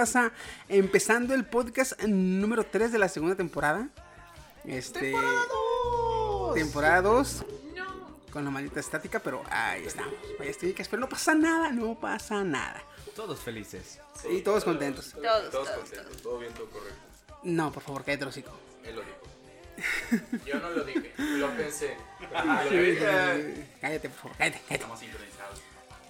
raza? 0.00 0.32
Empezando 0.70 1.34
el 1.34 1.44
podcast 1.44 2.00
número 2.04 2.64
3 2.64 2.90
de 2.90 2.98
la 2.98 3.08
segunda 3.08 3.36
temporada. 3.36 3.88
Este. 4.64 5.14
Temporada 6.54 7.02
2. 7.02 7.44
Con 8.32 8.44
la 8.44 8.50
maldita 8.50 8.80
estática, 8.80 9.18
pero 9.18 9.42
ahí 9.50 9.84
estamos. 9.84 10.14
Vaya 10.38 10.50
estéticas, 10.50 10.88
pero 10.88 11.00
no 11.00 11.08
pasa 11.08 11.34
nada, 11.34 11.70
no 11.70 11.98
pasa 12.00 12.42
nada. 12.44 12.82
Todos 13.14 13.40
felices. 13.40 13.98
Y 14.30 14.40
todos 14.40 14.64
contentos. 14.64 15.12
Todos, 15.12 15.50
Todos 15.50 15.66
todos, 15.66 15.80
contentos, 15.80 16.22
todo 16.22 16.38
bien, 16.38 16.54
todo 16.54 16.66
correcto. 16.70 16.98
No, 17.42 17.72
por 17.72 17.82
favor, 17.82 18.04
cállate 18.04 18.24
hocico. 18.24 18.52
Él 18.84 18.94
lo 18.96 19.02
dijo. 19.02 20.44
Yo 20.46 20.58
no 20.60 20.70
lo 20.70 20.84
dije, 20.84 21.12
lo 21.18 21.50
pensé. 21.56 21.96
Ah. 22.34 22.62
Cállate, 23.80 24.08
por 24.08 24.18
favor, 24.18 24.36
cállate, 24.38 24.60
cállate. 24.66 24.74
Estamos. 24.74 25.00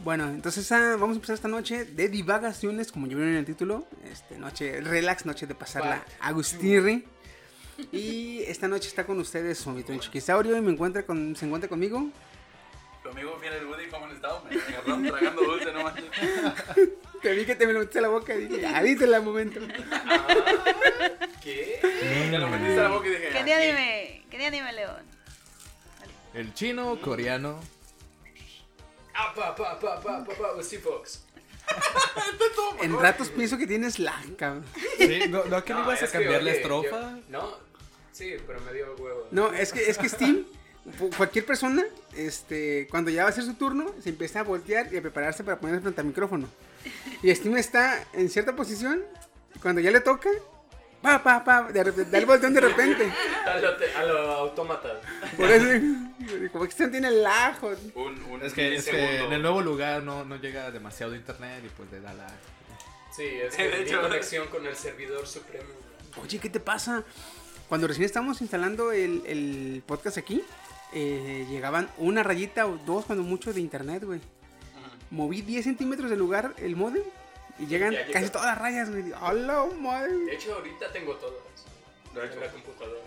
Bueno, 0.03 0.29
entonces 0.29 0.71
ah, 0.73 0.97
vamos 0.99 1.11
a 1.11 1.15
empezar 1.17 1.35
esta 1.35 1.49
noche 1.49 1.85
de 1.85 2.09
divagaciones, 2.09 2.91
como 2.91 3.07
ya 3.07 3.17
vieron 3.17 3.33
en 3.33 3.39
el 3.39 3.45
título. 3.45 3.87
Este, 4.11 4.39
noche 4.39 4.81
relax, 4.81 5.27
noche 5.27 5.47
de 5.47 5.55
pasarla 5.55 6.05
Agustirri. 6.21 7.05
Y 7.93 8.43
esta 8.43 8.67
noche 8.67 8.89
está 8.89 9.05
con 9.05 9.19
ustedes 9.19 9.59
su 9.59 9.71
anfitrión 9.71 10.01
Chiquisaurio 10.01 10.57
y 10.57 10.61
me 10.61 10.73
encuentra 10.73 11.05
con, 11.05 11.37
se 11.37 11.45
encuentra 11.45 11.69
conmigo. 11.69 12.09
Tu 13.03 13.09
amigo 13.09 13.37
fiel 13.39 13.55
el 13.55 13.67
Woody, 13.67 13.89
¿cómo 13.89 14.07
han 14.07 14.13
estado? 14.13 14.45
Me 14.49 14.57
agarraron 14.57 15.07
tragando 15.07 15.43
dulce 15.43 15.73
nomás. 15.73 15.95
Te 17.23 17.35
vi 17.35 17.45
que 17.45 17.55
te 17.55 17.67
me 17.67 17.75
lo 17.75 17.81
metiste 17.81 17.99
a 17.99 18.03
la 18.03 18.09
boca 18.09 18.35
y 18.35 18.47
dije, 18.47 18.67
avísela 18.67 19.19
al 19.19 19.23
momento. 19.23 19.61
¿Qué? 21.43 21.79
Te 21.83 22.39
lo 22.39 22.49
metiste 22.49 22.81
a 22.81 22.85
la 22.85 22.89
boca 22.89 23.07
y 23.09 23.11
dije. 23.11 23.29
¿Qué 23.31 23.45
día 23.45 23.57
anime? 23.59 24.25
¿Qué 24.31 24.39
día 24.39 24.49
anime, 24.49 24.73
León? 24.73 25.03
El 26.33 26.55
chino, 26.55 26.99
coreano. 27.03 27.61
Pa, 29.35 29.55
pa, 29.55 29.79
pa, 29.79 30.01
pa, 30.01 30.25
pa, 30.25 30.25
pa, 30.25 30.63
sí, 30.63 30.79
Fox. 30.79 31.25
En 32.83 32.99
ratos 32.99 33.29
pienso 33.29 33.57
que 33.59 33.67
tienes 33.67 33.99
lag, 33.99 34.37
cabrón. 34.37 34.65
Sí, 34.99 35.21
no, 35.29 35.45
no 35.45 35.63
que 35.65 35.73
le 35.75 35.81
No, 35.81 35.85
ibas 35.87 36.03
a 36.03 36.09
cambiar 36.11 36.43
la 36.43 36.53
estrofa. 36.53 36.89
yo- 36.91 37.23
no, 37.29 37.55
sí, 38.13 38.35
pero 38.47 38.61
me 38.63 38.73
dio 38.73 38.95
huevo. 38.97 39.29
No, 39.31 39.53
es 39.53 39.73
que, 39.73 39.89
es 39.89 39.99
que 39.99 40.09
Steam, 40.09 40.47
cu- 40.99 41.11
cualquier 41.17 41.45
persona, 41.47 41.85
este, 42.17 42.89
cuando 42.91 43.11
ya 43.11 43.25
va 43.25 43.29
a 43.31 43.33
ser 43.33 43.45
su 43.45 43.55
turno, 43.55 43.95
se 44.03 44.09
empieza 44.09 44.41
a 44.41 44.43
voltear 44.43 44.93
y 44.93 44.97
a 44.97 45.03
prepararse 45.03 45.45
para 45.45 45.61
ponerse 45.61 45.83
frente 45.83 46.01
al 46.01 46.07
micrófono. 46.09 46.49
Y 47.23 47.33
Steam 47.35 47.57
está 47.57 48.05
en 48.15 48.29
cierta 48.31 48.57
posición, 48.57 49.05
cuando 49.63 49.81
ya 49.81 49.91
le 49.91 50.01
toca, 50.01 50.31
pa, 51.03 51.23
pa, 51.23 51.43
pa, 51.45 51.63
de 51.73 51.83
repente, 51.85 52.11
da 52.11 52.19
el 52.19 52.27
volteón 52.27 52.55
de 52.55 52.61
repente. 52.61 53.13
A 53.47 53.59
lo, 53.59 53.77
te- 53.77 53.93
a 53.95 54.05
lo 54.05 54.19
autómata. 54.33 55.01
Por 55.37 55.51
eso, 55.51 55.67
como 56.53 56.65
que 56.65 56.71
Steam 56.73 56.91
tiene 56.91 57.09
el 57.09 57.25
ajo. 57.27 57.73
Un, 57.95 58.23
un 58.31 58.43
Es 58.43 58.53
que, 58.53 58.75
es 58.77 58.85
que 58.85 58.93
milisegundo. 58.93 59.27
en 59.27 59.33
el 59.33 59.43
nuevo 59.43 59.63
lugar 59.63 60.03
no, 60.03 60.25
no 60.25 60.37
llega 60.37 60.71
demasiado 60.71 61.15
internet 61.15 61.63
y 61.65 61.69
pues 61.69 61.91
le 61.93 62.01
da 62.01 62.13
la... 62.15 62.27
Sí, 63.17 63.25
es 63.25 63.57
De 63.57 63.71
que 63.71 63.83
hecho. 63.83 64.01
conexión 64.01 64.47
con 64.49 64.67
el 64.67 64.77
servidor 64.77 65.27
supremo. 65.27 65.69
Oye, 66.23 66.39
¿qué 66.39 66.49
te 66.51 66.61
pasa? 66.61 67.03
Cuando 67.69 67.87
recién 67.87 68.05
estábamos 68.05 68.41
instalando 68.41 68.93
el, 68.93 69.23
el 69.27 69.83
podcast 69.87 70.19
aquí, 70.19 70.43
eh, 70.93 71.47
llegaban 71.49 71.89
una 71.99 72.23
rayita 72.23 72.67
o 72.67 72.77
dos, 72.79 73.05
cuando 73.07 73.25
mucho, 73.25 73.53
de 73.53 73.61
internet, 73.61 74.05
güey. 74.05 74.21
Moví 75.11 75.43
10 75.43 75.65
centímetros 75.65 76.09
del 76.11 76.19
lugar 76.21 76.55
el 76.59 76.77
modem 76.77 77.03
y 77.61 77.67
llegan 77.67 77.93
Ya 77.93 78.01
llegó. 78.01 78.13
casi 78.13 78.29
todas 78.31 78.47
las 78.47 78.59
rayas, 78.59 78.91
güey. 78.91 79.13
¡Hola, 79.21 79.67
De 79.67 79.75
madre! 79.77 80.35
hecho, 80.35 80.55
ahorita 80.55 80.91
tengo 80.93 81.15
todas. 81.17 81.35
De 82.15 82.25
hecho. 82.25 82.35
En 82.35 82.41
la 82.41 82.49
computadora. 82.49 83.01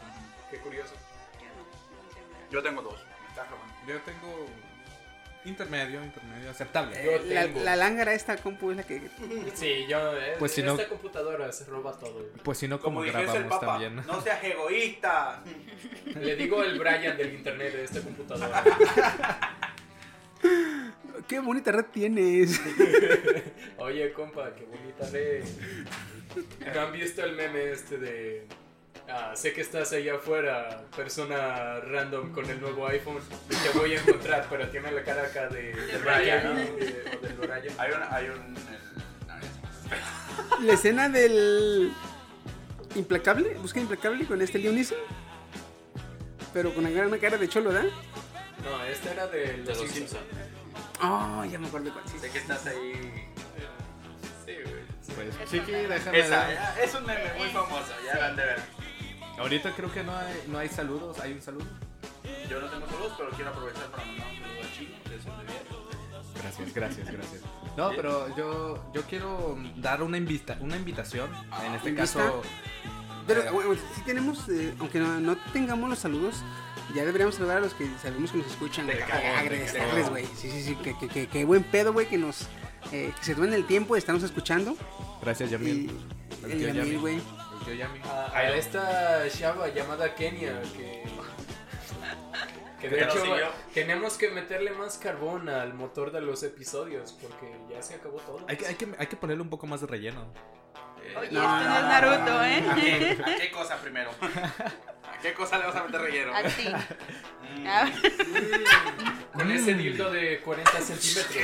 Qué 0.52 0.58
curioso. 0.59 0.94
Yo 2.52 2.62
tengo 2.64 2.81
dos. 2.84 3.00
Yo 3.88 4.00
tengo 4.02 4.46
intermedio, 5.46 6.02
intermedio, 6.03 6.52
aceptable. 6.52 6.96
Eh, 6.97 7.22
la, 7.25 7.41
tengo. 7.44 7.59
la 7.64 7.75
lángara 7.75 8.14
esta 8.14 8.38
compu 8.38 8.72
es 8.72 8.78
la 8.78 8.84
que... 8.84 9.02
Sí, 9.56 9.86
yo. 9.90 10.16
eh, 10.18 10.36
Pues 10.40 10.53
si 10.53 10.62
esta 10.62 10.72
no- 10.84 10.88
computadora 10.88 11.52
se 11.52 11.66
roba 11.66 11.91
todo. 12.00 12.28
Pues 12.44 12.59
si 12.59 12.68
no, 12.70 12.80
como, 12.80 13.03
el 13.03 13.12
grabamos 13.12 13.44
Papa, 13.50 13.66
también. 13.66 13.96
no 14.06 14.22
seas 14.22 14.41
egoísta. 14.44 15.44
Le 16.16 16.35
digo 16.38 16.64
el 16.64 16.80
Brian 16.80 17.18
del 17.18 17.34
internet 17.34 17.74
de 17.74 17.84
esta 17.84 18.00
computadora. 18.02 18.64
¡Qué 21.27 21.39
bonita 21.39 21.71
red 21.71 21.85
tienes! 21.85 22.59
Oye, 23.77 24.11
compa, 24.13 24.53
qué 24.55 24.65
bonita 24.65 25.09
red. 25.11 25.43
¿No 26.73 26.81
han 26.81 26.91
visto 26.91 27.23
el 27.23 27.35
meme 27.35 27.71
este 27.71 27.97
de... 27.97 28.47
ah, 29.09 29.33
sé 29.35 29.53
que 29.53 29.61
estás 29.61 29.93
allá 29.93 30.15
afuera, 30.15 30.83
persona 30.95 31.79
random 31.79 32.31
con 32.31 32.49
el 32.49 32.59
nuevo 32.59 32.87
iPhone, 32.87 33.19
te 33.47 33.77
voy 33.77 33.93
a 33.93 33.99
encontrar, 34.01 34.47
pero 34.49 34.67
tiene 34.69 34.91
la 34.91 35.03
cara 35.03 35.23
acá 35.27 35.47
de, 35.47 35.73
de 35.73 35.97
Brian, 35.99 36.43
¿no? 36.43 36.55
De- 36.55 37.17
o 37.17 37.21
del 37.25 37.33
Brian. 37.37 37.75
Hay 37.77 37.91
un. 37.91 38.03
Hay 38.09 38.25
un 38.29 38.55
el- 38.57 39.27
no, 39.27 39.39
ya 39.39 39.51
se 39.81 40.59
me- 40.59 40.65
la 40.65 40.73
escena 40.73 41.09
del... 41.09 41.91
Implacable, 42.95 43.55
busca 43.55 43.79
Implacable 43.79 44.25
con 44.25 44.41
este 44.41 44.59
Liam 44.59 44.75
Neeson. 44.75 44.97
Pero 46.53 46.73
con 46.75 46.83
la 46.83 47.07
una 47.07 47.17
cara 47.17 47.37
de 47.37 47.49
cholo, 47.49 47.71
¿verdad? 47.71 47.89
No, 48.63 48.84
este 48.85 49.12
era 49.12 49.28
de 49.28 49.40
De 49.40 49.57
los 49.57 49.68
los 49.68 49.78
Simpsons. 49.78 50.09
Simpsons. 50.12 50.24
Oh, 51.01 51.44
ya 51.46 51.59
me 51.59 51.68
acuerdo 51.68 51.88
de 51.88 51.91
cuál. 51.94 52.07
sí. 52.07 52.19
Sé 52.19 52.29
que 52.29 52.38
estás 52.38 52.66
ahí. 52.68 53.29
Sí, 54.46 54.53
güey. 54.66 54.84
Pues 55.38 55.50
chiqui, 55.51 55.72
déjame 55.72 56.19
Esa, 56.19 56.53
ya, 56.53 56.75
es 56.81 56.94
un 56.96 57.06
meme 57.06 57.34
muy 57.38 57.47
famoso, 57.50 57.91
ya 58.06 58.19
la 58.19 58.28
han 58.28 58.35
de 58.35 58.46
ver. 58.46 58.59
Ahorita 59.38 59.72
creo 59.75 59.91
que 59.91 60.03
no 60.03 60.16
hay, 60.16 60.44
no 60.47 60.57
hay 60.59 60.69
saludos, 60.69 61.19
hay 61.19 61.34
un 61.34 61.41
saludo. 61.41 61.66
Yo 62.50 62.59
no 62.62 62.68
tengo 62.69 62.85
saludos, 62.88 63.13
pero 63.18 63.29
quiero 63.31 63.52
aprovechar 63.52 63.85
para 63.91 64.06
mandar 64.06 64.28
un 64.29 64.40
saludo 64.40 64.62
a 64.62 64.73
Chino, 64.78 64.96
de 65.09 65.22
Sol 65.22 65.38
de 65.40 65.46
Bien. 65.46 65.63
Gracias, 66.41 66.73
gracias, 66.73 67.12
gracias. 67.12 67.41
No, 67.78 67.91
pero 67.96 68.35
yo, 68.35 68.91
yo 68.94 69.02
quiero 69.03 69.57
dar 69.78 70.02
una, 70.03 70.18
invita, 70.18 70.57
una 70.62 70.75
invitación. 70.78 71.29
En 71.66 71.75
este 71.75 71.90
¿Invita? 71.90 72.03
caso, 72.03 72.41
Pero 73.28 73.41
Eh. 73.44 73.50
bueno, 73.52 73.75
sí 73.96 74.02
tenemos, 74.06 74.50
eh, 74.50 74.73
aunque 74.79 75.00
no, 75.00 75.19
no 75.19 75.38
tengamos 75.53 75.90
los 75.90 76.00
saludos, 76.00 76.44
ya 76.93 77.05
deberíamos 77.05 77.35
saludar 77.35 77.57
a 77.57 77.61
los 77.61 77.73
que 77.73 77.87
sabemos 78.01 78.31
que 78.31 78.37
nos 78.39 78.47
escuchan. 78.47 78.85
Güey. 78.85 79.01
agradecerles, 79.01 80.09
güey. 80.09 80.25
Sí, 80.37 80.49
sí, 80.51 80.61
sí, 80.63 80.75
que, 80.75 80.97
que, 80.97 81.07
que, 81.07 81.27
que 81.27 81.45
buen 81.45 81.63
pedo, 81.63 81.93
güey, 81.93 82.07
que 82.07 82.17
nos, 82.17 82.47
eh, 82.91 83.11
que 83.17 83.23
se 83.25 83.35
tomen 83.35 83.53
el 83.53 83.65
tiempo 83.65 83.95
de 83.95 83.99
estarnos 83.99 84.23
escuchando. 84.23 84.75
gracias, 85.21 85.49
Y 85.49 85.53
Yamil. 85.53 85.91
el 86.43 86.51
tío 86.57 86.67
Yamil, 86.67 86.75
Yami. 86.83 86.95
güey. 86.97 87.15
El 87.15 87.65
tío 87.65 87.73
Yami. 87.75 87.99
A, 88.05 88.37
a 88.37 88.55
esta 88.55 89.29
chava 89.29 89.67
llamada 89.69 90.13
Kenia 90.15 90.61
que... 90.75 91.03
Que 92.81 92.89
de 92.89 93.01
hecho 93.01 93.23
tenemos 93.73 94.17
que 94.17 94.29
meterle 94.29 94.71
más 94.71 94.97
carbón 94.97 95.47
al 95.47 95.73
motor 95.73 96.11
de 96.11 96.19
los 96.19 96.43
episodios 96.43 97.13
porque 97.13 97.49
ya 97.73 97.81
se 97.81 97.95
acabó 97.95 98.17
todo. 98.17 98.43
Hay 98.49 98.57
que, 98.57 98.67
hay, 98.67 98.75
que, 98.75 98.89
hay 98.97 99.07
que 99.07 99.15
ponerle 99.15 99.41
un 99.41 99.49
poco 99.49 99.65
más 99.67 99.79
de 99.79 99.87
relleno. 99.87 100.25
Eh, 101.01 101.15
Oye, 101.17 101.31
No, 101.31 101.41
esto 101.43 101.69
no 101.69 101.75
es 101.77 101.83
Naruto, 101.83 102.39
¿A 102.39 102.51
¿eh? 102.51 102.63
qué, 102.75 103.23
¿A 103.23 103.35
qué 103.37 103.51
cosa 103.51 103.77
primero? 103.77 104.11
¿A 105.23 105.28
qué 105.29 105.34
cosa 105.35 105.57
le 105.57 105.66
vas 105.67 105.75
a 105.78 105.84
meter 105.85 106.01
relleno? 106.01 106.34
A 106.35 106.44
ti. 106.44 106.67
Mm. 107.61 107.67
A 107.67 107.84
ver. 107.85 107.94
Con 109.34 109.51
ese 109.51 109.73
dildo 109.73 110.11
de 110.11 110.41
40 110.41 110.72
centímetros. 110.81 111.35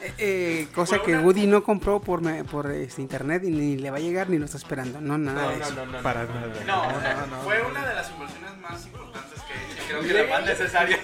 Eh, 0.00 0.12
eh, 0.18 0.68
cosa 0.74 1.00
que 1.02 1.16
Woody 1.18 1.46
no 1.46 1.62
compró 1.62 2.00
por, 2.00 2.20
me- 2.22 2.44
por 2.44 2.70
este, 2.70 3.02
internet 3.02 3.42
y 3.44 3.50
ni 3.50 3.76
le 3.76 3.90
va 3.90 3.98
a 3.98 4.00
llegar 4.00 4.28
ni 4.30 4.38
lo 4.38 4.46
está 4.46 4.56
esperando. 4.58 5.00
No, 5.00 5.18
nada 5.18 5.42
No, 5.42 5.48
de 5.50 5.56
no, 5.58 5.64
eso. 5.64 5.74
no, 5.74 5.86
no. 5.86 6.02
Para 6.02 6.24
no. 6.24 6.34
nada. 6.34 6.64
No, 6.66 7.26
no, 7.26 7.26
no, 7.36 7.42
fue 7.42 7.62
una 7.62 7.86
de 7.86 7.94
las 7.94 8.10
inversiones 8.10 8.56
más 8.58 8.84
importantes 8.86 9.40
que 9.42 9.52
he 9.52 9.56
hecho. 9.74 9.82
y 9.82 9.86
Creo 9.86 10.02
que 10.02 10.28
la 10.30 10.38
más 10.38 10.46
necesaria. 10.46 10.98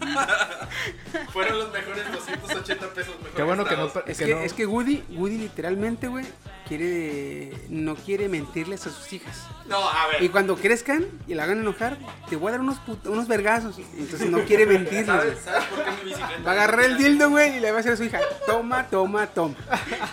Fueron 1.32 1.58
los 1.58 1.72
mejores 1.72 2.12
280 2.12 2.86
pesos 2.94 3.14
mejor 3.18 3.32
Qué 3.34 3.42
bueno 3.42 3.64
que 3.64 3.76
no, 3.76 3.84
gastados. 3.84 4.08
Es 4.08 4.18
que 4.18 4.24
que, 4.26 4.34
no- 4.34 4.40
es 4.40 4.52
que 4.52 4.66
Woody, 4.66 5.04
Woody 5.10 5.38
literalmente, 5.38 6.08
güey, 6.08 6.24
quiere, 6.68 7.52
no 7.68 7.94
quiere 7.96 8.28
mentirles 8.28 8.86
a 8.86 8.90
sus 8.90 9.12
hijas. 9.12 9.46
No, 9.66 9.88
a 9.88 10.06
ver. 10.12 10.22
Y 10.22 10.28
cuando 10.28 10.56
crezcan 10.56 11.06
y 11.26 11.34
la 11.34 11.44
hagan 11.44 11.60
enojar, 11.60 11.98
te 12.28 12.36
voy 12.36 12.48
a 12.48 12.52
dar 12.52 12.60
unos, 12.60 12.80
unos 13.04 13.28
vergazos. 13.28 13.78
Entonces 13.78 14.30
no 14.30 14.44
quiere 14.44 14.66
mentirles. 14.66 15.06
¿Sabes, 15.06 15.38
¿Sabes 15.44 15.64
por 15.64 15.84
qué 15.84 15.90
mi 15.90 16.10
bicicleta? 16.10 16.42
Va 16.44 16.50
a 16.50 16.54
agarrar 16.54 16.84
el 16.84 16.96
dildo, 16.98 17.30
güey, 17.30 17.56
y 17.56 17.60
le 17.60 17.70
va 17.70 17.78
a 17.78 17.82
decir 17.82 17.92
a 17.92 17.96
su 17.96 18.04
hija, 18.04 18.20
toma, 18.46 18.86
toma, 18.88 19.26
toma. 19.26 19.54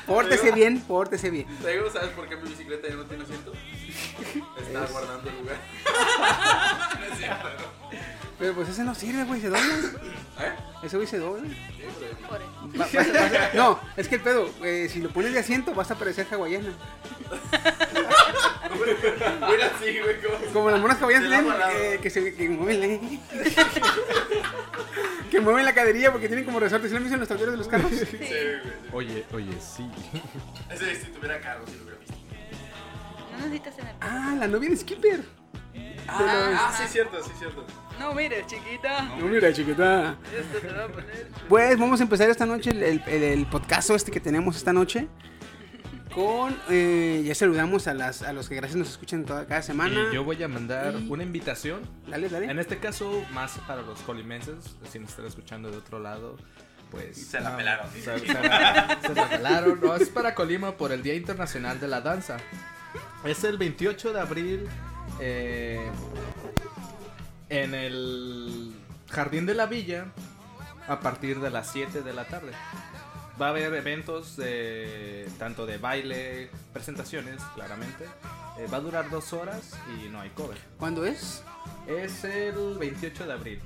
Pórtese 0.06 0.52
bien, 0.52 0.82
pórtese 0.82 1.30
bien. 1.30 1.48
Te 1.62 1.72
digo, 1.72 1.90
¿sabes 1.92 2.10
por 2.10 2.28
qué 2.28 2.36
mi 2.38 2.50
bicicleta 2.50 2.88
ya 2.88 2.96
no 2.96 3.06
tiene 3.06 3.24
asiento? 3.24 3.52
Estaba 4.62 4.86
guardando 4.88 5.30
el 5.30 5.38
lugar. 5.38 5.58
No 7.00 7.06
es 7.06 7.18
cierto, 7.18 7.48
¿no? 7.48 8.09
Pero 8.40 8.54
pues 8.54 8.70
ese 8.70 8.84
no 8.84 8.96
sirve, 8.96 9.26
güey, 9.26 9.42
se 9.42 9.50
dobla. 9.50 9.62
¿Eh? 10.40 10.54
Ese 10.84 10.96
güey 10.96 11.08
se 11.08 11.18
dobla. 11.20 11.44
Va- 12.80 12.86
vas 12.86 12.96
a- 12.96 12.98
vas 13.00 13.34
a- 13.34 13.52
no, 13.54 13.80
es 13.98 14.08
que 14.08 14.16
el 14.16 14.22
pedo, 14.22 14.50
eh, 14.64 14.88
si 14.90 15.02
lo 15.02 15.10
pones 15.10 15.34
de 15.34 15.40
asiento 15.40 15.74
vas 15.74 15.92
a 15.92 15.96
parecer 15.96 16.26
hawaiana. 16.32 16.72
Mira 19.50 19.66
así, 19.76 20.00
güey, 20.00 20.22
como... 20.22 20.54
Como 20.54 20.70
las 20.72 20.80
monas 20.80 21.02
hawaianas 21.02 21.30
tienen, 21.30 21.54
eh, 21.72 22.00
que 22.02 22.10
se 22.10 22.34
que 22.34 22.50
mueven 22.50 22.80
la, 22.80 22.88
que 25.30 25.40
mueven 25.42 25.66
la 25.66 25.74
caderilla 25.74 26.12
porque 26.12 26.28
tienen 26.28 26.46
como 26.46 26.60
resortes. 26.60 26.90
¿Sí 26.90 26.94
lo 26.94 26.98
han 26.98 27.04
visto 27.04 27.16
en 27.16 27.20
los 27.20 27.30
tableros 27.30 27.54
de 27.54 27.58
los 27.58 27.68
carros? 27.68 27.92
Sí, 27.92 28.18
güey. 28.18 28.62
Oye, 28.94 29.26
oye, 29.34 29.54
sí. 29.60 29.90
Ese 30.70 30.96
si 30.96 31.08
tuviera 31.12 31.40
carro, 31.42 31.66
si 31.68 31.76
lo 31.76 31.84
hubiera 31.84 32.00
visto. 32.00 32.16
No 33.32 33.38
necesitas 33.40 33.76
tener. 33.76 33.96
Ah, 34.02 34.36
la 34.40 34.48
novia 34.48 34.70
de 34.70 34.78
Skipper. 34.78 35.24
Ah, 36.08 36.74
sí, 36.78 36.84
cierto, 36.90 37.22
sí, 37.24 37.32
cierto. 37.38 37.66
No, 38.00 38.14
mire, 38.14 38.46
chiquita. 38.48 39.04
No, 39.18 39.26
mira, 39.28 39.52
chiquita. 39.54 40.16
Esto 40.36 40.60
se 40.62 40.68
va 40.74 40.86
a 40.86 40.88
poner. 40.88 41.28
Pues 41.48 41.78
vamos 41.78 42.00
a 42.00 42.04
empezar 42.04 42.30
esta 42.30 42.46
noche 42.46 42.72
el, 42.72 42.82
el, 42.84 43.04
el- 43.08 43.24
el 43.24 43.46
podcast 43.48 43.90
este 43.92 44.12
que 44.12 44.20
tenemos 44.20 44.56
esta 44.56 44.74
noche. 44.74 45.08
Con. 46.14 46.58
eh, 46.70 47.22
ya 47.24 47.36
saludamos 47.36 47.88
a, 47.88 47.94
las, 47.94 48.24
a 48.24 48.34
los 48.34 48.50
que 48.50 48.56
gracias 48.56 48.78
nos 48.78 48.90
escuchan 48.90 49.26
toda, 49.26 49.46
cada 49.46 49.62
semana. 49.62 50.08
Y 50.12 50.16
yo 50.16 50.24
voy 50.24 50.42
a 50.42 50.48
mandar 50.48 50.96
Y- 51.00 51.08
una 51.10 51.24
invitación. 51.24 51.82
Dale, 52.08 52.30
dale. 52.30 52.50
En 52.50 52.58
este 52.60 52.78
caso, 52.80 53.24
más 53.32 53.58
para 53.68 53.82
los 53.84 54.00
colimenses, 54.02 54.56
si 54.92 54.98
nos 55.00 55.12
están 55.12 55.28
escuchando 55.28 55.70
de 55.70 55.78
otro 55.78 56.00
lado, 56.00 56.36
pues... 56.90 57.28
Se 57.28 57.40
la 57.40 57.52
no, 57.52 57.58
pelaron. 57.58 57.92
Se, 57.92 58.02
se 58.20 58.34
la, 58.34 58.98
se 59.06 59.14
la 59.14 59.30
pelaron. 59.30 59.80
No, 59.82 59.96
es 59.96 60.10
para 60.10 60.34
Colima 60.34 60.72
por 60.78 60.92
el 60.92 61.04
Día 61.04 61.14
Internacional 61.14 61.80
de 61.80 61.88
la 61.88 62.02
Danza. 62.02 62.38
Es 63.24 63.44
el 63.44 63.58
28 63.60 64.12
de 64.14 64.20
abril 64.20 64.68
eh, 65.20 65.88
en 67.50 67.74
el 67.74 68.74
Jardín 69.10 69.46
de 69.46 69.56
la 69.56 69.66
Villa 69.66 70.06
a 70.88 71.00
partir 71.00 71.40
de 71.40 71.50
las 71.50 71.72
7 71.72 72.02
de 72.02 72.14
la 72.14 72.26
tarde. 72.26 72.52
Va 73.42 73.48
a 73.48 73.50
haber 73.50 73.74
eventos 73.74 74.36
de, 74.36 75.28
tanto 75.38 75.66
de 75.66 75.78
baile, 75.78 76.50
presentaciones, 76.74 77.42
claramente. 77.56 78.06
Eh, 78.58 78.68
va 78.72 78.78
a 78.78 78.82
durar 78.82 79.10
dos 79.10 79.32
horas 79.32 79.78
y 79.98 80.10
no 80.10 80.20
hay 80.20 80.30
cover. 80.32 80.58
¿Cuándo 80.78 81.06
es? 81.06 81.44
Es 81.88 82.24
el 82.26 82.78
28 82.78 83.26
de 83.26 83.34
abril. 83.34 83.60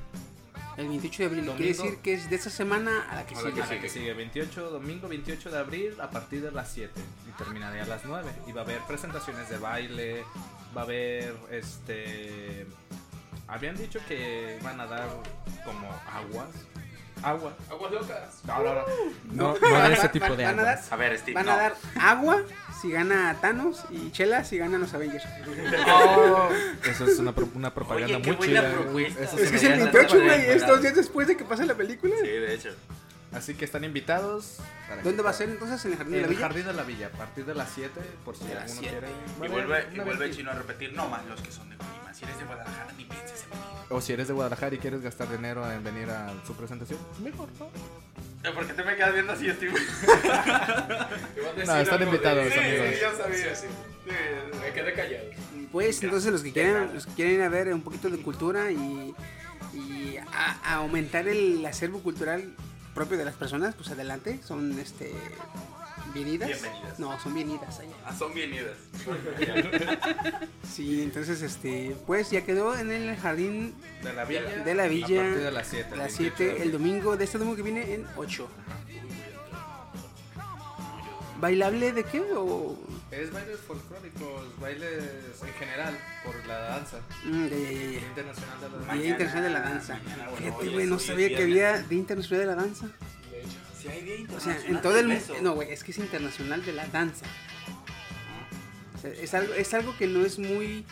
El 0.78 0.88
28 0.90 1.24
de 1.24 1.26
abril. 1.26 1.46
Domingo. 1.46 1.58
Quiere 1.58 1.74
decir 1.74 1.98
que 2.02 2.14
es 2.14 2.30
de 2.30 2.36
esta 2.36 2.50
semana 2.52 3.08
a 3.10 3.16
la 3.16 3.26
que 3.26 3.36
A 3.36 3.42
la 3.42 3.66
sigue. 3.66 3.80
que 3.80 3.90
sigue, 3.90 4.14
28, 4.14 4.70
domingo 4.70 5.08
28 5.08 5.50
de 5.50 5.58
abril 5.58 6.02
a 6.02 6.10
partir 6.10 6.42
de 6.42 6.52
las 6.52 6.72
7 6.72 6.92
y 7.28 7.32
terminaría 7.38 7.84
a 7.84 7.88
las 7.88 8.06
9. 8.06 8.30
Y 8.48 8.52
va 8.52 8.62
a 8.62 8.64
haber 8.64 8.82
presentaciones 8.82 9.50
de 9.50 9.58
baile, 9.58 10.24
va 10.76 10.82
a 10.82 10.84
haber 10.84 11.36
este... 11.50 12.68
Habían 13.48 13.76
dicho 13.76 14.00
que 14.08 14.58
van 14.64 14.80
a 14.80 14.86
dar 14.88 15.08
como 15.66 15.88
aguas. 16.12 16.50
Agua. 17.22 17.54
Aguas 17.72 17.92
locas. 17.94 18.42
No, 18.46 18.64
no, 18.64 19.54
no. 19.54 19.54
De 19.88 19.94
ese 19.94 20.10
tipo 20.10 20.36
de 20.36 20.44
van 20.44 20.60
a 20.60 20.64
dar- 20.64 20.74
aguas. 20.78 20.92
A 20.92 20.96
ver, 20.98 21.18
Steve. 21.18 21.36
Van 21.36 21.46
no. 21.46 21.52
a 21.54 21.56
dar 21.58 21.76
agua 22.02 22.42
si 22.82 22.92
gana 22.92 23.38
Thanos 23.40 23.86
y 23.92 24.12
chela 24.12 24.44
si 24.44 24.58
ganan 24.58 24.82
los 24.82 24.94
Avengers. 24.94 25.24
Oh, 25.88 26.50
eso 26.84 27.06
es 27.06 27.20
una, 27.20 27.32
pro- 27.34 27.48
una 27.56 27.74
propaganda 27.74 28.18
Oye, 28.18 28.28
muy 28.28 28.36
buena 28.36 28.62
chida. 28.62 28.72
propuesta. 28.74 29.24
Eso 29.24 29.38
Es 29.38 29.50
que 29.52 29.56
es 29.56 29.64
el 29.64 29.74
hace- 29.74 29.84
28, 29.84 30.16
güey. 30.16 30.28
Bueno, 30.28 30.44
Es 30.44 30.58
bueno. 30.58 30.68
dos 30.74 30.82
días 30.82 30.96
después 30.96 31.28
de 31.28 31.38
que 31.38 31.46
pase 31.46 31.66
la 31.66 31.76
película. 31.76 32.14
Sí, 32.22 32.28
de 32.28 32.54
hecho. 32.56 32.70
Así 33.36 33.56
que 33.56 33.66
están 33.66 33.84
invitados. 33.84 34.58
para 34.88 35.02
que 35.02 35.08
¿Dónde 35.08 35.24
va 35.24 35.32
a 35.32 35.34
ser 35.34 35.50
entonces? 35.50 35.84
¿En 35.86 35.92
el 35.94 35.98
Jardín 35.98 36.14
En 36.16 36.22
de 36.22 36.28
la 36.28 36.28
el 36.28 36.36
Villa? 36.36 36.48
Jardín 36.48 36.66
de 36.68 36.74
la 36.74 36.84
Villa, 36.84 37.08
a 37.08 37.10
partir 37.18 37.46
de 37.46 37.56
las 37.56 37.70
7, 37.74 38.00
por 38.24 38.36
si 38.38 38.46
De 38.46 38.54
alguno 38.54 38.80
siete. 38.80 38.98
quiere. 39.00 39.08
Y 39.36 39.48
vuelve, 39.52 39.88
y 39.94 40.00
vuelve. 40.00 40.32
Chino 40.32 40.52
a 40.52 40.54
repetir, 40.56 40.94
no 40.94 41.08
más 41.10 41.26
los 41.26 41.42
que 41.42 41.52
son 41.52 41.70
de 41.70 41.76
Colima. 41.78 42.14
Si 42.14 42.24
eres 42.26 42.38
de 42.38 42.46
Guadalajara, 42.46 42.92
ni 42.98 43.06
pienses 43.06 43.44
en 43.44 43.50
venir. 43.50 43.66
O 43.90 44.02
si 44.02 44.14
eres 44.14 44.28
de 44.28 44.34
Guadalajara 44.34 44.76
y 44.76 44.78
quieres 44.78 45.02
gastar 45.02 45.30
dinero 45.32 45.70
en 45.72 45.84
venir 45.84 46.10
a 46.10 46.32
su 46.46 46.54
presentación, 46.56 47.00
mejor, 47.24 47.50
¿no? 47.60 47.70
¿Por 48.54 48.68
qué 48.68 48.74
te 48.74 48.84
me 48.84 48.96
quedas 48.98 49.14
viendo 49.14 49.34
así, 49.34 49.50
Steve? 49.52 49.74
No, 51.66 51.78
están 51.78 52.00
algo 52.02 52.06
invitados, 52.12 52.46
de- 52.50 52.60
amigos. 52.60 52.88
Sí, 52.94 53.00
ya 53.02 53.16
sabía. 53.24 53.56
Sí, 53.56 53.68
Me 54.62 54.74
quedé 54.74 54.94
callado. 54.94 55.26
Pues 55.72 56.04
entonces 56.04 56.32
los 56.32 56.44
que 56.44 56.52
quieren, 56.52 56.94
los 56.94 57.06
que 57.08 57.14
quieren 57.14 57.36
ir 57.36 57.42
a 57.42 57.50
ver 57.50 57.74
un 57.74 57.82
poquito 57.82 58.10
de 58.10 58.22
cultura 58.22 58.70
y, 58.72 59.14
y 59.74 60.18
a, 60.32 60.60
a 60.64 60.74
aumentar 60.76 61.28
el 61.28 61.66
acervo 61.66 62.02
cultural 62.04 62.54
propio 62.94 63.18
de 63.18 63.26
las 63.26 63.36
personas, 63.36 63.76
pues 63.76 63.90
adelante, 63.90 64.40
son 64.46 64.78
este 64.80 65.14
bienvenidas. 66.14 66.50
Bienvenidas. 66.50 67.00
No, 67.00 67.20
son 67.20 67.34
bienvenidas 67.34 67.80
allá. 67.80 67.92
Ah, 68.06 68.16
son 68.16 68.34
bien 68.34 68.54
idas. 68.54 68.78
Sí, 70.72 71.02
entonces 71.02 71.42
este, 71.42 71.96
pues 72.06 72.30
ya 72.32 72.44
quedó 72.44 72.78
en 72.78 72.92
el 72.92 73.16
jardín 73.18 73.76
De 74.04 74.14
la 74.14 74.26
Villa. 74.26 74.42
de 74.64 74.74
la 74.76 74.88
Villa 74.88 75.22
A 75.22 75.24
partir 75.26 75.44
de 75.44 75.52
las 75.52 75.68
7. 75.68 75.94
a 75.94 75.98
las 75.98 76.12
7 76.14 76.64
el 76.64 76.72
domingo 76.72 77.16
de 77.18 77.24
este 77.26 77.38
domingo 77.38 77.56
que 77.56 77.64
viene 77.64 77.94
en 77.94 78.06
8. 78.16 78.48
¿Bailable 81.40 81.92
de 81.92 82.04
qué? 82.04 82.22
O... 82.36 82.78
Es 83.12 83.32
bailes 83.32 83.60
folclóricos, 83.60 84.60
bailes 84.60 85.04
en 85.46 85.54
general, 85.54 85.98
por 86.24 86.46
la 86.48 86.58
danza. 86.60 87.00
Mm, 87.26 87.48
ya, 87.48 87.56
Día 87.56 87.72
ya. 88.00 88.08
Internacional 88.08 88.62
de 88.62 88.70
la 88.70 88.78
Día 88.78 88.88
Danza. 88.88 89.08
Internacional 89.08 89.44
de 89.44 89.50
la 89.50 89.60
Danza. 89.62 89.94
mañana, 90.04 90.30
bueno, 90.30 90.38
Fíjate, 90.38 90.70
güey, 90.70 90.88
no 90.88 91.00
sabía 91.00 91.30
que 91.30 91.44
había 91.44 91.78
Día 91.84 92.00
Internacional 92.00 92.40
de 92.40 92.56
la 92.56 92.56
Danza. 92.62 92.88
De 93.30 93.40
hecho. 93.40 93.50
Si 93.80 93.88
hay 93.90 94.02
día 94.02 94.16
O 94.36 94.40
sea, 94.40 94.54
internacional 94.54 94.76
en 94.76 94.82
todo 94.82 95.00
el 95.00 95.08
mundo. 95.08 95.36
No, 95.42 95.54
güey, 95.56 95.72
es 95.72 95.84
que 95.84 95.92
es 95.92 95.98
internacional 95.98 96.66
de 96.66 96.74
la 96.74 96.88
danza. 96.88 97.26
O 98.96 99.02
sea, 99.02 99.12
es, 99.12 99.34
algo, 99.34 99.54
es 99.54 99.74
algo 99.74 99.98
que 99.98 100.08
no 100.08 100.26
es 100.26 100.40
muy. 100.40 100.86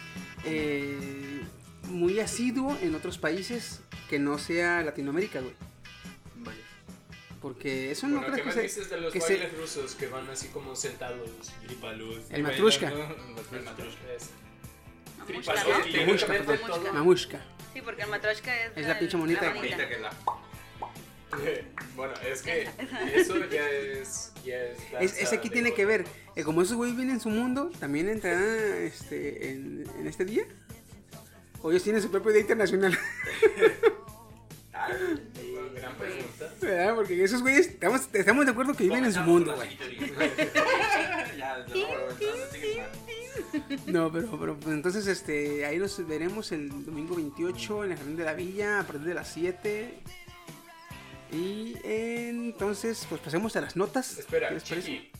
eh, 0.45 1.41
muy 1.89 2.19
asiduo 2.19 2.77
en 2.81 2.95
otros 2.95 3.17
países 3.17 3.81
que 4.09 4.17
no 4.19 4.37
sea 4.37 4.81
Latinoamérica, 4.81 5.39
güey. 5.41 5.53
Porque 7.41 7.91
eso 7.91 8.07
no 8.07 8.17
Bueno, 8.19 8.27
¿qué 8.35 8.41
creo 8.41 8.43
que 8.43 8.47
me 8.49 8.53
sea. 8.53 8.61
dices 8.63 8.89
de 8.89 8.97
los 9.01 9.11
que 9.13 9.19
se- 9.19 9.33
bailes 9.37 9.57
rusos 9.57 9.95
que 9.95 10.07
van 10.07 10.29
así 10.29 10.47
como 10.49 10.75
sentados? 10.75 11.29
Tripaluz. 11.65 12.19
El 12.29 12.43
matrushka. 12.43 12.89
El 12.89 13.63
matrushka 13.63 14.13
es. 14.15 14.29
Mamushka. 15.27 15.53
¿no? 15.63 15.83
Técnicamente 15.83 16.59
Mamushka. 16.93 17.45
Sí, 17.73 17.81
porque 17.81 18.01
el 18.03 18.09
matroshka 18.09 18.65
es. 18.65 18.71
Es 18.77 18.87
la 18.87 18.99
pinche 18.99 19.17
monita 19.17 19.41
la 19.47 19.53
monita. 19.55 19.89
Que 19.89 19.99
la. 19.99 20.11
Bueno, 21.95 22.13
es 22.27 22.41
que 22.41 22.67
eso 23.15 23.37
ya 23.49 23.69
es. 23.69 24.33
Ya 24.43 24.57
es, 24.63 24.77
Es, 24.99 25.17
ese 25.17 25.35
aquí 25.37 25.49
tiene 25.49 25.73
que 25.73 25.85
ver. 25.85 26.05
eh, 26.35 26.43
como 26.43 26.61
esos 26.61 26.75
güeyes 26.75 26.95
vienen 26.97 27.15
en 27.15 27.21
su 27.21 27.29
mundo, 27.29 27.71
también 27.79 28.09
entrarán 28.09 28.43
este, 28.83 29.51
en, 29.51 29.85
en 29.97 30.07
este 30.07 30.25
día. 30.25 30.43
O 31.61 31.71
ellos 31.71 31.83
tienen 31.83 32.01
su 32.01 32.11
propio 32.11 32.31
día 32.33 32.41
internacional. 32.41 32.97
Porque 36.95 37.23
esos 37.23 37.41
güeyes, 37.41 37.67
estamos, 37.67 38.09
estamos 38.13 38.45
de 38.45 38.51
acuerdo 38.51 38.73
que 38.73 38.83
viven 38.83 39.05
en 39.05 39.13
su 39.13 39.21
mundo, 39.21 39.55
güey. 39.55 39.69
No, 43.85 44.11
pero, 44.11 44.39
pero 44.39 44.57
pues, 44.57 44.75
entonces 44.75 45.07
este, 45.07 45.65
ahí 45.65 45.77
nos 45.77 46.05
veremos 46.07 46.51
el 46.51 46.85
domingo 46.85 47.15
28 47.15 47.85
en 47.85 47.91
el 47.91 47.97
Jardín 47.97 48.17
de 48.17 48.23
la 48.23 48.33
Villa 48.33 48.79
a 48.79 48.83
partir 48.83 49.05
de 49.05 49.13
las 49.13 49.31
7. 49.33 49.99
Y 51.31 51.75
eh, 51.83 52.29
entonces, 52.29 53.05
pues 53.09 53.21
pasemos 53.21 53.55
a 53.55 53.61
las 53.61 53.75
notas. 53.75 54.17
Espera. 54.17 54.55
Chiqui. 54.61 55.11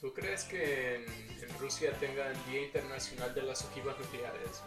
¿Tú 0.00 0.12
crees 0.12 0.44
que 0.44 0.96
en, 0.96 1.02
en 1.02 1.58
Rusia 1.60 1.92
tengan 1.98 2.32
Día 2.50 2.64
Internacional 2.64 3.34
de 3.34 3.42
las 3.42 3.64
Ojivas 3.64 3.96
Nucleares? 3.98 4.62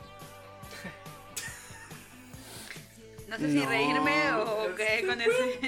No 3.27 3.37
sé 3.37 3.51
si 3.51 3.59
No. 3.59 3.69
reírme 3.69 4.31
o 4.33 4.75
qué 4.75 5.03
con 5.05 5.19
ese. 5.21 5.59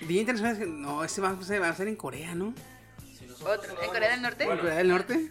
Día 0.08 0.20
Internacional, 0.20 0.82
no, 0.82 1.04
ese 1.04 1.20
va 1.20 1.30
a 1.30 1.42
ser, 1.42 1.62
va 1.62 1.68
a 1.68 1.74
ser 1.76 1.88
en 1.88 1.96
Corea, 1.96 2.34
¿no? 2.34 2.54
Otro. 3.40 3.82
¿En 3.82 3.88
Corea 3.90 4.10
del 4.10 4.22
Norte? 4.22 4.44
¿En 4.44 4.58
Corea 4.58 4.74
del 4.76 4.88
Norte? 4.88 5.30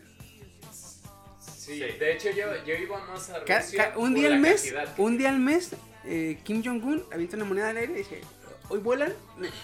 Sí, 1.58 1.80
de 1.80 2.14
hecho 2.14 2.30
yo, 2.32 2.46
yo 2.66 2.74
iba 2.76 3.00
más 3.06 3.30
a 3.30 3.44
Ca- 3.46 3.60
Rusia 3.62 3.92
ca- 3.94 3.98
un 3.98 4.12
por 4.12 4.20
día 4.20 4.30
la 4.30 4.36
al 4.36 4.42
mes, 4.42 4.62
cantidad 4.62 4.96
que- 4.96 5.02
un 5.02 5.18
día 5.18 5.30
al 5.30 5.40
mes, 5.40 5.72
eh, 6.06 6.40
Kim 6.44 6.62
Jong-un 6.64 7.04
avienta 7.12 7.38
una 7.38 7.46
moneda 7.46 7.70
al 7.70 7.78
aire 7.78 7.94
y 7.94 7.98
dice, 7.98 8.22
¿hoy 8.70 8.80
vuelan? 8.80 9.14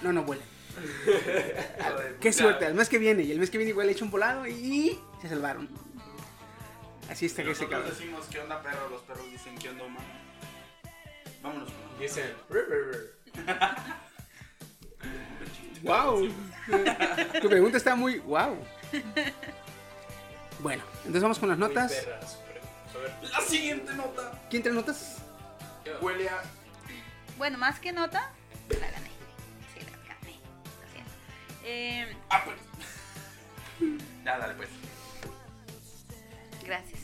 No, 0.02 0.14
no 0.14 0.24
vuelan. 0.24 0.46
Qué 2.22 2.32
suerte, 2.32 2.66
al 2.66 2.74
mes 2.74 2.88
que 2.90 2.98
viene. 3.00 3.24
Y 3.24 3.32
el 3.32 3.40
mes 3.40 3.50
que 3.50 3.58
viene 3.58 3.72
igual 3.72 3.88
le 3.88 3.94
echa 3.94 4.06
un 4.06 4.12
volado 4.12 4.48
y 4.48 4.98
se 5.22 5.28
salvaron. 5.30 5.68
Así 7.10 7.26
está 7.26 7.44
que 7.44 7.54
se 7.56 7.64
Nosotros 7.66 7.70
cabrón. 7.70 7.90
decimos 8.00 8.26
qué 8.32 8.40
onda 8.40 8.62
perro, 8.64 8.88
los 8.90 9.02
perros 9.02 9.30
dicen 9.32 9.58
qué 9.58 9.70
onda 9.70 9.84
humano. 9.84 10.08
Vámonos. 11.42 11.70
Dicen, 12.00 12.34
"Rr, 12.50 12.68
rr, 12.70 12.92
rr". 12.92 14.00
¡Wow! 15.84 16.30
tu 17.42 17.50
pregunta 17.50 17.78
está 17.78 17.96
muy 17.96 18.20
wow. 18.20 18.58
Bueno, 20.60 20.84
entonces 21.00 21.22
vamos 21.24 21.40
con 21.40 21.50
las 21.50 21.58
notas. 21.58 21.92
perra. 21.94 22.20
A 22.20 22.98
ver, 22.98 23.32
La 23.32 23.42
siguiente 23.42 23.94
nota 23.94 24.32
¿Quién 24.50 24.62
trae 24.64 24.74
notas? 24.76 25.18
huele 26.02 26.28
a. 26.30 26.42
Bueno, 27.38 27.58
más 27.58 27.80
que 27.80 27.92
nota, 27.94 28.32
la 28.70 28.92
gané. 28.92 29.10
Sí, 29.74 29.80
la 29.80 29.92
gané. 30.16 30.36
Lo 30.82 30.92
siento. 30.92 31.12
Eh, 31.64 32.18
Ah, 32.30 32.44
pues. 32.44 32.58
Ya, 34.26 34.38
dale, 34.38 34.54
pues. 34.56 34.70
gracias. 36.66 37.00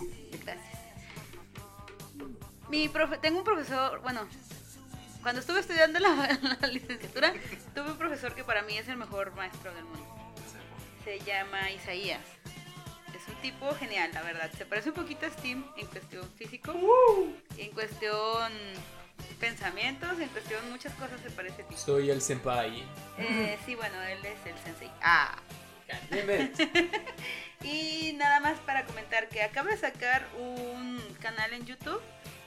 Mi 2.70 2.90
profe, 2.90 3.18
tengo 3.18 3.40
un 3.40 3.44
profesor, 3.44 4.02
bueno, 4.02 4.28
cuando 5.22 5.42
estuve 5.42 5.60
estudiando 5.60 6.00
la, 6.00 6.40
la 6.62 6.68
licenciatura, 6.68 7.34
tuve 7.74 7.92
un 7.92 7.98
profesor 7.98 8.34
que 8.34 8.44
para 8.44 8.64
mí 8.64 8.78
es 8.78 8.88
el 8.88 8.98
mejor 8.98 9.34
maestro 9.36 9.74
del 9.74 9.86
mundo. 9.86 10.06
Se 11.04 11.20
llama 11.20 11.72
Isaías. 11.72 12.22
Es 13.14 13.28
un 13.28 13.36
tipo 13.42 13.74
genial, 13.76 14.12
la 14.14 14.24
verdad. 14.24 14.52
Se 14.58 14.66
parece 14.66 14.90
un 14.90 14.96
poquito 14.96 15.26
a 15.26 15.30
Steam 15.30 15.66
en 15.78 15.88
cuestión 15.88 16.30
físico, 16.36 16.74
en 17.58 17.72
cuestión 17.72 18.52
pensamientos, 19.40 20.20
en 20.20 20.30
cuestión 20.30 20.70
muchas 20.70 20.94
cosas 20.96 21.20
se 21.22 21.30
parece 21.30 21.62
a 21.62 21.68
ti. 21.68 21.76
Soy 21.78 22.10
el 22.10 22.22
senpai. 22.22 22.84
Eh, 23.18 23.58
sí, 23.66 23.76
bueno, 23.76 24.02
él 24.04 24.20
es 24.26 24.46
el 24.46 24.58
sensei. 24.64 24.92
Ah. 25.02 25.36
Y 27.62 28.14
nada 28.14 28.40
más 28.42 28.60
para 28.60 28.86
comentar 28.86 29.28
que 29.30 29.42
acaba 29.42 29.72
de 29.72 29.78
sacar 29.78 30.28
un 30.38 31.02
canal 31.20 31.54
en 31.54 31.66
YouTube 31.66 32.02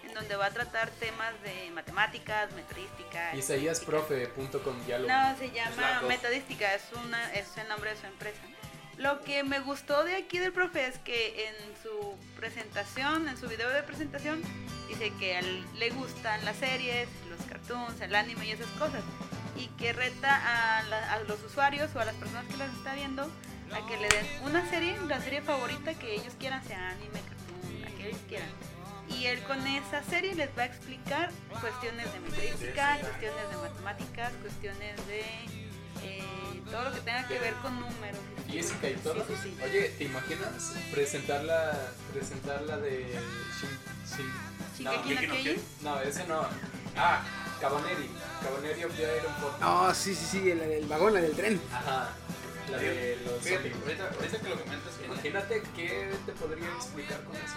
en 0.09 0.15
donde 0.15 0.37
va 0.37 0.47
a 0.47 0.50
tratar 0.50 0.91
temas 0.91 1.33
de 1.43 1.71
matemáticas, 1.73 2.50
metodística. 2.53 3.35
Isaíasprofe.com 3.37 4.85
diálogo. 4.87 5.12
No, 5.12 5.37
se 5.38 5.50
llama. 5.50 6.03
Metodística, 6.09 6.75
es 6.75 6.83
una 7.05 7.33
es 7.35 7.57
el 7.57 7.69
nombre 7.69 7.91
de 7.95 8.00
su 8.00 8.07
empresa. 8.07 8.41
Lo 8.97 9.21
que 9.23 9.45
me 9.45 9.61
gustó 9.61 10.03
de 10.03 10.17
aquí 10.17 10.38
del 10.41 10.53
profe 10.53 10.87
es 10.87 10.99
que 10.99 11.47
en 11.49 11.55
su 11.83 12.17
presentación, 12.37 13.29
en 13.29 13.37
su 13.38 13.47
video 13.49 13.69
de 13.71 13.83
presentación, 13.85 14.43
dice 14.88 15.12
que 15.21 15.37
a 15.37 15.38
él 15.38 15.65
le 15.77 15.91
gustan 15.91 16.45
las 16.45 16.57
series, 16.57 17.09
los 17.29 17.41
cartoons, 17.47 18.00
el 18.00 18.15
anime 18.17 18.47
y 18.47 18.50
esas 18.53 18.67
cosas. 18.79 19.03
Y 19.57 19.69
que 19.79 19.93
reta 19.93 20.79
a, 20.79 20.83
la- 20.85 21.12
a 21.12 21.21
los 21.21 21.41
usuarios 21.45 21.95
o 21.95 22.00
a 22.00 22.05
las 22.05 22.15
personas 22.17 22.45
que 22.47 22.57
las 22.57 22.73
está 22.75 22.95
viendo 22.95 23.23
a 23.73 23.87
que 23.87 23.97
le 23.99 24.09
den 24.09 24.27
una 24.43 24.69
serie, 24.69 24.97
la 25.07 25.21
serie 25.21 25.43
favorita 25.43 25.95
que 25.95 26.15
ellos 26.15 26.33
quieran, 26.38 26.65
sea 26.65 26.88
anime, 26.91 27.21
cartoon, 27.21 27.81
la 27.83 27.88
que 27.91 28.09
ellos 28.09 28.21
quieran. 28.29 28.49
Y 29.11 29.27
él 29.27 29.43
con 29.45 29.67
esa 29.67 30.03
serie 30.05 30.35
les 30.35 30.49
va 30.57 30.62
a 30.62 30.67
explicar 30.67 31.31
cuestiones 31.61 32.12
de 32.12 32.21
metodística, 32.21 32.99
cuestiones 33.00 33.50
de 33.50 33.57
matemáticas, 33.57 34.33
cuestiones 34.43 35.07
de 35.07 35.21
eh, 36.05 36.23
todo 36.71 36.85
lo 36.85 36.93
que 36.93 37.00
tenga 37.00 37.27
que 37.27 37.38
ver 37.38 37.55
con 37.55 37.75
números. 37.81 38.21
Física 38.50 38.88
y 38.88 38.95
todo. 38.95 39.15
Sí, 39.15 39.35
sí, 39.43 39.55
sí. 39.57 39.62
Oye, 39.62 39.88
¿te 39.99 40.05
imaginas 40.05 40.73
presentarla, 40.91 41.93
presentarla 42.12 42.77
de 42.79 43.07
Shin, 43.61 43.79
Shin- 44.07 44.85
no 44.85 44.93
no. 44.93 45.95
No, 45.97 46.00
ese 46.00 46.27
no. 46.27 46.47
Ah, 46.97 47.23
Cabaneri. 47.61 48.09
Cabaneri 48.43 48.85
of 48.85 48.97
the 48.97 49.03
Iron 49.03 49.35
Fortress. 49.41 49.62
Oh, 49.65 49.93
sí, 49.95 50.15
sí, 50.15 50.25
sí, 50.25 50.55
la 50.55 50.65
del 50.65 50.87
vagón, 50.87 51.15
la 51.15 51.21
del 51.21 51.35
tren. 51.35 51.61
Ajá. 51.73 52.11
La 52.71 52.79
de 52.79 53.19
los 53.25 53.43
Fíjate, 53.43 53.73
ahorita, 53.83 54.11
ahorita 54.15 54.39
que 54.39 54.49
lo 54.49 54.61
comentas, 54.61 54.93
Imagínate 55.05 55.63
qué 55.75 56.11
te 56.27 56.33
podría 56.33 56.69
explicar 56.77 57.21
con 57.25 57.35
eso. 57.37 57.55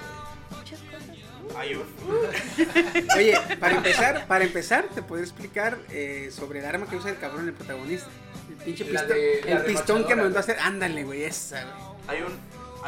Muchas 0.58 0.80
cosas. 0.82 1.58
Ay, 1.58 1.76
uf. 1.76 3.16
Oye, 3.18 3.38
para 3.60 3.76
empezar, 3.78 4.28
para 4.28 4.44
empezar, 4.46 4.86
te 4.94 5.02
puedo 5.02 5.22
explicar 5.22 5.78
eh, 5.90 6.30
sobre 6.32 6.60
el 6.60 6.66
arma 6.66 6.88
que 6.88 6.96
usa 6.96 7.10
el 7.12 7.18
cabrón, 7.20 7.48
el 7.48 7.54
protagonista. 7.54 8.08
El 8.50 8.56
pinche 8.66 8.86
La 8.86 9.02
pistón, 9.02 9.18
de- 9.18 9.42
la 9.46 9.52
el 9.58 9.66
pistón 9.66 10.08
que 10.08 10.16
mandó 10.16 10.38
a 10.38 10.42
hacer. 10.42 10.58
Ándale, 10.60 11.04
güey, 11.04 11.24
esa, 11.24 11.64
güey. 11.64 11.76
Hay 12.08 12.22
un. 12.22 12.38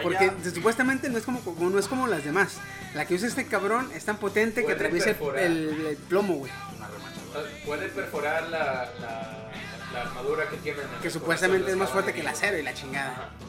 Porque 0.01 0.31
supuestamente 0.53 1.09
no 1.09 1.17
es 1.17 1.23
como, 1.23 1.41
como- 1.41 1.69
no 1.69 1.77
es 1.79 1.87
como 1.87 2.07
las 2.07 2.23
demás. 2.23 2.57
La 2.95 3.05
que 3.05 3.15
usa 3.15 3.27
este 3.27 3.45
cabrón 3.47 3.89
es 3.95 4.05
tan 4.05 4.17
potente 4.17 4.65
que 4.65 4.71
atraviesa 4.73 5.09
el, 5.09 5.15
perforar. 5.15 5.43
el- 5.43 5.85
el 5.87 5.97
plomo, 5.97 6.35
güey. 6.35 6.51
Una 6.77 6.87
remachadora. 6.87 7.49
Puede 7.65 7.89
perforar 7.89 8.43
la, 8.49 8.91
la, 8.99 9.51
la 9.93 10.01
armadura 10.01 10.49
que 10.49 10.57
tienen. 10.57 10.81
en 10.81 11.01
Que 11.01 11.07
el 11.07 11.13
supuestamente 11.13 11.71
es 11.71 11.77
más 11.77 11.89
fuerte 11.89 12.13
que 12.13 12.21
el 12.21 12.27
acero 12.27 12.57
y 12.57 12.63
la 12.63 12.73
chingada. 12.73 13.29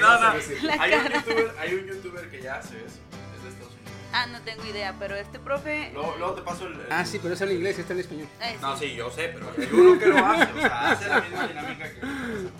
No, 0.00 0.20
no. 0.20 0.34
La 0.62 0.72
Hay 0.82 0.92
un, 0.94 1.02
cara. 1.02 1.14
youtuber, 1.16 1.54
hay 1.60 1.74
un 1.74 1.86
youtuber 1.86 2.30
que 2.30 2.42
ya 2.42 2.56
hace 2.56 2.76
eso. 2.78 2.96
Es 3.36 3.42
de 3.44 3.48
Estados 3.50 3.72
Unidos. 3.74 3.92
Ah, 4.12 4.26
no 4.26 4.40
tengo 4.42 4.64
idea, 4.64 4.94
pero 4.98 5.14
este 5.16 5.38
profe. 5.38 5.90
Luego, 5.92 6.16
luego 6.18 6.34
te 6.34 6.42
paso 6.42 6.66
el. 6.66 6.72
el- 6.80 6.86
Ah, 6.92 7.04
sí, 7.04 7.18
pero 7.22 7.34
eso 7.34 7.44
en 7.44 7.52
inglés, 7.52 7.78
este 7.78 7.92
en 7.92 8.00
español. 8.00 8.28
eh, 8.40 8.56
No, 8.60 8.76
sí. 8.76 8.88
sí, 8.90 8.94
yo 8.96 9.10
sé, 9.10 9.28
pero 9.28 9.50
hay 9.56 9.68
uno 9.72 9.98
que 9.98 10.06
lo 10.06 10.18
hace. 10.26 10.52
O 10.52 10.60
sea, 10.60 10.90
hace 10.90 11.08
la 11.08 11.20
misma 11.20 11.46
dinámica 11.48 11.84
que. 11.90 12.00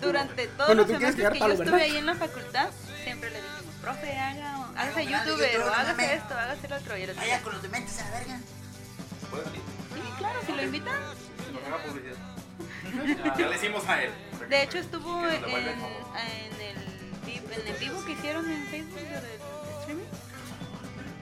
Durante 0.01 0.47
todos 0.47 0.67
Bueno, 0.67 0.81
los 0.83 0.91
tú 0.91 0.97
quieres 0.97 1.15
semestres 1.15 1.31
que 1.33 1.39
yo 1.39 1.45
estuve 1.53 1.65
¿verdad? 1.71 1.79
ahí 1.81 1.97
en 1.97 2.05
la 2.05 2.15
facultad, 2.15 2.69
siempre 3.03 3.29
le 3.31 3.41
dijimos, 3.41 3.75
profe, 3.81 4.17
haga, 4.17 4.67
hágase 4.75 5.01
un 5.03 5.09
youtuber 5.09 5.51
YouTube, 5.51 5.67
o 5.67 5.73
hágase 5.73 6.13
esto, 6.15 6.33
hágase 6.37 6.67
lo 6.69 6.75
otro. 6.77 6.97
Y 6.97 7.05
Vaya 7.07 7.41
con 7.41 7.53
los 7.53 7.61
dementes 7.61 7.99
a 7.99 8.03
la 8.09 8.11
verga. 8.19 8.39
¿Se 9.21 9.27
puede 9.27 9.43
salir? 9.45 9.61
Claro, 10.17 10.39
si 10.45 10.51
lo 10.53 10.63
invitan. 10.63 10.95
Publicidad. 11.87 12.17
Ya 13.37 13.47
le 13.49 13.55
hicimos 13.55 13.87
a 13.87 14.03
él. 14.03 14.11
De 14.49 14.63
hecho, 14.63 14.77
estuvo 14.77 15.27
en, 15.27 15.43
en 15.43 15.43
el, 15.43 15.65
en 17.27 17.67
el 17.67 17.73
vivo 17.79 18.05
que 18.05 18.11
hicieron 18.13 18.49
en 18.49 18.63
Facebook 18.67 18.99
de- 18.99 19.21
del 19.21 19.39
streaming. 19.81 20.05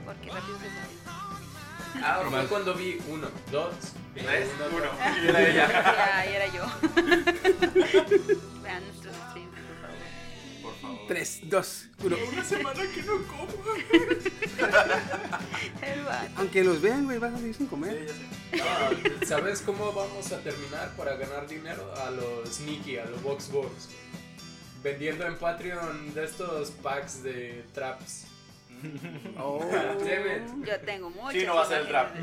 Porque 0.04 0.30
rápido 0.30 0.58
se 0.58 0.66
salió. 0.68 2.04
Ah, 2.04 2.22
fue 2.28 2.46
cuando 2.46 2.74
vi 2.74 3.00
uno, 3.08 3.28
dos, 3.50 3.72
¿Ves? 4.14 4.48
uno. 4.72 4.90
Y 5.22 5.28
era 5.28 5.40
ella. 5.48 5.68
Ya, 5.96 6.24
era 6.24 6.46
yo. 6.52 6.64
Vean 8.62 8.82
3, 11.06 11.40
2, 11.44 11.88
1. 12.04 12.16
Una 12.32 12.44
semana 12.44 12.80
que 12.94 13.02
no 13.02 13.22
como. 13.26 13.48
Aunque 16.36 16.64
los 16.64 16.80
vean, 16.80 17.04
güey, 17.04 17.18
van 17.18 17.34
a 17.34 17.38
salir 17.38 17.54
sin 17.54 17.66
comer. 17.66 18.08
Sí, 18.08 18.14
ya 18.52 18.62
sé. 18.62 19.20
No, 19.20 19.26
¿Sabes 19.26 19.60
cómo 19.62 19.92
vamos 19.92 20.32
a 20.32 20.40
terminar 20.40 20.94
para 20.96 21.16
ganar 21.16 21.46
dinero? 21.48 21.92
A 22.06 22.10
los 22.10 22.48
sneaky, 22.48 22.98
a 22.98 23.06
los 23.06 23.22
box 23.22 23.50
box. 23.50 23.88
Vendiendo 24.82 25.26
en 25.26 25.36
Patreon 25.36 26.14
de 26.14 26.24
estos 26.24 26.70
packs 26.70 27.22
de 27.22 27.64
traps. 27.72 28.26
Oh. 29.38 29.60
Yo 30.64 30.80
tengo 30.84 31.10
muchos. 31.10 31.32
Sí, 31.32 31.44
no 31.46 31.54
va 31.56 31.62
a 31.62 31.66
ser 31.66 31.80
el 31.82 31.88
trap. 31.88 32.14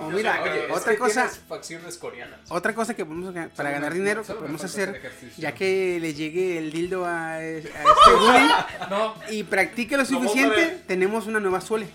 Oh, 0.00 0.10
mira, 0.10 0.42
Oye, 0.42 0.66
es 0.66 0.70
otra 0.70 0.92
que 0.92 0.98
cosa, 0.98 1.28
facciones 1.48 1.96
coreanas. 1.98 2.40
otra 2.50 2.74
cosa 2.74 2.94
que 2.94 3.04
podemos 3.04 3.32
para 3.32 3.48
Solo 3.54 3.70
ganar 3.70 3.92
me- 3.92 3.98
dinero 3.98 4.22
que 4.22 4.32
podemos 4.34 4.62
hacer, 4.64 5.00
ya 5.38 5.52
que 5.54 5.98
le 6.00 6.14
llegue 6.14 6.58
el 6.58 6.70
dildo 6.72 7.04
a, 7.04 7.34
a 7.34 7.42
este 7.44 7.70
Woody 8.20 8.48
No, 8.90 9.14
y 9.30 9.42
practique 9.44 9.96
lo 9.96 10.04
suficiente, 10.04 10.82
tenemos 10.86 11.26
una 11.26 11.40
nueva 11.40 11.60
Zule. 11.60 11.88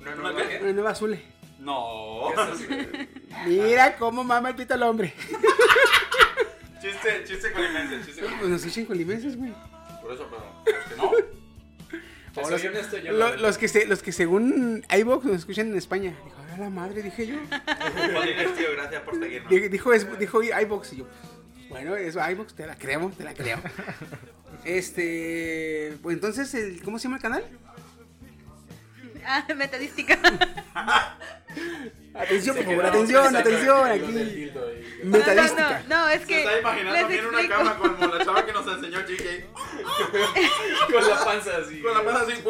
¿No, 0.00 0.14
¿No 0.16 0.32
no, 0.32 0.36
qué? 0.36 0.58
Una 0.62 0.72
nueva 0.72 0.94
Zule. 0.94 1.22
No. 1.60 2.30
Mira 3.46 3.96
cómo 3.96 4.24
mama 4.24 4.50
el 4.50 4.54
pito 4.56 4.74
al 4.74 4.82
hombre. 4.84 5.12
Chiste, 6.80 7.24
chiste 7.26 7.52
colimense, 7.52 7.96
chiste 8.04 8.20
Pues 8.22 8.32
colimense. 8.32 8.48
nos 8.48 8.60
escuchan 8.64 8.84
colimenses, 8.86 9.36
güey. 9.36 9.52
Por 10.00 10.12
eso, 10.12 10.26
pero. 10.30 10.64
que 10.88 10.96
no. 10.96 11.37
Te 12.38 12.44
Ahora 12.44 12.58
soy 12.58 12.60
sí. 12.60 12.66
honesto, 12.68 12.96
yo 12.98 13.12
Lo- 13.12 13.30
no- 13.30 13.36
los, 13.36 13.58
que 13.58 13.68
se, 13.68 13.86
los 13.86 14.02
que 14.02 14.12
según 14.12 14.84
iVox 14.96 15.24
nos 15.24 15.36
escuchan 15.36 15.68
en 15.68 15.76
España. 15.76 16.16
Dijo, 16.24 16.36
a 16.54 16.58
la 16.58 16.70
madre, 16.70 17.02
dije 17.02 17.26
yo. 17.26 17.36
Jolines, 18.14 18.54
tío, 18.56 18.66
gracias 18.76 19.02
por 19.02 19.18
seguirnos. 19.18 19.50
Dijo, 19.50 19.68
dijo, 19.68 19.92
es- 19.92 20.18
dijo 20.18 20.42
iVox 20.42 20.92
y 20.92 20.96
yo, 20.98 21.06
bueno, 21.68 21.96
eso 21.96 22.18
iVox, 22.30 22.54
te 22.54 22.66
la 22.66 22.76
creemos, 22.76 23.16
te 23.16 23.24
la 23.24 23.34
creo. 23.34 23.58
Este, 24.64 25.96
pues 26.02 26.14
entonces, 26.14 26.52
el, 26.54 26.82
¿cómo 26.82 26.98
se 26.98 27.04
llama 27.04 27.16
el 27.16 27.22
canal? 27.22 27.44
Ah, 29.30 29.44
metodística. 29.56 30.18
Atención, 32.14 32.56
Se 32.56 32.62
por 32.64 32.72
favor, 32.74 32.86
atención, 32.86 33.30
se 33.30 33.38
atención, 33.38 33.88
aquí. 33.90 34.04
ahí. 34.18 34.52
No, 34.54 34.60
no, 35.04 35.18
Metodística. 35.18 35.82
no, 35.88 36.08
es 36.08 36.20
Se 36.22 36.26
que. 36.26 36.38
está 36.42 36.58
imaginando 36.58 36.98
les 36.98 37.08
bien 37.08 37.26
una 37.26 37.48
cama 37.48 37.76
como 37.76 38.06
la 38.06 38.24
chava 38.24 38.44
que 38.46 38.52
nos 38.52 38.66
enseñó 38.66 38.98
GK. 39.02 40.90
Con 40.92 41.08
la 41.08 41.24
panza 41.24 41.56
así. 41.58 41.80
Con 41.80 41.94
la 41.94 42.02
mano 42.02 42.18
así. 42.18 42.42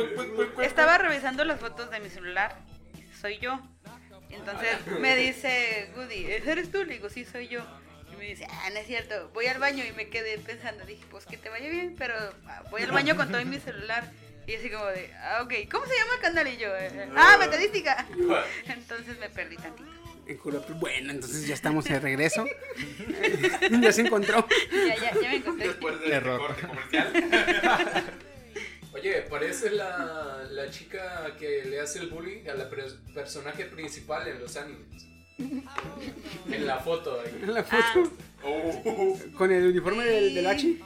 Estaba 0.62 0.97
revisando 0.99 1.44
las 1.44 1.61
fotos 1.61 1.90
de 1.90 2.00
mi 2.00 2.08
celular. 2.08 2.56
Soy 3.20 3.38
yo. 3.38 3.61
Entonces 4.30 4.70
me 5.00 5.16
dice 5.16 5.90
Goody, 5.97 6.26
¿eres 6.30 6.70
tú? 6.70 6.85
Le 6.85 6.94
digo, 6.94 7.11
sí, 7.11 7.25
soy 7.26 7.49
yo. 7.49 7.61
Y 8.12 8.16
me 8.16 8.25
dice, 8.25 8.47
ah, 8.50 8.70
no 8.70 8.76
es 8.78 8.87
cierto. 8.87 9.30
Voy 9.35 9.47
al 9.49 9.58
baño 9.58 9.85
y 9.85 9.92
me 9.92 10.08
quedé 10.08 10.38
pensando. 10.38 10.87
Dije, 10.87 11.04
pues 11.11 11.26
que 11.26 11.37
te 11.37 11.50
vaya 11.50 11.68
bien, 11.68 11.94
pero 11.99 12.14
ah, 12.47 12.62
voy 12.70 12.82
al 12.82 12.92
baño 12.92 13.16
con 13.16 13.30
todo 13.30 13.44
mi 13.44 13.58
celular. 13.58 14.11
Y 14.49 14.55
así 14.55 14.71
como 14.71 14.87
de, 14.87 15.12
ah, 15.23 15.43
ok, 15.45 15.52
¿cómo 15.71 15.85
se 15.87 15.95
llama 15.95 16.14
el 16.17 16.21
canal? 16.21 16.49
Y 16.49 16.57
yo, 16.57 16.75
eh, 16.75 17.09
ah, 17.14 17.37
metodística. 17.38 18.07
Entonces 18.67 19.19
me 19.19 19.28
perdí 19.28 19.57
tantito. 19.57 19.88
Culo- 20.43 20.62
Bueno, 20.78 21.11
entonces 21.12 21.47
ya 21.47 21.55
estamos 21.55 21.87
de 21.87 21.99
regreso. 22.00 22.45
ya 23.81 23.93
se 23.93 24.02
encontró. 24.02 24.47
Ya, 24.71 24.95
ya, 24.97 25.14
ya 25.14 25.28
me 25.31 25.37
encontré. 25.37 25.69
Después 25.69 25.99
del 26.00 26.12
Error. 26.12 26.38
corte 26.40 26.67
comercial. 26.67 27.12
Oye, 28.93 29.23
parece 29.23 29.71
la, 29.71 30.47
la 30.50 30.69
chica 30.71 31.35
que 31.38 31.64
le 31.64 31.81
hace 31.81 32.00
el 32.00 32.09
bullying 32.09 32.47
a 32.49 32.55
la 32.55 32.69
pres- 32.71 32.99
personaje 33.14 33.64
principal 33.67 34.28
en 34.28 34.38
los 34.40 34.55
animes. 34.57 35.07
En 35.38 36.67
la 36.67 36.78
foto 36.78 37.21
ahí. 37.23 37.38
En 37.43 37.55
la 37.55 37.64
foto. 37.64 38.12
Oh. 38.45 39.19
Con 39.37 39.50
el 39.50 39.67
uniforme 39.69 40.05
del, 40.05 40.35
del 40.35 40.47
Hachi. 40.47 40.78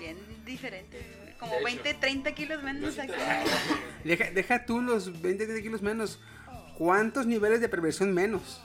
Bien 0.00 0.16
diferente. 0.44 0.98
Como 1.40 1.52
De 1.52 1.58
hecho. 1.58 1.64
20, 1.64 1.94
30 1.94 2.32
kilos 2.32 2.62
menos 2.62 2.98
aquí. 2.98 3.12
Deja, 4.04 4.30
deja 4.30 4.64
tú 4.66 4.80
los 4.80 5.20
20 5.20 5.46
30 5.46 5.62
kilos 5.62 5.82
menos. 5.82 6.20
¿Cuántos 6.78 7.26
niveles 7.26 7.60
de 7.60 7.68
perversión 7.68 8.14
menos? 8.14 8.62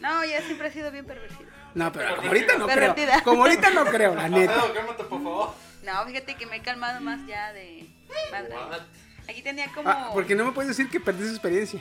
No, 0.00 0.24
ya 0.24 0.42
siempre 0.42 0.68
he 0.68 0.72
sido 0.72 0.90
bien 0.90 1.04
pervertido. 1.06 1.48
No, 1.74 1.92
pero 1.92 2.16
como 2.16 2.28
ahorita 2.28 2.58
no 2.58 2.66
creo. 2.66 2.76
Pervertida. 2.94 3.22
Como 3.22 3.42
ahorita 3.42 3.70
no 3.70 3.84
creo, 3.86 4.14
la 4.14 4.28
neta. 4.28 4.54
Alfredo, 4.54 4.74
cálmate, 4.74 5.04
por 5.04 5.22
favor. 5.22 5.54
No, 5.82 6.06
fíjate 6.06 6.34
que 6.34 6.46
me 6.46 6.56
he 6.56 6.60
calmado 6.62 7.00
más 7.00 7.26
ya 7.26 7.52
de. 7.52 7.86
What? 8.30 8.80
Aquí 9.28 9.42
tenía 9.42 9.66
como. 9.72 9.88
Ah, 9.88 10.10
porque 10.12 10.34
no 10.34 10.44
me 10.44 10.52
puedes 10.52 10.68
decir 10.76 10.90
que 10.90 11.00
perdí 11.00 11.24
su 11.24 11.30
experiencia. 11.30 11.80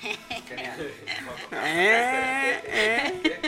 Genial. 0.48 0.92
Eh, 1.52 2.60
eh. 2.64 3.40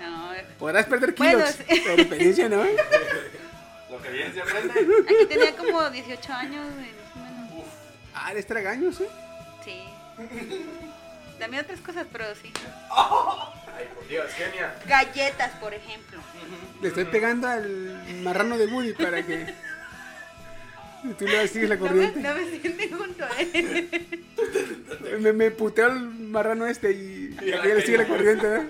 No, 0.00 0.30
Podrás 0.58 0.86
perder 0.86 1.14
Bueno, 1.14 1.38
kilos, 1.38 1.50
sí. 1.68 1.82
pero 1.84 2.02
experiencia 2.02 2.48
no. 2.48 2.64
Lo 3.90 4.02
que 4.02 4.10
bien 4.10 4.32
se 4.34 4.40
aprende. 4.42 4.72
aquí 5.04 5.26
tenía 5.28 5.56
como 5.56 5.88
18 5.90 6.32
años, 6.32 6.66
güey, 6.74 6.90
más 6.92 7.16
o 7.16 7.18
menos. 7.54 7.66
Ah, 8.14 8.32
eres 8.32 8.46
tragaños, 8.46 9.00
¿eh? 9.00 9.08
Sí. 9.64 9.82
También 11.38 11.64
otras 11.64 11.80
cosas, 11.80 12.06
pero 12.10 12.24
sí. 12.34 12.52
Ay, 12.90 13.86
por 13.94 14.08
Dios, 14.08 14.30
genia. 14.32 14.74
Galletas, 14.86 15.50
por 15.60 15.74
ejemplo. 15.74 16.18
Le 16.80 16.88
estoy 16.88 17.04
pegando 17.04 17.46
al 17.46 18.02
marrano 18.22 18.56
de 18.56 18.66
Woody 18.66 18.92
para 18.94 19.24
que. 19.24 19.54
Y 21.04 21.08
tú 21.12 21.26
le 21.26 21.46
sigues 21.46 21.68
la 21.68 21.76
No 21.76 21.82
me, 21.82 21.88
corriente. 21.88 22.20
no 22.20 22.34
me 22.34 22.58
sienten 22.58 22.96
junto 22.98 23.24
a 23.24 23.40
él. 23.40 23.88
Me, 25.20 25.32
me 25.32 25.50
puteo 25.50 25.86
al 25.86 26.00
marrano 26.00 26.66
este 26.66 26.90
y, 26.90 27.36
y 27.42 27.44
le 27.44 27.82
sigue 27.82 27.98
la 27.98 28.08
corriente, 28.08 28.46
¿eh? 28.56 28.66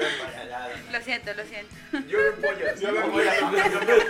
Para 0.00 0.40
allá. 0.42 0.82
Lo 0.92 1.00
siento, 1.02 1.34
lo 1.34 1.44
siento. 1.44 1.74
Yo 2.08 2.18
me 2.18 2.30
pollas. 2.48 2.80
Para 2.80 3.64
allá. 3.64 4.04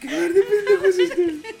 ¡Qué 0.00 0.08
par 0.08 0.32
de 0.32 0.42
pendejos 0.42 0.98
este! 0.98 1.56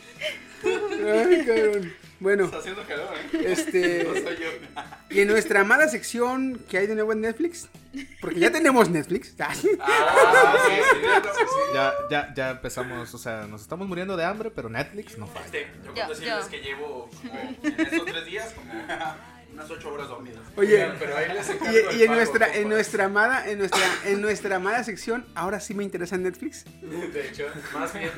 Ay, 0.64 1.44
cabrón. 1.46 1.94
Bueno, 2.20 2.46
Está 2.46 2.58
haciendo 2.58 2.82
calor, 2.84 3.14
¿eh? 3.32 3.44
este. 3.46 4.04
No 4.08 4.12
soy 4.14 4.36
yo. 4.38 4.48
Y 5.10 5.20
en 5.20 5.28
nuestra 5.28 5.60
amada 5.60 5.86
sección 5.88 6.60
que 6.68 6.78
hay 6.78 6.88
de 6.88 6.96
nuevo 6.96 7.12
en 7.12 7.20
Netflix, 7.20 7.68
porque 8.20 8.40
ya 8.40 8.50
tenemos 8.50 8.90
Netflix. 8.90 9.34
Ah, 9.40 9.54
sí. 9.54 9.68
Ya, 11.74 11.92
ya, 12.10 12.34
ya 12.34 12.50
empezamos, 12.50 13.14
o 13.14 13.18
sea, 13.18 13.46
nos 13.46 13.62
estamos 13.62 13.86
muriendo 13.86 14.16
de 14.16 14.24
hambre, 14.24 14.50
pero 14.50 14.68
Netflix 14.68 15.16
no 15.16 15.26
falla. 15.28 15.44
Este, 15.46 15.66
yo 15.84 15.94
Yo- 15.94 15.94
puedo 15.94 16.08
decirles 16.08 16.44
yo. 16.44 16.50
que 16.50 16.58
llevo 16.60 17.10
en 17.62 17.86
esos 17.86 18.04
tres 18.04 18.24
días 18.26 18.52
como 18.54 18.72
unas 19.58 19.70
ocho 19.70 19.92
horas 19.92 20.08
dormidas. 20.08 20.40
Oye, 20.56 20.88
Pero 20.98 21.16
ahí 21.16 21.28
les 21.32 21.48
y, 21.48 21.52
y 21.98 22.02
en 22.02 22.06
pago, 22.08 22.14
nuestra, 22.14 22.46
compa. 22.46 22.60
en 22.60 22.68
nuestra 22.68 23.04
amada, 23.06 23.48
en 23.48 23.58
nuestra, 23.58 23.80
en 24.04 24.20
nuestra 24.22 24.56
amada 24.56 24.84
sección, 24.84 25.26
ahora 25.34 25.58
sí 25.60 25.74
me 25.74 25.82
interesa 25.84 26.16
Netflix. 26.16 26.64
De 26.80 27.28
hecho, 27.28 27.46
más 27.74 27.92
bien, 27.92 28.10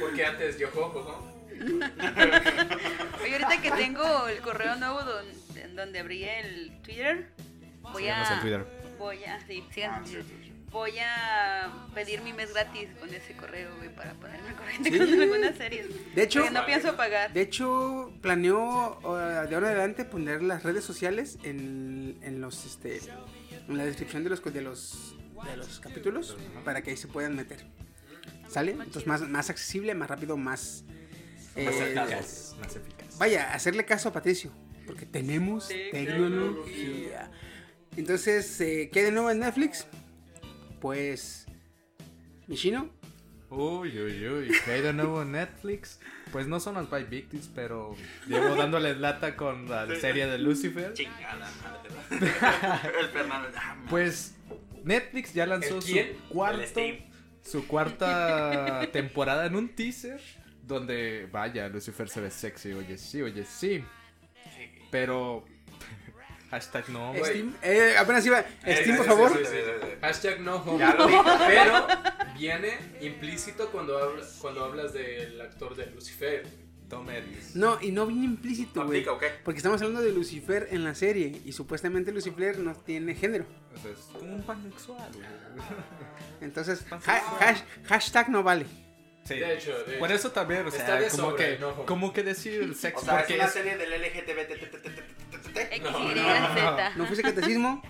porque 0.00 0.24
antes 0.26 0.58
yo 0.58 0.68
jojo, 0.70 1.02
¿no? 1.02 1.34
Oye, 3.22 3.32
ahorita 3.32 3.62
que 3.62 3.70
tengo 3.70 4.26
el 4.28 4.38
correo 4.40 4.76
nuevo 4.76 5.02
don- 5.02 5.24
en 5.56 5.76
donde 5.76 6.00
abrí 6.00 6.24
el 6.24 6.82
Twitter, 6.82 7.30
voy 7.80 8.02
Síganos 8.02 8.28
a. 8.30 8.34
en 8.34 8.40
Twitter. 8.40 8.66
Voy 8.98 9.24
a. 9.24 9.40
Sí, 9.46 9.64
síganos 9.72 9.96
Ah, 9.96 10.00
en 10.00 10.06
sí, 10.06 10.12
Twitter. 10.30 10.53
Voy 10.74 10.98
a 10.98 11.72
pedir 11.94 12.20
mi 12.22 12.32
mes 12.32 12.52
gratis 12.52 12.88
con 12.98 13.08
ese 13.14 13.36
correo, 13.36 13.70
güey, 13.76 13.94
para 13.94 14.12
ponerme 14.14 14.48
al 14.48 14.56
corriente 14.56 14.90
Sí. 14.90 14.98
con 14.98 15.22
algunas 15.22 15.56
series. 15.56 15.86
De 16.16 16.22
hecho- 16.24 16.40
Porque 16.40 16.52
no 16.52 16.66
pienso 16.66 16.96
pagar. 16.96 17.32
De 17.32 17.40
hecho, 17.42 18.12
planeo 18.20 18.98
uh, 19.04 19.12
de 19.48 19.54
ahora 19.54 19.70
en 19.70 19.76
adelante 19.78 20.04
poner 20.04 20.42
las 20.42 20.64
redes 20.64 20.84
sociales 20.84 21.38
en, 21.44 22.18
en 22.22 22.40
los 22.40 22.66
este 22.66 23.00
en 23.68 23.78
la 23.78 23.84
descripción 23.84 24.24
de 24.24 24.30
los 24.30 24.42
de 24.42 24.60
los 24.62 25.14
de 25.48 25.56
los 25.56 25.78
capítulos 25.78 26.36
para 26.64 26.82
que 26.82 26.90
ahí 26.90 26.96
se 26.96 27.06
puedan 27.06 27.36
meter. 27.36 27.64
¿Sale? 28.48 28.72
Entonces 28.72 29.06
más, 29.06 29.20
más 29.28 29.50
accesible, 29.50 29.94
más 29.94 30.10
rápido, 30.10 30.36
más 30.36 30.84
eh, 31.54 31.66
Más. 31.66 31.74
Eficaz, 31.76 32.56
más 32.60 32.74
eficaz. 32.76 33.16
Vaya, 33.18 33.54
hacerle 33.54 33.84
caso 33.84 34.08
a 34.08 34.12
Patricio, 34.12 34.50
porque 34.88 35.06
tenemos 35.06 35.68
tecnología. 35.68 37.30
Entonces, 37.96 38.60
eh, 38.60 38.90
¿qué 38.92 39.04
de 39.04 39.12
nuevo 39.12 39.30
en 39.30 39.38
Netflix? 39.38 39.86
Pues 40.84 41.46
Michino, 42.46 42.90
Uy, 43.48 43.98
uy, 43.98 44.28
uy. 44.28 44.52
¿Qué 44.66 44.72
hay 44.72 44.82
de 44.82 44.92
nuevo 44.92 45.22
en 45.22 45.32
Netflix? 45.32 45.98
Pues 46.30 46.46
no 46.46 46.60
son 46.60 46.74
las 46.74 46.90
By 46.90 47.04
Victims, 47.04 47.50
pero 47.54 47.96
llevo 48.26 48.54
dándole 48.54 48.94
lata 48.94 49.34
con 49.34 49.66
la 49.66 49.86
serie 49.98 50.26
de 50.26 50.36
Lucifer. 50.36 50.92
Chingada 50.92 51.50
madre. 51.62 53.00
El 53.00 53.08
Fernando. 53.08 53.48
ah. 53.56 53.76
Pues 53.88 54.36
Netflix 54.84 55.32
ya 55.32 55.46
lanzó 55.46 55.76
¿El 55.76 55.82
su 55.82 56.28
cuarto, 56.28 56.80
su 57.40 57.66
cuarta 57.66 58.86
temporada 58.92 59.46
en 59.46 59.56
un 59.56 59.70
teaser 59.70 60.20
donde, 60.62 61.30
vaya, 61.32 61.66
Lucifer 61.70 62.10
se 62.10 62.20
ve 62.20 62.30
sexy, 62.30 62.74
oye 62.74 62.98
sí, 62.98 63.22
oye 63.22 63.46
sí. 63.46 63.82
Pero 64.90 65.46
hashtag 66.50 66.88
no, 66.90 67.10
güey. 67.12 67.24
Steam, 67.24 67.54
eh, 67.62 67.94
apenas 67.98 68.24
iba, 68.26 68.40
Eh, 68.64 68.76
Steam, 68.82 68.96
por 68.96 69.04
sí, 69.06 69.10
favor. 69.10 69.32
sí, 69.32 69.44
sí, 69.44 69.50
sí, 69.56 69.70
sí. 69.82 69.88
Hashtag 70.00 70.40
no 70.40 70.56
homo. 70.56 70.78
Ya 70.78 70.94
lo 70.94 71.06
dije. 71.06 71.20
Pero 71.46 71.86
viene 72.38 72.78
implícito 73.00 73.70
cuando, 73.70 73.98
habla- 73.98 74.24
cuando 74.40 74.64
hablas 74.64 74.92
del 74.92 75.40
actor 75.40 75.74
de 75.76 75.86
Lucifer. 75.86 76.64
Tom 76.88 77.08
Ellis. 77.08 77.56
No, 77.56 77.78
y 77.80 77.90
no 77.92 78.06
bien 78.06 78.22
implícito, 78.24 78.84
güey. 78.84 78.98
¿Aplica 79.00 79.12
o 79.12 79.18
qué? 79.18 79.30
Porque 79.42 79.56
estamos 79.58 79.80
hablando 79.80 80.02
de 80.02 80.12
Lucifer 80.12 80.68
en 80.70 80.84
la 80.84 80.94
serie 80.94 81.40
y 81.44 81.52
supuestamente 81.52 82.12
Lucifer 82.12 82.58
no 82.58 82.74
tiene 82.74 83.14
género. 83.14 83.46
O 83.74 83.78
sea, 83.80 83.90
es 83.90 83.98
como 84.12 84.34
un 84.34 84.42
pansexual. 84.42 85.10
Entonces, 86.42 86.84
ha- 86.90 86.98
hash- 87.40 87.64
hashtag 87.86 88.28
no 88.28 88.42
vale. 88.42 88.66
Sí. 89.24 89.36
De 89.36 89.54
hecho, 89.54 89.72
de 89.84 89.96
Por 89.96 90.08
hecho. 90.10 90.16
eso 90.18 90.30
también, 90.32 90.66
o 90.66 90.70
sea, 90.70 90.98
como 91.08 91.30
sobra, 91.30 91.36
que, 91.36 91.58
no. 91.58 91.86
como 91.86 92.12
que 92.12 92.22
decir 92.22 92.74
sexo, 92.74 93.00
O 93.00 93.04
sea, 93.06 93.14
es 93.14 93.20
porque 93.22 93.34
una 93.36 93.44
es- 93.46 93.52
serie 93.52 93.76
del 93.78 93.90
LGTB. 93.94 95.23
No, 95.82 95.90
no, 95.90 96.54
Z. 96.54 96.92
¿No 96.96 97.06
fuiste 97.06 97.22
catecismo? 97.22 97.82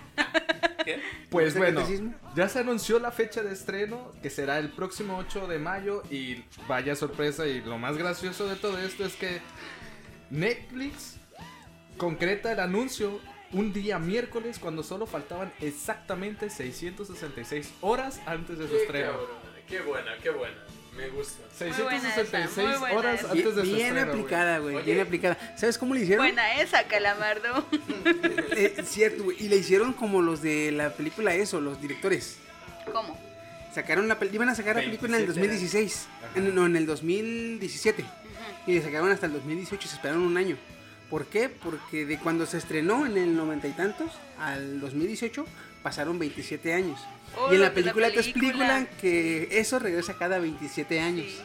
¿Qué? 0.85 1.01
Pues 1.29 1.53
¿Fuiste 1.53 1.59
bueno, 1.59 1.79
catecismo? 1.81 2.13
ya 2.35 2.47
se 2.49 2.59
anunció 2.59 2.99
la 2.99 3.11
fecha 3.11 3.41
de 3.43 3.53
estreno, 3.53 4.11
que 4.21 4.29
será 4.29 4.59
el 4.59 4.69
próximo 4.69 5.17
8 5.17 5.47
de 5.47 5.59
mayo, 5.59 6.03
y 6.11 6.43
vaya 6.67 6.95
sorpresa, 6.95 7.47
y 7.47 7.61
lo 7.61 7.77
más 7.77 7.97
gracioso 7.97 8.47
de 8.47 8.55
todo 8.55 8.77
esto 8.79 9.05
es 9.05 9.15
que 9.15 9.41
Netflix 10.29 11.17
concreta 11.97 12.51
el 12.51 12.59
anuncio 12.59 13.19
un 13.51 13.71
día 13.73 13.99
miércoles 13.99 14.59
cuando 14.59 14.83
solo 14.83 15.05
faltaban 15.05 15.51
exactamente 15.61 16.49
666 16.49 17.73
horas 17.81 18.19
antes 18.25 18.57
de 18.59 18.65
su 18.67 18.71
Qué 18.73 18.81
estreno. 18.81 19.11
cabrón, 19.11 19.27
Qué 19.67 19.81
buena, 19.81 20.11
qué 20.21 20.29
buena. 20.29 20.57
Me 20.97 21.09
gusta. 21.09 21.41
Muy 21.59 21.71
buena 21.83 21.97
esa, 21.97 22.15
666 22.25 22.67
muy 22.67 22.77
buena 22.79 22.95
horas 22.97 23.19
esa. 23.21 23.31
antes 23.31 23.55
de 23.55 23.65
su 23.65 23.75
Bien 23.75 23.93
güey. 23.93 24.03
aplicada, 24.03 24.57
güey. 24.59 24.83
Bien 24.83 24.99
aplicada. 25.01 25.55
¿Sabes 25.57 25.77
cómo 25.77 25.93
le 25.93 26.01
hicieron? 26.01 26.25
Buena 26.25 26.61
esa, 26.61 26.83
Calamardo. 26.87 27.65
Eh, 28.57 28.75
cierto, 28.85 29.23
güey. 29.25 29.37
Y 29.43 29.49
le 29.49 29.57
hicieron 29.57 29.91
como 29.93 30.21
los 30.21 30.41
de 30.41 30.71
la 30.71 30.91
película 30.93 31.33
Eso, 31.35 31.59
los 31.59 31.81
directores. 31.81 32.37
¿Cómo? 32.91 33.19
Sacaron 33.73 34.07
la 34.07 34.17
iban 34.31 34.47
a 34.47 34.55
sacar 34.55 34.77
la 34.77 34.81
película 34.83 35.17
en 35.17 35.23
el 35.25 35.33
27 35.33 35.47
2016. 35.57 36.07
En- 36.35 36.55
no, 36.55 36.65
en 36.65 36.75
el 36.77 36.85
2017. 36.85 38.05
Y 38.67 38.73
le 38.75 38.81
sacaron 38.81 39.11
hasta 39.11 39.25
el 39.25 39.33
2018 39.33 39.85
y 39.85 39.89
se 39.89 39.95
esperaron 39.95 40.23
un 40.23 40.37
año. 40.37 40.57
¿Por 41.09 41.27
qué? 41.27 41.49
Porque 41.49 42.05
de 42.05 42.17
cuando 42.19 42.45
se 42.45 42.57
estrenó 42.57 43.05
en 43.05 43.17
el 43.17 43.35
noventa 43.35 43.67
y 43.67 43.71
tantos 43.71 44.11
al 44.39 44.79
2018 44.79 45.45
pasaron 45.83 46.17
27 46.17 46.73
años. 46.73 46.99
Oh, 47.37 47.51
y 47.51 47.55
en 47.55 47.61
la 47.61 47.73
película 47.73 48.09
te 48.09 48.19
explican 48.19 48.87
que 48.99 49.47
eso 49.51 49.77
regresa 49.79 50.17
cada 50.17 50.39
27 50.39 50.99
años. 50.99 51.27
Sí. 51.27 51.41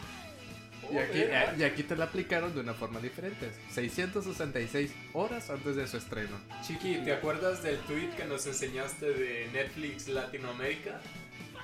Y 0.92 0.98
aquí, 0.98 1.22
y 1.58 1.62
aquí 1.62 1.82
te 1.84 1.94
la 1.94 2.06
aplicaron 2.06 2.52
de 2.54 2.60
una 2.60 2.74
forma 2.74 3.00
diferente. 3.00 3.50
666 3.72 4.90
horas 5.12 5.48
antes 5.50 5.76
de 5.76 5.86
su 5.86 5.98
estreno. 5.98 6.36
Chiqui, 6.66 6.96
¿te 7.04 7.12
acuerdas 7.12 7.62
del 7.62 7.78
tweet 7.80 8.10
que 8.16 8.24
nos 8.24 8.46
enseñaste 8.46 9.12
de 9.12 9.48
Netflix 9.52 10.08
Latinoamérica? 10.08 11.00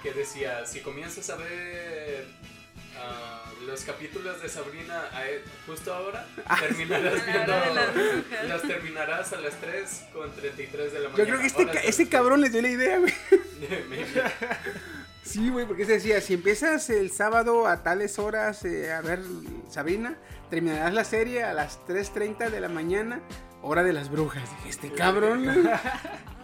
Que 0.03 0.13
decía, 0.13 0.65
si 0.67 0.81
comienzas 0.81 1.29
a 1.31 1.37
ver 1.37 2.27
ah, 2.99 3.43
los 3.67 3.83
capítulos 3.83 4.41
de 4.43 4.49
Sabrina 4.49 5.03
a 5.13 5.27
e- 5.29 5.43
justo 5.67 5.93
ahora, 5.93 6.27
terminarás 6.61 7.15
A 7.23 7.27
la 7.27 7.33
viendo, 7.33 7.93
brujas. 7.93 8.49
las 8.49 8.63
terminarás 8.63 9.33
a 9.33 9.41
las 9.41 9.55
3 9.61 10.05
con 10.13 10.33
33 10.33 10.93
de 10.93 10.99
la 11.01 11.09
mañana. 11.09 11.19
Yo 11.19 11.25
creo 11.27 11.41
que 11.41 11.47
este, 11.47 11.67
ca- 11.67 11.81
este 11.81 12.09
cabrón 12.09 12.41
les 12.41 12.53
dio 12.53 12.63
la 12.63 12.69
idea, 12.69 12.99
güey. 12.99 13.15
Sí, 15.23 15.49
güey, 15.51 15.67
porque 15.67 15.85
se 15.85 15.93
decía, 15.95 16.21
si 16.21 16.35
empiezas 16.35 16.89
el 16.89 17.11
sábado 17.11 17.67
a 17.67 17.83
tales 17.83 18.21
horas 18.21 18.65
eh, 18.65 18.93
a 18.93 19.01
ver 19.01 19.21
Sabrina, 19.69 20.15
terminarás 20.51 20.95
la 20.95 21.03
serie 21.03 21.43
a 21.43 21.53
las 21.53 21.81
3.30 21.87 22.49
de 22.49 22.61
la 22.61 22.69
mañana, 22.69 23.21
hora 23.61 23.83
de 23.83 23.93
las 23.93 24.09
brujas. 24.09 24.49
Dije, 24.59 24.69
este 24.69 24.93
cabrón. 24.93 25.69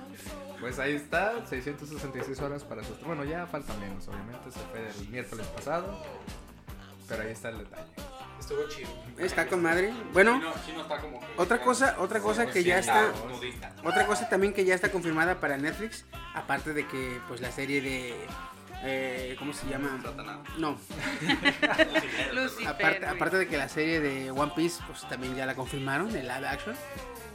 Pues 0.63 0.79
ahí 0.79 0.95
está, 0.95 1.45
666 1.47 2.41
horas 2.41 2.63
para 2.65 2.83
su. 2.85 2.95
Bueno, 3.05 3.25
ya 3.25 3.47
falta 3.47 3.75
menos, 3.75 4.07
obviamente. 4.09 4.51
Se 4.51 4.61
fue 4.71 4.89
el 4.89 5.09
miércoles 5.09 5.47
pasado. 5.49 6.01
Pero 7.09 7.23
ahí 7.25 7.33
está 7.33 7.49
el 7.51 7.59
detalle. 7.59 7.85
Estuvo 8.39 8.69
chido. 8.69 8.89
Está 9.19 9.47
con 9.49 9.61
madre. 9.61 9.93
Bueno, 10.13 10.39
Chino, 10.39 10.53
Chino 10.65 10.83
está 10.83 10.99
como 11.01 11.19
que- 11.21 11.27
otra 11.37 11.61
cosa, 11.61 11.97
otra 11.99 12.21
cosa 12.21 12.47
que 12.47 12.63
ya 12.65 12.79
está, 12.79 13.13
Nudista. 13.29 13.75
otra 13.85 14.07
cosa 14.07 14.29
también 14.29 14.53
que 14.53 14.65
ya 14.65 14.75
está 14.77 14.91
confirmada 14.91 15.39
para 15.41 15.57
Netflix, 15.59 16.05
aparte 16.35 16.73
de 16.73 16.87
que 16.87 17.21
pues 17.29 17.41
la 17.41 17.51
serie 17.53 17.81
de 17.83 18.15
eh, 18.85 19.37
¿cómo 19.39 19.53
se 19.53 19.69
llama? 19.69 20.01
Satanás. 20.03 20.39
No, 20.59 20.77
Lucifer. 22.33 22.69
Aparte, 22.69 23.07
aparte 23.07 23.37
de 23.39 23.49
que 23.49 23.57
la 23.57 23.69
serie 23.69 24.01
de 24.01 24.31
One 24.31 24.53
Piece 24.57 24.81
pues 24.87 25.09
también 25.09 25.37
ya 25.37 25.47
la 25.47 25.55
confirmaron, 25.55 26.09
el 26.17 26.27
live 26.27 26.49
action. 26.49 26.75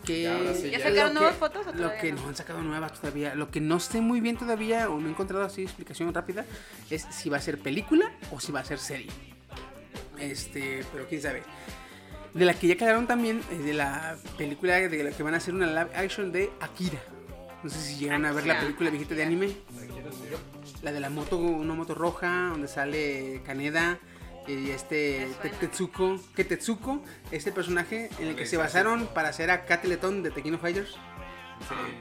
Que 0.08 0.54
sí 0.56 0.72
¿Ya 0.72 0.80
ya- 0.80 0.89
sacaron 0.89 1.13
nuevas 1.13 1.34
que- 1.34 1.39
fotos 1.39 1.67
o 1.67 1.74
Lo 1.74 1.91
que 1.98 2.12
no? 2.13 2.22
no 2.22 2.28
han 2.30 2.36
sacado 2.36 2.62
nuevas 2.62 2.93
todavía, 3.00 3.36
lo 3.36 3.52
que 3.52 3.60
no 3.62 3.80
sé 3.80 4.02
muy 4.02 4.22
bien 4.22 4.38
todavía 4.38 4.89
o 4.89 5.00
no 5.00 5.08
he 5.08 5.12
encontrado 5.12 5.43
así 5.43 5.63
explicación 5.63 6.13
rápida 6.13 6.46
es 6.89 7.06
si 7.12 7.30
va 7.30 7.38
a 7.38 7.41
ser 7.41 7.60
película 7.60 8.12
o 8.32 8.39
si 8.39 8.52
va 8.52 8.62
a 8.62 8.65
ser 8.65 8.80
serie. 8.80 9.10
Este, 10.20 10.84
pero 10.91 11.08
quién 11.08 11.22
sabe. 11.22 11.43
De 12.34 12.46
la 12.46 12.54
que 12.54 12.67
ya 12.67 12.76
quedaron 12.76 13.08
también 13.08 13.41
es 13.52 13.63
de 13.63 13.74
la 13.74 14.15
película 14.38 14.76
de 14.76 15.04
la 15.04 15.12
que 15.12 15.24
van 15.24 15.34
a 15.34 15.38
hacer 15.38 15.54
una 15.54 15.67
live 15.67 15.96
action 15.96 16.32
de 16.32 16.50
Akira. 16.60 17.00
No 17.63 17.70
sé 17.70 17.80
si 17.82 17.96
llegaron 17.98 18.26
a 18.26 18.32
ver 18.32 18.46
la 18.46 18.54
Akira. 18.54 18.65
película 18.67 18.89
viejita 18.89 19.15
de 19.15 19.24
anime. 19.24 19.52
La 20.84 20.91
de 20.91 21.00
la 21.00 21.10
moto, 21.10 21.38
una 21.38 21.74
moto 21.74 21.96
roja, 21.96 22.50
donde 22.52 22.67
sale 22.67 23.41
Kaneda 23.46 24.00
y 24.47 24.71
este 24.71 25.27
Tetsuko. 25.60 26.19
Que 26.36 26.43
Tetsuko, 26.43 27.03
este 27.31 27.51
personaje 27.51 28.10
en 28.19 28.29
el 28.29 28.36
que 28.36 28.45
se 28.45 28.57
basaron 28.57 29.07
para 29.07 29.29
hacer 29.29 29.51
a 29.51 29.65
Cateletón 29.65 30.23
de 30.23 30.31
Tequino 30.31 30.57
Fighters. 30.57 30.95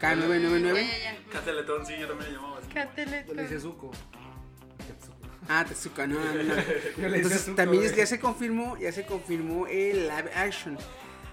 Ya, 0.01 0.15
K999. 0.15 0.75
ya, 0.75 0.99
ya. 0.99 1.19
Cateletón, 1.31 1.87
sí, 1.87 1.95
yo 1.99 2.07
también 2.09 2.31
le 2.31 2.37
llamaba 2.37 2.59
así. 2.59 2.69
Cateletón. 2.69 3.37
Le 3.37 3.43
dice 3.43 3.61
Zuko. 3.61 3.91
Ah, 5.49 5.65
Tezuka, 5.67 6.07
no, 6.07 6.19
no, 6.19 6.43
no. 6.43 6.55
Entonces 7.15 7.55
también 7.55 7.95
ya 7.95 8.07
se 8.07 8.19
confirmó, 8.19 8.77
ya 8.77 8.93
se 8.93 9.07
confirmó 9.07 9.67
el 9.67 10.03
live 10.09 10.31
action. 10.35 10.77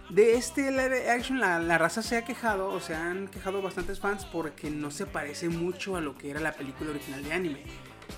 De 0.09 0.35
este 0.35 0.69
live 0.69 1.09
action 1.09 1.39
la, 1.39 1.59
la 1.59 1.77
raza 1.77 2.03
se 2.03 2.17
ha 2.17 2.25
quejado, 2.25 2.69
o 2.69 2.79
se 2.79 2.93
han 2.93 3.27
quejado 3.27 3.61
bastantes 3.61 3.99
fans 3.99 4.25
porque 4.25 4.69
no 4.69 4.91
se 4.91 5.05
parece 5.05 5.49
mucho 5.49 5.95
a 5.95 6.01
lo 6.01 6.17
que 6.17 6.29
era 6.29 6.39
la 6.39 6.53
película 6.53 6.91
original 6.91 7.23
de 7.23 7.33
anime. 7.33 7.63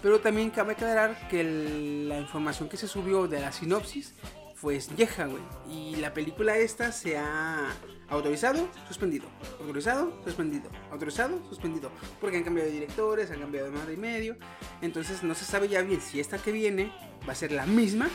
Pero 0.02 0.20
también 0.20 0.50
cabe 0.52 0.74
aclarar 0.74 1.28
que 1.30 1.42
el- 1.42 2.10
la 2.10 2.20
información 2.20 2.70
que 2.70 2.78
se 2.78 2.88
subió 2.88 3.28
de 3.28 3.40
la 3.40 3.52
sinopsis 3.52 4.14
fue 4.56 4.80
vieja, 4.96 5.26
güey. 5.26 5.42
Y 5.70 5.96
la 5.98 6.14
película 6.14 6.58
esta 6.58 6.92
se 6.92 7.18
ha 7.18 7.74
autorizado, 8.08 8.68
suspendido. 8.88 9.26
Autorizado, 9.60 10.22
suspendido. 10.24 10.70
Autorizado, 10.92 11.44
suspendido. 11.50 11.92
Porque 12.22 12.38
han 12.38 12.44
cambiado 12.44 12.70
de 12.70 12.74
directores, 12.74 13.32
han 13.32 13.40
cambiado 13.40 13.68
de 13.72 13.78
madre 13.78 13.94
y 13.94 13.98
medio. 13.98 14.38
Entonces 14.82 15.24
no 15.24 15.34
se 15.36 15.46
sabe 15.46 15.68
ya 15.68 15.82
bien 15.82 16.02
si 16.02 16.20
esta 16.20 16.38
que 16.38 16.52
viene 16.52 16.92
va 17.28 17.34
a 17.34 17.36
ser 17.36 17.52
la 17.52 17.66
misma 17.66 18.10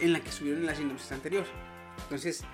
en 0.00 0.12
la 0.12 0.20
que 0.20 0.30
subieron 0.32 0.60
en 0.60 0.66
la 0.66 0.74
sinopsis 0.74 1.12
anterior. 1.12 1.44
Entonces, 2.02 2.44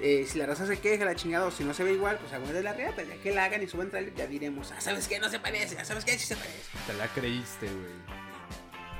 eh, 0.00 0.26
si 0.26 0.38
la 0.38 0.46
raza 0.46 0.66
se 0.66 0.78
queja, 0.78 1.04
la 1.04 1.14
chingada, 1.14 1.46
o 1.46 1.50
si 1.50 1.64
no 1.64 1.74
se 1.74 1.84
ve 1.84 1.92
igual, 1.92 2.18
pues 2.18 2.32
aguante 2.32 2.62
la 2.62 2.72
reata. 2.72 3.02
Ya 3.02 3.16
que 3.16 3.32
la 3.32 3.44
hagan 3.44 3.62
y 3.62 3.68
suban 3.68 3.90
trailer, 3.90 4.14
ya 4.14 4.26
diremos, 4.26 4.72
ah, 4.72 4.80
¿sabes 4.80 5.08
qué? 5.08 5.18
No 5.18 5.28
se 5.28 5.40
parece, 5.40 5.76
ah, 5.78 5.84
¿sabes 5.84 6.04
qué? 6.04 6.12
Sí 6.18 6.26
se 6.26 6.36
parece. 6.36 6.56
Te 6.86 6.94
la 6.94 7.06
creíste, 7.08 7.66
güey. 7.66 8.20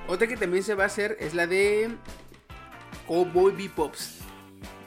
Otra 0.09 0.26
que 0.26 0.37
también 0.37 0.64
se 0.64 0.74
va 0.74 0.85
a 0.85 0.87
hacer 0.87 1.16
es 1.20 1.35
la 1.35 1.46
de 1.46 1.90
Cowboy 3.07 3.53
Bebops. 3.53 4.18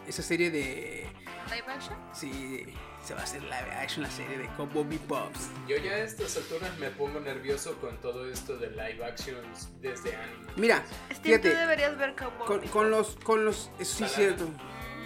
Esa 0.07 0.21
serie 0.21 0.51
de... 0.51 1.07
¿Live 1.49 1.71
action? 1.71 1.95
Sí, 2.13 2.65
se 3.03 3.13
va 3.13 3.21
a 3.21 3.23
hacer 3.23 3.41
live 3.43 3.71
action 3.79 4.03
la 4.03 4.11
serie 4.11 4.37
de 4.37 4.47
Cowboy 4.57 4.83
Bebops. 4.83 5.49
Yo 5.67 5.77
ya 5.77 5.93
a 5.93 5.99
estas 5.99 6.35
alturas 6.37 6.77
me 6.77 6.89
pongo 6.89 7.19
nervioso 7.21 7.77
con 7.79 7.97
todo 8.01 8.29
esto 8.29 8.57
de 8.57 8.71
live 8.71 9.03
actions 9.05 9.69
desde 9.81 10.15
anime. 10.15 10.51
Mira, 10.57 10.83
Steve, 11.13 11.39
tú 11.39 11.47
deberías 11.47 11.97
ver 11.97 12.15
Cowboy 12.15 12.47
con, 12.47 12.59
Bebop. 12.59 12.73
con 12.73 12.91
los... 12.91 13.15
Con 13.23 13.45
los 13.45 13.71
eso 13.79 13.97
sí 13.97 14.03
es 14.03 14.11
cierto. 14.11 14.49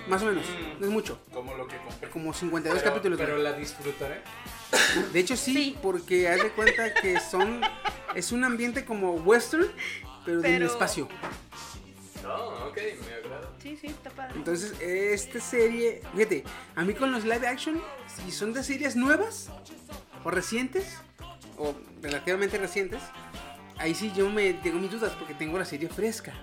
Más 0.08 0.22
o 0.22 0.26
menos, 0.26 0.46
no 0.80 0.86
es 0.86 0.92
mucho. 0.92 1.20
Como 1.34 1.54
lo 1.56 1.68
que 1.68 1.78
compré. 1.78 2.10
Como 2.10 2.34
52 2.34 2.80
Pero, 2.82 2.94
capítulos. 2.94 3.20
pero 3.20 3.38
la 3.38 3.54
disfrutaré. 3.54 4.22
De 5.12 5.20
hecho 5.20 5.36
sí, 5.36 5.54
Sí. 5.54 5.78
porque 5.82 6.30
haz 6.30 6.42
de 6.42 6.50
cuenta 6.52 6.94
que 6.94 7.20
son... 7.20 7.62
Es 8.16 8.32
un 8.32 8.44
ambiente 8.44 8.86
como 8.86 9.12
western, 9.14 9.68
pero, 10.26 10.42
de 10.42 10.48
un 10.50 10.54
Pero- 10.56 10.66
espacio. 10.68 11.08
No, 12.24 12.36
ok, 12.68 12.78
me 13.08 13.14
agrada. 13.16 13.50
Sí, 13.62 13.78
sí, 13.80 13.88
está 13.88 14.10
padre. 14.10 14.34
Entonces, 14.36 14.80
esta 14.82 15.40
serie, 15.40 16.02
fíjate, 16.14 16.44
a 16.76 16.84
mí 16.84 16.94
con 16.94 17.12
los 17.12 17.24
live 17.24 17.48
action, 17.48 17.82
si 18.08 18.32
son 18.32 18.54
de 18.54 18.64
series 18.64 18.96
nuevas 18.96 19.50
o 20.24 20.32
recientes, 20.32 20.98
o 21.58 21.74
relativamente 22.02 22.58
recientes, 22.58 23.02
ahí 23.78 23.94
sí 23.96 24.12
yo 24.16 24.30
me 24.30 24.54
tengo 24.56 24.80
mis 24.80 24.92
dudas 24.92 25.14
porque 25.18 25.34
tengo 25.34 25.58
la 25.58 25.66
serie 25.66 25.90
fresca, 25.90 26.34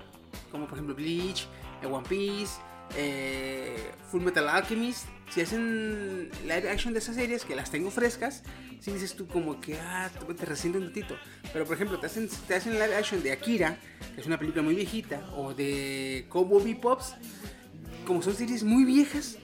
como 0.50 0.66
por 0.66 0.74
ejemplo 0.78 0.94
Bleach, 0.94 1.46
eh, 1.82 1.86
One 1.86 2.06
Piece, 2.08 2.52
eh, 2.96 3.76
Full 4.10 4.22
Metal 4.22 4.48
Alchemist. 4.48 5.06
Si 5.30 5.40
hacen 5.40 6.30
live 6.42 6.70
action 6.70 6.92
de 6.92 6.98
esas 7.00 7.16
series 7.16 7.44
que 7.44 7.54
las 7.56 7.70
tengo 7.70 7.90
frescas, 7.90 8.42
si 8.80 8.92
dices 8.92 9.14
tú 9.14 9.26
como 9.26 9.60
que 9.60 9.78
ah, 9.80 10.10
te- 10.26 10.34
te 10.34 10.44
resiente 10.44 10.78
un 10.78 10.86
ratito. 10.86 11.16
Pero 11.52 11.64
por 11.64 11.74
ejemplo, 11.74 11.98
te 11.98 12.06
hacen, 12.06 12.28
te 12.46 12.54
hacen 12.54 12.74
live 12.74 12.94
action 12.94 13.22
de 13.22 13.32
Akira, 13.32 13.78
que 14.14 14.20
es 14.20 14.26
una 14.26 14.38
película 14.38 14.62
muy 14.62 14.74
viejita, 14.74 15.26
o 15.34 15.54
de 15.54 16.26
Cowboy 16.28 16.74
Bebops, 16.74 17.14
como 18.06 18.22
son 18.22 18.34
series 18.36 18.62
muy 18.62 18.84
viejas, 18.84 19.38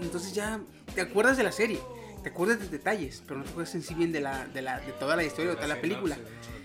entonces 0.00 0.32
ya 0.32 0.60
te 0.94 1.00
acuerdas 1.00 1.36
de 1.36 1.42
la 1.42 1.52
serie, 1.52 1.80
te 2.22 2.28
acuerdas 2.30 2.60
de 2.60 2.68
detalles, 2.68 3.22
pero 3.26 3.38
no 3.38 3.44
te 3.44 3.50
acuerdas 3.50 3.74
en 3.74 3.82
sí 3.82 3.94
bien 3.94 4.12
de, 4.12 4.20
la, 4.20 4.46
de, 4.46 4.62
la, 4.62 4.78
de 4.80 4.92
toda 4.92 5.16
la 5.16 5.24
historia, 5.24 5.50
de 5.50 5.56
toda 5.56 5.68
la 5.68 5.80
película. 5.80 6.16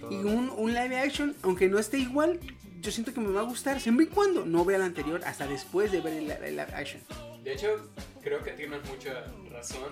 Y 0.09 0.15
un, 0.15 0.49
un 0.55 0.73
live 0.73 0.97
action, 0.97 1.35
aunque 1.41 1.67
no 1.67 1.79
esté 1.79 1.97
igual, 1.97 2.39
yo 2.81 2.91
siento 2.91 3.13
que 3.13 3.19
me 3.21 3.31
va 3.31 3.41
a 3.41 3.43
gustar 3.43 3.79
siempre 3.79 4.05
y 4.05 4.09
cuando 4.09 4.45
no 4.45 4.65
vea 4.65 4.77
el 4.77 4.83
anterior 4.83 5.21
hasta 5.25 5.47
después 5.47 5.91
de 5.91 6.01
ver 6.01 6.13
el, 6.13 6.31
el 6.31 6.55
live 6.57 6.73
action. 6.73 7.01
De 7.43 7.53
hecho, 7.53 7.89
creo 8.21 8.43
que 8.43 8.51
tienes 8.51 8.83
mucha 8.85 9.23
razón, 9.51 9.89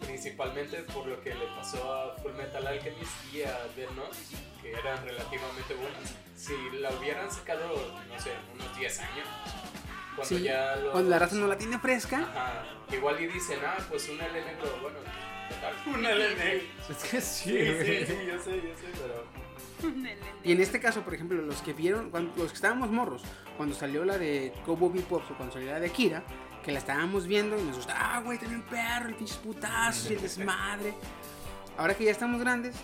principalmente 0.00 0.78
por 0.92 1.06
lo 1.06 1.20
que 1.22 1.34
le 1.34 1.46
pasó 1.56 1.92
a 1.92 2.16
Full 2.18 2.32
Metal 2.32 2.66
Alchemist 2.66 3.10
y 3.32 3.42
a 3.42 3.52
Death 3.76 3.90
Note, 3.96 4.16
que 4.62 4.72
eran 4.72 5.04
relativamente 5.04 5.74
buenas. 5.74 6.14
Si 6.36 6.52
la 6.80 6.90
hubieran 6.92 7.30
sacado, 7.30 7.68
no 8.08 8.20
sé, 8.20 8.30
unos 8.54 8.76
10 8.78 9.00
años, 9.00 9.28
cuando 10.14 10.36
Sí, 10.36 10.42
ya 10.42 10.76
lo... 10.76 10.92
cuando 10.92 11.10
la 11.10 11.18
raza 11.18 11.36
no 11.36 11.46
la 11.46 11.56
tiene 11.58 11.78
fresca, 11.78 12.18
Ajá, 12.20 12.64
igual 12.92 13.20
y 13.22 13.26
dicen, 13.28 13.58
ah, 13.64 13.76
pues 13.88 14.08
un 14.08 14.20
L 14.20 14.32
negro, 14.44 14.78
bueno, 14.82 14.98
total. 15.48 15.74
Un 15.86 16.02
LN. 16.02 16.62
Es 16.90 17.10
que 17.10 17.20
sí, 17.20 17.50
Sí, 17.50 17.52
güey. 17.52 18.06
sí, 18.06 18.06
sí, 18.06 18.26
yo 18.26 18.38
sé, 18.42 18.56
yo 18.56 18.74
sé, 18.76 18.88
pero. 19.00 19.45
Y 20.44 20.52
en 20.52 20.60
este 20.60 20.80
caso, 20.80 21.02
por 21.02 21.14
ejemplo, 21.14 21.40
los 21.42 21.62
que 21.62 21.72
vieron, 21.72 22.10
los 22.36 22.50
que 22.50 22.54
estábamos 22.54 22.90
morros, 22.90 23.22
cuando 23.56 23.74
salió 23.74 24.04
la 24.04 24.18
de 24.18 24.52
Cowboy 24.64 24.92
Bebop 24.92 25.22
o 25.30 25.36
cuando 25.36 25.52
salió 25.52 25.70
la 25.70 25.80
de 25.80 25.86
Akira, 25.86 26.24
que 26.64 26.72
la 26.72 26.78
estábamos 26.78 27.26
viendo 27.26 27.58
y 27.58 27.62
nos 27.62 27.76
gustaba, 27.76 28.16
ah, 28.16 28.20
güey, 28.20 28.38
también 28.38 28.62
perro, 28.62 29.08
el 29.08 29.14
pinche 29.14 29.36
putazo 29.36 30.12
el 30.12 30.20
desmadre. 30.20 30.94
Ahora 31.76 31.94
que 31.94 32.04
ya 32.04 32.10
estamos 32.10 32.40
grandes, 32.40 32.74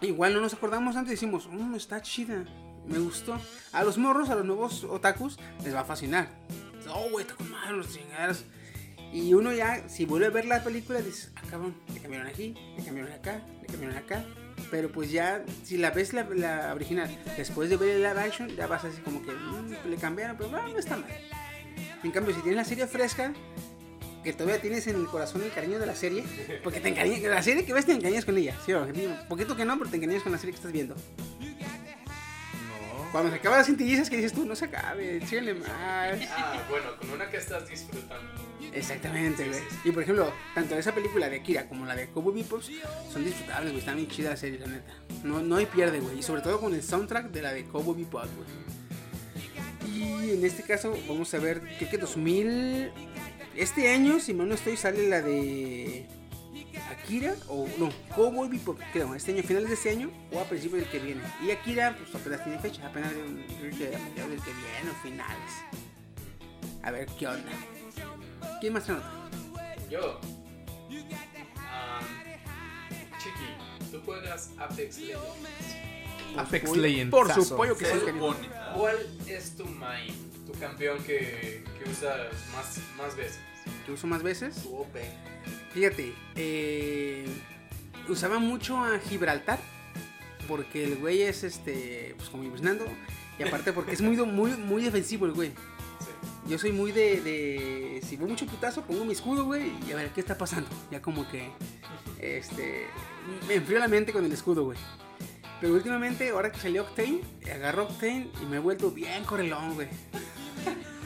igual 0.00 0.34
no 0.34 0.40
nos 0.40 0.54
acordamos 0.54 0.96
antes 0.96 1.12
y 1.12 1.14
decimos, 1.14 1.48
mmm, 1.50 1.74
está 1.74 2.02
chida, 2.02 2.44
me 2.86 2.98
gustó. 2.98 3.40
A 3.72 3.84
los 3.84 3.96
morros, 3.96 4.28
a 4.30 4.34
los 4.34 4.44
nuevos 4.44 4.84
otakus, 4.84 5.38
les 5.64 5.74
va 5.74 5.80
a 5.80 5.84
fascinar. 5.84 6.28
Oh, 6.88 7.08
güey, 7.10 7.24
está 7.24 7.36
con 7.36 7.50
madre 7.50 7.76
los 7.76 7.92
chingados. 7.92 8.44
Y 9.12 9.34
uno 9.34 9.52
ya, 9.52 9.88
si 9.88 10.04
vuelve 10.04 10.26
a 10.26 10.30
ver 10.30 10.46
la 10.46 10.64
película, 10.64 11.00
dices, 11.00 11.32
ah, 11.36 11.42
cabrón, 11.48 11.74
le 11.92 12.00
cambiaron 12.00 12.26
aquí, 12.26 12.54
le 12.76 12.84
cambiaron 12.84 13.12
acá, 13.12 13.42
le 13.60 13.66
cambiaron 13.66 13.96
acá. 13.96 14.24
Pero 14.70 14.90
pues 14.90 15.10
ya, 15.10 15.44
si 15.64 15.76
la 15.76 15.90
ves 15.90 16.12
la, 16.12 16.72
original, 16.74 17.10
después 17.36 17.68
de 17.70 17.76
ver 17.76 17.90
el 17.90 18.02
live 18.02 18.20
action, 18.20 18.48
ya 18.56 18.66
vas 18.66 18.84
así 18.84 19.00
como 19.02 19.22
que 19.22 19.32
"Mm, 19.32 19.90
le 19.90 19.96
cambiaron, 19.96 20.36
pero 20.36 20.50
bueno, 20.50 20.68
no 20.68 20.78
está 20.78 20.96
mal. 20.96 21.10
En 22.02 22.10
cambio, 22.10 22.34
si 22.34 22.40
tienes 22.40 22.56
la 22.56 22.64
serie 22.64 22.86
fresca, 22.86 23.32
que 24.22 24.32
todavía 24.32 24.60
tienes 24.60 24.86
en 24.86 24.96
el 24.96 25.06
corazón 25.06 25.42
el 25.42 25.50
cariño 25.52 25.78
de 25.78 25.86
la 25.86 25.94
serie, 25.94 26.24
porque 26.62 26.80
te 26.80 26.88
encariñas, 26.88 27.22
la 27.22 27.42
serie 27.42 27.64
que 27.64 27.72
ves 27.72 27.86
te 27.86 27.92
encariñas 27.92 28.24
con 28.24 28.38
ella, 28.38 28.56
¿sí? 28.64 28.72
poquito 29.28 29.56
que 29.56 29.64
no, 29.64 29.76
pero 29.78 29.90
te 29.90 29.96
encariñas 29.96 30.22
con 30.22 30.32
la 30.32 30.38
serie 30.38 30.52
que 30.52 30.58
estás 30.58 30.72
viendo. 30.72 30.94
Cuando 33.12 33.30
se 33.30 33.36
acaba 33.36 33.58
las 33.58 33.66
cintillizas 33.66 34.08
que 34.08 34.16
dices 34.16 34.32
tú, 34.32 34.44
no 34.46 34.56
se 34.56 34.64
acabe, 34.64 35.20
síguele 35.26 35.54
más. 35.54 35.68
Ah, 35.70 36.12
bueno, 36.70 36.96
con 36.98 37.10
una 37.10 37.28
que 37.30 37.36
estás 37.36 37.68
disfrutando. 37.68 38.32
Exactamente, 38.72 39.44
Sí, 39.44 39.48
güey. 39.50 39.60
sí, 39.60 39.76
Y 39.84 39.90
por 39.92 40.02
ejemplo, 40.02 40.32
tanto 40.54 40.76
esa 40.78 40.92
película 40.94 41.28
de 41.28 41.36
Akira 41.36 41.68
como 41.68 41.84
la 41.84 41.94
de 41.94 42.08
Cowboy 42.08 42.34
Bebop 42.42 42.62
son 43.12 43.24
disfrutables, 43.24 43.70
güey. 43.72 43.78
Están 43.80 43.96
bien 43.96 44.08
chidas 44.08 44.40
serie, 44.40 44.58
la 44.58 44.66
neta. 44.66 44.94
No, 45.24 45.42
no 45.42 45.56
hay 45.56 45.66
pierde, 45.66 46.00
güey. 46.00 46.20
Y 46.20 46.22
sobre 46.22 46.40
todo 46.40 46.58
con 46.58 46.74
el 46.74 46.82
soundtrack 46.82 47.30
de 47.30 47.42
la 47.42 47.52
de 47.52 47.64
Cowboy 47.66 47.96
Bebop, 48.02 48.24
güey. 48.34 49.92
Y 49.94 50.30
en 50.30 50.44
este 50.44 50.62
caso 50.62 50.96
vamos 51.06 51.32
a 51.34 51.38
ver, 51.38 51.60
creo 51.78 51.90
que 51.90 51.98
2000... 51.98 52.90
Este 53.54 53.90
año, 53.92 54.18
si 54.20 54.32
mal 54.32 54.48
no 54.48 54.54
estoy, 54.54 54.78
sale 54.78 55.06
la 55.08 55.20
de 55.20 56.06
Akira 56.90 57.34
o 57.48 57.68
no, 57.78 57.90
Cowboy 58.14 58.48
Bebop, 58.48 58.78
creo, 58.92 59.14
este 59.14 59.32
año, 59.32 59.42
finales 59.42 59.68
de 59.68 59.74
este 59.74 59.90
año 59.90 60.10
o 60.32 60.40
a 60.40 60.44
principios 60.44 60.80
del 60.82 60.90
que 60.90 60.98
viene. 60.98 61.22
Y 61.44 61.50
Akira, 61.50 61.96
pues 61.96 62.14
apenas 62.14 62.42
tiene 62.42 62.58
fecha, 62.58 62.86
apenas 62.86 63.12
creo 63.12 63.76
que 63.76 63.94
a 63.94 63.98
mediados 63.98 64.30
del 64.30 64.40
que 64.40 64.52
viene 64.52 64.90
o 64.90 65.02
finales. 65.02 65.52
A 66.82 66.90
ver 66.90 67.06
qué 67.18 67.26
onda. 67.26 67.50
¿Quién 68.60 68.72
más 68.72 68.84
se 68.84 68.92
nota? 68.92 69.10
Yo. 69.90 70.20
Am, 71.56 72.04
Chiqui, 73.18 73.90
tú 73.90 74.00
juegas 74.04 74.50
Apex 74.58 74.98
Legends. 74.98 75.76
Apex 76.36 76.76
Legends. 76.76 77.10
Por 77.10 77.32
su 77.32 77.56
pollo 77.56 77.76
que 77.76 77.84
Se 77.84 78.00
sí. 78.00 78.06
¿Cuál 78.76 78.96
es 79.26 79.56
tu 79.56 79.66
main? 79.66 80.14
Tu 80.46 80.52
campeón 80.58 81.02
que, 81.04 81.64
que 81.78 81.90
usas 81.90 82.32
más, 82.54 82.78
más 82.96 83.16
veces. 83.16 83.38
Que 83.84 83.92
uso 83.92 84.06
más 84.06 84.22
veces. 84.22 84.66
Fíjate, 85.72 86.14
eh, 86.36 87.26
usaba 88.08 88.38
mucho 88.38 88.78
a 88.78 88.98
Gibraltar 88.98 89.58
porque 90.48 90.84
el 90.84 90.96
güey 90.96 91.22
es 91.22 91.44
este, 91.44 92.14
pues 92.16 92.28
como 92.28 92.50
Fernando 92.50 92.84
y 93.38 93.42
aparte 93.42 93.72
porque 93.72 93.92
es 93.92 94.00
muy 94.00 94.16
muy 94.26 94.52
muy 94.52 94.82
defensivo 94.82 95.26
el 95.26 95.32
güey. 95.32 95.50
Sí. 95.50 96.48
Yo 96.48 96.58
soy 96.58 96.72
muy 96.72 96.92
de, 96.92 97.20
de 97.20 98.00
si 98.06 98.16
veo 98.16 98.26
mucho 98.26 98.46
putazo 98.46 98.82
pongo 98.82 99.04
mi 99.04 99.12
escudo 99.12 99.44
güey 99.44 99.72
y 99.88 99.92
a 99.92 99.96
ver 99.96 100.10
qué 100.10 100.20
está 100.20 100.36
pasando. 100.36 100.68
Ya 100.90 101.00
como 101.00 101.28
que 101.30 101.50
este 102.18 102.86
me 103.48 103.54
enfrío 103.54 103.78
la 103.78 103.88
mente 103.88 104.12
con 104.12 104.24
el 104.24 104.32
escudo 104.32 104.64
güey. 104.64 104.78
Pero 105.60 105.74
últimamente 105.74 106.28
ahora 106.30 106.50
que 106.50 106.58
salió 106.58 106.82
Octane 106.82 107.20
agarro 107.50 107.84
Octane 107.84 108.28
y 108.42 108.46
me 108.46 108.56
he 108.56 108.60
vuelto 108.60 108.90
bien 108.90 109.24
correlón 109.24 109.74
güey. 109.74 109.88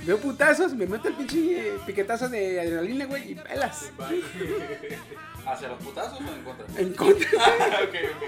Veo 0.06 0.18
putazos, 0.18 0.72
me 0.74 0.86
meto 0.86 1.08
el 1.08 1.14
pinche 1.14 1.72
piquetazo 1.84 2.28
de 2.28 2.60
adrenalina, 2.60 3.06
güey, 3.06 3.32
y 3.32 3.34
pelas. 3.34 3.90
¿Hacia 5.46 5.68
los 5.68 5.82
putazos 5.82 6.20
o 6.20 6.32
en 6.32 6.42
contra? 6.44 6.66
En 6.80 6.92
contra. 6.94 7.28
Ok, 7.82 7.94
ok. 8.16 8.22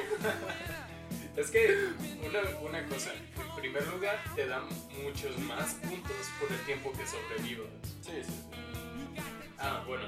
Es 1.36 1.50
que 1.52 1.88
una, 2.26 2.40
una 2.68 2.84
cosa, 2.88 3.12
en 3.14 3.60
primer 3.60 3.86
lugar 3.88 4.18
te 4.34 4.46
dan 4.48 4.62
muchos 5.04 5.38
más 5.38 5.74
puntos 5.74 6.16
por 6.40 6.50
el 6.50 6.58
tiempo 6.66 6.92
que 6.92 7.06
sobrevivas. 7.06 7.68
Sí, 8.02 8.10
sí, 8.24 8.32
sí. 8.32 9.22
Ah, 9.58 9.84
bueno. 9.86 10.02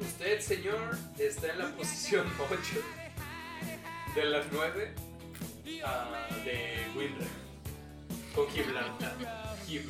Usted, 0.00 0.40
señor, 0.40 0.96
está 1.16 1.46
en 1.52 1.58
la 1.58 1.68
posición 1.76 2.26
8 2.50 2.58
de 4.16 4.24
las 4.24 4.44
9 4.50 4.94
ah, 5.86 6.26
de 6.44 6.86
Winra. 6.96 7.26
Con 8.34 8.48
Gibraltar. 8.48 9.14
Gib- 9.68 9.88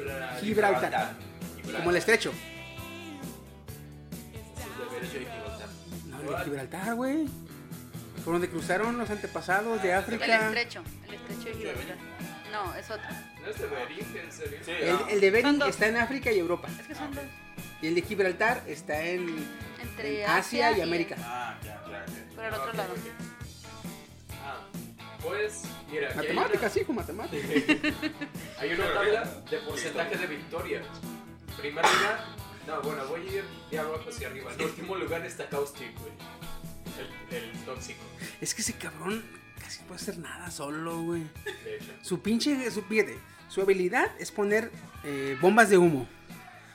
Gibra- 0.00 0.38
Gibraltar. 0.40 1.14
Como 1.78 1.90
el 1.90 1.96
estrecho. 1.96 2.32
No, 6.06 6.20
el 6.20 6.26
de 6.38 6.44
Gibraltar, 6.44 6.94
güey. 6.94 7.26
Por 8.24 8.34
donde 8.34 8.48
cruzaron 8.50 8.98
los 8.98 9.08
antepasados 9.10 9.82
de 9.82 9.90
El 9.92 9.98
África. 9.98 10.46
estrecho, 10.48 10.82
el 11.08 11.14
estrecho 11.14 11.44
de 11.48 11.54
Gibraltar. 11.54 11.96
No, 12.52 12.74
es 12.74 12.90
otro. 12.90 13.06
¿No 13.42 13.50
es 13.50 13.58
de 13.60 13.66
Bering, 13.66 14.16
en 14.24 14.32
serio? 14.32 14.58
Sí. 14.64 14.70
El, 14.72 14.96
el 15.10 15.20
de 15.20 15.30
Bering 15.30 15.62
está 15.68 15.86
en 15.88 15.96
África 15.98 16.32
y 16.32 16.38
Europa. 16.38 16.68
Es 16.80 16.86
que 16.86 16.94
son 16.94 17.14
dos. 17.14 17.24
Y 17.82 17.88
el 17.88 17.94
de 17.94 18.02
Gibraltar 18.02 18.62
está 18.66 19.00
en, 19.04 19.46
Entre 19.80 20.24
en 20.24 20.30
Asia 20.30 20.76
y 20.76 20.80
América. 20.80 21.16
Ah, 21.20 21.56
ya, 21.62 21.82
ya. 21.88 22.04
Por 22.34 22.44
el 22.44 22.54
otro 22.54 22.72
lado. 22.72 22.94
Ah, 24.42 24.60
pues, 25.22 25.62
mira, 25.90 26.12
Matemáticas, 26.14 26.76
hijo, 26.78 26.92
matemáticas. 26.92 27.50
tabla 29.14 29.42
de 29.50 29.58
porcentaje 29.58 30.16
de 30.16 30.26
victorias. 30.26 30.86
Primer 31.56 31.84
lugar, 31.84 32.24
no, 32.66 32.82
bueno, 32.82 33.06
voy 33.08 33.20
a 33.20 33.32
ir 33.32 33.44
de 33.70 33.78
abajo 33.78 34.10
hacia 34.10 34.28
arriba. 34.28 34.52
En 34.52 34.64
último 34.64 34.96
lugar 34.96 35.24
está 35.24 35.48
Caustic, 35.48 35.92
güey. 35.98 36.12
El, 37.30 37.36
el 37.36 37.64
tóxico, 37.64 38.00
Es 38.40 38.54
que 38.54 38.62
ese 38.62 38.72
cabrón 38.74 39.22
casi 39.60 39.80
no 39.80 39.86
puede 39.88 40.00
hacer 40.00 40.18
nada 40.18 40.50
solo, 40.50 41.02
güey. 41.02 41.22
de 41.64 41.76
hecho. 41.76 41.92
Su 42.02 42.20
pinche, 42.20 42.70
su, 42.70 42.82
fíjate, 42.82 43.18
su 43.48 43.60
habilidad 43.60 44.10
es 44.18 44.30
poner 44.30 44.70
eh, 45.04 45.36
bombas 45.40 45.68
de 45.70 45.78
humo. 45.78 46.08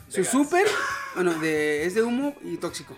De 0.08 0.24
Su 0.24 0.26
super, 0.26 0.68
bueno, 1.16 1.34
de, 1.40 1.86
es 1.86 1.96
de 1.96 2.04
humo 2.04 2.36
y 2.44 2.58
tóxico. 2.58 2.98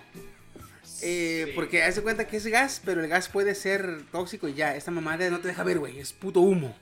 Eh, 1.01 1.45
Sí. 1.47 1.51
Porque 1.55 1.83
hace 1.83 2.01
cuenta 2.01 2.27
que 2.27 2.37
es 2.37 2.47
gas, 2.47 2.81
pero 2.83 3.01
el 3.01 3.09
gas 3.09 3.27
puede 3.27 3.55
ser 3.55 4.03
tóxico 4.11 4.47
y 4.47 4.53
ya. 4.53 4.75
Esta 4.75 4.89
mamada 4.89 5.29
no 5.29 5.39
te 5.39 5.49
deja 5.49 5.63
ver, 5.63 5.79
güey. 5.79 5.99
Es 5.99 6.13
puto 6.13 6.39
humo. 6.39 6.73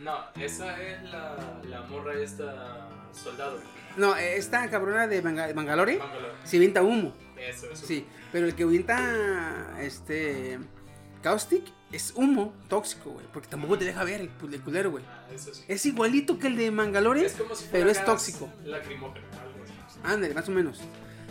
No, 0.00 0.18
esa 0.40 0.80
es 0.80 1.02
la, 1.10 1.60
la 1.68 1.82
morra 1.82 2.14
esta 2.18 2.88
soldado. 3.12 3.58
No, 3.96 4.16
esta 4.16 4.68
cabrona 4.70 5.06
de 5.06 5.20
Banga- 5.20 5.52
Bangalore 5.52 5.98
Bangalore. 5.98 6.34
sí 6.44 6.58
humo. 6.82 7.12
Eso, 7.36 7.70
eso. 7.70 7.86
Sí, 7.86 8.06
pero 8.32 8.46
el 8.46 8.54
que 8.54 8.62
avienta 8.62 9.76
este 9.80 10.58
caustic 11.22 11.64
es 11.92 12.12
humo 12.14 12.54
tóxico, 12.68 13.10
güey. 13.10 13.26
Porque 13.32 13.48
tampoco 13.48 13.76
te 13.78 13.84
deja 13.84 14.04
ver 14.04 14.20
el, 14.22 14.30
el 14.52 14.60
culero, 14.62 14.90
güey. 14.92 15.04
Ah, 15.08 15.26
eso 15.34 15.52
sí. 15.52 15.64
Es 15.66 15.84
igualito 15.86 16.38
que 16.38 16.46
el 16.46 16.56
de 16.56 16.70
Mangalore, 16.70 17.24
Es 17.26 17.32
si 17.32 17.68
pero 17.72 17.90
es 17.90 18.04
tóxico. 18.04 18.48
Lacrimógeno. 18.64 19.26
Ándale, 20.04 20.32
más 20.34 20.48
o 20.48 20.52
menos. 20.52 20.80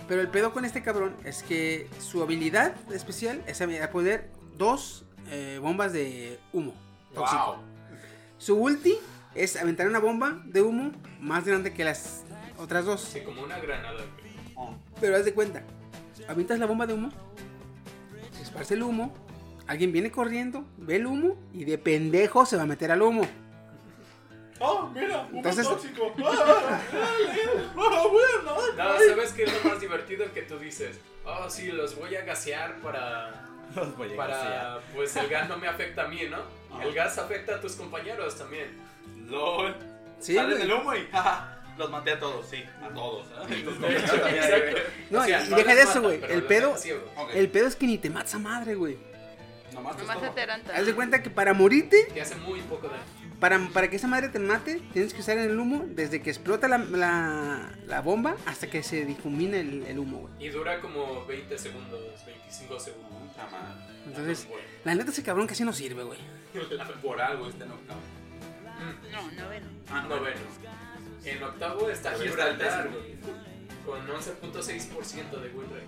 Pero 0.08 0.21
el 0.21 0.27
pedo 0.29 0.51
con 0.51 0.65
este 0.65 0.82
cabrón 0.84 1.15
es 1.23 1.43
que 1.43 1.88
su 1.99 2.21
habilidad 2.21 2.75
especial 2.91 3.41
es 3.47 3.62
a 3.62 3.89
poder 3.91 4.29
dos 4.58 5.05
eh, 5.29 5.60
bombas 5.62 5.93
de 5.93 6.39
humo 6.51 6.73
tóxico. 7.13 7.55
Wow. 7.55 7.68
Su 8.39 8.56
ulti 8.56 8.97
es 9.36 9.56
aventar 9.58 9.88
una 9.88 9.99
bomba 9.99 10.41
de 10.45 10.62
humo 10.62 10.91
más 11.19 11.45
grande 11.45 11.73
que 11.73 11.84
las 11.84 12.23
otras 12.58 12.86
dos. 12.86 13.02
Sí, 13.02 13.21
como 13.21 13.43
una 13.43 13.60
granada, 13.60 13.99
güey. 14.19 14.34
Oh. 14.56 14.73
Pero 14.99 15.15
haz 15.15 15.25
de 15.25 15.34
cuenta, 15.34 15.62
avientas 16.28 16.58
la 16.58 16.65
bomba 16.65 16.88
de 16.88 16.93
humo, 16.93 17.10
se 18.32 18.41
esparce 18.41 18.73
el 18.73 18.84
humo, 18.84 19.13
alguien 19.67 19.91
viene 19.91 20.10
corriendo, 20.10 20.65
ve 20.78 20.95
el 20.95 21.06
humo 21.06 21.36
y 21.54 21.65
de 21.65 21.78
pendejo 21.78 22.45
se 22.45 22.56
va 22.58 22.63
a 22.63 22.65
meter 22.65 22.91
al 22.91 23.02
humo. 23.02 23.21
Oh, 24.62 24.89
mira, 24.93 25.28
un 25.32 25.38
Entonces- 25.38 25.67
tóxico. 25.67 26.13
Ah, 26.25 26.82
ah, 27.78 28.08
bueno. 28.10 28.58
No, 28.75 28.99
¿sabes 29.10 29.32
qué 29.34 29.43
es 29.43 29.63
lo 29.63 29.69
más 29.69 29.80
divertido? 29.80 30.32
Que 30.34 30.41
tú 30.41 30.58
dices, 30.58 30.99
oh, 31.25 31.49
sí, 31.49 31.71
los 31.71 31.95
voy 31.95 32.15
a 32.15 32.23
gasear 32.23 32.78
para... 32.82 33.48
Los 33.75 33.97
voy 33.97 34.13
a. 34.13 34.17
Para, 34.17 34.79
pues 34.93 35.15
el 35.15 35.27
gas 35.27 35.49
no 35.49 35.58
me 35.58 35.67
afecta 35.67 36.03
a 36.03 36.08
mí, 36.08 36.21
¿no? 36.29 36.38
Ajá. 36.73 36.84
El 36.84 36.93
gas 36.93 37.17
afecta 37.17 37.55
a 37.55 37.62
tus 37.62 37.73
compañeros 37.73 38.38
también. 38.38 38.77
LOL. 39.27 39.75
Sí, 40.19 40.36
Salen 40.36 40.58
del 40.58 40.71
humo 40.73 40.93
y 40.95 41.08
los 41.77 41.89
maté 41.89 42.12
a 42.12 42.19
todos, 42.19 42.45
sí, 42.45 42.63
a 42.84 42.89
todos. 42.89 43.27
¿eh? 43.49 44.84
No, 45.10 45.21
O 45.21 45.23
sea, 45.23 45.45
y 45.45 45.49
no 45.49 45.55
deja 45.55 45.75
de 45.75 45.82
eso, 45.82 46.01
güey. 46.01 46.21
El 46.27 46.43
pedo-. 46.43 46.75
El 47.34 47.49
pedo 47.49 47.67
es 47.67 47.75
que 47.75 47.86
ni 47.86 47.97
te 47.97 48.10
matas 48.10 48.36
a 48.36 48.39
madre, 48.39 48.75
güey. 48.75 48.97
Nomás 49.73 49.95
te 49.95 50.01
Nomás 50.01 50.36
te 50.36 50.41
eran 50.41 50.62
Haz 50.75 50.86
de 50.86 50.93
cuenta 50.93 51.23
que 51.23 51.29
para 51.29 51.53
morirte, 51.53 52.08
Que 52.13 52.21
hace 52.21 52.36
muy 52.36 52.60
poco 52.62 52.88
daño. 52.88 53.18
Para, 53.39 53.60
para 53.69 53.89
que 53.89 53.95
esa 53.95 54.08
madre 54.08 54.30
te 54.30 54.39
mate, 54.39 54.82
tienes 54.93 55.13
que 55.13 55.21
usar 55.21 55.38
el 55.38 55.58
humo 55.60 55.86
desde 55.89 56.21
que 56.21 56.30
explota 56.30 56.67
la, 56.67 56.78
la, 56.78 57.71
la 57.88 58.02
bomba 58.02 58.36
hasta 58.45 58.69
que 58.69 58.84
se 58.84 59.06
difumina 59.06 59.58
el, 59.58 59.84
el 59.86 59.99
humo, 59.99 60.19
güey. 60.19 60.34
Y 60.45 60.49
dura 60.49 60.80
como 60.82 61.25
20 61.25 61.58
segundos, 61.58 62.02
25 62.25 62.80
segundos. 62.80 63.10
Entonces, 64.06 64.47
Bueno, 64.47 64.63
la 64.84 64.95
neta 64.95 65.12
ese 65.12 65.23
cabrón 65.23 65.47
casi 65.47 65.63
no 65.63 65.73
sirve, 65.73 66.04
güey. 66.04 66.19
Por 67.02 67.21
algo 67.21 67.47
este 67.47 67.65
knockout. 67.65 67.97
mm, 68.80 69.12
No, 69.12 69.43
noveno. 69.43 69.67
Ah, 69.89 70.06
no, 70.08 70.15
noveno. 70.17 70.39
En 71.25 71.43
octavo 71.43 71.89
está 71.89 72.13
Gibraltar, 72.17 72.89
güey, 72.89 73.15
con 73.86 73.99
11.6% 74.08 75.41
de 75.41 75.49
win 75.49 75.69
rate. 75.69 75.86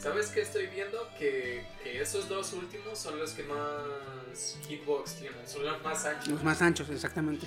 ¿Sabes 0.00 0.28
qué 0.28 0.40
estoy 0.40 0.66
viendo? 0.68 1.08
Que, 1.18 1.64
que 1.84 2.00
esos 2.00 2.28
dos 2.28 2.52
últimos 2.54 2.98
son 2.98 3.18
los 3.18 3.32
que 3.32 3.42
más 3.42 4.58
hitbox 4.66 5.16
tienen, 5.16 5.46
son 5.46 5.64
los 5.64 5.82
más 5.82 6.04
anchos. 6.06 6.28
Los 6.28 6.42
más 6.42 6.62
anchos, 6.62 6.88
exactamente. 6.90 7.46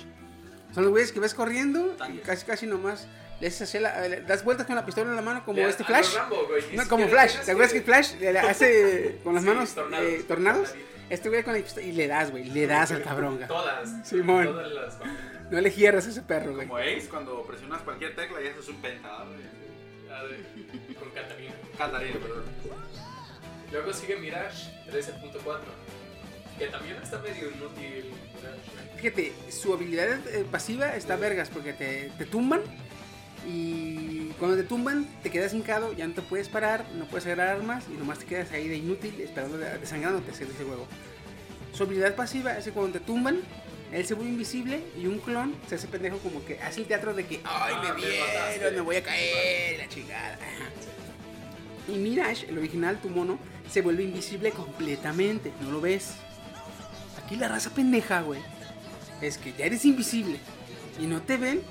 Son 0.72 0.84
los 0.84 0.90
güeyes 0.92 1.10
que 1.12 1.20
ves 1.20 1.34
corriendo 1.34 1.92
y 1.94 1.98
Tanque. 1.98 2.20
casi 2.22 2.46
casi 2.46 2.66
nomás 2.66 3.06
le 3.40 3.48
haces 3.48 3.62
así 3.62 3.78
la- 3.80 4.06
le 4.08 4.20
das 4.22 4.44
vueltas 4.44 4.66
con 4.66 4.76
la 4.76 4.84
pistola 4.86 5.10
en 5.10 5.16
la 5.16 5.22
mano 5.22 5.44
como 5.44 5.58
Ya, 5.58 5.68
este 5.68 5.82
Flash. 5.84 6.14
Rambo, 6.14 6.46
güey, 6.46 6.76
No, 6.76 6.88
como 6.88 7.08
Flash. 7.08 7.40
¿Te 7.44 7.50
acuerdas 7.50 7.72
que 7.72 7.82
Flash 7.82 8.14
le 8.20 8.38
hace 8.38 9.18
con 9.24 9.34
las 9.34 9.42
Sí, 9.42 9.48
manos 9.48 9.74
tornados. 9.74 10.06
eh, 10.06 10.24
tornados? 10.26 10.74
Este 11.10 11.28
güey 11.28 11.42
con 11.42 11.52
la 11.54 11.60
pistola 11.60 11.84
y 11.86 11.92
le 11.92 12.06
das, 12.06 12.30
güey. 12.30 12.44
Le 12.44 12.66
das 12.66 12.90
al 12.92 13.02
cabrón, 13.02 13.36
güey. 13.36 13.48
Todas. 13.48 14.08
Simón. 14.08 14.46
Todas 14.46 14.72
las. 14.72 14.94
No 15.50 15.60
le 15.60 15.70
hierras 15.70 16.06
a 16.06 16.10
ese 16.10 16.22
perro, 16.22 16.54
güey. 16.54 16.66
Como 16.68 16.78
Ace, 16.78 17.08
cuando 17.10 17.42
presionas 17.42 17.82
cualquier 17.82 18.14
tecla 18.16 18.40
y 18.40 18.46
haces 18.48 18.68
un 18.68 18.76
penta. 18.80 19.24
la 20.08 20.24
de- 20.24 20.94
con 20.98 21.10
Catarina. 21.10 21.52
Catarina, 21.78 22.18
perdón. 22.20 22.44
Luego 23.72 23.92
sigue 23.92 24.16
Mirage 24.16 24.70
13.4. 24.90 25.58
Que 26.58 26.66
también 26.68 26.96
está 27.02 27.18
medio 27.18 27.50
inútil. 27.50 28.12
Mirage. 28.36 28.96
Fíjate, 29.00 29.32
su 29.50 29.72
habilidad 29.74 30.26
eh, 30.28 30.44
pasiva 30.50 30.94
está 30.96 31.16
vergas 31.16 31.48
porque 31.50 31.72
te, 31.72 32.10
te 32.16 32.24
tumban 32.26 32.60
y 33.46 34.28
cuando 34.38 34.56
te 34.56 34.62
tumban 34.62 35.06
te 35.22 35.30
quedas 35.30 35.52
hincado, 35.52 35.92
ya 35.92 36.06
no 36.06 36.14
te 36.14 36.22
puedes 36.22 36.48
parar, 36.48 36.84
no 36.94 37.06
puedes 37.06 37.26
agarrar 37.26 37.56
armas 37.56 37.84
y 37.92 37.96
nomás 37.98 38.20
te 38.20 38.26
quedas 38.26 38.52
ahí 38.52 38.68
de 38.68 38.76
inútil 38.76 39.20
esperando 39.20 39.58
de- 39.58 39.78
desangrándote 39.78 40.30
ese, 40.30 40.44
ese 40.44 40.64
huevo. 40.64 40.86
Su 41.72 41.82
habilidad 41.82 42.14
pasiva 42.14 42.56
es 42.56 42.64
que 42.64 42.70
cuando 42.70 42.98
te 42.98 43.04
tumban, 43.04 43.40
él 43.92 44.06
se 44.06 44.14
vuelve 44.14 44.30
invisible 44.32 44.80
y 44.96 45.06
un 45.06 45.18
clon 45.18 45.54
se 45.68 45.74
hace 45.74 45.88
pendejo 45.88 46.18
como 46.18 46.44
que 46.44 46.58
hace 46.60 46.80
el 46.82 46.86
teatro 46.86 47.12
de 47.14 47.26
que, 47.26 47.40
ay, 47.44 47.74
Ah, 47.76 47.82
me 47.82 47.88
me 48.00 48.06
vieron, 48.06 48.26
mataste". 48.28 48.70
me 48.70 48.80
voy 48.80 48.96
a 48.96 49.02
caer, 49.02 49.78
la 49.78 49.88
chingada. 49.88 50.34
Ajá. 50.34 50.70
Y 51.88 51.92
Mirage, 51.92 52.48
el 52.48 52.58
original, 52.58 52.98
tu 53.00 53.08
mono, 53.10 53.38
se 53.70 53.82
vuelve 53.82 54.02
invisible 54.04 54.50
completamente, 54.52 55.52
no 55.60 55.70
lo 55.70 55.80
ves. 55.80 56.14
Aquí 57.22 57.36
la 57.36 57.48
raza 57.48 57.70
pendeja, 57.70 58.22
güey, 58.22 58.40
es 59.20 59.38
que 59.38 59.52
ya 59.52 59.66
eres 59.66 59.84
invisible 59.84 60.38
y 61.00 61.06
no 61.06 61.22
te 61.22 61.36
ven, 61.36 61.62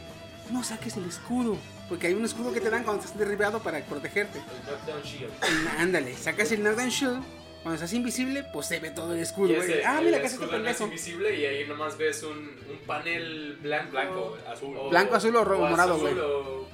no 0.51 0.63
saques 0.63 0.97
el 0.97 1.05
escudo. 1.05 1.57
Porque 1.89 2.07
hay 2.07 2.13
un 2.13 2.23
escudo 2.25 2.53
que 2.53 2.61
te 2.61 2.69
dan 2.69 2.83
cuando 2.83 3.03
estás 3.03 3.17
derribado 3.19 3.61
para 3.61 3.79
protegerte. 3.85 4.39
El 4.39 4.65
Knockdown 4.65 5.01
Shield. 5.03 5.31
Ándale, 5.77 6.15
sacas 6.15 6.51
el 6.51 6.61
Knockdown 6.63 6.89
Shield. 6.89 7.23
Cuando 7.61 7.75
estás 7.75 7.93
invisible, 7.93 8.43
pues 8.51 8.67
se 8.67 8.79
ve 8.79 8.91
todo 8.91 9.13
el 9.13 9.19
escudo, 9.19 9.53
ese, 9.53 9.85
Ah, 9.85 9.99
el 9.99 10.05
mira, 10.05 10.17
escudo 10.17 10.57
no 10.59 10.67
es 10.69 10.81
invisible 10.81 11.33
y 11.39 11.45
ahí 11.45 11.65
nomás 11.67 11.97
ves 11.97 12.23
un, 12.23 12.37
un 12.39 12.77
panel 12.85 13.57
blanco, 13.61 13.91
Blanco, 13.91 14.37
azul. 14.49 14.77
Blanco, 14.89 15.15
azul 15.15 15.35
o 15.37 15.43
ro- 15.45 15.59
morado, 15.59 15.97
güey. 15.97 16.13
O, 16.19 16.67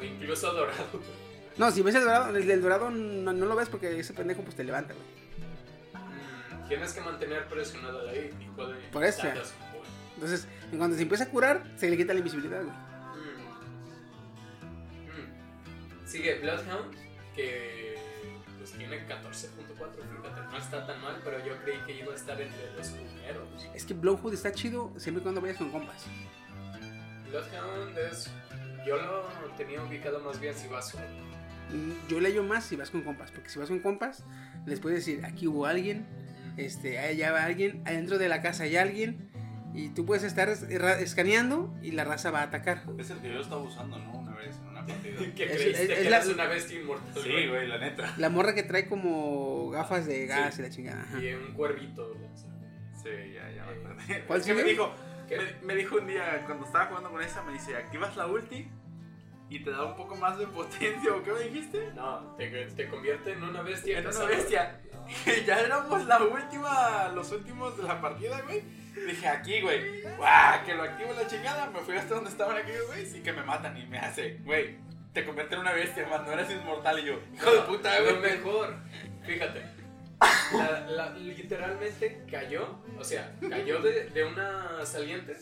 o 0.00 0.04
incluso 0.04 0.52
dorado. 0.52 1.00
No, 1.58 1.70
si 1.70 1.82
ves 1.82 1.94
el 1.94 2.04
dorado, 2.04 2.36
el 2.36 2.46
del 2.46 2.62
dorado 2.62 2.90
no, 2.90 3.32
no 3.32 3.46
lo 3.46 3.54
ves 3.56 3.68
porque 3.68 3.98
ese 3.98 4.14
pendejo 4.14 4.42
pues 4.42 4.56
te 4.56 4.64
levanta, 4.64 4.94
güey. 4.94 5.06
Mm, 6.04 6.68
tienes 6.68 6.92
que 6.92 7.00
mantener 7.00 7.46
presionado 7.46 8.02
la 8.04 8.14
I 8.14 8.30
y 8.40 8.44
puede 8.56 8.74
Por 8.90 9.04
eso. 9.04 9.22
bola. 9.26 9.42
Entonces, 10.14 10.46
en 10.70 10.78
cuanto 10.78 10.96
se 10.96 11.02
empieza 11.02 11.24
a 11.24 11.28
curar, 11.28 11.62
se 11.76 11.90
le 11.90 11.96
quita 11.96 12.12
la 12.12 12.20
invisibilidad, 12.20 12.62
güey. 12.62 12.74
Mm. 15.06 16.02
Mm. 16.02 16.06
Sigue 16.06 16.38
Bloodhound, 16.40 16.94
que 17.34 17.98
pues 18.58 18.72
tiene 18.72 19.06
14.4, 19.08 19.48
fíjate, 19.76 20.40
no 20.52 20.56
está 20.56 20.86
tan 20.86 21.00
mal, 21.02 21.20
pero 21.24 21.44
yo 21.44 21.56
creí 21.64 21.78
que 21.84 21.98
iba 21.98 22.12
a 22.12 22.16
estar 22.16 22.40
entre 22.40 22.72
los 22.74 22.88
primeros. 22.90 23.48
Es 23.74 23.84
que 23.84 23.94
Blowhood 23.94 24.34
está 24.34 24.52
chido 24.52 24.92
siempre 24.96 25.20
y 25.20 25.22
cuando 25.24 25.40
vayas 25.40 25.56
con 25.58 25.70
compas. 25.70 26.06
Bloodhound 27.28 27.98
es... 27.98 28.30
Yo 28.86 28.96
lo 28.96 29.24
tenía 29.56 29.82
ubicado 29.82 30.20
más 30.20 30.38
bien 30.40 30.54
si 30.54 30.68
vas 30.68 30.88
solo. 30.90 31.04
Yo 32.08 32.20
le 32.20 32.28
hallo 32.28 32.42
más 32.42 32.64
si 32.64 32.76
vas 32.76 32.90
con 32.90 33.02
compas, 33.02 33.30
porque 33.30 33.48
si 33.48 33.58
vas 33.58 33.68
con 33.68 33.80
compas, 33.80 34.24
les 34.66 34.80
puedes 34.80 34.98
decir, 35.04 35.24
aquí 35.24 35.46
hubo 35.48 35.66
alguien, 35.66 36.06
este, 36.56 36.98
allá 36.98 37.32
va 37.32 37.44
alguien, 37.44 37.82
adentro 37.86 38.18
de 38.18 38.28
la 38.28 38.42
casa 38.42 38.64
hay 38.64 38.76
alguien, 38.76 39.30
y 39.74 39.88
tú 39.88 40.04
puedes 40.04 40.22
estar 40.22 40.50
escaneando 40.50 41.74
y 41.82 41.92
la 41.92 42.04
raza 42.04 42.30
va 42.30 42.40
a 42.40 42.44
atacar. 42.44 42.82
Es 42.98 43.10
el 43.10 43.18
que 43.18 43.32
yo 43.32 43.40
estaba 43.40 43.62
usando, 43.62 43.98
¿no? 43.98 44.12
Una 44.18 44.34
vez 44.36 44.56
en 44.60 44.68
una 44.68 44.84
partida. 44.86 45.18
Que 45.34 45.44
Es- 45.44 45.50
creíste 45.52 45.70
es- 45.84 45.90
es 45.90 45.98
que 46.04 46.10
la- 46.10 46.20
una 46.26 46.44
bestia 46.46 46.80
inmortal. 46.80 47.22
Sí, 47.22 47.46
güey, 47.48 47.66
la 47.68 47.78
neta. 47.78 48.14
La 48.18 48.28
morra 48.28 48.54
que 48.54 48.62
trae 48.64 48.86
como 48.86 49.70
gafas 49.70 50.06
de 50.06 50.26
gas 50.26 50.54
Sí. 50.54 50.60
y 50.60 50.64
la 50.64 50.70
chingada. 50.70 51.02
ajá. 51.02 51.22
Y 51.22 51.32
un 51.32 51.54
cuervito. 51.54 52.14
Sí, 53.02 53.08
ya, 53.34 53.50
ya 53.50 53.64
me 53.66 53.72
acordé. 53.72 54.24
¿Cuál 54.26 54.40
Es 54.40 54.46
que 54.46 54.54
me 54.54 54.62
dijo, 54.64 54.92
¿Qué? 55.28 55.36
me, 55.38 55.66
me 55.68 55.74
dijo 55.74 55.96
un 55.96 56.06
día 56.06 56.42
cuando 56.46 56.66
estaba 56.66 56.86
jugando 56.86 57.10
con 57.10 57.22
esa, 57.22 57.42
me 57.42 57.52
dice, 57.52 57.74
activas 57.76 58.14
la 58.16 58.26
ulti 58.26 58.68
y 59.56 59.60
te 59.64 59.70
da 59.70 59.84
un 59.84 59.96
poco 59.96 60.16
más 60.16 60.38
de 60.38 60.46
potencia, 60.46 61.12
¿o 61.14 61.22
qué 61.22 61.32
me 61.32 61.40
dijiste? 61.40 61.90
No, 61.94 62.34
te, 62.36 62.48
te 62.48 62.88
convierte 62.88 63.32
en 63.32 63.42
una 63.42 63.62
bestia. 63.62 63.98
En 63.98 64.06
una 64.06 64.24
bestia. 64.24 64.80
Y 65.26 65.44
ya 65.46 65.60
éramos 65.60 66.04
la 66.06 66.22
última, 66.22 67.08
los 67.08 67.30
últimos 67.32 67.76
de 67.76 67.82
la 67.84 68.00
partida, 68.00 68.40
güey. 68.42 68.62
Dije, 69.06 69.26
aquí, 69.28 69.60
güey. 69.60 70.02
¡Guau! 70.16 70.64
Que 70.64 70.74
lo 70.74 70.82
activo 70.84 71.12
la 71.14 71.26
chingada. 71.26 71.70
Me 71.70 71.80
fui 71.80 71.96
hasta 71.96 72.14
donde 72.14 72.30
estaban 72.30 72.56
aquellos, 72.56 72.86
güey. 72.86 73.06
Sí 73.06 73.22
que 73.22 73.32
me 73.32 73.42
matan 73.42 73.76
y 73.76 73.86
me 73.86 73.98
hace, 73.98 74.38
güey. 74.44 74.76
Te 75.12 75.24
convierte 75.24 75.54
en 75.54 75.60
una 75.62 75.72
bestia, 75.72 76.06
más 76.08 76.22
no 76.26 76.32
eres 76.32 76.50
inmortal. 76.50 76.98
Y 77.00 77.04
yo, 77.06 77.18
hijo 77.34 77.50
de 77.50 77.60
puta, 77.62 77.98
Lo 78.00 78.18
güey. 78.18 78.36
mejor, 78.36 78.76
fíjate. 79.26 79.62
La- 80.56 80.80
la- 80.86 81.10
literalmente 81.14 82.24
cayó, 82.30 82.78
o 82.98 83.02
sea, 83.02 83.32
cayó 83.50 83.80
de, 83.80 84.04
de 84.10 84.24
una 84.24 84.84
saliente 84.86 85.34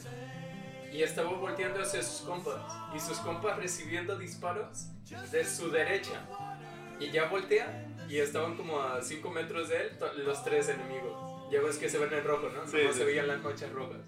y 0.92 1.02
estaba 1.02 1.30
volteando 1.30 1.80
hacia 1.80 2.02
sus 2.02 2.22
compas. 2.26 2.56
Y 2.94 3.00
sus 3.00 3.18
compas 3.18 3.56
recibiendo 3.56 4.16
disparos 4.18 4.86
de 5.30 5.44
su 5.44 5.70
derecha. 5.70 6.20
Y 6.98 7.10
ya 7.10 7.26
voltea 7.26 7.86
y 8.08 8.18
estaban 8.18 8.56
como 8.56 8.80
a 8.82 9.00
5 9.02 9.30
metros 9.30 9.68
de 9.68 9.76
él 9.82 9.90
los 10.24 10.42
tres 10.44 10.68
enemigos. 10.68 11.50
Ya 11.50 11.60
ves 11.60 11.78
que 11.78 11.88
se 11.88 11.98
ven 11.98 12.12
en 12.12 12.24
rojo, 12.24 12.48
¿no? 12.50 12.66
Sí, 12.66 12.78
sí. 12.92 12.98
se 12.98 13.04
veían 13.04 13.26
las 13.28 13.40
manchas 13.42 13.70
rojas. 13.72 14.00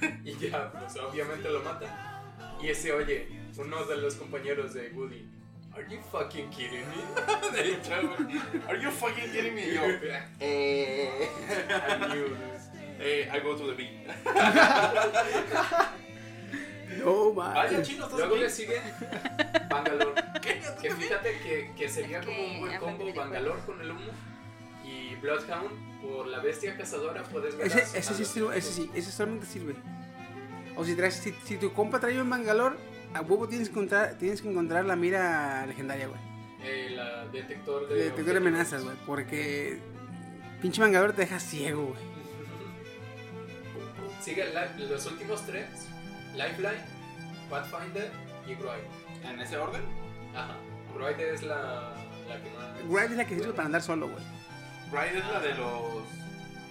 Y 0.24 0.36
ya, 0.36 0.70
pues 0.72 0.96
obviamente 0.96 1.50
lo 1.50 1.60
mata. 1.60 2.22
Y 2.62 2.68
ese 2.68 2.92
oye, 2.92 3.28
uno 3.56 3.84
de 3.84 3.96
los 3.96 4.14
compañeros 4.14 4.72
de 4.74 4.90
Woody. 4.90 5.28
Are 5.74 5.84
you 5.88 6.00
fucking 6.10 6.50
kidding 6.50 6.84
me? 6.88 7.52
De 7.52 7.72
hecho, 7.72 7.90
güey. 8.16 8.40
Are 8.68 8.80
you 8.80 8.90
fucking 8.90 9.30
kidding 9.32 9.54
me? 9.54 9.74
Yo, 9.74 9.82
eh. 10.40 11.28
I 11.68 12.06
knew 12.14 12.28
this. 12.28 12.68
eh, 13.00 13.28
I 13.32 13.40
go 13.40 13.56
to 13.56 13.66
the 13.66 13.74
beat. 13.74 14.06
No, 16.98 17.32
Vaya, 17.34 17.72
man. 17.72 17.82
chino, 17.82 18.04
estás 18.04 18.18
Luego 18.18 18.36
le 18.36 18.48
sigue 18.50 18.80
Bangalore. 19.68 20.22
¿Qué? 20.42 20.54
¿Tú 20.76 20.82
Que 20.82 20.90
fíjate 20.94 21.38
que, 21.40 21.72
que 21.76 21.88
sería 21.88 22.20
como 22.20 22.42
un 22.44 22.60
buen 22.60 22.78
combo 22.78 23.12
Bangalore 23.14 23.60
con 23.66 23.80
el 23.80 23.90
humo. 23.90 24.10
Y 24.84 25.14
Bloodhound 25.16 26.00
por 26.00 26.26
la 26.28 26.38
bestia 26.40 26.76
cazadora 26.76 27.22
puedes 27.24 27.56
ver 27.56 27.66
Ese, 27.66 27.98
ese 27.98 28.14
sí 28.14 28.24
sirve, 28.24 28.56
ese 28.56 28.72
sí, 28.72 28.90
ese 28.94 29.10
solamente 29.12 29.46
sirve. 29.46 29.74
O 30.76 30.84
si, 30.84 30.94
traes, 30.94 31.14
si, 31.16 31.32
si 31.44 31.56
tu 31.58 31.72
compa 31.72 31.98
trae 32.00 32.20
un 32.22 32.30
Bangalore, 32.30 32.76
a 33.12 33.20
huevo 33.20 33.48
tienes 33.48 33.68
que 33.68 33.72
encontrar, 33.72 34.14
tienes 34.16 34.40
que 34.40 34.48
encontrar 34.48 34.84
la 34.86 34.96
mira 34.96 35.66
legendaria, 35.66 36.06
güey. 36.06 36.20
Eh, 36.62 36.90
la 36.90 37.26
detector 37.26 37.86
de. 37.88 37.94
De 37.96 38.04
detector 38.04 38.32
de 38.32 38.38
amenazas, 38.38 38.82
güey. 38.84 38.96
Porque 39.04 39.78
pinche 40.62 40.80
Bangalore 40.80 41.12
te 41.12 41.22
deja 41.22 41.38
ciego, 41.40 41.86
güey. 41.88 42.00
Sigue 44.22 44.52
la- 44.52 44.72
los 44.76 45.06
últimos 45.06 45.44
tres: 45.46 45.66
Lifeline, 46.38 46.84
Pathfinder 47.50 48.10
y 48.46 48.54
Groid. 48.54 48.84
¿En 49.24 49.40
ese 49.40 49.56
orden? 49.58 49.82
Ajá. 50.34 50.54
Groid 50.94 51.18
es 51.20 51.42
la, 51.42 51.92
la 52.28 52.40
que 52.42 52.50
más. 52.50 52.84
Wright 52.88 53.10
es 53.10 53.16
la 53.16 53.24
que 53.26 53.34
sirve 53.34 53.52
para 53.52 53.66
andar 53.66 53.82
solo, 53.82 54.08
güey. 54.08 54.24
Ride 54.92 55.18
es 55.18 55.26
la 55.26 55.40
de 55.40 55.54
los. 55.54 56.04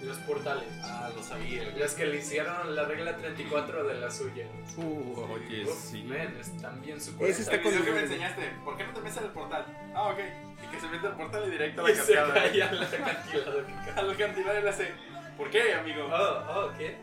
Los 0.02 0.16
portales. 0.18 0.64
Ah, 0.84 1.10
lo 1.14 1.20
sabía. 1.24 1.64
Las 1.76 1.94
que 1.94 2.06
le 2.06 2.18
hicieron 2.18 2.76
la 2.76 2.84
regla 2.84 3.16
34 3.16 3.82
de 3.84 3.94
las 3.94 4.16
suyas. 4.16 4.46
Uh, 4.76 5.20
Oye, 5.32 5.64
Uf, 5.64 5.74
sí. 5.76 6.04
man, 6.04 6.36
están 6.40 6.80
bien 6.80 7.00
su 7.00 7.10
Ese 7.24 7.42
está 7.42 7.56
El 7.56 7.62
con 7.62 7.72
video 7.72 7.84
que 7.84 7.90
me 7.92 8.00
enseñaste, 8.02 8.42
¿por 8.64 8.76
qué 8.76 8.84
no 8.84 8.92
te 8.94 9.00
metes 9.00 9.18
al 9.18 9.32
portal? 9.32 9.66
Ah, 9.96 10.04
ok. 10.10 10.18
Y 10.64 10.66
que 10.72 10.80
se 10.80 10.88
mete 10.88 11.04
al 11.08 11.16
portal 11.16 11.44
y 11.48 11.50
directo 11.50 11.84
a 11.84 11.90
Y 11.90 11.94
la 11.96 12.02
se 12.04 12.14
cascada. 12.14 12.34
la 12.34 12.44
acantilado 12.86 13.66
que 13.66 13.72
cae. 13.74 13.92
A 13.96 14.02
la 14.02 14.14
cantidad 14.16 14.54
y 14.58 14.62
le 14.62 14.68
hace. 14.70 14.94
¿Por 15.36 15.50
qué, 15.50 15.74
amigo? 15.74 16.08
Oh, 16.12 16.44
oh, 16.48 16.72
¿qué? 16.78 16.96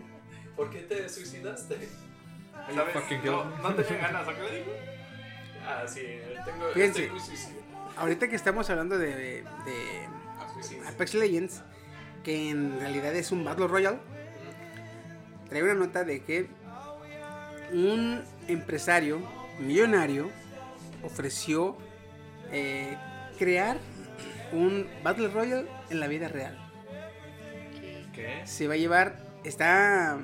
¿Por 0.56 0.70
qué 0.70 0.80
te 0.80 1.10
suicidaste? 1.10 1.90
¿Sabes? 2.74 2.96
No, 3.62 3.74
tenía 3.76 4.02
ganas, 4.02 4.28
¿a 4.28 4.34
qué 4.36 4.42
le 4.42 4.58
digo? 4.58 4.72
Ah, 5.68 5.84
sí, 5.88 6.02
tengo. 6.46 6.68
Fíjense. 6.74 7.12
Ahorita 7.98 8.28
que 8.28 8.36
estamos 8.36 8.70
hablando 8.70 8.98
de, 8.98 9.16
de 9.16 9.44
Ah, 10.40 10.48
suicida. 10.54 10.90
Apex 10.90 11.14
Legends, 11.14 11.64
que 12.24 12.50
en 12.50 12.80
realidad 12.80 13.16
es 13.16 13.32
un 13.32 13.44
Battle 13.44 13.68
Royale, 13.68 14.00
traigo 15.50 15.68
una 15.68 15.76
nota 15.76 16.04
de 16.04 16.22
que 16.24 16.48
un 17.72 18.22
empresario 18.48 19.20
millonario 19.60 20.30
ofreció 21.04 21.78
eh, 22.52 22.98
crear 23.40 23.78
un 24.52 24.88
Battle 25.04 25.30
Royale 25.30 25.68
en 25.90 26.00
la 26.00 26.08
vida 26.08 26.28
real. 26.28 26.58
¿Qué? 28.14 28.42
Se 28.46 28.68
va 28.68 28.74
a 28.76 28.78
llevar, 28.78 29.18
está 29.44 30.18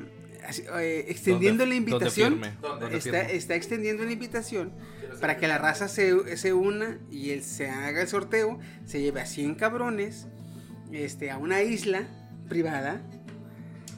eh, 0.60 1.06
extendiendo 1.08 1.66
la 1.66 1.76
invitación. 1.76 2.42
¿Dónde? 2.62 2.98
Está, 2.98 3.22
está 3.22 3.56
extendiendo 3.56 4.04
la 4.04 4.12
invitación 4.12 4.74
para 5.20 5.38
que 5.38 5.48
la 5.48 5.58
raza 5.58 5.88
se, 5.88 6.36
se 6.38 6.54
una 6.54 6.98
y 7.10 7.30
él 7.30 7.44
se 7.44 7.70
haga 7.70 8.02
el 8.02 8.08
sorteo, 8.08 8.60
se 8.86 9.02
lleve 9.02 9.22
a 9.22 9.26
100 9.26 9.56
cabrones 9.56 10.28
este, 10.92 11.32
a 11.32 11.38
una 11.38 11.62
isla 11.62 12.08
privada. 12.50 13.02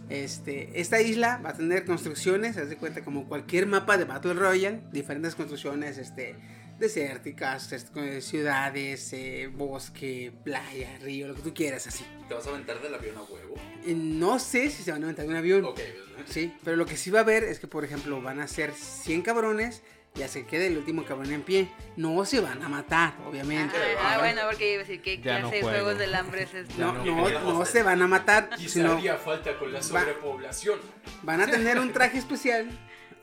Este, 0.10 0.80
esta 0.80 1.02
isla 1.02 1.39
va 1.44 1.52
a 1.52 1.54
tener 1.54 1.86
construcciones, 1.86 2.58
haz 2.58 2.70
de 2.70 2.76
cuenta 2.76 3.04
como 3.04 3.28
cualquier 3.28 3.66
mapa 3.66 3.98
de 3.98 4.04
Battle 4.04 4.34
Royale, 4.34 4.82
diferentes 4.92 5.34
construcciones 5.34 5.98
este, 5.98 6.36
desérticas, 6.80 7.72
este, 7.72 8.22
ciudades, 8.22 9.14
eh, 9.14 9.50
bosque, 9.54 10.32
playa, 10.44 10.98
río, 11.02 11.28
lo 11.28 11.36
que 11.36 11.42
tú 11.42 11.54
quieras 11.54 11.88
así. 11.88 12.06
¿Te 12.28 12.34
vas 12.34 12.46
a 12.48 12.50
aventar 12.50 12.82
del 12.82 12.94
avión 12.94 13.18
a 13.18 13.22
huevo? 13.24 13.56
Y 13.86 13.94
no 13.94 14.40
sé 14.40 14.70
si 14.70 14.84
se 14.84 14.92
van 14.92 15.02
a 15.04 15.06
aventar 15.06 15.26
en 15.26 15.32
un 15.32 15.38
avión. 15.38 15.66
Ok. 15.66 15.80
Sí, 16.26 16.54
pero 16.64 16.78
lo 16.78 16.86
que 16.86 16.98
sí 16.98 17.10
va 17.12 17.20
a 17.20 17.24
haber 17.24 17.44
es 17.44 17.60
que, 17.60 17.68
por 17.68 17.84
ejemplo, 17.84 18.22
van 18.22 18.40
a 18.40 18.48
ser 18.48 18.74
100 18.74 19.22
cabrones 19.24 19.82
y 20.16 20.20
ya 20.20 20.28
se 20.28 20.46
quede 20.46 20.68
el 20.68 20.78
último 20.78 21.04
cabrón 21.06 21.32
en 21.32 21.42
pie. 21.42 21.70
No 21.98 22.24
se 22.26 22.40
van 22.40 22.62
a 22.62 22.70
matar, 22.70 23.16
obviamente. 23.28 23.76
Ah, 24.00 24.14
ah, 24.14 24.18
bueno, 24.20 24.42
porque 24.48 24.74
iba 24.74 24.84
a 24.84 24.86
decir, 24.86 25.02
¿qué 25.02 25.18
Ya 25.20 25.40
no 25.40 25.50
clase 25.50 25.56
de 25.56 25.62
juego. 25.64 25.78
juegos 25.80 26.00
del 26.00 26.16
hambre 26.16 26.44
es 26.44 26.54
este? 26.54 26.74
No, 26.78 26.94
no, 27.04 27.30
no 27.30 27.40
no 27.54 27.66
se 27.66 27.82
van 27.84 28.02
a 28.02 28.08
matar, 28.08 28.50
Quizá 28.56 28.70
sino 28.74 28.92
haría 28.94 29.18
falta 29.18 29.58
con 29.58 29.74
la 29.74 29.82
sobrepoblación. 29.82 30.80
van 31.24 31.42
a 31.42 31.48
tener 31.48 31.80
un 31.80 31.92
traje 31.92 32.20
especial. 32.20 32.70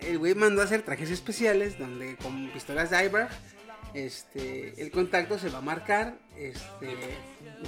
El 0.03 0.19
güey 0.19 0.35
mandó 0.35 0.63
a 0.63 0.65
hacer 0.65 0.83
trajes 0.83 1.11
especiales 1.11 1.79
donde 1.79 2.17
con 2.17 2.49
pistolas 2.51 2.91
Diver, 2.91 3.29
este, 3.95 4.81
el 4.81 4.91
contacto 4.91 5.39
se 5.39 5.49
va 5.51 5.59
a 5.59 5.63
marcar, 5.63 6.19
este, 6.37 6.95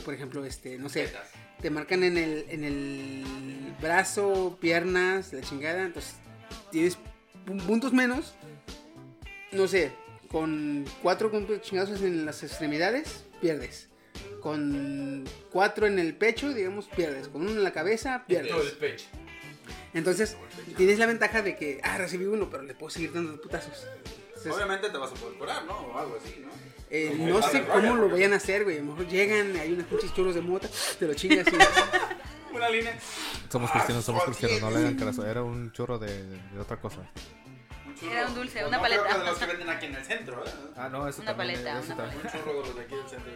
por 0.05 0.15
ejemplo, 0.15 0.45
este, 0.45 0.79
no 0.79 0.89
sé, 0.89 1.13
te 1.61 1.71
marcan 1.71 2.03
en 2.05 2.17
el, 2.17 2.47
en 2.49 2.65
el 2.65 3.25
brazo, 3.81 4.57
piernas, 4.61 5.33
la 5.33 5.41
chingada, 5.43 5.83
entonces 5.85 6.15
tienes 6.71 6.97
pu- 7.47 7.61
puntos 7.67 7.93
menos, 7.93 8.35
no 9.53 9.69
sé, 9.69 9.93
con 10.31 10.85
cuatro 11.03 11.31
chingados 11.61 12.01
en 12.01 12.25
las 12.25 12.43
extremidades, 12.43 13.25
pierdes. 13.41 13.89
Con 14.41 15.25
cuatro 15.53 15.87
en 15.87 15.99
el 15.99 16.15
pecho, 16.17 16.53
digamos, 16.53 16.89
pierdes. 16.89 17.29
Con 17.29 17.43
uno 17.43 17.53
en 17.53 17.63
la 17.63 17.73
cabeza, 17.73 18.17
En 18.17 18.23
pierdes. 18.27 18.51
todo 18.51 18.63
el 18.63 18.73
pecho. 18.73 19.05
Entonces, 19.95 20.37
tienes 20.77 20.99
la 20.99 21.07
ventaja 21.07 21.43
de 21.43 21.57
que, 21.57 21.81
ah, 21.83 21.99
recibí 21.99 22.25
uno, 22.27 22.49
pero 22.51 22.63
le 22.63 22.75
puedo 22.75 22.91
seguir 22.91 23.13
dando 23.13 23.41
putazos. 23.41 23.87
Entonces, 24.29 24.53
Obviamente 24.53 24.91
te 24.91 24.99
vas 24.99 25.11
a 25.13 25.15
poder 25.15 25.39
curar, 25.39 25.65
¿no? 25.65 25.75
O 25.77 25.99
algo 25.99 26.19
así, 26.23 26.37
¿no? 26.41 26.49
eh, 26.91 27.15
no 27.19 27.41
sé 27.43 27.65
cómo 27.65 27.95
lo 27.97 28.09
vayan 28.09 28.33
a 28.33 28.37
hacer, 28.37 28.65
güey. 28.65 28.79
A 28.79 28.81
lo 28.81 28.87
mejor 28.93 29.07
llegan, 29.09 29.57
hay 29.57 29.73
unos 29.73 29.87
pinches 29.87 30.13
churros 30.15 30.35
de 30.35 30.41
mota, 30.43 30.69
te 30.99 31.07
lo 31.07 31.15
chingas 31.15 31.47
y... 31.49 31.57
Una 32.55 32.69
línea. 32.69 32.99
Somos 33.51 33.71
Ah, 33.71 33.75
cristianos, 33.75 34.05
somos 34.05 34.25
fuck 34.25 34.37
cristianos, 34.37 34.61
no 34.61 34.71
le 34.71 34.85
hagan 34.85 34.97
caso. 34.97 35.27
Era 35.27 35.43
un 35.43 35.73
churro 35.73 35.99
de, 35.99 36.23
de- 36.27 36.61
otra 36.61 36.77
cosa. 36.79 36.99
Era 38.03 38.27
un 38.27 38.35
dulce, 38.35 38.65
una 38.67 38.77
no, 38.79 38.83
creo 38.85 39.01
paleta. 39.01 39.15
que 39.15 39.19
de 39.21 39.25
los 39.31 39.39
que 39.39 39.47
venden 39.47 39.71
aquí 39.71 39.87
en 39.87 39.95
el 39.95 40.05
centro, 40.05 40.45
¿eh? 40.45 40.51
Ah, 40.77 40.89
no, 40.91 41.09
eso 41.09 41.23
Una 41.23 41.35
también. 41.35 41.63
paleta, 41.63 41.79
eso 41.79 41.95
una 41.95 41.97
también. 42.05 42.21
Un 42.27 42.31
churro 42.33 42.53
de 42.53 42.59
los 42.67 42.77
de 42.77 42.83
aquí 42.83 42.95
del 42.97 43.09
centro. 43.09 43.33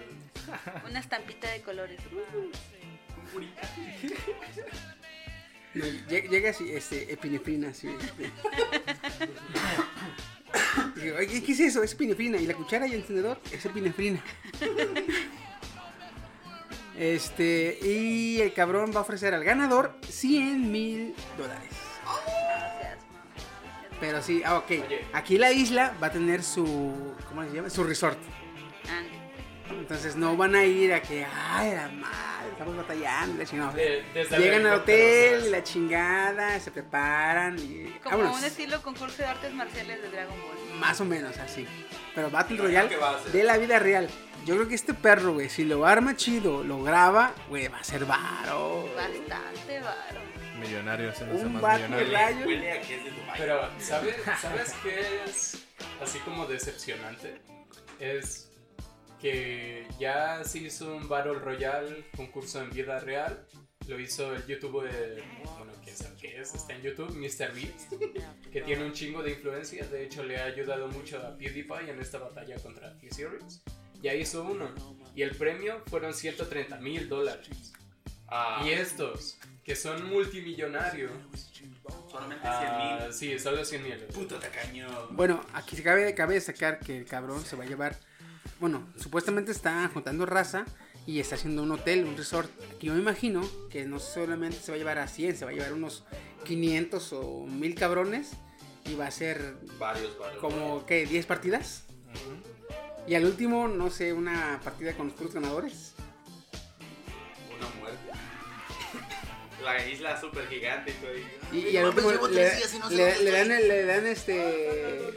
Una 0.91 0.99
estampita 1.01 1.51
de 1.51 1.63
colores. 1.63 2.01
Un 2.13 3.27
puri. 3.33 3.55
No, 5.77 5.85
llega 6.09 6.51
así, 6.51 6.73
este, 6.73 7.13
epinefrina, 7.13 7.69
así. 7.69 7.89
este. 7.89 8.33
Digo, 11.01 11.17
Oye, 11.19 11.43
¿qué 11.43 11.53
es 11.53 11.61
eso? 11.61 11.83
Es 11.83 11.93
epinefrina. 11.93 12.39
Y 12.39 12.47
la 12.47 12.55
cuchara 12.55 12.87
y 12.87 12.93
el 12.93 13.01
encendedor 13.01 13.41
es 13.53 13.65
epinefrina. 13.65 14.23
Este, 16.99 17.79
y 17.83 18.41
el 18.41 18.55
cabrón 18.55 18.91
va 18.95 19.01
a 19.01 19.03
ofrecer 19.03 19.35
al 19.35 19.45
ganador 19.45 19.99
100 20.09 20.73
mil 20.73 21.15
dólares. 21.37 21.69
Pero 24.01 24.23
sí, 24.23 24.43
ah, 24.45 24.57
ok. 24.57 24.71
Aquí 25.13 25.37
la 25.37 25.53
isla 25.53 25.95
va 26.03 26.07
a 26.07 26.13
tener 26.13 26.43
su, 26.43 27.15
¿cómo 27.29 27.43
se 27.45 27.53
llama? 27.53 27.69
Su 27.71 27.85
resort. 27.85 28.19
Entonces 29.71 30.17
no 30.17 30.37
van 30.37 30.55
a 30.55 30.65
ir 30.65 30.95
a 30.95 31.03
que, 31.03 31.25
ay, 31.25 31.75
la 31.75 31.89
madre, 31.89 32.36
estamos 32.59 32.77
batallando. 32.77 33.39
la 33.39 33.45
chingada". 33.45 33.73
De- 33.73 34.05
desde 34.15 34.37
el 34.37 34.43
Llegan 34.43 34.67
al 34.67 34.75
hotel, 34.81 35.51
la 35.53 35.63
chingada, 35.63 36.61
se 36.61 36.71
preparan 36.71 37.59
y 37.59 37.91
Como 38.03 38.19
vámonos. 38.19 38.39
un 38.39 38.45
estilo 38.45 38.83
concurso 38.83 39.19
de 39.19 39.27
artes 39.27 39.53
marciales 39.55 40.03
de 40.03 40.11
Dragon 40.11 40.35
Ball. 40.41 40.79
Más 40.81 41.01
o 41.01 41.05
menos 41.05 41.37
así. 41.39 41.67
Pero 42.15 42.31
Battle 42.31 42.57
Royale 42.59 42.97
de 43.33 43.45
la 43.45 43.57
vida 43.59 43.79
real. 43.79 44.09
Yo 44.45 44.55
creo 44.55 44.69
que 44.69 44.75
este 44.75 44.95
perro, 44.95 45.33
güey, 45.35 45.49
si 45.49 45.65
lo 45.65 45.85
arma 45.87 46.17
chido, 46.17 46.63
lo 46.63 46.83
graba, 46.83 47.33
güey, 47.49 47.69
va 47.69 47.79
a 47.79 47.85
ser 47.85 48.05
varo. 48.05 48.89
Bastante 48.95 49.81
varo. 49.81 50.21
Millonario 50.61 51.11
haciéndose 51.11 51.45
Un 51.47 51.61
más 51.61 51.79
millonario. 51.81 52.13
rayo. 52.13 52.47
Huele 52.47 52.73
a 52.73 52.81
que 52.81 52.97
es 52.97 53.05
de 53.05 53.11
Dubai. 53.11 53.35
Pero, 53.39 53.71
¿sabes, 53.79 54.17
¿sabes 54.41 54.75
qué 54.83 55.21
es 55.27 55.63
así 56.03 56.19
como 56.21 56.47
decepcionante? 56.47 57.41
Es 58.01 58.46
que 59.21 59.87
ya 59.99 60.45
se 60.45 60.59
hizo 60.59 60.95
un 60.95 61.09
Battle 61.09 61.35
Royale 61.35 62.07
concurso 62.17 62.61
en 62.63 62.71
vida 62.71 62.99
real. 63.01 63.47
Lo 63.87 64.01
hizo 64.01 64.35
el 64.35 64.45
youtuber, 64.47 65.23
bueno, 65.59 65.73
quién 65.85 65.97
sabe 65.97 66.17
qué 66.21 66.41
es, 66.41 66.55
está 66.55 66.75
en 66.75 66.83
YouTube, 66.83 67.15
MrBeast, 67.15 67.93
que 68.53 68.61
tiene 68.63 68.85
un 68.85 68.93
chingo 68.93 69.23
de 69.23 69.31
influencia. 69.33 69.87
De 69.87 70.05
hecho, 70.05 70.25
le 70.25 70.39
ha 70.39 70.45
ayudado 70.45 70.89
mucho 70.89 71.19
a 71.19 71.37
PewDiePie 71.37 71.91
en 71.91 72.01
esta 72.01 72.19
batalla 72.19 72.57
contra 72.57 72.99
T-Series. 72.99 73.63
Ya 74.03 74.13
hizo 74.15 74.43
uno. 74.43 74.75
Y 75.15 75.23
el 75.23 75.37
premio 75.37 75.83
fueron 75.87 76.13
130 76.13 76.79
mil 76.79 77.09
dólares. 77.09 77.73
Ah, 78.29 78.63
Y 78.65 78.71
estos, 78.71 79.39
que 79.65 79.77
son 79.77 80.05
multimillonarios. 80.09 81.13
solamente 82.11 82.47
ah, 82.47 82.99
100 82.99 83.09
mil. 83.09 83.15
sí, 83.15 83.39
solo 83.39 83.65
100 83.65 83.83
mil. 83.83 83.97
Puto 84.13 84.37
tacaño. 84.39 84.89
Bueno, 85.13 85.41
aquí 85.55 85.77
se 85.77 85.83
cabe, 85.85 86.13
cabe 86.15 86.35
destacar 86.35 86.81
que 86.81 86.99
el 86.99 87.05
cabrón 87.07 87.45
se 87.45 87.55
va 87.55 87.65
a 87.65 87.67
llevar. 87.69 87.97
Bueno, 88.61 88.87
supuestamente 88.97 89.53
está 89.53 89.89
juntando 89.93 90.25
raza 90.27 90.65
y 91.07 91.21
está 91.21 91.35
haciendo 91.35 91.63
un 91.63 91.71
hotel, 91.73 92.05
un 92.05 92.17
resort. 92.17 92.51
Que 92.79 92.87
yo 92.87 92.95
me 92.95 93.01
imagino 93.01 93.47
que 93.71 93.85
no 93.85 93.99
solamente 93.99 94.59
se 94.59 94.71
va 94.73 94.77
a 94.77 94.79
llevar 94.79 94.99
a 94.99 95.09
100, 95.09 95.37
se 95.37 95.45
va 95.45 95.51
a 95.51 95.55
llevar 95.55 95.73
unos 95.75 96.05
500 96.45 97.13
o 97.13 97.47
1000 97.47 97.75
cabrones. 97.75 98.31
Y 98.87 98.95
va 98.95 99.07
a 99.09 99.11
ser 99.11 99.57
Varios, 99.79 100.17
varios. 100.19 100.41
como, 100.41 100.87
¿qué? 100.87 101.09
¿10 101.09 101.25
partidas? 101.27 101.83
Y 103.09 103.15
al 103.17 103.25
último, 103.25 103.67
no 103.69 103.91
sé, 103.91 104.13
una 104.13 104.61
partida 104.63 104.95
con 104.97 105.09
los 105.09 105.17
puros 105.17 105.35
ganadores. 105.35 105.95
Una 107.57 107.69
muerte. 107.81 107.99
La 109.65 109.85
isla 109.89 110.21
super 110.21 110.47
gigante 110.49 110.95
y. 111.53 111.57
Y, 111.57 111.69
y 111.71 111.77
al 111.77 111.87
último 111.87 112.13
le, 112.29 112.53
le- 112.91 113.23
le 113.25 113.31
dan, 113.33 113.51
el- 113.51 113.69
le 113.69 113.85
dan 113.85 114.07
este. 114.07 115.13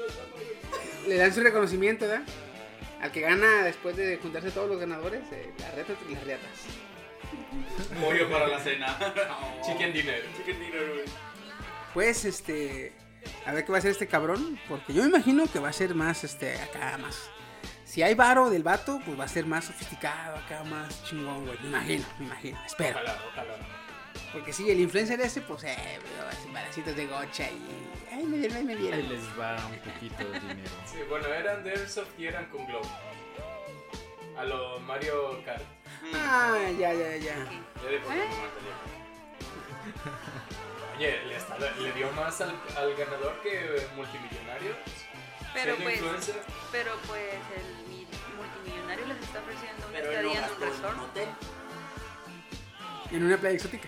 Le 1.08 1.16
dan 1.16 1.34
su 1.34 1.42
reconocimiento, 1.42 2.08
¿verdad? 2.08 2.26
Al 3.02 3.12
que 3.12 3.22
gana 3.22 3.64
después 3.64 3.96
de 3.96 4.18
juntarse 4.18 4.52
todos 4.52 4.70
los 4.70 4.80
ganadores, 4.80 5.22
eh, 5.32 5.54
las 5.60 5.74
retas 5.76 5.98
y 6.10 6.14
las 6.14 6.24
reatas. 6.24 6.50
Pollo 8.02 8.30
para 8.30 8.48
la 8.48 8.60
cena. 8.60 8.98
Chicken 9.66 9.94
dinner. 9.94 10.24
Chicken 10.38 10.60
dinner, 10.60 10.90
güey. 10.94 11.06
Pues 11.94 12.26
este. 12.26 12.94
A 13.46 13.54
ver 13.54 13.66
qué 13.66 13.72
va 13.72 13.78
a 13.78 13.80
hacer 13.80 13.92
este 13.92 14.08
cabrón. 14.08 14.60
Porque 14.68 14.94
yo 14.94 15.04
me 15.04 15.10
imagino 15.10 15.46
que 15.52 15.60
va 15.60 15.70
a 15.70 15.74
ser 15.74 15.96
más 15.96 16.24
este. 16.24 16.60
Acá 16.62 16.98
más. 16.98 17.30
Si 17.86 18.04
hay 18.04 18.14
varo 18.14 18.50
del 18.50 18.62
vato, 18.62 19.00
pues 19.04 19.20
va 19.20 19.24
a 19.24 19.28
ser 19.28 19.48
más 19.48 19.66
sofisticado, 19.66 20.38
acá 20.38 20.64
más 20.64 21.04
chingón, 21.06 21.48
güey. 21.48 21.58
Me 21.64 21.70
imagino, 21.70 22.06
me 22.20 22.26
imagino, 22.26 22.60
espero. 22.64 23.00
Ojalá, 23.00 23.18
ojalá. 23.32 23.79
Porque 24.34 24.54
sí, 24.54 24.70
el 24.70 24.80
influencer 24.80 25.20
ese, 25.22 25.42
pues 25.42 25.64
eh, 25.64 26.00
balacitos 26.54 26.96
de 26.96 27.08
gocha 27.08 27.50
y. 27.50 27.88
Ay, 28.12 28.24
me 28.26 28.38
dieron, 28.38 28.58
ay, 28.58 28.64
me 28.64 28.74
Ahí 28.74 28.80
dieron. 28.80 29.10
les 29.10 29.24
va 29.40 29.56
un 29.68 29.80
poquito 29.80 30.24
de 30.30 30.40
dinero. 30.40 30.70
Sí, 30.86 30.98
bueno, 31.10 31.28
eran 31.28 31.64
de 31.64 31.72
Airsoft 31.72 32.10
y 32.20 32.28
eran 32.28 32.46
con 32.50 32.66
Glow. 32.68 32.82
A 34.38 34.44
lo 34.46 34.80
Mario 34.82 35.42
Kart. 35.46 35.64
Ah, 36.14 36.58
ya, 36.80 36.94
ya, 36.94 37.16
ya. 37.18 37.36
Ya 37.36 37.90
de 37.90 38.00
por 38.00 38.14
¿Eh? 38.14 38.20
Oye, 40.98 41.24
le, 41.26 41.36
está- 41.36 41.58
le 41.58 41.92
dio 41.94 42.12
más 42.12 42.40
al, 42.42 42.50
al 42.78 42.96
ganador 42.96 43.42
que 43.42 43.88
multimillonario. 43.96 44.76
Pero 45.54 45.76
pues, 45.78 45.96
influencer. 45.96 46.42
pero 46.72 46.92
pues 47.08 47.34
el 47.58 47.88
mi- 47.90 48.08
multimillonario 48.38 49.06
les 49.08 49.18
está 49.24 49.40
ofreciendo 49.40 49.88
una 49.88 49.98
estadía 50.00 50.46
en 50.46 50.54
un 50.54 50.60
resort. 50.62 51.00
hotel. 51.00 51.30
En 53.12 53.24
una 53.24 53.38
playa 53.38 53.56
exótica. 53.56 53.88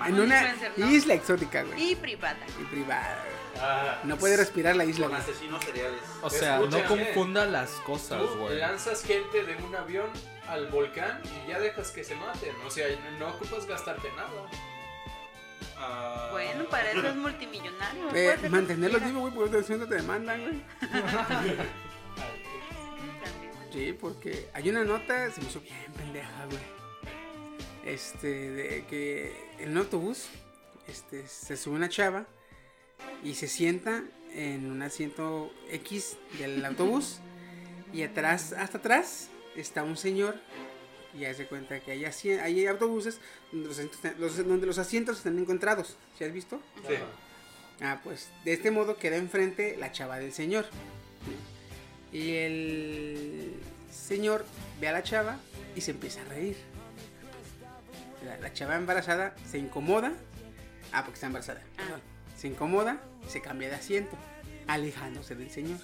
¿A 0.00 0.04
qué 0.06 0.10
En 0.10 0.20
una 0.20 0.54
isla 0.90 1.14
exótica, 1.14 1.62
güey. 1.62 1.92
Y 1.92 1.96
privada. 1.96 2.38
Y 2.60 2.64
privada. 2.64 3.24
Ah, 3.60 3.98
No 4.04 4.16
puede 4.16 4.36
respirar 4.36 4.76
la 4.76 4.84
isla, 4.84 5.06
Con 5.08 5.16
güey. 5.16 5.22
asesinos 5.30 5.64
seriales. 5.64 6.00
O 6.22 6.30
sea, 6.30 6.58
no 6.60 6.84
confunda 6.84 7.44
las 7.46 7.70
cosas, 7.86 8.20
tú 8.20 8.38
güey. 8.38 8.58
lanzas 8.58 9.02
gente 9.04 9.44
de 9.44 9.56
un 9.56 9.74
avión 9.74 10.08
al 10.48 10.68
volcán 10.68 11.20
y 11.24 11.50
ya 11.50 11.58
dejas 11.58 11.90
que 11.90 12.04
se 12.04 12.14
maten. 12.14 12.54
O 12.66 12.70
sea, 12.70 12.86
no 13.18 13.28
ocupas 13.28 13.66
gastarte 13.66 14.08
nada. 14.16 14.28
Ah, 15.76 16.28
Bueno, 16.32 16.64
para 16.68 16.90
eso 16.90 17.06
es 17.08 17.16
multimillonario. 17.16 18.14
Eh, 18.14 18.36
mantenerlos 18.48 19.04
vivos, 19.04 19.20
güey, 19.22 19.34
porque 19.34 19.56
otros 19.58 19.78
no 19.78 19.86
te 19.88 19.94
demandan, 19.96 20.40
güey. 20.42 20.62
Sí, 23.72 23.92
porque 24.00 24.48
hay 24.54 24.70
una 24.70 24.82
nota, 24.82 25.30
se 25.30 25.40
me 25.42 25.46
hizo 25.48 25.60
bien 25.60 25.92
pendeja, 25.96 26.46
güey. 26.46 26.77
Este, 27.88 28.50
de 28.50 28.84
que 28.86 29.32
en 29.58 29.70
un 29.70 29.78
autobús, 29.78 30.26
este, 30.88 31.26
se 31.26 31.56
sube 31.56 31.74
una 31.76 31.88
chava 31.88 32.26
y 33.24 33.34
se 33.34 33.48
sienta 33.48 34.04
en 34.34 34.70
un 34.70 34.82
asiento 34.82 35.50
X 35.70 36.16
del 36.38 36.62
autobús 36.66 37.18
y 37.92 38.02
atrás, 38.02 38.52
hasta 38.52 38.78
atrás, 38.78 39.28
está 39.56 39.82
un 39.84 39.96
señor 39.96 40.36
y 41.18 41.24
hace 41.24 41.46
cuenta 41.46 41.80
que 41.80 41.92
hay, 41.92 42.66
autobuses 42.66 43.18
donde 43.50 43.68
los, 43.68 43.78
asientos 43.78 43.96
están- 43.96 44.20
los- 44.20 44.36
donde 44.46 44.66
los 44.66 44.78
asientos 44.78 45.16
están 45.18 45.38
encontrados. 45.38 45.96
¿Sí 46.18 46.24
has 46.24 46.32
visto? 46.32 46.60
Sí. 46.86 46.94
Ah, 47.80 48.00
pues 48.04 48.28
de 48.44 48.52
este 48.52 48.70
modo 48.70 48.98
queda 48.98 49.16
enfrente 49.16 49.76
la 49.78 49.92
chava 49.92 50.18
del 50.18 50.32
señor. 50.34 50.66
Y 52.12 52.32
el 52.34 53.54
señor 53.90 54.44
ve 54.80 54.88
a 54.88 54.92
la 54.92 55.02
chava 55.02 55.38
y 55.74 55.80
se 55.80 55.92
empieza 55.92 56.20
a 56.20 56.24
reír. 56.24 56.56
La, 58.24 58.36
la 58.38 58.52
chava 58.52 58.76
embarazada 58.76 59.34
se 59.48 59.58
incomoda. 59.58 60.12
Ah, 60.92 61.02
porque 61.04 61.14
está 61.14 61.26
embarazada. 61.26 61.62
Ah. 61.78 61.98
Se 62.36 62.46
incomoda 62.46 63.00
se 63.28 63.40
cambia 63.40 63.68
de 63.68 63.76
asiento, 63.76 64.16
alejándose 64.66 65.34
del 65.34 65.50
señor. 65.50 65.78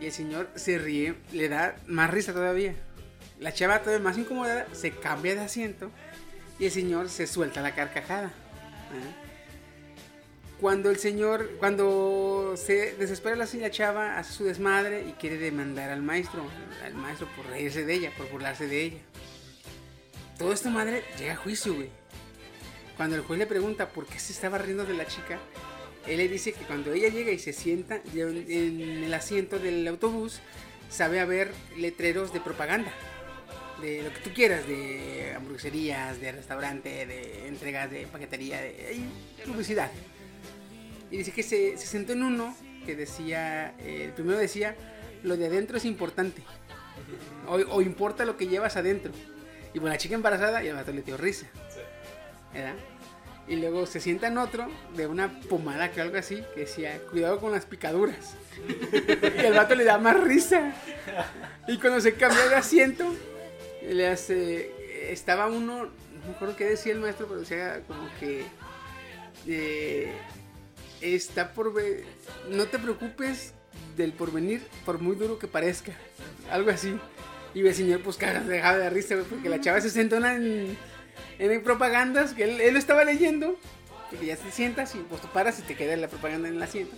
Y 0.00 0.06
el 0.06 0.12
señor 0.12 0.48
se 0.54 0.78
ríe, 0.78 1.14
le 1.32 1.48
da 1.48 1.76
más 1.86 2.10
risa 2.10 2.32
todavía. 2.32 2.74
La 3.38 3.52
chava 3.52 3.80
todavía 3.80 4.02
más 4.02 4.18
incomodada 4.18 4.66
se 4.72 4.92
cambia 4.92 5.34
de 5.34 5.42
asiento 5.42 5.90
y 6.58 6.66
el 6.66 6.70
señor 6.70 7.08
se 7.08 7.26
suelta 7.26 7.60
la 7.60 7.74
carcajada. 7.74 8.28
¿ah? 8.28 9.26
Cuando 10.60 10.90
el 10.90 10.98
señor, 10.98 11.52
cuando 11.58 12.54
se 12.56 12.94
desespera 12.96 13.36
la, 13.36 13.48
la 13.50 13.70
chava, 13.70 14.18
hace 14.18 14.32
su 14.32 14.44
desmadre 14.44 15.06
y 15.08 15.12
quiere 15.12 15.38
demandar 15.38 15.90
al 15.90 16.02
maestro, 16.02 16.44
al 16.84 16.94
maestro 16.94 17.28
por 17.34 17.46
reírse 17.46 17.84
de 17.84 17.94
ella, 17.94 18.12
por 18.16 18.30
burlarse 18.30 18.66
de 18.66 18.82
ella. 18.82 18.98
Todo 20.40 20.54
esta 20.54 20.70
madre 20.70 21.04
llega 21.18 21.34
a 21.34 21.36
juicio, 21.36 21.74
güey. 21.74 21.90
Cuando 22.96 23.14
el 23.14 23.20
juez 23.20 23.38
le 23.38 23.46
pregunta 23.46 23.90
por 23.90 24.06
qué 24.06 24.18
se 24.18 24.32
estaba 24.32 24.56
riendo 24.56 24.86
de 24.86 24.94
la 24.94 25.06
chica, 25.06 25.38
él 26.06 26.16
le 26.16 26.28
dice 26.28 26.54
que 26.54 26.64
cuando 26.64 26.94
ella 26.94 27.10
llega 27.10 27.30
y 27.30 27.38
se 27.38 27.52
sienta 27.52 28.00
en 28.14 29.04
el 29.04 29.12
asiento 29.12 29.58
del 29.58 29.86
autobús, 29.86 30.40
sabe 30.88 31.20
haber 31.20 31.52
letreros 31.76 32.32
de 32.32 32.40
propaganda. 32.40 32.90
De 33.82 34.02
lo 34.02 34.14
que 34.14 34.20
tú 34.20 34.30
quieras, 34.32 34.66
de 34.66 35.34
hamburgueserías, 35.36 36.18
de 36.22 36.32
restaurante, 36.32 37.04
de 37.04 37.46
entregas 37.46 37.90
de 37.90 38.06
paquetería, 38.06 38.62
de 38.62 39.04
publicidad. 39.44 39.90
Y 41.10 41.18
dice 41.18 41.32
que 41.32 41.42
se, 41.42 41.76
se 41.76 41.86
sentó 41.86 42.14
en 42.14 42.22
uno 42.22 42.56
que 42.86 42.96
decía, 42.96 43.74
eh, 43.78 44.04
el 44.06 44.12
primero 44.14 44.38
decía, 44.38 44.74
lo 45.22 45.36
de 45.36 45.48
adentro 45.48 45.76
es 45.76 45.84
importante. 45.84 46.42
O 47.46 47.82
importa 47.82 48.24
lo 48.24 48.38
que 48.38 48.46
llevas 48.46 48.78
adentro. 48.78 49.12
Y 49.72 49.78
bueno, 49.78 49.94
la 49.94 49.98
chica 49.98 50.14
embarazada 50.14 50.62
y 50.62 50.68
el 50.68 50.74
vato 50.74 50.92
le 50.92 51.02
dio 51.02 51.16
risa. 51.16 51.46
Sí. 51.68 51.80
¿verdad? 52.52 52.74
Y 53.48 53.56
luego 53.56 53.84
se 53.86 54.00
sienta 54.00 54.28
en 54.28 54.38
otro 54.38 54.68
de 54.94 55.06
una 55.06 55.40
pomada 55.48 55.90
que 55.90 56.00
algo 56.00 56.16
así, 56.16 56.44
que 56.54 56.60
decía, 56.60 57.00
cuidado 57.10 57.40
con 57.40 57.50
las 57.50 57.66
picaduras. 57.66 58.36
y 58.68 59.44
el 59.44 59.54
vato 59.54 59.74
le 59.74 59.84
da 59.84 59.98
más 59.98 60.20
risa. 60.20 60.72
Y 61.66 61.78
cuando 61.78 62.00
se 62.00 62.14
cambió 62.14 62.48
de 62.48 62.54
asiento, 62.54 63.12
le 63.82 64.06
hace, 64.06 65.10
estaba 65.10 65.48
uno, 65.48 65.86
no 65.86 66.26
me 66.26 66.32
acuerdo 66.32 66.54
qué 66.54 66.66
decía 66.66 66.92
el 66.92 67.00
maestro, 67.00 67.26
pero 67.26 67.40
decía 67.40 67.82
como 67.88 68.08
que 68.20 68.44
eh, 69.48 70.12
está 71.00 71.52
por 71.52 71.72
ver, 71.72 72.04
no 72.50 72.66
te 72.66 72.78
preocupes 72.78 73.54
del 73.96 74.12
porvenir, 74.12 74.62
por 74.84 75.00
muy 75.00 75.16
duro 75.16 75.38
que 75.38 75.48
parezca. 75.48 75.92
Algo 76.50 76.70
así. 76.70 76.96
Y 77.54 77.72
señor 77.72 78.02
pues 78.02 78.16
cara, 78.16 78.40
dejaba 78.40 78.78
de 78.78 78.90
risa, 78.90 79.14
güey, 79.16 79.26
porque 79.26 79.48
la 79.48 79.60
chava 79.60 79.80
se 79.80 79.90
sentó 79.90 80.16
en, 80.24 80.76
en 81.38 81.62
propagandas 81.62 82.32
que 82.32 82.44
él, 82.44 82.60
él 82.60 82.76
estaba 82.76 83.04
leyendo. 83.04 83.58
Y 84.20 84.26
ya 84.26 84.36
te 84.36 84.50
sientas 84.50 84.94
y 84.94 84.98
pues 84.98 85.20
tú 85.20 85.28
paras 85.28 85.58
y 85.60 85.62
te 85.62 85.76
queda 85.76 85.96
la 85.96 86.08
propaganda 86.08 86.48
en 86.48 86.56
el 86.56 86.62
asiento. 86.62 86.96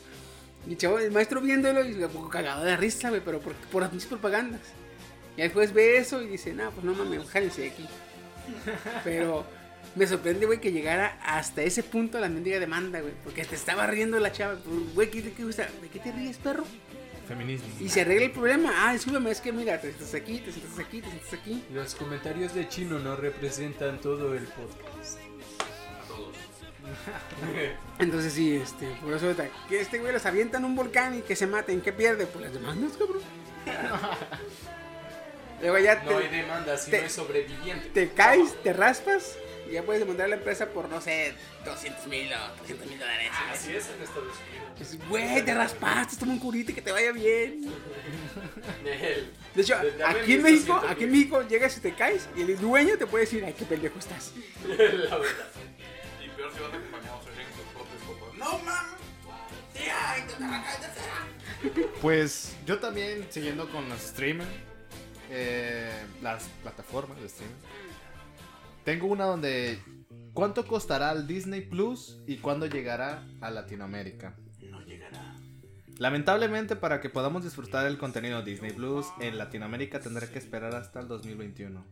Y 0.67 0.77
chavo, 0.77 0.99
el 0.99 1.11
maestro 1.11 1.41
viéndolo 1.41 1.85
y 1.85 1.95
como 1.95 2.29
cagado 2.29 2.65
de 2.65 2.77
risa, 2.77 3.09
güey, 3.09 3.21
pero 3.25 3.41
por, 3.41 3.55
por 3.55 3.83
las 3.83 3.93
mismas 3.93 4.09
propagandas. 4.09 4.61
Y 5.37 5.43
el 5.43 5.53
juez 5.53 5.73
ve 5.73 5.99
eso 5.99 6.23
y 6.23 6.29
dice, 6.29 6.53
no, 6.53 6.71
pues 6.71 6.85
no 6.85 6.95
mames, 6.95 7.29
jálense 7.29 7.63
de 7.63 7.69
aquí. 7.69 7.87
Pero 9.05 9.45
me 9.95 10.07
sorprende, 10.07 10.47
güey, 10.47 10.61
que 10.61 10.73
llegara 10.73 11.19
hasta 11.23 11.63
ese 11.63 11.83
punto 11.83 12.21
la 12.21 12.29
mendiga 12.29 12.59
demanda, 12.59 13.01
güey. 13.01 13.15
Porque 13.25 13.45
te 13.45 13.55
estaba 13.55 13.87
riendo 13.87 14.19
la 14.19 14.33
chava. 14.33 14.57
Pues, 14.57 14.95
Güey, 14.95 15.11
¿qué, 15.11 15.33
qué, 15.33 15.45
gusta? 15.45 15.69
¿de 15.81 15.89
qué 15.89 15.99
te 15.99 16.13
ríes, 16.13 16.37
perro? 16.39 16.65
Feminismo. 17.29 17.69
Y 17.81 17.89
se 17.89 18.01
arregla 18.03 18.27
el 18.27 18.33
problema. 18.33 18.73
Ah, 18.77 18.93
discúlpame, 18.93 19.31
es 19.31 19.41
que 19.41 19.53
mira, 19.53 19.81
te 19.81 19.89
sientas 19.93 20.15
aquí, 20.15 20.39
te 20.39 20.53
sientas 20.53 20.79
aquí, 20.79 21.01
te 21.01 21.09
sientas 21.11 21.33
aquí. 21.33 21.65
Los 21.73 21.95
comentarios 21.95 22.55
de 22.55 22.69
Chino 22.69 22.99
no 22.99 23.17
representan 23.17 24.01
todo 24.01 24.35
el 24.35 24.45
podcast. 24.45 25.19
A 25.19 26.09
todos. 26.09 26.35
Entonces 28.01 28.33
sí, 28.33 28.57
este, 28.57 28.87
por 29.03 29.15
eso 29.15 29.35
que 29.69 29.81
este 29.81 29.99
güey 29.99 30.13
los 30.13 30.27
avienta 30.27 30.59
en 30.59 30.65
un 30.65 30.75
volcán 30.75 31.17
y 31.19 31.23
que 31.23 31.37
se 31.37 31.47
maten, 31.47 31.81
¿qué 31.81 31.93
pierde? 31.93 32.27
Pues 32.27 32.45
las 32.45 32.53
demandas, 32.55 32.93
cabrón. 32.99 33.23
Luego 35.61 35.79
ya 35.79 36.03
No 36.03 36.19
hay 36.19 36.27
te, 36.29 36.37
demanda 36.37 36.77
si 36.77 36.91
te- 36.91 36.97
no 36.99 37.03
hay 37.05 37.11
sobreviviente. 37.11 37.89
te 37.91 38.11
caes, 38.11 38.61
te 38.65 38.73
raspas 38.73 39.37
ya 39.73 39.83
puedes 39.83 40.01
demandar 40.01 40.27
a 40.27 40.31
la 40.31 40.37
empresa 40.37 40.67
por, 40.69 40.89
no 40.89 41.01
sé, 41.01 41.35
200 41.65 42.07
mil 42.07 42.31
o 42.33 42.53
300 42.59 42.87
mil 42.89 42.99
dólares. 42.99 43.31
Así 43.51 43.75
es 43.75 43.89
en 43.89 44.03
Estados 44.03 44.35
Unidos. 44.49 44.73
Pues, 44.77 45.09
Güey, 45.09 45.45
te 45.45 45.55
raspaste, 45.55 46.17
toma 46.17 46.33
un 46.33 46.39
curita 46.39 46.73
y 46.73 46.75
que 46.75 46.83
te 46.83 46.93
vaya 46.93 47.13
bien. 47.13 47.73
De 49.55 49.63
hecho, 49.63 49.77
aquí 50.07 50.35
en 50.35 50.43
México, 50.43 50.73
200 50.75 50.91
aquí 50.91 51.05
en. 51.05 51.13
México 51.13 51.43
llegas 51.49 51.77
y 51.77 51.81
te 51.81 51.95
caes 51.95 52.29
y 52.37 52.43
el 52.43 52.59
dueño 52.59 52.97
te 52.97 53.07
puede 53.07 53.25
decir, 53.25 53.45
ay, 53.45 53.55
qué 53.57 53.65
pendejo 53.65 53.99
estás. 53.99 54.33
La 54.67 54.77
verdad. 54.77 55.49
Y 56.25 56.29
peor 56.31 56.53
si 56.55 56.61
van 56.61 56.73
acompañados 56.75 57.27
oyen 57.27 57.47
tus 57.49 57.67
propios 57.75 58.03
papás. 58.03 58.39
¡No 58.39 58.59
mames! 58.65 58.93
¡Tía! 59.75 60.19
¡Y 60.19 60.27
te 60.29 60.45
arrancas 60.45 60.81
de 60.81 60.87
cera! 60.89 61.91
Pues 62.01 62.55
yo 62.67 62.79
también, 62.79 63.27
siguiendo 63.31 63.71
con 63.71 63.89
los 63.89 64.01
streamers, 64.01 64.51
eh, 65.31 65.91
las 66.21 66.45
plataformas 66.63 67.21
de 67.21 67.27
streaming, 67.27 67.55
tengo 68.85 69.07
una 69.07 69.25
donde. 69.25 69.79
¿Cuánto 70.35 70.67
costará 70.67 71.13
el 71.13 71.27
Disney 71.27 71.61
Plus 71.61 72.19
y 72.27 72.39
cuándo 72.39 72.65
llegará 72.65 73.23
a 73.43 73.51
Latinoamérica? 73.51 74.35
No 74.71 74.81
llegará. 74.81 75.37
Lamentablemente, 75.99 76.75
para 76.75 77.01
que 77.01 77.11
podamos 77.11 77.45
disfrutar 77.45 77.87
el 77.87 77.99
contenido 77.99 78.43
Disney 78.43 78.73
Plus 78.73 79.07
en 79.21 79.37
Latinoamérica 79.37 80.01
tendrá 80.01 80.27
que 80.27 80.39
esperar 80.39 80.75
hasta 80.75 81.01
el 81.01 81.07
2021. 81.07 81.85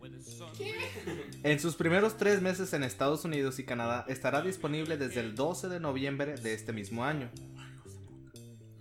En 1.42 1.60
sus 1.60 1.76
primeros 1.76 2.16
tres 2.16 2.40
meses 2.40 2.72
en 2.72 2.82
Estados 2.82 3.24
Unidos 3.24 3.58
y 3.58 3.64
Canadá 3.64 4.06
estará 4.08 4.40
disponible 4.40 4.96
desde 4.96 5.20
el 5.20 5.34
12 5.34 5.68
de 5.68 5.80
noviembre 5.80 6.34
de 6.34 6.54
este 6.54 6.72
mismo 6.72 7.04
año. 7.04 7.30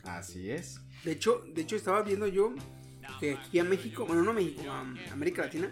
Así 0.04 0.50
es. 0.50 0.80
De 1.04 1.12
hecho, 1.12 1.44
de 1.54 1.62
hecho 1.62 1.76
estaba 1.76 2.02
viendo 2.02 2.28
yo 2.28 2.56
que 3.20 3.34
aquí 3.34 3.60
a 3.60 3.64
México, 3.64 4.06
bueno, 4.06 4.24
no 4.24 4.32
a 4.32 4.34
México, 4.34 4.72
a 4.72 4.82
América 5.12 5.44
Latina, 5.44 5.70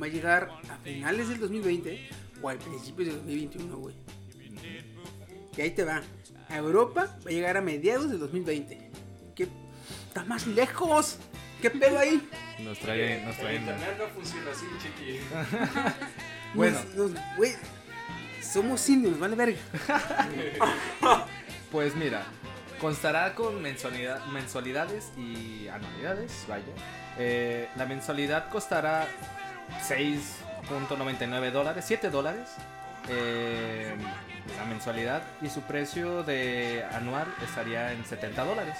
va 0.00 0.06
a 0.06 0.08
llegar 0.08 0.50
a 0.70 0.76
finales 0.84 1.28
del 1.28 1.40
2020 1.40 2.08
o 2.42 2.48
al 2.48 2.58
principio 2.58 3.06
del 3.06 3.16
2021, 3.16 3.76
güey. 3.76 3.94
Y 5.56 5.60
ahí 5.60 5.70
te 5.70 5.84
va. 5.84 6.02
A 6.48 6.56
Europa 6.56 7.16
va 7.26 7.30
a 7.30 7.32
llegar 7.32 7.56
a 7.56 7.60
mediados 7.60 8.08
del 8.10 8.18
2020. 8.20 8.90
¿Qué? 9.34 9.48
Está 10.08 10.24
más 10.24 10.46
lejos. 10.46 11.18
¿Qué 11.60 11.70
pedo 11.70 11.98
ahí? 11.98 12.26
Nos 12.60 12.78
trae, 12.78 13.22
nos 13.24 13.36
El 13.38 13.44
traen- 13.44 13.60
internet 13.60 13.96
no 13.98 14.06
funciona 14.08 14.50
así, 14.52 14.66
chiqui. 14.82 15.18
Bueno. 16.54 16.78
Güey, 17.36 17.52
somos 18.42 18.88
indios, 18.88 19.18
vale 19.18 19.36
verga. 19.36 19.58
Pues 21.70 21.94
mira, 21.94 22.24
constará 22.80 23.34
con 23.34 23.60
mensualidad- 23.60 24.24
mensualidades 24.28 25.12
y 25.18 25.68
anualidades, 25.68 26.46
vaya. 26.48 26.64
Eh, 27.18 27.68
la 27.76 27.84
mensualidad 27.84 28.48
costará 28.48 29.06
6.99 29.88 31.50
dólares, 31.50 31.84
7 31.86 32.10
dólares. 32.10 32.48
eh, 33.10 33.94
la 34.56 34.64
mensualidad 34.64 35.22
y 35.40 35.48
su 35.48 35.62
precio 35.62 36.22
de 36.22 36.84
anual 36.92 37.26
estaría 37.42 37.92
en 37.92 38.04
70 38.04 38.44
dólares. 38.44 38.76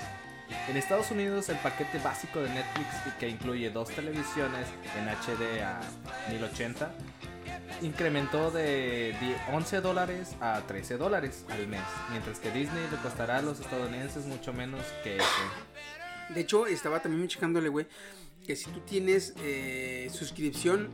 En 0.69 0.77
Estados 0.77 1.11
Unidos 1.11 1.49
el 1.51 1.57
paquete 1.59 1.99
básico 1.99 2.41
de 2.41 2.49
Netflix 2.49 2.89
que 3.19 3.29
incluye 3.29 3.71
dos 3.71 3.91
televisiones 3.91 4.67
en 4.99 5.09
HD 5.09 5.63
a 5.63 5.81
1080 6.31 6.91
incrementó 7.83 8.51
de 8.51 9.15
10 9.21 9.41
11 9.53 9.81
dólares 9.81 10.35
a 10.41 10.63
13 10.67 10.97
dólares 10.97 11.45
al 11.51 11.67
mes, 11.69 11.83
mientras 12.11 12.39
que 12.41 12.51
Disney 12.51 12.87
le 12.91 12.97
costará 12.99 13.39
a 13.39 13.43
los 13.43 13.61
estadounidenses 13.61 14.27
mucho 14.27 14.53
menos 14.53 14.81
que 15.05 15.17
eso. 15.17 15.27
De 16.31 16.41
hecho, 16.41 16.67
estaba 16.67 17.01
también 17.01 17.29
checándole, 17.29 17.69
güey, 17.69 17.87
que 18.49 18.57
si 18.57 18.71
tú 18.71 18.81
tienes 18.81 19.35
eh, 19.43 20.09
suscripción 20.11 20.89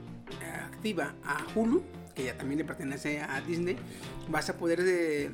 activa 0.65 1.15
a 1.23 1.47
Hulu, 1.55 1.85
que 2.13 2.25
ya 2.25 2.37
también 2.37 2.59
le 2.59 2.65
pertenece 2.65 3.21
a 3.21 3.41
Disney, 3.43 3.77
vas 4.27 4.51
a 4.51 4.57
poder 4.59 4.81
eh, 4.85 5.31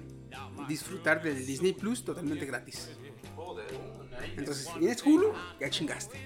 disfrutar 0.69 1.23
del 1.23 1.47
Disney 1.47 1.73
Plus 1.73 2.05
totalmente 2.05 2.45
gratis. 2.45 2.91
Entonces, 4.37 4.67
si 4.67 4.79
tienes 4.81 5.03
Hulu, 5.03 5.33
ya 5.59 5.71
chingaste. 5.71 6.19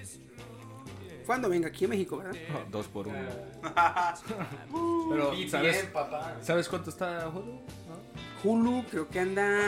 Cuando 1.25 1.47
venga 1.47 1.69
aquí 1.69 1.85
a 1.85 1.87
México, 1.87 2.17
¿verdad? 2.17 2.35
Dos 2.69 2.87
por 2.89 3.07
uno. 3.07 3.17
Pero, 5.09 5.31
¿sabes, 5.47 5.77
bien, 5.77 5.93
papá. 5.93 6.35
¿sabes 6.41 6.67
cuánto 6.67 6.89
está 6.89 7.29
Hulu? 7.29 7.61
Hulu 8.43 8.83
creo 8.91 9.07
que 9.07 9.21
anda 9.21 9.61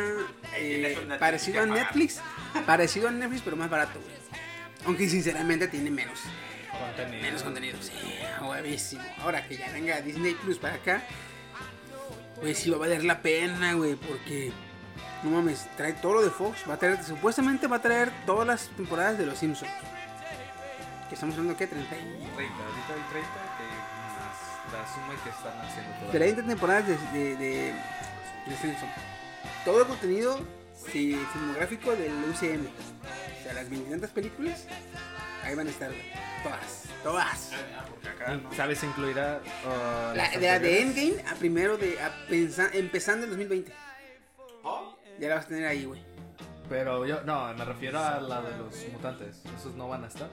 eh, 0.58 1.08
parecido 1.18 1.62
a. 1.62 1.66
Netflix, 1.66 2.22
parecido 2.66 3.08
a 3.08 3.12
Netflix, 3.12 3.44
pero 3.44 3.56
más 3.56 3.70
barato, 3.70 3.98
güey. 4.02 4.27
Aunque 4.86 5.10
sinceramente 5.10 5.68
tiene 5.68 5.90
menos. 5.90 6.20
Contenido. 6.72 7.22
Menos 7.22 7.44
contenido, 7.44 7.78
sí, 7.82 7.92
huevísimo. 8.42 9.04
Ahora 9.20 9.48
que 9.48 9.58
ya 9.58 9.72
venga 9.72 10.00
Disney 10.02 10.36
Plus 10.36 10.60
para 10.60 10.76
acá, 10.76 11.04
pues 12.40 12.60
sí 12.60 12.70
va 12.70 12.78
a 12.78 12.80
valer 12.80 13.04
la 13.04 13.22
pena, 13.22 13.74
güey, 13.74 13.96
porque 13.96 14.52
no 15.24 15.32
mames, 15.32 15.68
trae 15.76 15.94
todo 15.94 16.16
lo 16.16 16.24
de 16.24 16.30
Fox, 16.30 16.64
va 16.70 16.76
a 16.76 16.78
traer, 16.78 17.04
supuestamente 17.04 17.68
va 17.68 17.78
a 17.78 17.82
traer 17.82 18.12
todas 18.26 18.46
las 18.46 18.68
temporadas 18.70 19.18
de 19.18 19.26
los 19.26 19.40
Simpsons. 19.40 19.72
Que 21.10 21.16
estamos 21.16 21.36
hablando 21.36 21.58
que 21.58 21.66
30 21.66 21.96
y 21.96 22.00
30, 22.00 22.14
ahorita 22.36 22.94
hay 22.94 23.12
30 23.12 23.30
que 23.58 23.64
más 24.04 24.38
la 24.74 24.94
suma 24.94 25.24
que 25.24 25.30
están 25.30 25.62
haciendo 25.62 25.92
todavía. 25.94 26.20
30 26.20 26.44
temporadas 26.44 26.88
de, 26.88 26.96
de, 27.18 27.36
de, 27.38 27.74
de 28.46 28.58
Simpsons. 28.62 28.92
Todo 29.66 29.82
el 29.82 29.88
contenido 29.88 30.40
sí, 30.92 31.20
filmográfico 31.34 31.96
del 31.96 32.14
UCM. 32.30 32.68
Sea, 33.48 33.54
las 33.54 33.70
20 33.70 33.90
tantas 33.92 34.12
películas, 34.12 34.66
ahí 35.44 35.56
van 35.56 35.68
a 35.68 35.70
estar, 35.70 35.90
güey. 35.90 36.02
Todas, 36.44 36.84
todas. 37.04 37.52
Porque 37.90 38.10
acá 38.10 38.36
no. 38.36 38.54
¿Sabes? 38.54 38.84
Incluirá. 38.84 39.42
uh, 39.66 40.16
La, 40.16 40.30
de, 40.30 40.36
la 40.36 40.40
de 40.40 40.50
anteriores? 40.50 40.98
Endgame 40.98 41.30
a 41.30 41.36
primero 41.36 41.78
de 41.78 42.02
a 42.02 42.10
pensa- 42.28 42.70
empezando 42.74 43.24
el 43.24 43.30
2020. 43.32 43.72
Oh, 44.64 44.98
Ya 45.20 45.30
la 45.30 45.36
vas 45.36 45.46
a 45.46 45.48
tener 45.48 45.66
ahí, 45.68 45.86
güey. 45.86 46.02
Pero 46.68 47.06
yo, 47.06 47.22
no, 47.24 47.54
me 47.54 47.64
refiero 47.64 47.98
a 48.00 48.20
la 48.20 48.42
de 48.42 48.58
los 48.58 48.76
mutantes. 48.92 49.42
Esos 49.58 49.74
no 49.76 49.88
van 49.88 50.04
a 50.04 50.08
estar. 50.08 50.30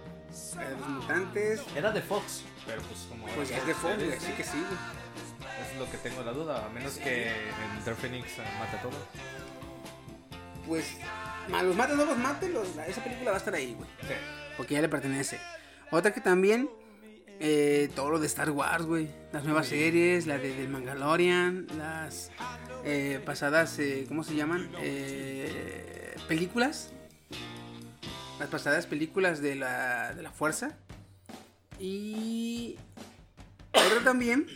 La 0.57 0.65
de 0.69 0.77
los 0.77 0.89
mutantes. 0.89 1.63
Era 1.77 1.93
de 1.93 2.03
Fox, 2.03 2.43
pero 2.67 2.83
pues 2.83 3.01
como. 3.09 3.27
Pues 3.29 3.51
es 3.53 3.65
de 3.65 3.75
Fox, 3.75 3.95
así 4.17 4.33
que 4.33 4.43
sí, 4.43 4.59
güey. 4.59 5.05
Es 5.73 5.79
lo 5.79 5.89
que 5.89 5.99
tengo 5.99 6.23
la 6.25 6.33
duda, 6.33 6.67
a 6.67 6.69
menos 6.71 6.95
que 6.99 7.29
en 7.29 7.85
The 7.85 7.95
Phoenix 7.95 8.37
mate 8.59 8.77
a 8.77 8.83
todos. 8.83 8.97
Pues, 10.67 10.87
los 11.49 11.77
mates, 11.77 11.97
no 11.97 12.05
los 12.61 12.77
la- 12.77 12.87
esa 12.87 13.03
película 13.05 13.31
va 13.31 13.37
a 13.37 13.39
estar 13.39 13.55
ahí, 13.55 13.75
güey. 13.75 13.89
Porque 14.57 14.75
ya 14.75 14.81
le 14.83 14.89
pertenece. 14.89 15.39
Otra 15.91 16.13
que 16.13 16.21
también, 16.21 16.71
eh, 17.41 17.91
todo 17.95 18.11
lo 18.11 18.19
de 18.19 18.27
Star 18.27 18.51
Wars, 18.51 18.85
güey. 18.87 19.09
Las 19.33 19.45
nuevas 19.45 19.67
series, 19.67 20.27
la 20.27 20.39
de, 20.39 20.55
del 20.55 20.69
Mandalorian, 20.69 21.67
las 21.77 22.31
eh, 22.85 23.21
pasadas, 23.25 23.79
eh, 23.79 24.05
¿cómo 24.09 24.25
se 24.25 24.35
llaman? 24.37 24.71
Eh, 24.81 26.15
películas. 26.29 26.93
Las 28.39 28.49
pasadas 28.49 28.87
películas 28.87 29.41
de 29.41 29.55
la, 29.57 30.13
de 30.15 30.23
la 30.23 30.33
fuerza. 30.33 30.77
Y 31.79 32.77
otra 33.73 34.01
también, 34.05 34.47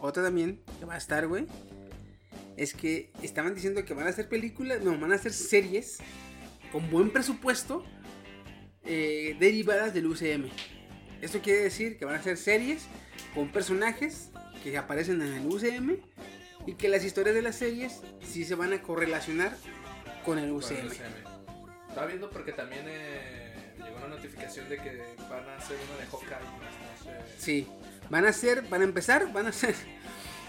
otra 0.00 0.22
también 0.22 0.60
que 0.78 0.84
va 0.86 0.94
a 0.94 0.98
estar, 0.98 1.26
güey. 1.26 1.46
Es 2.56 2.72
que 2.74 3.12
estaban 3.22 3.54
diciendo 3.54 3.84
que 3.84 3.94
van 3.94 4.06
a 4.06 4.10
hacer 4.10 4.28
películas, 4.28 4.82
no, 4.82 4.98
van 4.98 5.12
a 5.12 5.16
hacer 5.16 5.32
series 5.32 5.98
con 6.72 6.90
buen 6.90 7.10
presupuesto 7.10 7.84
eh, 8.84 9.36
derivadas 9.38 9.92
del 9.92 10.06
UCM. 10.06 10.48
Esto 11.20 11.40
quiere 11.40 11.62
decir 11.62 11.98
que 11.98 12.04
van 12.04 12.16
a 12.16 12.22
ser 12.22 12.36
series 12.36 12.86
con 13.34 13.50
personajes 13.50 14.30
que 14.62 14.76
aparecen 14.78 15.20
en 15.22 15.34
el 15.34 15.46
UCM 15.46 15.96
y 16.66 16.74
que 16.74 16.88
las 16.88 17.04
historias 17.04 17.34
de 17.34 17.42
las 17.42 17.56
series 17.56 18.00
sí 18.22 18.44
se 18.44 18.54
van 18.54 18.72
a 18.72 18.82
correlacionar 18.82 19.56
con 20.24 20.38
el 20.38 20.48
Con 20.48 20.58
UCM. 20.58 20.76
el 20.78 20.86
UCM. 20.86 21.36
Estaba 21.88 22.06
viendo 22.06 22.30
porque 22.30 22.52
también 22.52 22.84
eh, 22.86 23.74
llegó 23.78 23.96
una 23.96 24.08
notificación 24.08 24.68
de 24.68 24.76
que 24.76 25.02
van 25.30 25.48
a 25.48 25.56
hacer 25.56 25.76
una 25.88 25.98
de 25.98 26.06
Hawkeye. 26.06 26.30
No 26.30 27.04
sé. 27.04 27.38
Sí, 27.38 27.66
van 28.10 28.26
a 28.26 28.32
ser, 28.32 28.62
van 28.62 28.80
a 28.82 28.84
empezar, 28.84 29.32
van 29.32 29.46
a 29.46 29.52
ser, 29.52 29.74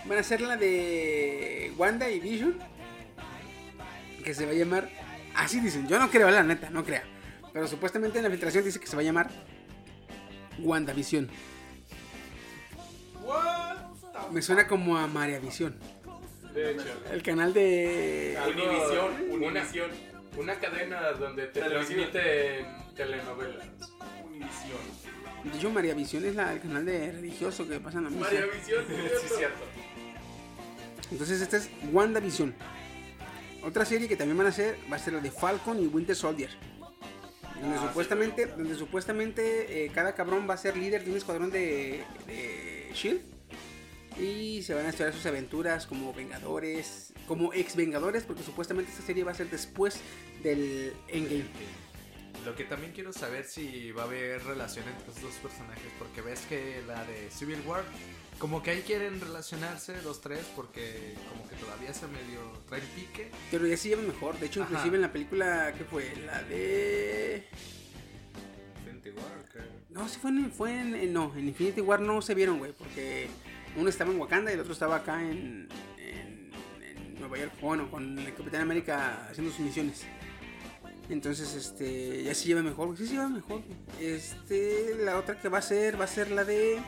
van 0.08 0.18
a 0.18 0.24
ser 0.24 0.41
la 0.41 0.55
de 0.58 1.72
Wanda 1.78 2.10
y 2.10 2.20
Vision, 2.20 2.58
que 4.24 4.34
se 4.34 4.45
va 4.45 4.51
a 4.51 4.55
llamar, 4.55 4.89
así 5.36 5.60
dicen, 5.60 5.88
yo 5.88 5.99
no 5.99 6.10
creo, 6.10 6.30
la 6.30 6.43
neta, 6.43 6.70
no 6.70 6.84
crea, 6.84 7.03
pero 7.53 7.68
supuestamente 7.68 8.18
en 8.20 8.24
la 8.26 8.30
filtración 8.30 8.64
dice 8.64 8.80
que 8.80 8.88
se 8.88 8.95
va 8.95 9.01
a 9.01 9.05
llamar 9.05 9.30
WandaVision. 10.60 11.30
what? 13.24 13.78
Me 14.32 14.41
suena 14.41 14.68
como 14.68 14.97
a 14.97 15.08
María 15.08 15.39
Visión, 15.39 15.76
De 16.53 16.72
hecho. 16.72 16.84
el 17.12 17.22
canal 17.24 17.53
de... 17.53 18.38
Univisión, 18.47 19.32
una, 19.32 19.47
Univisión. 19.60 19.91
una 20.38 20.55
cadena 20.60 21.12
donde 21.14 21.47
te 21.47 21.62
transmiten 21.62 22.66
telenovelas. 22.95 23.68
Univisión. 24.26 25.08
De 25.43 25.58
hecho, 25.58 25.70
María 25.70 25.93
Visión 25.93 26.26
es 26.26 26.36
la, 26.36 26.51
el 26.53 26.60
canal 26.60 26.84
de 26.86 27.12
religioso 27.12 27.68
que 27.70 27.80
pasan 27.80 28.03
la 28.05 28.10
misa. 28.10 28.22
María 28.26 28.45
Visión, 28.47 28.84
Sí, 28.88 28.93
¿cierto? 28.95 29.36
cierto. 29.38 29.64
Entonces 31.12 31.41
esta 31.41 31.58
es 31.58 31.70
WandaVision. 31.91 32.53
Otra 33.64 33.86
serie 33.86 34.08
que 34.08 34.16
también 34.16 34.38
van 34.38 34.47
a 34.47 34.49
hacer 34.49 34.78
va 34.91 34.95
a 34.95 34.99
ser 34.99 35.14
la 35.14 35.20
de 35.20 35.32
Falcon 35.32 35.82
y 35.82 35.88
Winter 35.88 36.16
Soldier. 36.16 36.49
Donde 37.60 37.76
Ah, 37.76 37.82
sí, 37.82 37.88
supuestamente, 37.88 38.45
donde 38.45 38.76
supuestamente 38.76 39.86
eh, 39.86 39.91
cada 39.93 40.14
cabrón 40.14 40.47
va 40.49 40.53
a 40.53 40.58
ser 40.58 40.78
líder 40.78 41.03
de 41.03 41.12
un 41.12 41.18
escuadrón 41.18 41.51
de, 41.51 42.03
de 42.28 42.91
Shield. 42.93 43.22
Y 44.20 44.64
se 44.64 44.74
van 44.74 44.86
a 44.86 44.89
estudiar 44.89 45.14
sus 45.14 45.26
aventuras 45.28 45.86
como 45.86 46.12
Vengadores, 46.14 47.14
como 47.28 47.53
ex 47.53 47.76
Vengadores, 47.76 48.24
porque 48.24 48.41
supuestamente 48.41 48.91
esta 48.91 49.03
serie 49.03 49.24
va 49.24 49.32
a 49.32 49.36
ser 49.36 49.49
después 49.49 49.99
del 50.41 50.93
Endgame. 51.08 51.45
Lo 52.45 52.55
que 52.55 52.63
también 52.63 52.93
quiero 52.93 53.11
saber 53.11 53.45
si 53.45 53.91
va 53.91 54.03
a 54.03 54.05
haber 54.05 54.41
relación 54.43 54.88
entre 54.88 55.07
estos 55.07 55.21
dos 55.21 55.33
personajes, 55.35 55.91
porque 55.99 56.21
ves 56.21 56.41
que 56.47 56.81
la 56.88 57.03
de 57.03 57.29
Civil 57.29 57.59
War, 57.65 57.83
como 58.39 58.63
que 58.63 58.71
ahí 58.71 58.81
quieren 58.83 59.19
relacionarse 59.19 60.01
los 60.03 60.21
tres, 60.21 60.45
porque 60.55 61.15
como 61.29 61.47
que 61.49 61.55
todavía 61.55 61.93
se 61.93 62.07
medio 62.07 62.39
traen 62.69 62.85
pique. 62.95 63.31
Pero 63.51 63.67
ya 63.67 63.75
se 63.75 63.89
llevan 63.89 64.07
mejor. 64.07 64.39
De 64.39 64.45
hecho, 64.45 64.61
Ajá. 64.61 64.69
inclusive 64.71 64.95
en 64.95 65.01
la 65.01 65.11
película 65.11 65.73
que 65.77 65.83
fue 65.83 66.15
la 66.25 66.41
de 66.43 67.43
Infinity 68.85 69.09
War, 69.09 69.65
No, 69.89 70.07
sí 70.07 70.19
fue 70.21 70.29
en, 70.31 70.51
fue 70.51 70.79
en, 70.79 70.95
en- 70.95 71.13
no, 71.13 71.33
en 71.35 71.47
Infinity 71.49 71.81
War 71.81 71.99
no 71.99 72.21
se 72.21 72.33
vieron, 72.33 72.59
güey, 72.59 72.71
porque 72.71 73.27
uno 73.75 73.89
estaba 73.89 74.11
en 74.11 74.19
Wakanda 74.19 74.51
y 74.51 74.53
el 74.53 74.61
otro 74.61 74.71
estaba 74.73 74.97
acá 74.97 75.21
en, 75.21 75.67
en, 75.97 76.51
en 76.81 77.15
Nueva 77.19 77.38
York, 77.39 77.53
bueno, 77.59 77.89
con 77.91 78.17
el 78.19 78.33
Capitán 78.35 78.61
América 78.61 79.27
haciendo 79.29 79.51
sus 79.51 79.61
misiones. 79.65 80.05
Entonces, 81.10 81.53
este, 81.53 82.24
ya 82.24 82.34
se 82.34 82.47
lleva 82.47 82.62
mejor, 82.62 82.97
sí 82.97 83.08
se 83.08 83.14
lleva 83.14 83.30
mejor. 83.30 83.62
Este, 83.99 84.95
la 84.99 85.18
otra 85.18 85.39
que 85.39 85.47
va 85.47 85.60
a 85.60 85.62
ser, 85.62 85.99
va 85.99 86.03
a 86.03 86.08
ser 86.08 86.32
la 86.32 86.43
de, 86.43 86.80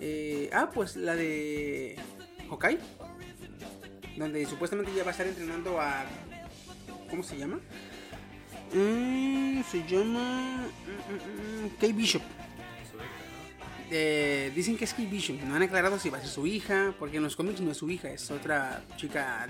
eh, 0.00 0.50
ah, 0.52 0.70
pues 0.74 0.96
la 0.96 1.14
de 1.14 1.96
Hawkeye, 2.48 2.78
donde 4.16 4.44
supuestamente 4.46 4.92
ya 4.94 5.04
va 5.04 5.10
a 5.10 5.12
estar 5.12 5.26
entrenando 5.26 5.80
a, 5.80 6.04
¿cómo 7.08 7.22
se 7.22 7.38
llama? 7.38 7.60
Mm, 8.74 9.62
se 9.62 9.86
llama 9.86 10.68
mm, 10.68 11.12
mm, 11.12 11.64
mm, 11.64 11.68
Kate 11.80 11.92
Bishop. 11.92 12.22
Eh, 13.90 14.52
dicen 14.54 14.76
que 14.76 14.84
es 14.84 14.92
Kate 14.92 15.06
Bishop. 15.06 15.40
No 15.44 15.54
han 15.54 15.62
aclarado 15.62 15.98
si 15.98 16.10
va 16.10 16.18
a 16.18 16.20
ser 16.20 16.28
su 16.28 16.46
hija, 16.46 16.94
porque 16.98 17.16
en 17.16 17.22
los 17.22 17.36
cómics 17.36 17.60
no 17.60 17.70
es 17.70 17.78
su 17.78 17.88
hija, 17.88 18.10
es 18.10 18.30
otra 18.30 18.84
chica 18.96 19.46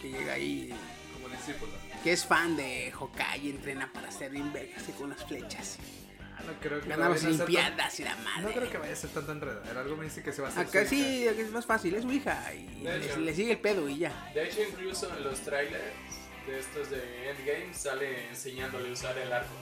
que 0.00 0.10
llega 0.10 0.34
ahí, 0.34 0.72
como 1.14 1.28
discípulo. 1.34 1.72
Que 2.02 2.12
es 2.12 2.24
fan 2.24 2.56
de 2.56 2.92
Hawkeye 2.92 3.38
y 3.46 3.50
entrena 3.50 3.90
para 3.92 4.10
ser 4.10 4.30
bien 4.30 4.52
vergas 4.52 4.88
y 4.88 4.92
con 4.92 5.10
las 5.10 5.24
flechas. 5.24 5.78
Ah, 6.38 6.42
no 6.46 6.52
creo 6.60 6.80
que 6.80 6.88
Ganar 6.88 7.10
las 7.10 7.24
Olimpiadas 7.24 8.00
y 8.00 8.04
la 8.04 8.14
tan- 8.14 8.24
madre. 8.24 8.42
No 8.42 8.52
creo 8.52 8.70
que 8.70 8.78
vaya 8.78 8.92
a 8.92 8.96
ser 8.96 9.10
tanto 9.10 9.32
enredadero. 9.32 9.80
Algo 9.80 9.96
me 9.96 10.04
dice 10.04 10.22
que 10.22 10.32
se 10.32 10.40
va 10.40 10.48
a 10.48 10.50
hacer. 10.50 10.66
Acá 10.66 10.86
su 10.88 10.94
hija. 10.94 11.04
sí, 11.06 11.28
aquí 11.28 11.40
es 11.42 11.50
más 11.50 11.66
fácil, 11.66 11.94
es 11.94 12.02
su 12.02 12.12
hija 12.12 12.54
y 12.54 12.82
le, 12.82 12.96
hecho. 12.96 13.18
le 13.20 13.34
sigue 13.34 13.52
el 13.52 13.58
pedo 13.58 13.88
y 13.88 13.98
ya. 13.98 14.30
De 14.34 14.44
hecho, 14.44 14.60
incluso 14.62 15.14
en 15.14 15.24
los 15.24 15.40
trailers 15.40 15.84
de 16.46 16.58
estos 16.58 16.88
de 16.90 17.30
Endgame 17.30 17.74
sale 17.74 18.28
enseñándole 18.30 18.88
a 18.88 18.92
usar 18.92 19.18
el 19.18 19.30
arco. 19.32 19.52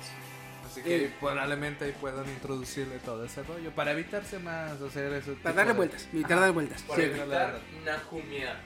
Así 0.65 0.83
que 0.83 1.07
Eh. 1.07 1.13
probablemente 1.19 1.87
ahí 1.87 1.95
puedan 2.01 2.29
introducirle 2.29 2.99
todo 2.99 3.25
ese 3.25 3.43
rollo 3.43 3.73
para 3.75 3.91
evitarse 3.93 4.39
más 4.39 4.81
hacer 4.81 5.13
eso. 5.15 5.35
Para 5.43 5.55
darle 5.57 5.73
vueltas, 5.73 6.07
evitar 6.13 6.39
dar 6.39 6.53
vueltas. 6.53 6.83
Para 6.83 7.03
Sí. 7.03 7.09
evitar 7.09 7.61
Najumear. 7.85 8.61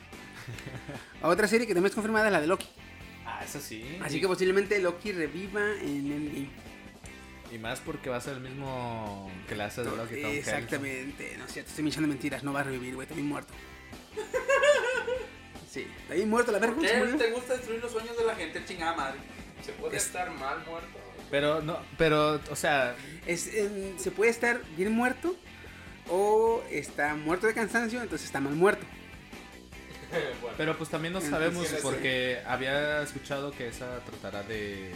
Otra 1.23 1.47
serie 1.49 1.67
que 1.67 1.73
también 1.73 1.91
es 1.91 1.95
confirmada 1.95 2.27
es 2.27 2.33
la 2.33 2.41
de 2.41 2.47
Loki. 2.49 2.69
Eso 3.45 3.61
sí. 3.61 3.99
Así 4.03 4.21
que 4.21 4.27
posiblemente 4.27 4.79
Loki 4.81 5.13
reviva 5.13 5.61
en 5.81 6.13
Endgame. 6.13 6.49
Y 7.53 7.59
más 7.59 7.81
porque 7.81 8.09
va 8.09 8.17
a 8.17 8.21
ser 8.21 8.35
el 8.35 8.41
mismo 8.41 9.31
que 9.49 9.55
la 9.57 9.67
hace 9.67 9.83
de 9.83 9.91
Loki 9.91 9.99
Tom 9.99 10.31
Hiddleston. 10.31 10.35
Exactamente, 10.55 11.35
no 11.39 11.45
es 11.45 11.53
cierto, 11.53 11.71
estoy 11.71 11.87
echando 11.87 12.09
mentiras, 12.09 12.43
no 12.43 12.53
va 12.53 12.61
a 12.61 12.65
revivir, 12.65 12.95
güey, 12.95 13.05
está 13.05 13.15
bien 13.15 13.29
muerto. 13.29 13.53
Sí, 15.71 15.87
está 16.03 16.15
bien 16.15 16.29
muerto 16.29 16.53
la 16.53 16.59
verga. 16.59 16.77
¿Te 17.17 17.31
gusta 17.31 17.55
destruir 17.55 17.81
los 17.81 17.91
sueños 17.93 18.15
de 18.17 18.25
la 18.25 18.35
gente, 18.35 18.63
chingada 18.67 18.95
madre? 18.95 19.19
Se 19.65 19.73
puede 19.73 19.97
Es- 19.97 20.05
estar 20.05 20.31
mal 20.31 20.63
muerto. 20.67 20.99
Pero 21.31 21.63
no, 21.63 21.79
pero, 21.97 22.39
o 22.51 22.57
sea, 22.57 22.95
Es, 23.27 23.47
em, 23.55 23.97
se 23.99 24.11
puede 24.11 24.31
estar 24.31 24.61
bien 24.77 24.93
muerto 24.93 25.35
o 26.11 26.63
está 26.71 27.15
muerto 27.15 27.47
de 27.47 27.55
cansancio, 27.55 28.03
entonces 28.03 28.27
está 28.27 28.39
mal 28.41 28.55
muerto. 28.55 28.85
Bueno, 30.41 30.57
pero 30.57 30.79
pues 30.79 30.91
también 30.91 31.13
no 31.13 31.21
sabemos 31.21 31.67
porque 31.83 32.41
había 32.47 33.03
escuchado 33.03 33.53
que 33.53 33.69
esa 33.69 34.01
tratará 34.01 34.43
de 34.43 34.93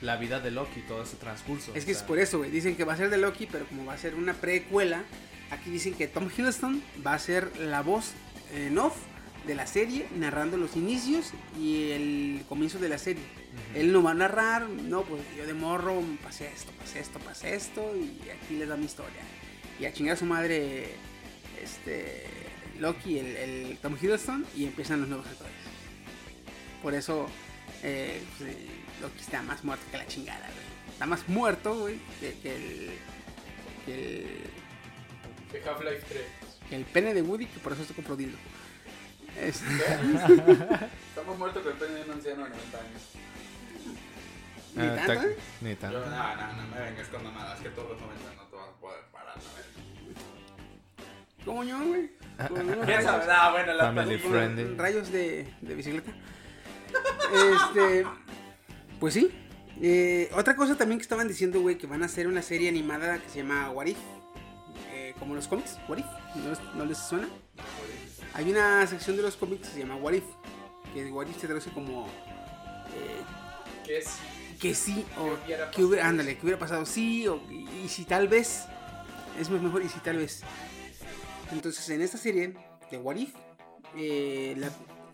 la 0.00 0.16
vida 0.16 0.40
de 0.40 0.50
Loki, 0.50 0.80
todo 0.80 1.02
ese 1.02 1.16
transcurso. 1.16 1.72
Es 1.74 1.84
o 1.84 1.86
que 1.86 1.92
es 1.92 1.98
sea, 1.98 2.06
por 2.06 2.18
eso, 2.18 2.38
güey, 2.38 2.50
dicen 2.50 2.76
que 2.76 2.84
va 2.84 2.94
a 2.94 2.96
ser 2.96 3.10
de 3.10 3.18
Loki, 3.18 3.46
pero 3.46 3.64
como 3.66 3.84
va 3.84 3.94
a 3.94 3.98
ser 3.98 4.14
una 4.14 4.34
precuela, 4.34 5.04
aquí 5.50 5.70
dicen 5.70 5.94
que 5.94 6.08
Tom 6.08 6.28
Hiddleston 6.36 6.82
va 7.06 7.14
a 7.14 7.18
ser 7.18 7.56
la 7.60 7.82
voz 7.82 8.12
en 8.54 8.78
off 8.78 8.96
de 9.46 9.54
la 9.54 9.66
serie, 9.66 10.06
narrando 10.16 10.56
los 10.56 10.76
inicios 10.76 11.32
y 11.58 11.90
el 11.90 12.44
comienzo 12.48 12.78
de 12.78 12.88
la 12.88 12.98
serie. 12.98 13.22
Ujú. 13.22 13.80
Él 13.80 13.92
no 13.92 14.02
va 14.02 14.12
a 14.12 14.14
narrar, 14.14 14.68
no, 14.68 15.02
pues 15.02 15.22
yo 15.36 15.46
de 15.46 15.54
morro 15.54 16.02
pasé 16.22 16.48
esto, 16.54 16.72
pasé 16.78 17.00
esto, 17.00 17.18
pasé 17.20 17.54
esto 17.54 17.92
y 17.96 18.28
aquí 18.30 18.56
les 18.56 18.68
da 18.68 18.76
mi 18.76 18.86
historia. 18.86 19.20
Y 19.80 19.84
a 19.86 19.92
chingar 19.92 20.14
a 20.14 20.18
su 20.18 20.26
madre, 20.26 20.94
este, 21.62 22.24
Loki, 22.82 23.18
el, 23.18 23.36
el 23.36 23.78
Tom 23.80 23.96
Hiddleston, 24.00 24.44
y 24.56 24.64
empiezan 24.66 25.00
los 25.00 25.08
nuevos 25.08 25.26
actores. 25.26 25.52
Por 26.82 26.94
eso, 26.94 27.28
eh, 27.82 28.20
pues, 28.38 28.50
eh, 28.50 28.66
Loki 29.00 29.20
está 29.20 29.40
más 29.42 29.62
muerto 29.64 29.84
que 29.90 29.98
la 29.98 30.06
chingada, 30.06 30.40
güey. 30.46 30.92
Está 30.92 31.06
más 31.06 31.26
muerto, 31.28 31.78
güey, 31.78 31.98
que, 32.20 32.38
que 32.40 32.56
el, 32.56 32.90
que 33.86 34.26
el, 35.58 35.68
Half-Life 35.68 36.04
3. 36.08 36.22
que 36.68 36.76
el 36.76 36.84
pene 36.84 37.14
de 37.14 37.22
Woody, 37.22 37.46
que 37.46 37.60
por 37.60 37.72
eso 37.72 37.84
se 37.84 37.94
compró 37.94 38.16
dildo. 38.16 38.36
Es- 39.40 39.62
Estamos 41.08 41.38
muertos 41.38 41.62
con 41.62 41.72
el 41.72 41.78
pene 41.78 41.94
de 41.94 42.02
un 42.04 42.10
anciano 42.12 42.44
de 42.44 42.50
90 42.50 42.78
años. 42.78 43.02
Ni 44.74 44.82
ah, 44.86 44.94
tanto, 45.06 45.14
ta- 45.22 45.26
¿eh? 45.26 45.36
Ni 45.60 45.70
Yo, 45.70 45.76
tanto. 45.78 46.00
no, 46.00 46.36
no, 46.36 46.52
no 46.54 46.68
me 46.74 46.80
vengas 46.80 47.08
con 47.08 47.22
mamadas, 47.24 47.60
que 47.60 47.68
todos 47.70 47.90
los 47.92 48.00
90 48.00 48.34
no 48.36 48.42
¿Cómo 51.44 51.64
yo, 51.64 51.78
güey? 51.84 52.10
¿Quién 52.36 53.02
sabe? 53.02 53.26
rayos- 53.26 53.26
Ah, 53.30 53.50
bueno, 53.52 53.72
la 53.74 53.84
Family 53.84 54.06
película. 54.16 54.38
friendly. 54.40 54.76
rayos 54.76 55.12
de, 55.12 55.48
de 55.60 55.74
bicicleta. 55.74 56.12
Este, 57.32 58.06
pues 59.00 59.14
sí. 59.14 59.30
Eh, 59.80 60.30
otra 60.34 60.54
cosa 60.54 60.76
también 60.76 60.98
que 60.98 61.02
estaban 61.02 61.26
diciendo, 61.28 61.60
güey, 61.60 61.78
que 61.78 61.86
van 61.86 62.02
a 62.02 62.06
hacer 62.06 62.26
una 62.28 62.42
serie 62.42 62.68
animada 62.68 63.18
que 63.18 63.28
se 63.28 63.38
llama 63.38 63.70
What 63.70 63.86
If. 63.86 63.98
Eh, 64.92 65.14
como 65.18 65.34
los 65.34 65.48
cómics, 65.48 65.78
What 65.88 65.98
If. 65.98 66.06
¿No 66.36 66.50
les, 66.50 66.60
no 66.74 66.84
les 66.84 66.98
suena? 66.98 67.28
Hay 68.34 68.50
una 68.50 68.86
sección 68.86 69.16
de 69.16 69.22
los 69.22 69.36
cómics 69.36 69.68
que 69.68 69.74
se 69.74 69.80
llama 69.80 69.96
What 69.96 70.12
If. 70.12 70.24
Que 70.94 71.10
What 71.10 71.26
If 71.26 71.40
se 71.40 71.46
traduce 71.46 71.70
como 71.70 72.06
eh, 72.06 73.22
Que 73.84 73.98
es 73.98 74.16
que 74.60 74.74
sí 74.76 75.04
o 75.18 75.24
¿Qué 75.24 75.44
hubiera 75.46 75.70
que 75.72 75.82
hubiera, 75.84 76.02
pasado? 76.02 76.10
ándale, 76.10 76.36
que 76.36 76.42
hubiera 76.42 76.58
pasado 76.58 76.86
sí 76.86 77.26
o 77.26 77.42
y, 77.50 77.68
y 77.84 77.88
si 77.88 78.04
tal 78.04 78.28
vez 78.28 78.64
es 79.40 79.50
más 79.50 79.60
mejor 79.60 79.82
y 79.82 79.88
si 79.88 79.98
tal 80.00 80.18
vez. 80.18 80.42
Entonces 81.52 81.88
en 81.90 82.00
esta 82.02 82.18
serie 82.18 82.54
de 82.90 82.98
What 82.98 83.16
If, 83.16 83.34
eh, 83.96 84.54
la- 84.56 84.70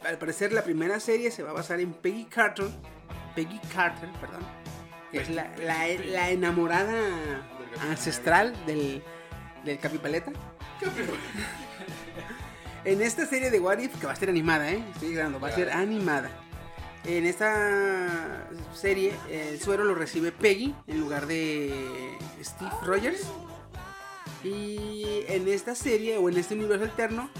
al 0.08 0.18
parecer 0.18 0.52
la 0.52 0.62
primera 0.62 1.00
serie 1.00 1.30
se 1.30 1.42
va 1.42 1.50
a 1.50 1.54
basar 1.54 1.80
en 1.80 1.92
Peggy 1.92 2.24
Carter, 2.26 2.68
Peggy 3.34 3.58
Carter, 3.74 4.08
perdón, 4.20 4.40
que 5.10 5.18
es 5.18 5.28
la, 5.30 5.48
la- 5.58 5.86
la 6.06 6.30
enamorada 6.30 6.94
ancestral 7.90 8.54
del, 8.66 9.02
del 9.64 9.78
Capipaleta. 9.78 10.32
En 12.84 13.02
esta 13.02 13.26
serie 13.26 13.50
de 13.50 13.58
What 13.60 13.78
If, 13.78 13.98
que 14.00 14.06
va 14.06 14.12
a 14.12 14.16
ser 14.16 14.30
animada, 14.30 14.70
¿eh? 14.70 14.82
Estoy 14.94 15.12
grabando, 15.14 15.40
va 15.40 15.48
a 15.48 15.52
ser 15.52 15.70
animada. 15.70 16.30
En 17.04 17.26
esta 17.26 18.48
serie, 18.74 19.12
el 19.30 19.60
suero 19.60 19.84
lo 19.84 19.94
recibe 19.94 20.30
Peggy 20.32 20.74
en 20.86 21.00
lugar 21.00 21.26
de 21.26 22.16
Steve 22.42 22.70
Rogers. 22.84 23.26
Y 24.44 25.24
en 25.28 25.48
esta 25.48 25.74
serie, 25.74 26.16
o 26.16 26.28
en 26.28 26.38
este 26.38 26.54
universo 26.54 26.84
alterno, 26.84 27.30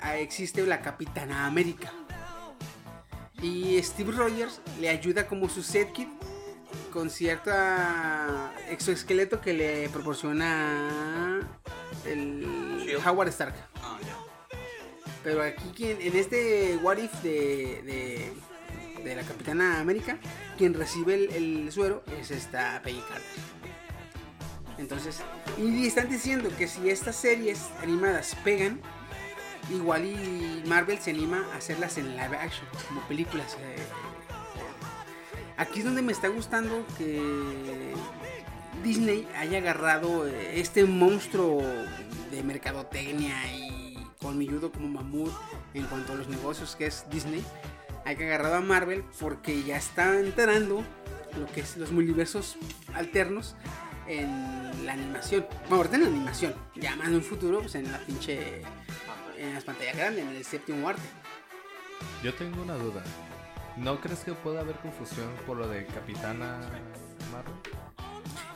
ah, 0.00 0.16
existe 0.16 0.64
la 0.66 0.80
Capitana 0.80 1.46
América. 1.46 1.92
Y 3.42 3.82
Steve 3.82 4.12
Rogers 4.12 4.60
le 4.80 4.88
ayuda 4.88 5.26
como 5.26 5.48
su 5.48 5.62
sidekick 5.62 6.08
con 6.92 7.10
cierta 7.10 8.54
exoesqueleto 8.70 9.40
que 9.40 9.52
le 9.52 9.88
proporciona 9.88 11.40
el. 12.06 12.46
Howard 13.04 13.28
Stark. 13.28 13.54
Ah. 13.82 13.98
Pero 15.24 15.42
aquí 15.42 15.72
quien, 15.74 16.00
en 16.02 16.16
este 16.16 16.78
What 16.82 16.98
If 16.98 17.22
de, 17.22 17.82
de, 17.82 19.02
de 19.02 19.16
la 19.16 19.22
Capitana 19.22 19.80
América, 19.80 20.18
quien 20.58 20.74
recibe 20.74 21.14
el, 21.14 21.30
el 21.30 21.72
suero 21.72 22.04
es 22.20 22.30
esta 22.30 22.80
Peggy 22.84 23.00
Carter. 23.00 23.53
Entonces, 24.78 25.20
y 25.58 25.86
están 25.86 26.08
diciendo 26.08 26.50
que 26.56 26.66
si 26.66 26.90
estas 26.90 27.16
series 27.16 27.68
animadas 27.82 28.36
pegan, 28.44 28.80
igual 29.70 30.04
y 30.04 30.62
Marvel 30.66 30.98
se 30.98 31.10
anima 31.10 31.46
a 31.52 31.56
hacerlas 31.56 31.96
en 31.98 32.10
live 32.16 32.36
action, 32.36 32.66
como 32.88 33.00
películas. 33.02 33.56
eh, 33.60 33.76
Aquí 35.56 35.78
es 35.80 35.84
donde 35.84 36.02
me 36.02 36.12
está 36.12 36.28
gustando 36.28 36.84
que 36.98 37.94
Disney 38.82 39.28
haya 39.36 39.58
agarrado 39.58 40.26
eh, 40.26 40.60
este 40.60 40.84
monstruo 40.84 41.62
de 42.30 42.42
mercadotecnia 42.42 43.36
y 43.54 43.96
con 44.20 44.38
velludo 44.38 44.72
como 44.72 44.88
mamut 44.88 45.32
en 45.74 45.84
cuanto 45.84 46.12
a 46.12 46.16
los 46.16 46.28
negocios 46.28 46.74
que 46.74 46.86
es 46.86 47.04
Disney, 47.08 47.44
hay 48.04 48.16
que 48.16 48.24
agarrado 48.24 48.56
a 48.56 48.60
Marvel 48.60 49.04
porque 49.20 49.62
ya 49.62 49.76
está 49.76 50.18
enterando 50.18 50.82
lo 51.38 51.46
que 51.46 51.60
es 51.60 51.76
los 51.76 51.92
multiversos 51.92 52.56
alternos 52.92 53.54
en 54.06 54.84
la 54.86 54.92
animación. 54.92 55.46
Bueno, 55.62 55.76
ahorita 55.76 55.96
en 55.96 56.02
la 56.02 56.08
animación, 56.08 56.54
ya 56.74 56.96
más 56.96 57.08
en 57.08 57.14
un 57.14 57.22
futuro, 57.22 57.60
pues 57.60 57.74
en 57.74 57.90
la 57.90 57.98
pinche. 57.98 58.62
en 59.38 59.54
las 59.54 59.64
pantallas 59.64 59.96
grandes, 59.96 60.24
en 60.24 60.36
el 60.36 60.44
séptimo 60.44 60.88
arte. 60.88 61.02
Yo 62.22 62.34
tengo 62.34 62.62
una 62.62 62.74
duda. 62.74 63.02
¿No 63.76 64.00
crees 64.00 64.20
que 64.20 64.32
pueda 64.32 64.60
haber 64.60 64.76
confusión 64.76 65.28
por 65.46 65.56
lo 65.56 65.66
de 65.66 65.86
Capitana 65.86 66.60
Marvel? 67.32 67.54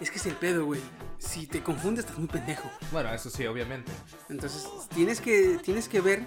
Es 0.01 0.11
que 0.11 0.19
es 0.19 0.27
el 0.27 0.35
pedo, 0.35 0.65
güey. 0.65 0.81
Si 1.19 1.47
te 1.49 1.61
confundes, 1.63 2.05
estás 2.05 2.19
muy 2.19 2.29
pendejo. 2.29 2.71
Bueno, 2.93 3.13
eso 3.13 3.29
sí, 3.29 3.45
obviamente. 3.47 3.91
Entonces, 4.29 4.69
tienes 4.95 5.21
que, 5.21 5.59
tienes 5.63 5.89
que 5.89 6.01
ver. 6.01 6.25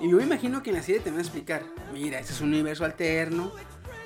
Y 0.00 0.08
yo 0.08 0.16
me 0.16 0.22
imagino 0.22 0.62
que 0.62 0.70
en 0.70 0.76
la 0.76 0.82
serie 0.82 1.00
te 1.00 1.10
van 1.10 1.18
a 1.18 1.22
explicar: 1.22 1.64
mira, 1.92 2.20
este 2.20 2.32
es 2.32 2.40
un 2.40 2.50
universo 2.50 2.84
alterno. 2.84 3.52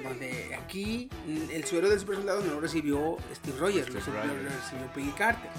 Donde 0.03 0.55
aquí 0.55 1.09
el 1.53 1.65
suero 1.65 1.89
del 1.89 2.01
super 2.01 2.17
soldado 2.17 2.43
no 2.43 2.55
lo 2.55 2.61
recibió 2.61 3.17
Steve 3.35 3.59
Rogers, 3.59 3.89
lo, 3.91 4.01
Steve 4.01 4.17
lo 4.17 4.35
Rogers. 4.35 4.55
recibió 4.55 4.93
Peggy 4.93 5.11
Carter. 5.13 5.51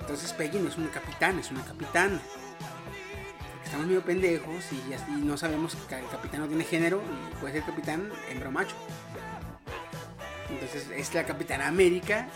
Entonces, 0.00 0.32
Peggy 0.32 0.58
no 0.58 0.68
es 0.68 0.76
una 0.76 0.90
capitana, 0.90 1.40
es 1.40 1.50
una 1.50 1.64
capitana. 1.64 2.20
Porque 3.52 3.64
estamos 3.64 3.86
medio 3.86 4.02
pendejos 4.02 4.64
y, 4.72 4.92
así 4.92 5.10
no 5.12 5.36
sabemos 5.36 5.76
que 5.88 5.94
el 5.94 6.08
capitán 6.08 6.40
no 6.40 6.48
tiene 6.48 6.64
género 6.64 7.00
y 7.02 7.34
puede 7.36 7.54
ser 7.54 7.64
capitán 7.64 8.10
hembra 8.30 8.48
o 8.48 8.52
macho. 8.52 8.74
Entonces 10.50 10.88
es 10.94 11.14
la 11.14 11.24
Capitana 11.24 11.66
América 11.66 12.28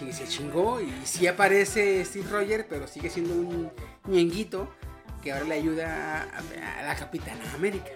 y 0.00 0.12
se 0.12 0.28
chingó 0.28 0.80
y 0.80 0.92
sí 1.04 1.26
aparece 1.26 2.04
Steve 2.04 2.28
Rogers, 2.30 2.66
pero 2.68 2.86
sigue 2.86 3.10
siendo 3.10 3.34
un 3.34 3.70
ñenguito 4.06 4.72
que 5.22 5.32
ahora 5.32 5.46
le 5.46 5.54
ayuda 5.54 6.28
a, 6.30 6.78
a 6.78 6.82
la 6.82 6.94
Capitana 6.94 7.42
América. 7.54 7.90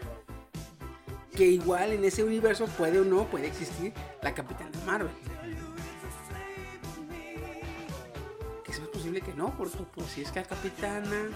Que 1.34 1.46
igual 1.46 1.92
en 1.92 2.04
ese 2.04 2.22
universo 2.24 2.66
puede 2.66 3.00
o 3.00 3.04
no 3.04 3.24
puede 3.24 3.46
existir 3.46 3.92
la 4.22 4.34
Capitana 4.34 4.70
Marvel. 4.84 5.12
Que 8.64 8.72
es 8.72 8.78
posible 8.80 9.20
que 9.20 9.32
no, 9.34 9.56
porque 9.56 9.78
pues, 9.94 10.08
si 10.08 10.22
es 10.22 10.30
que 10.30 10.40
la 10.40 10.46
Capitana 10.46 11.30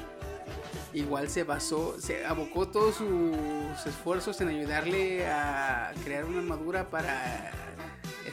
igual 0.93 1.29
se 1.29 1.45
basó, 1.45 2.01
se 2.01 2.25
abocó 2.25 2.69
todos 2.69 2.97
sus 2.97 3.87
esfuerzos 3.87 4.41
en 4.41 4.49
ayudarle 4.49 5.27
a 5.27 5.93
crear 6.05 6.25
una 6.25 6.39
armadura 6.39 6.89
para 6.89 7.53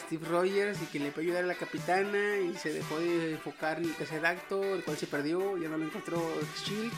Steve 0.06 0.28
Rogers 0.28 0.82
y 0.82 0.86
que 0.86 1.00
le 1.00 1.12
puede 1.12 1.28
ayudar 1.28 1.44
a 1.44 1.48
la 1.48 1.56
capitana 1.56 2.38
y 2.38 2.56
se 2.56 2.74
dejó 2.74 3.00
de 3.00 3.34
enfocar 3.34 3.80
en 3.80 3.86
el 3.86 3.96
tercer 3.96 4.26
acto, 4.26 4.64
el 4.64 4.84
cual 4.84 4.98
se 4.98 5.08
perdió, 5.08 5.58
ya 5.58 5.70
no 5.70 5.78
lo 5.78 5.86
encontró 5.86 6.22
Shield 6.66 6.94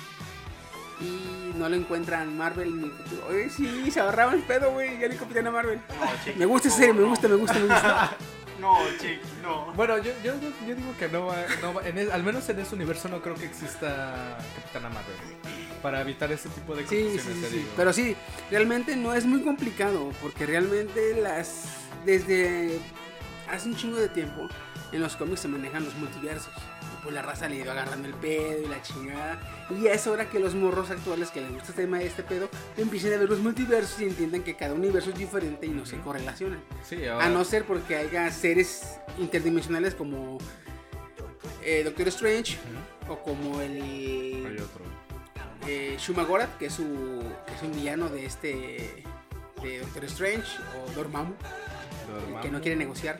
y 1.01 1.51
no 1.57 1.67
lo 1.69 1.75
encuentran 1.75 2.37
Marvel 2.37 2.81
ni 2.81 2.89
futuro. 2.89 3.27
Oye, 3.29 3.49
sí, 3.49 3.89
se 3.91 3.99
ahorraban 3.99 4.35
el 4.35 4.43
pedo, 4.43 4.71
güey, 4.71 4.99
ya 4.99 5.07
ni 5.07 5.15
capitana 5.15 5.51
Marvel. 5.51 5.79
No, 5.89 6.23
chiqui, 6.23 6.39
Me 6.39 6.45
gusta 6.45 6.67
esa 6.69 6.77
serie, 6.77 6.93
me 6.93 7.03
gusta, 7.03 7.27
me 7.27 7.35
gusta, 7.35 7.53
me 7.59 7.61
gusta. 7.67 8.17
No, 8.59 8.77
chiqui, 8.99 9.19
no. 9.43 9.73
Bueno, 9.73 9.97
yo, 9.97 10.11
yo, 10.23 10.33
yo 10.65 10.75
digo 10.75 10.95
que 10.97 11.09
no 11.09 11.25
va, 11.25 11.35
no 11.61 11.73
va- 11.73 11.85
en 11.87 11.97
el- 11.97 12.09
al 12.09 12.23
menos 12.23 12.47
en 12.47 12.57
ese 12.59 12.73
universo 12.73 13.09
no 13.09 13.21
creo 13.21 13.35
que 13.35 13.45
exista 13.45 14.37
Capitana 14.55 14.87
Marvel. 14.89 15.15
Para 15.81 15.99
evitar 16.01 16.31
ese 16.31 16.47
tipo 16.49 16.73
de 16.73 16.87
Sí, 16.87 17.09
sí, 17.11 17.19
sí, 17.19 17.41
te 17.41 17.49
sí. 17.49 17.55
digo. 17.57 17.69
Pero 17.75 17.91
sí, 17.91 18.15
realmente 18.49 18.95
no 18.95 19.13
es 19.13 19.25
muy 19.25 19.41
complicado, 19.43 20.09
porque 20.21 20.45
realmente 20.45 21.15
las. 21.21 21.65
Desde 22.05 22.79
hace 23.51 23.67
un 23.67 23.75
chingo 23.75 23.97
de 23.97 24.07
tiempo, 24.07 24.47
en 24.93 25.01
los 25.01 25.17
cómics 25.17 25.41
se 25.41 25.47
manejan 25.49 25.83
los 25.83 25.93
multiversos. 25.95 26.53
Pues 27.05 27.13
la 27.13 27.21
raza 27.21 27.47
le 27.47 27.57
iba 27.57 27.71
agarrando 27.71 28.07
el 28.07 28.15
pedo 28.15 28.63
y 28.63 28.67
la 28.67 28.81
chingada. 28.81 29.39
Y 29.69 29.83
ya 29.83 29.91
es 29.93 30.07
hora 30.07 30.27
que 30.27 30.39
los 30.39 30.55
morros 30.55 30.89
actuales 30.89 31.29
que 31.29 31.39
les 31.39 31.51
gusta 31.51 31.69
este 31.69 31.83
tema 31.83 31.99
de 31.99 32.07
este 32.07 32.23
pedo 32.23 32.49
empiecen 32.77 33.13
a 33.13 33.17
ver 33.17 33.29
los 33.29 33.39
multiversos 33.39 34.01
y 34.01 34.05
entiendan 34.05 34.41
que 34.41 34.55
cada 34.55 34.73
universo 34.73 35.11
es 35.11 35.17
diferente 35.19 35.67
y 35.67 35.69
no 35.69 35.85
se 35.85 35.99
correlacionan. 35.99 36.59
Sí, 36.83 37.05
ahora- 37.05 37.27
A 37.27 37.29
no 37.29 37.43
ser 37.45 37.63
porque 37.65 37.95
haya 37.95 38.31
seres 38.31 38.97
interdimensionales 39.19 39.93
como 39.93 40.39
eh, 41.63 41.83
Doctor 41.83 42.07
Strange 42.07 42.57
o 43.07 43.19
como 43.19 43.61
el 43.61 43.73
hay 44.47 44.55
otro. 44.55 44.83
eh, 45.67 45.97
Shumagorath, 45.99 46.57
que 46.57 46.65
es 46.67 46.73
su 46.73 47.23
que 47.45 47.53
es 47.53 47.61
un 47.61 47.71
villano 47.71 48.09
de 48.09 48.25
este 48.25 49.03
de 49.61 49.79
Doctor 49.79 50.05
Strange 50.05 50.47
o 50.75 50.91
Dormammu, 50.93 51.33
Dormammu. 52.07 52.41
que 52.41 52.49
no 52.49 52.61
quiere 52.61 52.75
negociar. 52.77 53.19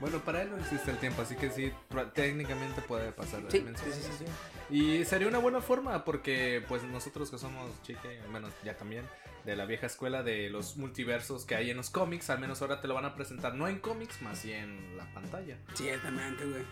Bueno, 0.00 0.18
para 0.20 0.42
él 0.42 0.50
no 0.50 0.58
existe 0.58 0.90
el 0.90 0.98
tiempo, 0.98 1.22
así 1.22 1.36
que 1.36 1.50
sí, 1.50 1.72
técnicamente 2.14 2.82
puede 2.82 3.12
pasar 3.12 3.42
Sí, 3.48 3.58
dimensión. 3.58 3.92
sí, 3.92 4.00
sí, 4.02 4.10
sí. 4.18 4.24
Y 4.68 5.04
sería 5.04 5.26
una 5.28 5.38
buena 5.38 5.60
forma 5.60 6.04
porque 6.04 6.62
pues 6.68 6.82
nosotros 6.82 7.30
que 7.30 7.38
somos 7.38 7.70
chique, 7.82 8.20
al 8.22 8.28
menos 8.30 8.52
ya 8.64 8.76
también, 8.76 9.04
de 9.44 9.56
la 9.56 9.64
vieja 9.64 9.86
escuela 9.86 10.22
de 10.22 10.50
los 10.50 10.76
multiversos 10.76 11.44
que 11.46 11.54
hay 11.54 11.70
en 11.70 11.76
los 11.78 11.88
cómics, 11.90 12.28
al 12.30 12.40
menos 12.40 12.60
ahora 12.62 12.80
te 12.80 12.88
lo 12.88 12.94
van 12.94 13.04
a 13.06 13.14
presentar 13.14 13.54
no 13.54 13.68
en 13.68 13.78
cómics, 13.78 14.20
más 14.22 14.38
sí 14.40 14.52
en 14.52 14.96
la 14.98 15.04
pantalla. 15.14 15.56
Ciertamente, 15.74 16.44
güey. 16.44 16.62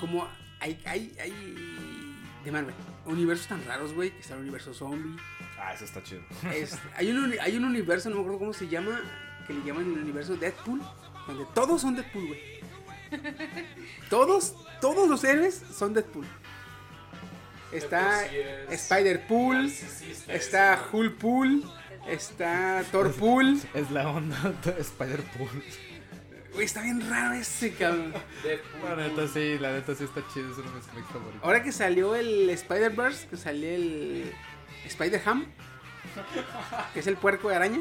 Como 0.00 0.26
hay 0.60 0.80
hay 0.86 1.14
hay 1.20 2.16
de 2.44 2.50
Marvel, 2.52 2.74
universos 3.04 3.46
tan 3.48 3.64
raros, 3.66 3.92
güey, 3.92 4.10
que 4.10 4.20
está 4.20 4.34
el 4.34 4.40
universo 4.40 4.72
zombie. 4.72 5.16
Ah, 5.58 5.74
eso 5.74 5.84
está 5.84 6.02
chido. 6.02 6.22
Es- 6.54 6.78
hay, 6.96 7.10
un, 7.10 7.34
hay 7.40 7.56
un 7.56 7.64
universo, 7.64 8.08
no 8.08 8.16
me 8.16 8.20
acuerdo 8.22 8.38
cómo 8.38 8.52
se 8.52 8.66
llama, 8.68 9.00
que 9.46 9.52
le 9.52 9.62
llaman 9.62 9.84
el 9.84 9.98
universo 9.98 10.36
Deadpool, 10.36 10.80
donde 11.26 11.46
todos 11.54 11.80
son 11.80 11.96
Deadpool, 11.96 12.26
güey. 12.26 12.40
Todos, 14.08 14.54
todos 14.80 15.06
los 15.08 15.22
héroes 15.22 15.62
son 15.74 15.92
Deadpool. 15.92 16.26
Está 17.72 18.26
es 18.26 18.82
Spider-Pool, 18.82 19.72
está 20.28 20.76
¿no? 20.76 20.98
Hulk-Pool, 20.98 21.70
está 22.06 22.84
Thor-Pool. 22.90 23.60
Es 23.72 23.90
la 23.90 24.08
onda 24.08 24.54
de 24.64 24.80
Spider-Pool. 24.80 25.64
Güey, 26.52 26.66
está 26.66 26.82
bien 26.82 27.08
raro 27.08 27.34
ese, 27.34 27.72
cabrón. 27.72 28.12
Deadpool. 28.42 28.96
La 28.96 29.08
neta 29.08 29.28
sí, 29.28 29.58
la 29.58 29.72
neta 29.72 29.94
sí 29.94 30.04
está 30.04 30.22
chido, 30.32 30.52
es 30.52 30.58
uno 30.58 30.70
de 30.70 30.76
mis 30.76 30.86
cómics 30.86 31.08
favoritos. 31.08 31.44
Ahora 31.44 31.62
que 31.62 31.72
salió 31.72 32.14
el 32.14 32.50
Spider-Verse, 32.50 33.28
que 33.28 33.36
salió 33.38 33.68
el 33.70 34.32
Spider-Ham, 34.84 35.46
que 36.92 37.00
es 37.00 37.06
el 37.06 37.16
puerco 37.16 37.48
de 37.48 37.56
araña. 37.56 37.80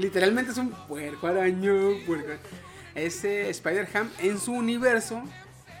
Literalmente 0.00 0.52
es 0.52 0.58
un 0.58 0.70
puerco 0.70 1.26
araño. 1.26 1.74
puerco. 2.06 2.32
Ese 2.94 3.50
Spider-Ham 3.50 4.10
en 4.18 4.38
su 4.38 4.52
universo 4.52 5.22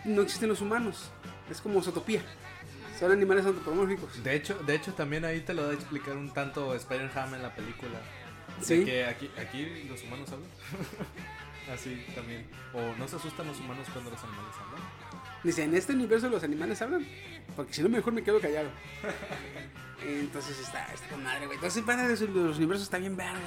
no 0.04 0.22
existen 0.22 0.48
los 0.48 0.60
humanos. 0.60 1.10
Es 1.50 1.60
como 1.60 1.82
Zootopía. 1.82 2.22
Son 2.98 3.10
animales 3.10 3.46
antropomórficos. 3.46 4.22
De 4.22 4.34
hecho, 4.34 4.54
de 4.66 4.74
hecho 4.74 4.92
también 4.92 5.24
ahí 5.24 5.40
te 5.40 5.54
lo 5.54 5.64
da 5.64 5.70
a 5.70 5.74
explicar 5.74 6.16
un 6.16 6.32
tanto 6.32 6.74
Spider-Ham 6.74 7.34
en 7.34 7.42
la 7.42 7.54
película. 7.54 7.98
De 8.58 8.64
Sí. 8.64 8.84
que 8.84 9.04
aquí, 9.06 9.30
aquí 9.38 9.84
los 9.88 10.02
humanos 10.02 10.30
hablan. 10.30 10.48
Así 11.74 12.04
también. 12.14 12.46
O 12.74 12.94
no 12.98 13.08
se 13.08 13.16
asustan 13.16 13.46
los 13.46 13.58
humanos 13.58 13.86
cuando 13.92 14.10
los 14.10 14.22
animales 14.22 14.54
hablan. 14.60 14.82
Dice, 15.42 15.64
en 15.64 15.74
este 15.74 15.94
universo 15.94 16.28
los 16.28 16.42
animales 16.42 16.82
hablan. 16.82 17.06
Porque 17.56 17.72
si 17.72 17.82
no, 17.82 17.88
mejor 17.88 18.12
me 18.12 18.22
quedo 18.22 18.38
callado. 18.40 18.68
Entonces 20.06 20.58
está, 20.60 20.92
está 20.92 21.08
con 21.08 21.22
madre, 21.22 21.46
güey. 21.46 21.56
Entonces, 21.56 21.82
para 21.84 22.06
de 22.06 22.26
los 22.26 22.56
universos 22.58 22.84
está 22.84 22.98
bien 22.98 23.16
vergas. 23.16 23.40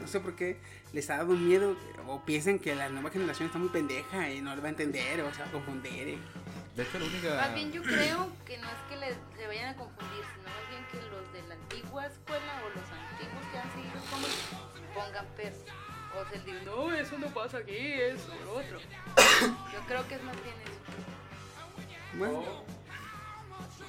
No 0.00 0.06
sé 0.06 0.20
por 0.20 0.34
qué 0.34 0.56
les 0.92 1.08
ha 1.10 1.16
dado 1.18 1.34
miedo. 1.34 1.76
O 2.06 2.22
piensan 2.24 2.58
que 2.58 2.74
la 2.74 2.88
nueva 2.88 3.10
generación 3.10 3.46
está 3.46 3.58
muy 3.58 3.68
pendeja 3.68 4.30
y 4.30 4.40
no 4.40 4.54
le 4.54 4.60
va 4.62 4.68
a 4.68 4.70
entender 4.70 5.20
o 5.22 5.32
se 5.34 5.42
va 5.42 5.48
a 5.48 5.52
confundir. 5.52 6.08
eh. 6.08 6.18
De 6.76 6.82
hecho, 6.84 6.98
la 6.98 7.04
única. 7.06 7.34
Más 7.36 7.54
bien 7.54 7.72
yo 7.72 7.82
creo 7.82 8.30
que 8.46 8.56
no 8.58 8.66
es 8.68 8.76
que 8.88 8.96
le, 8.96 9.08
se 9.36 9.46
vayan 9.48 9.68
a 9.70 9.76
confundir, 9.76 10.22
sino 10.34 10.48
más 10.48 10.68
bien 10.70 10.84
que 10.92 11.10
los 11.10 11.32
de 11.32 11.42
la 11.48 11.54
antigua 11.54 12.06
escuela 12.06 12.62
o 12.64 12.68
los 12.68 12.88
antiguos 12.88 13.46
que 13.50 13.58
han 13.58 13.72
seguido 13.72 14.00
como 14.10 14.26
pongan 14.94 15.26
pero. 15.36 15.56
O 16.16 16.24
se 16.30 16.38
digan, 16.44 16.64
no, 16.64 16.92
eso 16.94 17.18
no 17.18 17.26
pasa 17.28 17.58
aquí, 17.58 17.76
eso, 17.76 18.32
lo 18.46 18.52
otro. 18.54 18.78
Yo 19.72 19.80
creo 19.86 20.08
que 20.08 20.14
es 20.14 20.22
más 20.22 20.36
bien 20.42 20.54
eso. 20.64 22.16
Bueno, 22.18 22.64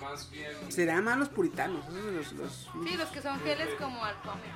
más 0.01 0.30
bien. 0.32 0.51
serán 0.72 1.03
más 1.05 1.18
los 1.18 1.30
puritanos. 1.30 1.86
esos 1.88 2.34
los, 2.34 2.34
los- 2.34 2.70
Sí, 2.89 2.97
los 2.97 3.10
que 3.10 3.22
son 3.22 3.39
fieles 3.39 3.70
como 3.80 4.03
al 4.03 4.16
cómic. 4.22 4.51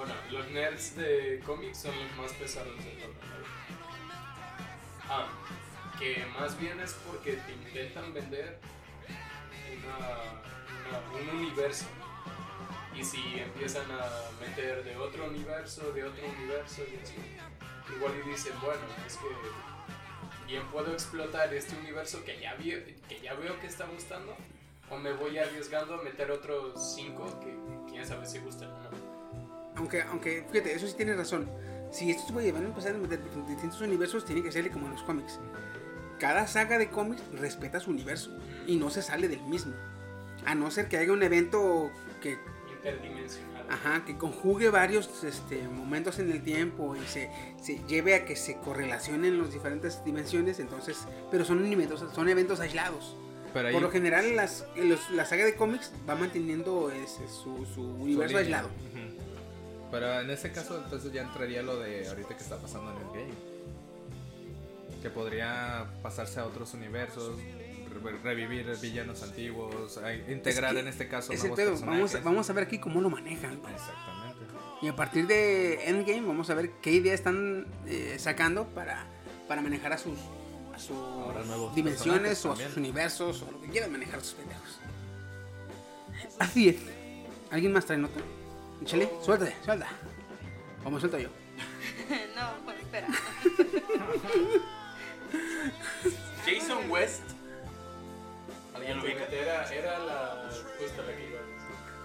Bueno, 0.00 0.14
los 0.30 0.48
nerds 0.50 0.96
de 0.96 1.42
cómics 1.44 1.82
son 1.82 1.92
los 1.94 2.16
más 2.16 2.32
pesados 2.32 2.74
de 2.82 2.90
todo. 3.02 3.12
Ah, 5.10 5.26
que 5.98 6.24
más 6.38 6.58
bien 6.58 6.80
es 6.80 6.94
porque 7.06 7.32
te 7.34 7.52
intentan 7.52 8.14
vender 8.14 8.58
una- 9.84 11.20
un 11.20 11.36
universo. 11.36 11.84
Y 12.96 13.04
si 13.04 13.40
empiezan 13.40 13.90
a 13.90 14.08
meter 14.40 14.82
de 14.84 14.96
otro 14.96 15.26
universo, 15.26 15.92
de 15.92 16.04
otro 16.04 16.24
universo, 16.26 16.82
y 16.90 16.96
así, 17.02 17.16
igual 17.94 18.12
y 18.24 18.30
dicen, 18.30 18.54
bueno, 18.62 18.80
es 19.06 19.16
que 19.18 19.26
bien 20.46 20.66
puedo 20.68 20.94
explotar 20.94 21.52
este 21.52 21.76
universo 21.76 22.24
que 22.24 22.40
ya, 22.40 22.54
vi- 22.54 22.96
que 23.06 23.20
ya 23.20 23.34
veo 23.34 23.60
que 23.60 23.66
está 23.66 23.84
gustando, 23.84 24.34
o 24.88 24.96
me 24.96 25.12
voy 25.12 25.36
arriesgando 25.36 25.92
a 25.96 26.02
meter 26.02 26.30
otros 26.30 26.94
cinco 26.94 27.38
que 27.40 27.54
quién 27.90 28.06
sabe 28.06 28.24
si 28.26 28.38
gustan 28.38 28.70
o 28.70 28.78
no. 28.84 28.99
Aunque, 29.76 30.02
aunque, 30.02 30.44
fíjate, 30.50 30.74
eso 30.74 30.86
sí 30.86 30.94
tienes 30.96 31.16
razón. 31.16 31.50
Si 31.90 32.10
estos 32.10 32.30
güeyes 32.32 32.52
van 32.52 32.64
a 32.64 32.68
empezar 32.68 32.94
a 32.94 32.98
meter 32.98 33.20
distintos 33.48 33.80
universos, 33.80 34.24
tiene 34.24 34.42
que 34.42 34.52
ser 34.52 34.70
como 34.70 34.86
en 34.86 34.92
los 34.92 35.02
cómics. 35.02 35.40
Cada 36.18 36.46
saga 36.46 36.78
de 36.78 36.90
cómics 36.90 37.22
respeta 37.32 37.80
su 37.80 37.90
universo 37.90 38.30
y 38.66 38.76
no 38.76 38.90
se 38.90 39.02
sale 39.02 39.26
del 39.28 39.42
mismo. 39.42 39.72
A 40.44 40.54
no 40.54 40.70
ser 40.70 40.88
que 40.88 40.98
haya 40.98 41.12
un 41.12 41.22
evento 41.22 41.90
que 42.20 42.38
Interdimensional. 42.76 43.66
Ajá, 43.68 44.04
que 44.06 44.16
conjugue 44.16 44.70
varios 44.70 45.22
este, 45.24 45.68
momentos 45.68 46.18
en 46.18 46.30
el 46.32 46.42
tiempo 46.42 46.96
y 46.96 47.00
se, 47.06 47.30
se 47.62 47.78
lleve 47.86 48.14
a 48.14 48.24
que 48.24 48.34
se 48.36 48.56
correlacionen 48.56 49.38
las 49.38 49.52
diferentes 49.52 50.02
dimensiones, 50.04 50.58
entonces, 50.60 50.98
pero 51.30 51.44
son 51.44 51.70
eventos, 51.70 52.04
son 52.14 52.28
eventos 52.28 52.60
aislados. 52.60 53.16
Pero 53.52 53.68
ahí 53.68 53.74
Por 53.74 53.82
lo 53.82 53.90
general, 53.90 54.34
las, 54.36 54.64
en 54.76 54.88
los- 54.88 55.10
la 55.10 55.24
saga 55.26 55.44
de 55.44 55.54
cómics 55.56 55.92
va 56.08 56.14
manteniendo 56.14 56.90
ese, 56.90 57.28
su, 57.28 57.66
su 57.66 57.74
su 57.74 57.80
universo 57.82 58.38
línea. 58.38 58.40
aislado. 58.60 58.68
Ujú. 58.68 59.09
Pero 59.90 60.20
en 60.20 60.30
ese 60.30 60.52
caso, 60.52 60.80
entonces 60.82 61.12
ya 61.12 61.22
entraría 61.22 61.62
lo 61.62 61.78
de 61.78 62.08
ahorita 62.08 62.36
que 62.36 62.42
está 62.42 62.56
pasando 62.58 62.92
en 62.92 62.96
el 62.98 63.06
game. 63.08 63.34
Que 65.02 65.10
podría 65.10 65.86
pasarse 66.02 66.38
a 66.40 66.46
otros 66.46 66.74
universos, 66.74 67.38
re- 68.02 68.18
revivir 68.22 68.66
villanos 68.80 69.22
antiguos, 69.22 69.98
integrar 70.28 70.74
que 70.74 70.80
en 70.80 70.88
este 70.88 71.08
caso 71.08 71.32
Es 71.32 71.40
el 71.42 71.50
nuevos 71.50 71.56
pedo, 71.58 71.70
vamos, 71.86 72.00
personajes. 72.02 72.24
vamos 72.24 72.50
a 72.50 72.52
ver 72.52 72.64
aquí 72.64 72.78
cómo 72.78 73.00
lo 73.00 73.10
manejan. 73.10 73.54
Exactamente. 73.54 74.40
Y 74.82 74.88
a 74.88 74.96
partir 74.96 75.26
de 75.26 75.88
Endgame 75.88 76.22
vamos 76.26 76.48
a 76.50 76.54
ver 76.54 76.70
qué 76.82 76.92
ideas 76.92 77.14
están 77.14 77.66
eh, 77.86 78.16
sacando 78.18 78.66
para, 78.68 79.06
para 79.48 79.60
manejar 79.62 79.92
a 79.94 79.98
sus, 79.98 80.18
a 80.74 80.78
sus 80.78 81.74
dimensiones 81.74 82.44
o 82.46 82.52
a 82.52 82.56
sus 82.56 82.76
universos 82.76 83.42
o 83.42 83.50
lo 83.52 83.60
que 83.60 83.68
quieran 83.68 83.90
manejar 83.92 84.20
sus 84.20 84.34
pendejos. 84.34 84.78
Así 86.38 86.68
es. 86.68 86.76
¿Alguien 87.50 87.72
más 87.72 87.84
trae 87.86 87.98
nota? 87.98 88.20
Échale, 88.82 89.08
suéltate, 89.22 89.56
suelta. 89.64 89.86
O 90.84 90.90
me 90.90 90.98
suelto 91.00 91.18
yo. 91.18 91.28
no, 92.36 92.50
pues 92.64 92.78
espera. 92.80 93.06
Jason 96.46 96.90
West. 96.90 97.22
¿Alguien 98.74 98.96
lo 98.98 99.04
ubica? 99.04 99.24
Era, 99.30 99.70
era 99.72 99.98
la 99.98 100.48
justo 100.78 101.02
la 101.02 101.16
que 101.16 101.28
iba. 101.28 101.40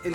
El, 0.04 0.14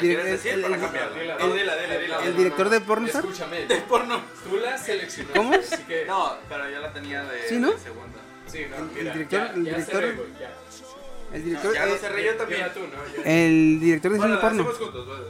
director 2.36 2.68
de 2.68 2.80
Pornstar. 2.80 3.24
Escúchame, 3.24 3.66
De 3.66 3.76
porno. 3.78 4.20
tú 4.48 4.56
la 4.58 4.76
seleccionaste. 4.78 5.36
¿Cómo? 5.38 5.54
Así 5.54 5.82
que, 5.84 6.04
No, 6.04 6.34
pero 6.48 6.70
yo 6.70 6.78
la 6.80 6.92
tenía 6.92 7.24
de, 7.24 7.48
¿Sí, 7.48 7.56
no? 7.58 7.72
de 7.72 7.78
segunda. 7.78 8.18
sí, 8.46 8.66
no, 8.70 8.76
el 8.76 8.84
mira, 8.92 9.12
director- 9.14 9.48
ya, 9.48 9.52
el 9.54 9.64
ya 9.64 9.72
director- 9.72 10.16
ya. 10.38 10.52
El 11.32 11.44
director, 11.44 11.74
Ya 11.74 11.86
eh, 11.86 12.24
yo 12.24 12.36
también. 12.36 12.72
Tú, 12.72 12.80
¿no? 12.80 13.24
El 13.24 13.80
director 13.80 14.12
de 14.12 14.18
cine 14.18 14.28
Bueno, 14.28 14.40
porno. 14.40 14.64
juntos. 14.64 15.06
bueno. 15.06 15.24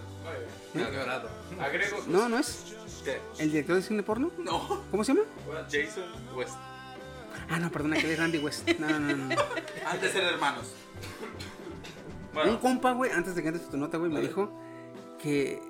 Llorado. 0.75 1.29
Agrego. 1.61 1.99
No, 2.07 2.29
no 2.29 2.39
es. 2.39 2.75
¿Qué? 3.05 3.19
¿El 3.39 3.51
director 3.51 3.77
de 3.77 3.83
cine 3.83 4.03
porno? 4.03 4.31
No. 4.39 4.83
¿Cómo 4.91 5.03
se 5.05 5.15
llama? 5.15 5.27
Jason 5.71 6.05
West. 6.37 6.55
Ah, 7.49 7.59
no, 7.59 7.71
perdona, 7.71 7.97
que 7.97 8.13
es 8.13 8.19
Randy 8.19 8.39
West. 8.39 8.69
No, 8.79 8.89
no, 8.89 8.99
no. 9.01 9.17
no. 9.17 9.35
Antes 9.87 10.13
de 10.15 10.21
ser 10.21 10.25
hermanos. 10.33 10.67
Un 12.47 12.57
compa, 12.59 12.93
güey, 12.93 13.11
antes 13.11 13.35
de 13.35 13.43
que 13.43 13.49
entres 13.49 13.69
tu 13.69 13.77
nota, 13.77 13.99
güey, 13.99 14.11
me 14.11 14.21
dijo 14.21 14.51
que. 15.21 15.61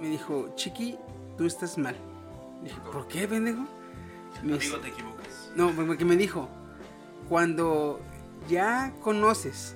Me 0.00 0.08
dijo, 0.08 0.52
Chiqui, 0.54 0.96
tú 1.36 1.44
estás 1.46 1.76
mal. 1.76 1.96
Dije, 2.62 2.76
¿por 2.92 3.08
qué, 3.08 3.26
pendejo? 3.26 3.66
Me 4.42 4.52
dice- 4.54 4.66
amigo, 4.74 4.80
te 4.80 4.88
equivocas. 4.88 5.50
no, 5.56 5.72
porque 5.72 6.04
me 6.04 6.16
dijo, 6.16 6.48
cuando 7.28 8.00
ya 8.48 8.92
conoces 9.00 9.74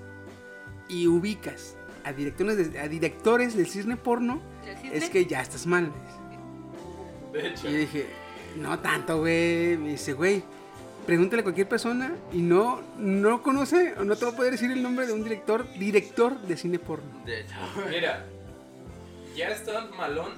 y 0.89 1.09
ubicas 1.09 1.77
a 2.05 2.13
directores, 2.13 2.73
de- 2.73 2.79
a 2.79 2.87
directores 2.87 3.57
del 3.57 3.67
cine 3.67 3.97
porno, 3.97 4.41
¿El 4.67 4.77
cisne? 4.79 4.97
es 4.97 5.11
que 5.11 5.27
ya 5.27 5.41
estás 5.41 5.67
mal. 5.67 5.93
De 7.33 7.49
hecho, 7.49 7.69
Y 7.69 7.75
dije, 7.75 8.07
no 8.57 8.79
tanto, 8.79 9.19
güey. 9.21 9.77
Me 9.77 9.91
dice, 9.91 10.13
güey, 10.13 10.43
pregúntale 11.07 11.41
a 11.41 11.43
cualquier 11.45 11.69
persona 11.69 12.15
y 12.33 12.39
no, 12.39 12.83
no 12.99 13.43
conoce 13.43 13.95
o 13.99 14.05
no 14.05 14.17
te 14.17 14.25
va 14.25 14.33
a 14.33 14.37
poder 14.37 14.53
decir 14.53 14.71
el 14.71 14.83
nombre 14.83 15.07
de 15.07 15.13
un 15.13 15.23
director, 15.25 15.67
director 15.75 16.39
de 16.41 16.57
cine 16.57 16.79
porno. 16.79 17.25
De 17.25 17.41
hecho. 17.41 17.55
mira, 17.91 18.27
ya 19.35 19.49
está 19.49 19.87
malón 19.97 20.33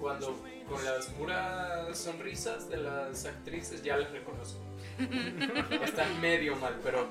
cuando 0.00 0.38
con 0.68 0.84
las 0.84 1.06
puras 1.06 1.96
sonrisas 1.96 2.68
de 2.68 2.76
las 2.76 3.24
actrices 3.24 3.82
ya 3.82 3.96
las 3.96 4.10
reconozco. 4.12 4.60
Están 5.84 6.20
medio 6.20 6.56
mal, 6.56 6.78
pero 6.82 7.08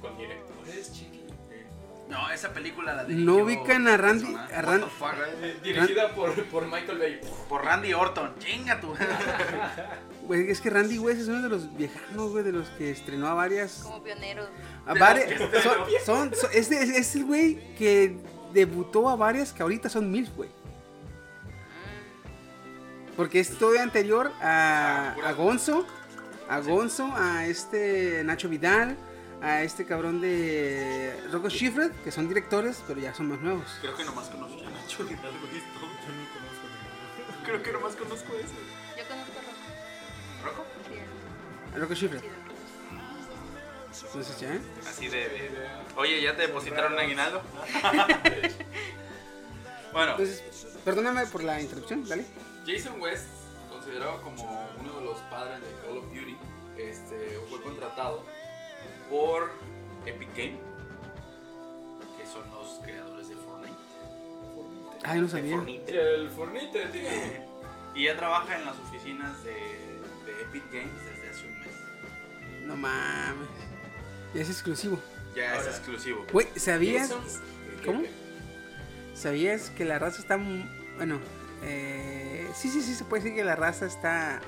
con 0.00 0.16
directores, 0.16 0.92
chiqui. 0.92 1.19
No, 2.10 2.30
esa 2.30 2.52
película 2.52 2.94
la 2.94 3.02
No 3.04 3.08
dirigió 3.08 3.44
ubican 3.44 3.86
a 3.88 3.96
Randy- 3.96 4.34
a 4.36 4.76
eh? 5.42 5.56
Dirigida 5.62 6.14
por, 6.14 6.44
por 6.46 6.64
Michael 6.66 6.98
Bay. 6.98 7.20
Por 7.48 7.64
Randy 7.64 7.94
Orton. 7.94 8.34
Chinga 8.38 8.80
tú. 8.80 8.94
Güey, 10.26 10.48
es 10.50 10.60
que 10.60 10.70
Randy 10.70 10.98
West 10.98 11.22
es 11.22 11.28
uno 11.28 11.42
de 11.42 11.48
los 11.48 11.76
viejanos, 11.76 12.30
güey, 12.30 12.44
de 12.44 12.52
los 12.52 12.68
que 12.70 12.90
estrenó 12.92 13.26
a 13.26 13.34
varias. 13.34 13.80
Como 13.82 14.00
pioneros. 14.02 14.48
A 14.86 14.94
varias 14.94 15.38
son, 15.64 15.80
son- 16.04 16.34
son- 16.34 16.50
es, 16.52 16.68
de- 16.70 16.82
es 16.98 17.16
el 17.16 17.24
güey 17.24 17.74
que 17.76 18.16
debutó 18.52 19.08
a 19.08 19.16
varias 19.16 19.52
que 19.52 19.62
ahorita 19.62 19.88
son 19.88 20.10
mil, 20.10 20.30
güey. 20.36 20.48
Porque 23.16 23.40
es 23.40 23.58
todo 23.58 23.78
anterior 23.80 24.32
a, 24.40 25.14
a 25.24 25.32
Gonzo, 25.32 25.84
a 26.48 26.60
Gonzo, 26.60 27.12
a 27.16 27.46
este 27.46 28.22
Nacho 28.24 28.48
Vidal, 28.48 28.96
a 29.42 29.62
este 29.62 29.86
cabrón 29.86 30.20
de 30.20 31.18
Rocco 31.32 31.48
Schifred, 31.48 31.92
que 32.04 32.10
son 32.12 32.28
directores, 32.28 32.82
pero 32.86 33.00
ya 33.00 33.14
son 33.14 33.28
más 33.28 33.40
nuevos. 33.40 33.64
Creo 33.80 33.96
que 33.96 34.04
nomás 34.04 34.28
conozco 34.28 34.60
a 34.66 34.70
Nacho 34.70 35.04
Vidal, 35.04 35.32
güey. 35.40 35.56
esto. 35.56 35.80
Creo 37.44 37.62
que 37.62 37.72
nomás 37.72 37.96
conozco 37.96 38.34
eso. 38.34 38.54
Yo 38.98 39.04
conozco 39.08 39.32
a 39.38 39.42
Rocco. 40.44 40.62
¿Rocco? 40.62 40.64
Sí, 40.88 40.94
A 41.74 41.78
Rocco 41.78 41.94
Schifred. 41.94 42.22
Entonces 44.06 44.40
ya, 44.40 44.54
¿eh? 44.54 44.60
Así 44.88 45.08
de. 45.08 45.50
Oye, 45.96 46.22
¿ya 46.22 46.36
te 46.36 46.42
depositaron 46.42 46.92
un 46.94 46.98
aguinaldo? 46.98 47.42
bueno, 49.92 50.12
Entonces, 50.12 50.42
perdóname 50.84 51.26
por 51.26 51.42
la 51.42 51.60
interrupción, 51.60 52.06
dale. 52.08 52.24
Jason 52.66 53.00
West, 53.00 53.26
considerado 53.68 54.22
como 54.22 54.68
uno 54.78 54.92
de 54.98 55.04
los 55.04 55.18
padres 55.22 55.60
de 55.60 55.86
Call 55.86 55.98
of 55.98 56.04
Duty, 56.08 56.36
este, 56.76 57.40
fue 57.48 57.60
contratado 57.62 58.24
por 59.10 59.50
Epic 60.06 60.28
Game, 60.36 60.58
que 62.16 62.26
son 62.26 62.48
los 62.52 62.80
creadores 62.84 63.28
de 63.28 63.34
Fortnite. 63.34 63.74
Ay, 65.02 65.20
no 65.20 65.26
De 65.26 65.32
sabía. 65.32 65.56
Fortnite. 65.56 66.14
El 66.14 66.30
fornite, 66.30 66.86
tío. 66.86 67.02
Y 67.92 68.04
ya 68.04 68.16
trabaja 68.16 68.56
en 68.56 68.64
las 68.64 68.76
oficinas 68.78 69.42
de, 69.42 69.50
de 69.50 70.42
Epic 70.42 70.62
Games 70.72 70.92
desde 71.04 71.28
hace 71.28 71.46
un 71.48 71.58
mes. 71.58 71.68
No 72.64 72.76
mames. 72.76 73.48
Ya 74.32 74.42
es 74.42 74.48
exclusivo. 74.48 75.00
Ya 75.34 75.56
es 75.56 75.66
exclusivo. 75.66 76.24
Güey, 76.32 76.46
¿sabías? 76.54 77.12
¿Cómo? 77.84 78.02
¿Sabías 79.12 79.70
que 79.70 79.84
la 79.84 79.98
raza 79.98 80.20
está... 80.20 80.38
Bueno, 80.96 81.18
eh, 81.64 82.48
sí, 82.54 82.68
sí, 82.70 82.80
sí, 82.80 82.94
se 82.94 83.04
puede 83.04 83.24
decir 83.24 83.36
que 83.36 83.42
la 83.44 83.56
raza 83.56 83.86
está 83.86 84.40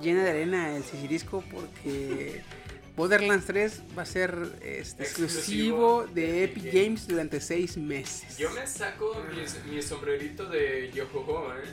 llena 0.00 0.22
de 0.22 0.30
arena, 0.30 0.76
el 0.76 0.84
sisirisco, 0.84 1.42
porque 1.50 2.42
Borderlands 2.96 3.46
3 3.46 3.82
va 3.98 4.02
a 4.02 4.06
ser 4.06 4.36
este, 4.62 5.02
exclusivo, 5.02 6.04
Exclusivo 6.04 6.06
de 6.06 6.22
de 6.22 6.44
Epic 6.44 6.64
Epic 6.64 6.74
Games 6.74 7.08
durante 7.08 7.40
seis 7.40 7.76
meses. 7.76 8.38
Yo 8.38 8.50
me 8.50 8.66
saco 8.66 9.24
mi, 9.30 9.74
mi 9.74 9.82
sombrerito 9.82 10.46
de 10.46 10.92
Yohoho, 10.92 11.54
¿eh? 11.54 11.64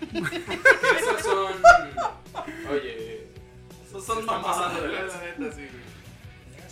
Esos 1.00 1.22
son. 1.22 1.52
Oye. 2.70 3.28
Esos 3.86 4.04
pasando 4.04 4.82
de 4.82 4.88
la 4.88 5.02
neta, 5.02 5.56
sí. 5.56 5.68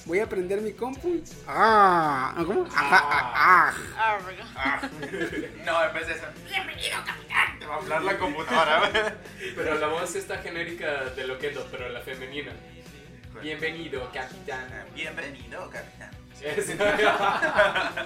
Voy 0.07 0.19
a 0.19 0.29
prender 0.29 0.61
mi 0.61 0.73
compu. 0.73 1.23
Ah, 1.47 2.35
¿cómo? 2.45 2.67
Ah, 2.75 3.33
ah. 3.35 3.75
Ah, 3.97 4.19
Rocco. 4.19 4.43
Ah. 4.55 4.91
No, 5.65 5.83
en 5.83 5.95
vez 5.95 6.07
de 6.09 6.13
eso, 6.13 6.25
bienvenido 6.47 6.99
capitán, 7.07 7.59
te 7.59 7.65
va 7.65 7.77
a 7.77 7.79
hablar 7.79 8.03
la 8.03 8.19
computadora. 8.19 9.17
Pero 9.57 9.79
la 9.79 9.87
voz 9.87 10.15
está 10.15 10.39
genérica 10.39 11.05
de 11.17 11.27
Loquendo, 11.27 11.67
pero 11.71 11.89
la 11.89 12.01
femenina. 12.01 12.53
Bienvenido, 13.43 14.11
capitán. 14.13 14.67
Bienvenido 14.95 15.71
capitán. 15.71 16.11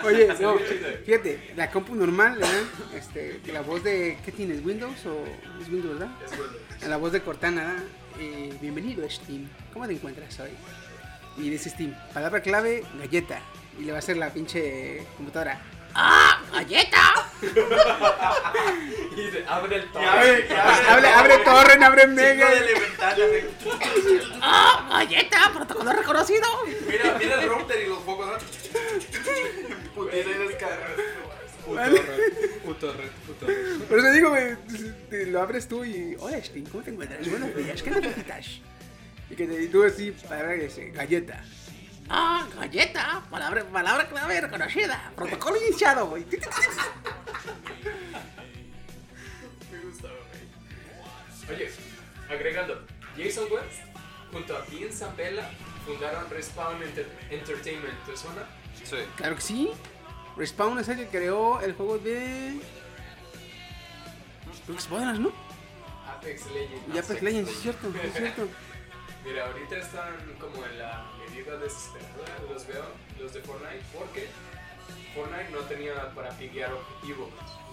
Oye, 0.05 0.29
no, 0.41 0.59
fíjate, 1.05 1.53
la 1.57 1.71
compu 1.71 1.95
normal, 1.95 2.39
¿verdad? 2.39 2.63
Este, 2.95 3.41
la 3.53 3.63
voz 3.63 3.83
de, 3.83 4.19
¿qué 4.25 4.33
tienes? 4.33 4.65
¿Windows 4.65 5.07
o 5.07 5.25
es 5.61 5.69
Windows, 5.69 5.99
verdad? 5.99 6.15
Es 6.25 6.37
bueno. 6.37 6.53
La 6.89 6.97
voz 6.97 7.13
de 7.13 7.21
Cortana, 7.21 7.65
¿verdad? 7.65 7.85
Eh, 8.21 8.55
bienvenido 8.61 9.09
Steam, 9.09 9.49
¿cómo 9.73 9.87
te 9.87 9.95
encuentras 9.95 10.39
hoy? 10.41 10.51
Y 11.37 11.51
dice 11.51 11.71
Steam, 11.71 11.95
palabra 12.13 12.41
clave, 12.41 12.85
galleta. 12.99 13.41
Y 13.79 13.85
le 13.85 13.93
va 13.93 13.99
a 13.99 14.01
hacer 14.01 14.17
la 14.17 14.31
pinche 14.31 15.05
computadora. 15.17 15.61
¡Ah! 15.95 16.43
¡Galleta! 16.53 17.31
Y 19.17 19.21
dice, 19.23 19.45
abre 19.49 19.77
el 19.77 19.83
Y 19.83 19.97
abre- 19.97 20.47
y 20.49 20.53
abre- 20.53 20.89
Abre, 20.89 21.09
abre 21.09 21.39
torrent, 21.39 21.83
abre 21.83 22.03
Chingo 22.03 22.15
mega. 22.15 22.49
¡Ah! 24.41 24.87
¡Galleta! 24.91 25.51
¡Protocolo 25.53 25.93
reconocido! 25.93 26.47
Mira, 26.89 27.17
mira 27.19 27.43
el 27.43 27.49
router 27.49 27.83
y 27.83 27.89
los 27.89 27.99
focos, 28.05 28.27
¿no? 28.29 28.35
Putiza 29.95 30.31
y 30.31 30.47
descarga. 30.49 30.87
Puto 31.65 31.83
red, 31.83 32.31
puto 32.65 32.93
red, 32.93 33.11
puto 33.27 33.47
red. 33.47 33.79
Por 33.89 33.99
eso 33.99 34.11
digo, 34.13 34.31
güey, 34.31 34.57
te- 35.11 35.27
lo 35.27 35.43
abres 35.43 35.67
tú 35.69 35.85
y. 35.85 36.17
Hola 36.21 36.43
Steam, 36.43 36.65
¿cómo 36.67 36.83
te 36.85 36.91
encuentras? 36.91 37.29
Buenos 37.29 37.55
días, 37.57 37.83
¿qué 37.83 37.91
necesitas? 37.91 38.47
Y 39.31 39.35
que 39.35 39.47
te, 39.47 39.63
y 39.65 39.69
tú 39.69 39.83
así, 39.85 40.13
que 40.59 40.65
dice, 40.65 40.91
galleta. 40.91 41.45
Ah, 42.11 42.47
galleta, 42.57 43.23
palabra, 43.31 43.65
palabra 43.65 44.09
clave 44.09 44.41
reconocida, 44.41 45.13
protocolo 45.15 45.57
iniciado, 45.59 46.07
güey. 46.07 46.25
Me 49.71 49.79
gustaba, 49.81 50.15
güey. 51.47 51.57
Oye, 51.59 51.71
agregando, 52.31 52.87
Jason 53.17 53.45
West 53.51 53.81
junto 54.33 54.57
a 54.57 54.63
Dean 54.63 54.93
Zambella 54.93 55.51
fundaron 55.87 56.29
Respawn 56.31 56.83
Enter- 56.83 57.09
Entertainment, 57.31 57.99
¿te 58.07 58.17
suena? 58.17 58.43
Sí. 58.85 58.97
Claro 59.17 59.35
que 59.37 59.41
sí. 59.43 59.71
Respawn 60.37 60.79
es 60.79 60.89
el 60.89 60.97
que 60.99 61.09
creó 61.09 61.61
el 61.61 61.75
juego 61.75 61.99
de. 61.99 62.61
Borderlands, 64.89 65.21
¿no? 65.21 65.33
Apex 66.17 66.47
Legends. 66.47 66.95
Y 66.95 66.99
Apex 66.99 67.23
Legends, 67.23 67.51
es 67.51 67.61
cierto, 67.61 67.89
es 68.03 68.13
cierto. 68.15 68.49
Mira, 69.25 69.47
ahorita 69.47 69.77
están 69.79 70.15
como 70.39 70.65
en 70.65 70.79
la 70.79 71.07
medida 71.39 71.57
desesperada, 71.59 72.39
los 72.53 72.67
veo, 72.67 72.85
los 73.21 73.33
de 73.33 73.41
Fortnite, 73.41 73.83
porque 73.97 74.29
Fortnite 75.15 75.51
no 75.51 75.59
tenía 75.61 76.11
para 76.15 76.31
pinguear 76.31 76.73
objetivos 76.73 77.31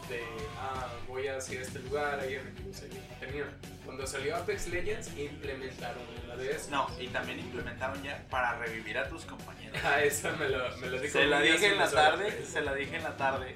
de, 0.10 0.22
ah, 0.60 0.88
voy 1.08 1.28
hacia 1.28 1.62
este 1.62 1.80
lugar, 1.80 2.20
ahí 2.20 2.38
objetivos 2.38 2.82
allí. 2.84 3.02
Tenían. 3.20 3.50
Cuando 3.84 4.06
salió 4.06 4.36
Apex 4.36 4.68
Legends, 4.68 5.18
implementaron 5.18 6.04
una 6.24 6.36
de 6.36 6.52
esas. 6.52 6.70
No, 6.70 6.88
y 7.00 7.08
también 7.08 7.40
implementaron 7.40 8.02
ya 8.04 8.24
para 8.30 8.58
revivir 8.60 8.98
a 8.98 9.08
tus 9.10 9.26
compañeros. 9.26 9.80
Ah, 9.84 10.02
esa 10.04 10.32
me 10.34 10.48
lo, 10.50 10.78
me 10.78 10.88
lo 10.88 11.00
dijo 11.00 11.14
Se 11.14 11.26
la 11.26 11.40
dije 11.42 11.68
en 11.68 11.78
la 11.78 11.84
unas 11.84 11.94
horas. 11.94 12.10
tarde, 12.12 12.46
se 12.46 12.62
la 12.62 12.74
dije 12.76 12.96
en 12.98 13.04
la 13.04 13.18
tarde. 13.18 13.56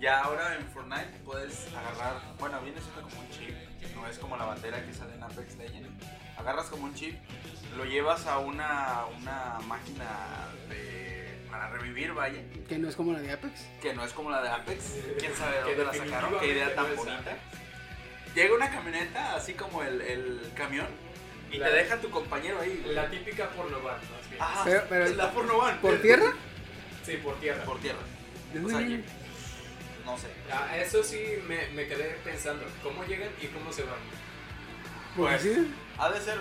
Ya 0.00 0.20
ahora 0.20 0.54
en 0.56 0.66
Fortnite 0.68 1.20
puedes 1.24 1.66
agarrar, 1.74 2.20
bueno, 2.38 2.60
viene 2.62 2.80
siendo 2.80 3.02
como 3.02 3.20
un 3.20 3.30
chip, 3.30 3.54
no 3.94 4.06
es 4.06 4.18
como 4.18 4.36
la 4.36 4.44
bandera 4.44 4.84
que 4.84 4.92
sale 4.92 5.14
en 5.14 5.22
Apex 5.22 5.56
Legends. 5.56 6.06
Agarras 6.36 6.66
como 6.66 6.84
un 6.84 6.94
chip, 6.94 7.14
lo 7.76 7.84
llevas 7.84 8.26
a 8.26 8.38
una, 8.38 9.04
una 9.20 9.58
máquina 9.66 10.06
de, 10.68 11.36
para 11.50 11.68
revivir, 11.68 12.12
vaya, 12.12 12.40
Que 12.68 12.78
no 12.78 12.88
es 12.88 12.96
como 12.96 13.12
la 13.12 13.20
de 13.20 13.32
Apex. 13.32 13.66
que 13.82 13.94
no 13.94 14.04
es 14.04 14.12
como 14.12 14.30
la 14.30 14.42
de 14.42 14.48
Apex. 14.48 14.84
¿Quién 15.18 15.34
sabe 15.34 15.56
de 15.56 15.62
dónde 15.62 15.84
la 15.84 15.92
sacaron? 15.94 16.38
Qué 16.40 16.46
idea 16.48 16.74
tan 16.74 16.94
bonita. 16.96 17.36
Llega 18.34 18.54
una 18.54 18.70
camioneta, 18.70 19.36
así 19.36 19.54
como 19.54 19.82
el, 19.82 20.00
el 20.00 20.52
camión, 20.56 20.86
y 21.52 21.58
La- 21.58 21.68
te 21.68 21.74
deja 21.76 22.00
tu 22.00 22.10
compañero 22.10 22.60
ahí. 22.60 22.80
güey. 22.82 22.94
La 22.94 23.08
típica 23.08 23.48
pornovan, 23.50 23.96
más 23.96 24.28
bien. 24.30 24.42
Ajá, 24.42 24.64
Pero- 24.64 24.84
pero- 24.88 25.08
la 25.14 25.30
porno 25.32 25.58
van. 25.58 25.78
¿Por 25.80 26.00
tierra? 26.02 26.32
Sí, 27.04 27.16
por 27.22 27.38
tierra. 27.38 27.64
Por 27.64 27.78
tierra. 27.80 27.98
¿De 28.52 28.64
O 28.64 28.68
sea, 28.68 28.80
no 28.80 30.18
sé. 30.18 30.26
Ah, 30.52 30.76
eso 30.76 31.02
sí 31.02 31.22
me, 31.46 31.68
me 31.68 31.86
quedé 31.86 32.18
pensando, 32.24 32.64
¿cómo 32.82 33.04
llegan 33.04 33.28
y 33.40 33.46
cómo 33.48 33.72
se 33.72 33.82
van? 33.84 33.94
¿Por 35.16 35.28
Pues, 35.28 35.42
sí? 35.42 35.72
Ha 35.98 36.10
de 36.10 36.20
ser 36.20 36.38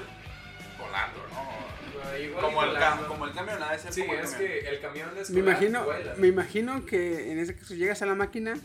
volando, 0.86 1.20
¿no? 1.32 1.40
Ah, 1.40 2.42
Como 2.42 2.64
el, 2.64 3.08
como 3.08 3.26
el 3.26 3.34
camión, 3.34 3.64
ha 3.64 3.72
de 3.72 3.80
ser 3.80 3.94
Sí, 3.94 4.02
como 4.02 4.14
el 4.14 4.20
es 4.20 4.32
camión. 4.32 4.50
que 4.52 4.60
el 4.70 4.80
camión 4.82 5.10
es 5.20 5.30
Me 5.30 5.40
imagino, 5.40 5.86
me 6.18 6.28
imagino 6.28 6.86
que 6.86 7.32
en 7.32 7.40
ese 7.40 7.56
caso 7.56 7.74
llegas 7.76 8.02
a 8.02 8.06
la 8.06 8.16
máquina, 8.16 8.56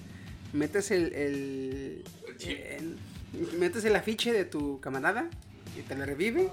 metes 0.53 0.91
el, 0.91 1.13
el, 1.15 2.05
El 2.27 2.37
chip. 2.37 2.59
el- 2.65 2.97
metes 3.59 3.85
el 3.85 3.95
afiche 3.97 4.33
de 4.33 4.45
tu 4.45 4.81
camarada 4.81 5.29
y 5.77 5.83
te 5.83 5.95
lo 5.95 6.05
revive. 6.05 6.49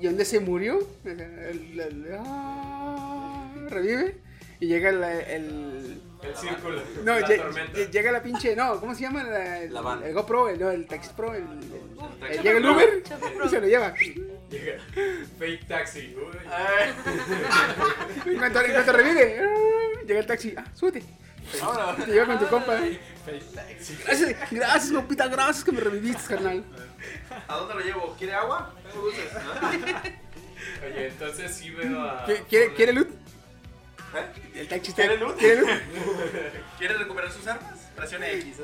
Y 0.00 0.06
donde 0.06 0.24
se 0.26 0.40
murió, 0.40 0.86
el- 1.04 1.20
el- 1.20 1.80
el- 1.80 2.06
ah, 2.18 3.50
revive 3.70 4.16
y 4.60 4.66
llega 4.66 4.90
el, 4.90 5.02
el- 5.02 6.02
El 6.22 6.36
círculo, 6.36 6.82
no, 7.04 7.18
la 7.18 7.26
lle- 7.26 7.36
tormenta. 7.38 7.72
lle- 7.78 7.90
llega 7.90 8.12
la 8.12 8.22
pinche, 8.22 8.54
no, 8.56 8.78
¿cómo 8.80 8.94
se 8.94 9.02
llama? 9.02 9.22
La, 9.22 9.62
el, 9.62 9.72
La 9.72 9.80
van. 9.80 10.02
el 10.02 10.12
GoPro, 10.12 10.48
el, 10.50 10.58
no, 10.60 10.70
el 10.70 10.86
Taxi 10.86 11.10
Pro, 11.16 11.34
el, 11.34 11.44
el- 12.30 12.42
llega 12.42 12.58
el. 12.58 12.66
Uber 12.66 13.02
y 13.44 13.48
se 13.48 13.60
lo 13.60 13.66
lleva. 13.66 13.94
Llega, 14.50 14.78
fake 15.38 15.66
taxi. 15.66 16.14
Uy. 16.16 16.38
En 18.32 18.38
cuanto, 18.38 18.60
en 18.60 18.72
cuanto 18.72 18.92
revive, 18.92 19.42
llega 20.06 20.20
el 20.20 20.26
taxi, 20.26 20.54
ah, 20.56 20.64
súbete. 20.74 21.02
ahora, 21.62 21.96
Te 21.96 22.06
lleva 22.12 22.26
con 22.26 22.38
tu 22.38 22.46
compa. 22.48 22.76
Fake 22.78 23.52
taxi. 23.54 23.96
Gracias, 24.04 24.50
gracias, 24.50 24.92
compita, 24.92 25.26
gracias 25.28 25.64
que 25.64 25.72
me 25.72 25.80
reviviste, 25.80 26.28
carnal. 26.34 26.64
¿A 27.48 27.56
dónde 27.56 27.74
lo 27.74 27.80
llevo? 27.80 28.14
¿Quiere 28.16 28.34
agua? 28.34 28.72
Tengo 28.90 29.04
dulces. 29.06 29.24
Oye, 30.84 31.06
entonces 31.08 31.54
sí 31.54 31.70
veo 31.70 32.02
a. 32.02 32.26
¿Qui- 32.26 32.44
¿Quiere, 32.48 32.74
¿quiere 32.74 32.92
loot? 32.92 33.08
¿Eh? 33.08 34.50
El 34.60 34.68
taxi 34.68 34.90
está. 34.90 35.02
¿Quiere 35.02 35.18
loot? 35.18 35.36
¿Quiere 35.38 35.60
loot? 35.60 35.70
¿Quiere 36.78 36.94
recuperar 36.94 37.30
sus 37.32 37.46
armas? 37.46 37.75
Presione 37.96 38.32
X. 38.34 38.46
¿eh? 38.58 38.62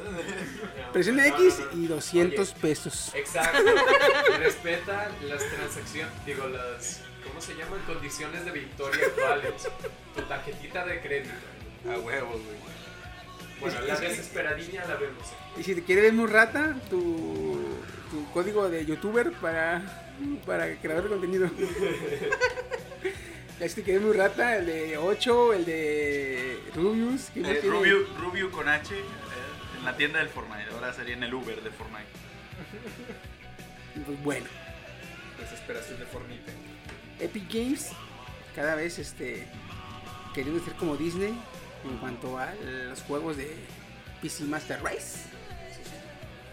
Presiona 0.92 1.26
No, 1.26 1.36
X 1.38 1.58
no, 1.58 1.64
no. 1.66 1.82
y 1.82 1.86
200 1.86 2.50
Oye, 2.50 2.60
pesos. 2.60 3.12
Exacto. 3.14 3.58
Respeta 4.38 5.10
las 5.22 5.42
transacciones, 5.48 6.12
digo, 6.26 6.46
las. 6.48 7.00
¿Cómo 7.26 7.40
se 7.40 7.54
llaman? 7.54 7.80
Condiciones 7.86 8.44
de 8.44 8.50
victoria 8.50 9.06
actuales. 9.06 9.52
Tu 10.14 10.22
tarjetita 10.22 10.84
de 10.84 11.00
crédito. 11.00 11.34
A 11.90 11.98
huevos, 11.98 12.32
güey. 12.42 12.72
Bueno, 13.60 13.80
la 13.86 13.96
desesperadilla 13.96 14.84
la 14.86 14.96
vemos. 14.96 15.24
¿eh? 15.28 15.60
Y 15.60 15.62
si 15.62 15.74
te 15.76 15.82
quieres 15.84 16.04
ver 16.04 16.12
muy 16.14 16.26
rata, 16.26 16.74
tu, 16.90 17.58
tu 18.10 18.28
código 18.32 18.68
de 18.68 18.84
youtuber 18.84 19.30
para, 19.32 20.16
para 20.44 20.74
creador 20.80 21.04
de 21.04 21.08
contenido. 21.10 21.50
Ya 23.60 23.68
si 23.68 23.76
te 23.76 23.82
quieres 23.84 24.02
muy 24.02 24.12
rata, 24.16 24.56
el 24.56 24.66
de 24.66 24.96
8, 24.98 25.52
el 25.52 25.64
de 25.64 26.58
Rubius. 26.74 27.28
¿quién 27.32 27.46
más 27.46 27.52
Eh? 27.54 27.60
Rubio, 27.62 27.98
Rubio 28.18 28.50
con 28.50 28.68
H 28.68 28.92
en 29.82 29.86
la 29.86 29.96
tienda 29.96 30.20
del 30.20 30.28
Fortnite. 30.28 30.70
Ahora 30.72 30.92
sería 30.92 31.14
en 31.14 31.22
el 31.24 31.34
Uber 31.34 31.60
de 31.60 31.70
Fortnite. 31.70 32.06
Pues 34.06 34.22
bueno, 34.22 34.46
Desesperación 35.38 35.98
de 35.98 36.06
Fornite. 36.06 36.52
Epic 37.20 37.52
Games 37.52 37.90
cada 38.54 38.74
vez 38.76 38.98
este 38.98 39.46
queriendo 40.34 40.64
ser 40.64 40.74
como 40.74 40.96
Disney 40.96 41.36
en 41.84 41.96
cuanto 41.98 42.38
a 42.38 42.52
los 42.54 43.02
juegos 43.02 43.36
de 43.36 43.54
PC 44.20 44.44
Master 44.44 44.80
Race. 44.82 45.24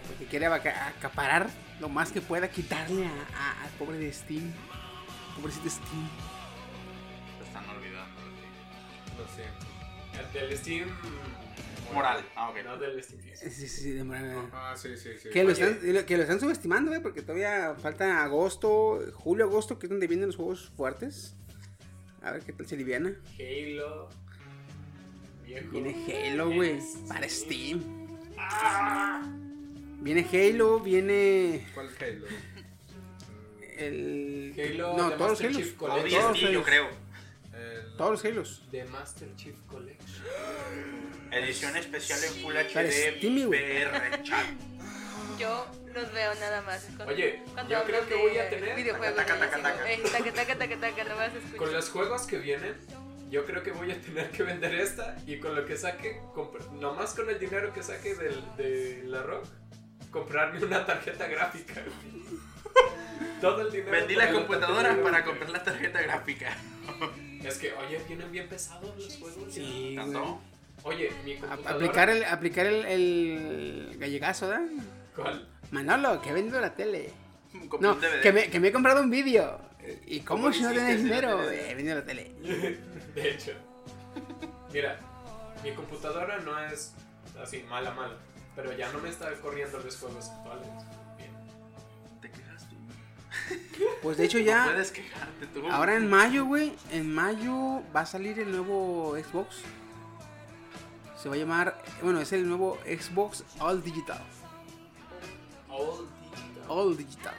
Porque 0.08 0.26
quiere 0.26 0.48
acaparar 0.48 1.50
lo 1.80 1.88
más 1.88 2.12
que 2.12 2.20
pueda, 2.22 2.50
quitarle 2.50 3.06
a, 3.06 3.10
a- 3.10 3.64
al 3.64 3.70
pobre 3.78 3.98
de 4.00 4.12
Steam. 4.12 4.52
Pobrecito 5.36 5.70
Steam. 5.70 6.10
Lo 7.40 7.46
están 7.46 7.70
olvidando. 7.70 8.20
Lo 9.18 9.28
siento. 9.34 9.66
El 10.18 10.50
del 10.50 10.58
Steam. 10.58 10.90
Moral. 11.94 12.24
Ah, 12.36 12.50
ok. 12.50 12.58
No 12.64 12.78
del 12.78 13.04
Físico. 13.04 13.36
Sí, 13.36 13.50
sí, 13.50 13.68
sí, 13.68 13.92
de 13.92 14.04
moral. 14.04 14.50
Ah, 14.54 14.76
sí, 14.78 14.96
sí, 14.98 15.10
sí. 15.22 15.30
Que 15.30 15.44
lo, 15.44 15.52
Oye. 15.52 15.64
están, 15.70 16.06
que 16.06 16.18
lo 16.18 16.24
están 16.24 16.40
subestimando, 16.40 16.94
¿eh? 16.94 17.00
porque 17.00 17.22
todavía 17.22 17.76
falta 17.82 18.24
agosto, 18.24 19.00
julio, 19.14 19.46
agosto, 19.46 19.80
que 19.80 19.86
es 19.88 19.90
donde 19.90 20.08
vienen 20.08 20.28
los 20.28 20.36
juegos 20.36 20.72
fuertes. 20.76 21.36
A 22.22 22.32
ver 22.32 22.44
qué 22.44 22.54
tal 22.54 22.68
se 22.68 22.76
liviana. 22.78 23.14
Halo. 23.40 24.10
Viejo. 25.46 25.70
Viene 25.72 26.30
Halo, 26.32 26.52
güey, 26.52 26.80
para 27.08 27.28
Steam. 27.30 27.82
Viene 30.02 30.26
Halo, 30.32 30.80
viene 30.80 31.68
¿Cuál 31.74 31.90
Halo? 32.00 32.26
el... 33.78 34.54
Halo 34.58 34.98
no, 34.98 35.10
de 35.10 35.18
todos 35.18 35.32
los 35.32 35.42
Master 35.42 35.48
Halos. 35.50 35.76
Todos 35.78 36.12
yo 36.12 36.48
Halos. 36.50 36.66
creo. 36.66 36.88
El- 37.54 37.98
Todos 37.98 38.12
los 38.12 38.26
Halos. 38.26 38.64
The 38.72 38.86
Master 38.86 39.36
Chief 39.36 39.56
Collection. 39.68 40.24
Edición 41.32 41.76
especial 41.78 42.20
en 42.24 42.34
Full 42.42 42.56
HD. 42.56 43.48
VR 43.48 44.24
chat. 44.24 44.46
Yo 45.40 45.68
los 45.94 46.12
veo 46.14 46.36
nada 46.36 46.62
más. 46.62 46.84
cuando- 46.96 47.14
Oye, 47.14 47.42
cuando 47.54 47.72
yo 47.72 47.84
creo 47.84 48.08
que 48.08 48.16
voy 48.16 48.38
a 48.38 48.50
tener- 48.50 48.76
Videojuegos. 48.76 49.16
Taca, 49.16 49.38
taca, 49.40 49.62
taca, 49.62 49.90
"Eh, 49.92 49.98
no 51.08 51.16
vas 51.16 51.34
a 51.34 51.38
escuchar. 51.38 51.58
Con 51.58 51.74
los 51.74 51.90
juegos 51.90 52.22
que 52.24 52.38
vienen, 52.40 52.76
yo 53.30 53.46
creo 53.46 53.64
que 53.64 53.72
voy 53.72 53.92
a 53.92 54.02
tener 54.02 54.32
que 54.32 54.44
vender 54.44 54.76
esta 54.76 55.16
y 55.26 55.40
con 55.40 55.56
lo 55.56 55.66
que 55.66 55.78
saque, 55.78 56.20
nomás 56.74 57.14
con 57.14 57.30
el 57.30 57.40
dinero 57.40 57.72
que 57.74 57.84
saque 57.84 58.16
del, 58.16 58.44
de 58.58 59.04
la 59.06 59.22
Rock, 59.24 59.46
comprarme 60.12 60.64
una 60.66 60.86
tarjeta 60.86 61.28
gráfica. 61.28 61.76
Todo 63.42 63.62
el 63.62 63.72
dinero. 63.72 63.92
Vendí 63.92 64.16
la 64.16 64.32
computadora 64.32 64.82
tarjeta 64.90 65.04
para 65.04 65.24
comprar 65.24 65.50
la 65.50 65.64
tarjeta 65.64 66.02
gráfica. 66.02 66.58
Es 67.44 67.58
que, 67.58 67.72
oye, 67.74 68.00
vienen 68.08 68.32
bien 68.32 68.50
pesados 68.50 68.98
los 68.98 69.16
juegos. 69.18 69.54
Sí. 69.54 69.94
¿Tanto? 69.96 70.42
Oye, 70.84 71.12
mi 71.26 71.36
computadora. 71.38 71.76
aplicar 71.76 72.10
el, 72.10 72.24
aplicar 72.24 72.66
el, 72.66 72.86
el 72.86 73.98
gallegazo, 74.00 74.48
¿verdad? 74.48 74.68
¿Cuál? 75.16 75.48
Manolo, 75.72 76.22
que 76.22 76.30
he 76.30 76.34
vendido 76.34 76.60
la 76.62 76.74
tele. 76.74 77.12
No, 77.80 77.94
un 77.94 78.02
DVD. 78.02 78.22
que 78.22 78.32
me, 78.32 78.50
que 78.50 78.60
me 78.60 78.68
he 78.70 78.72
comprado 78.72 79.02
un 79.02 79.10
vídeo. 79.10 79.60
¿Y 80.06 80.20
cómo 80.22 80.44
¿Cómo 80.44 80.54
si 80.54 80.62
no 80.62 80.72
tienes 80.72 81.04
dinero? 81.04 81.38
tele? 81.38 81.72
He 81.72 81.76
vendido 81.76 81.96
la 81.98 82.06
tele. 82.06 82.32
De 83.16 83.30
hecho. 83.32 83.52
Mira, 84.74 85.00
mi 85.64 85.72
computadora 85.72 86.40
no 86.40 86.58
es 86.60 86.94
así, 87.42 87.64
mala, 87.70 87.92
mala. 87.92 88.16
Pero 88.56 88.76
ya 88.78 88.92
no 88.92 89.00
me 89.00 89.10
está 89.10 89.32
corriendo 89.42 89.80
los 89.80 89.98
juegos 89.98 90.30
actuales. 90.30 90.68
Bien. 91.18 91.32
Te 92.22 92.30
quejas 92.32 92.68
tú. 92.70 92.76
Pues 94.04 94.18
de 94.18 94.26
hecho 94.26 94.38
No 94.40 94.44
ya, 94.46 94.66
puedes 94.66 94.92
quejarte 94.92 95.48
tú. 95.54 95.68
ahora 95.70 95.96
en 95.96 96.10
mayo, 96.10 96.46
güey, 96.46 96.74
en 96.92 97.14
mayo 97.14 97.82
va 97.96 98.02
a 98.02 98.06
salir 98.06 98.40
el 98.40 98.52
nuevo 98.52 99.16
Xbox. 99.18 99.58
Se 101.22 101.28
va 101.30 101.36
a 101.36 101.38
llamar, 101.38 101.82
bueno, 102.02 102.20
es 102.22 102.32
el 102.32 102.48
nuevo 102.48 102.78
Xbox 102.86 103.44
All 103.60 103.84
Digital. 103.84 104.22
All 105.70 106.08
digital. 106.08 106.68
All 106.70 106.98
Digital. 106.98 107.34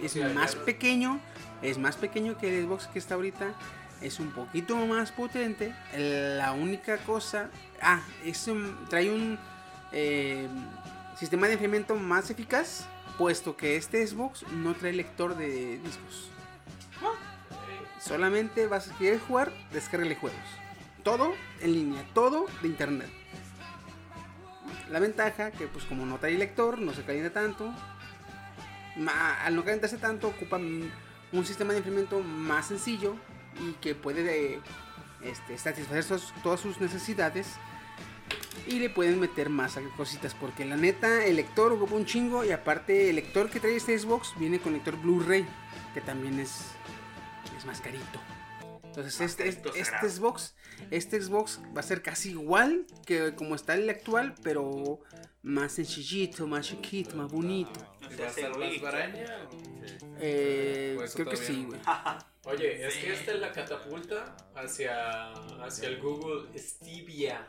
Es 0.00 0.34
más 0.34 0.54
pequeño, 0.54 1.20
es 1.62 1.76
más 1.78 1.96
pequeño 1.96 2.38
que 2.38 2.58
el 2.60 2.64
Xbox 2.66 2.86
que 2.86 2.98
está 2.98 3.14
ahorita. 3.14 3.54
es 4.00 4.20
un 4.20 4.30
poquito 4.30 4.76
más 4.86 5.10
potente. 5.10 5.74
La 5.96 6.52
única 6.52 6.98
cosa, 6.98 7.50
ah, 7.82 8.00
es 8.24 8.46
un- 8.46 8.78
trae 8.88 9.10
un 9.10 9.36
eh, 9.90 10.46
sistema 11.18 11.48
de 11.48 11.54
enfriamiento 11.54 11.96
más 11.96 12.30
eficaz, 12.30 12.86
puesto 13.18 13.56
que 13.56 13.76
este 13.76 14.06
Xbox 14.06 14.44
no 14.52 14.74
trae 14.74 14.92
lector 14.92 15.36
de 15.36 15.78
discos. 15.78 16.30
Solamente 18.00 18.68
vas 18.68 18.88
a 18.88 18.96
querer 18.98 19.18
jugar, 19.18 19.50
descárgale 19.72 20.14
juegos. 20.14 20.38
Todo 21.02 21.34
en 21.60 21.72
línea, 21.72 22.04
todo 22.14 22.46
de 22.62 22.68
internet. 22.68 23.08
La 24.90 25.00
ventaja 25.00 25.50
que 25.50 25.66
pues 25.66 25.84
como 25.84 26.04
no 26.06 26.18
trae 26.18 26.34
lector, 26.36 26.78
no 26.78 26.92
se 26.94 27.02
calienta 27.02 27.32
tanto. 27.32 27.72
Al 29.44 29.54
no 29.54 29.64
calentarse 29.64 29.98
tanto, 29.98 30.28
ocupa 30.28 30.56
un 30.56 31.44
sistema 31.46 31.72
de 31.72 31.78
enfriamiento 31.78 32.20
más 32.20 32.66
sencillo 32.68 33.14
y 33.60 33.72
que 33.74 33.94
puede 33.94 34.54
eh, 34.54 34.60
este, 35.22 35.56
satisfacer 35.58 36.02
sus- 36.04 36.32
todas 36.42 36.60
sus 36.60 36.80
necesidades. 36.80 37.48
Y 38.66 38.80
le 38.80 38.90
pueden 38.90 39.20
meter 39.20 39.48
más 39.50 39.78
cositas 39.96 40.34
porque 40.34 40.64
la 40.64 40.76
neta 40.76 41.24
el 41.24 41.36
lector 41.36 41.72
ocupa 41.72 41.94
un 41.94 42.04
chingo 42.04 42.44
y 42.44 42.50
aparte 42.50 43.08
el 43.08 43.16
lector 43.16 43.48
que 43.50 43.60
trae 43.60 43.76
este 43.76 43.96
Xbox 43.98 44.34
viene 44.36 44.58
con 44.58 44.72
lector 44.72 44.96
Blu-ray 44.96 45.46
que 45.94 46.00
también 46.00 46.38
es, 46.40 46.72
es 47.56 47.64
más 47.64 47.80
carito. 47.80 48.20
Entonces 48.84 49.20
este, 49.20 49.48
este, 49.48 49.84
será. 49.84 50.02
Xbox 50.02 50.54
este 50.90 51.20
Xbox 51.20 51.60
va 51.76 51.80
a 51.80 51.82
ser 51.82 52.02
casi 52.02 52.30
igual 52.30 52.86
que 53.06 53.34
como 53.34 53.54
está 53.54 53.74
el 53.74 53.88
actual 53.88 54.34
pero 54.42 55.00
más 55.42 55.72
sencillito, 55.72 56.46
más 56.46 56.66
chiquito, 56.66 57.16
más 57.16 57.30
bonito. 57.30 57.80
No 58.00 58.10
¿Y 58.10 58.14
sé, 58.14 58.22
va 58.22 58.28
a 58.28 58.32
ser 58.32 58.50
más 58.56 58.80
varaña? 58.80 59.48
Eh, 60.20 60.94
Pues 60.96 61.14
creo 61.14 61.28
que 61.28 61.36
sí, 61.36 61.64
güey. 61.66 61.80
Oye, 62.44 62.86
es 62.86 62.96
que 62.96 63.12
esta 63.12 63.32
es 63.32 63.40
la 63.40 63.52
catapulta 63.52 64.36
hacia, 64.54 65.32
hacia 65.62 65.88
el 65.88 66.00
Google 66.00 66.58
Stevia. 66.58 67.46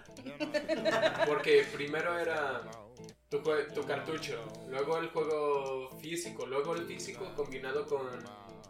Porque 1.26 1.66
primero 1.74 2.20
era 2.20 2.62
tu, 3.30 3.42
tu 3.74 3.84
cartucho, 3.86 4.44
luego 4.68 4.98
el 4.98 5.08
juego 5.10 5.98
físico, 6.02 6.46
luego 6.46 6.76
el 6.76 6.86
físico 6.86 7.34
combinado 7.36 7.86
con, 7.88 8.08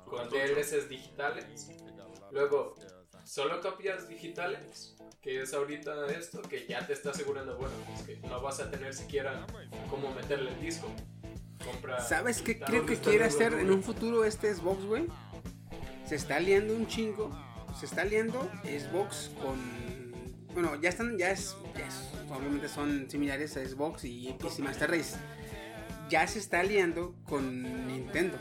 con 0.06 0.30
DLCs 0.30 0.88
digitales, 0.88 1.46
luego 2.32 2.76
solo 3.30 3.62
copias 3.62 4.10
digitales, 4.10 4.96
que 5.22 5.42
es 5.44 5.54
ahorita 5.54 6.08
esto, 6.08 6.42
que 6.42 6.66
ya 6.68 6.86
te 6.88 6.94
está 6.94 7.12
asegurando, 7.12 7.56
bueno, 7.58 7.76
pues 7.86 8.02
que 8.02 8.28
no 8.28 8.42
vas 8.42 8.60
a 8.60 8.72
tener 8.72 8.92
siquiera 8.94 9.46
cómo 9.90 10.12
meterle 10.14 10.52
el 10.52 10.60
disco. 10.60 10.88
Compra 11.64 12.00
¿Sabes 12.00 12.42
qué 12.42 12.60
¿a 12.64 12.66
creo 12.66 12.86
que 12.88 12.98
quiere 12.98 13.26
hacer 13.26 13.54
en 13.54 13.70
un 13.70 13.84
futuro 13.84 14.24
este 14.26 14.52
Xbox, 14.54 14.84
güey? 14.86 15.06
Se 16.08 16.16
está 16.16 16.40
liando 16.40 16.74
un 16.76 16.88
chingo. 16.88 17.30
Se 17.80 17.86
está 17.86 18.04
liando 18.04 18.50
Xbox 18.64 19.30
con. 19.42 19.60
Bueno, 20.54 20.76
ya 20.82 20.90
están, 20.90 21.18
ya 21.18 21.30
es. 21.30 21.56
ya 21.78 21.86
es- 21.86 22.10
obviamente 22.32 22.68
son 22.68 23.10
similares 23.10 23.56
a 23.58 23.66
Xbox 23.66 24.06
y 24.06 24.34
PC 24.40 24.64
Master 24.64 24.90
Race. 24.90 25.18
Ya 26.10 26.26
se 26.28 26.40
está 26.40 26.64
liando 26.64 27.14
con 27.28 27.88
Nintendo. 27.88 28.38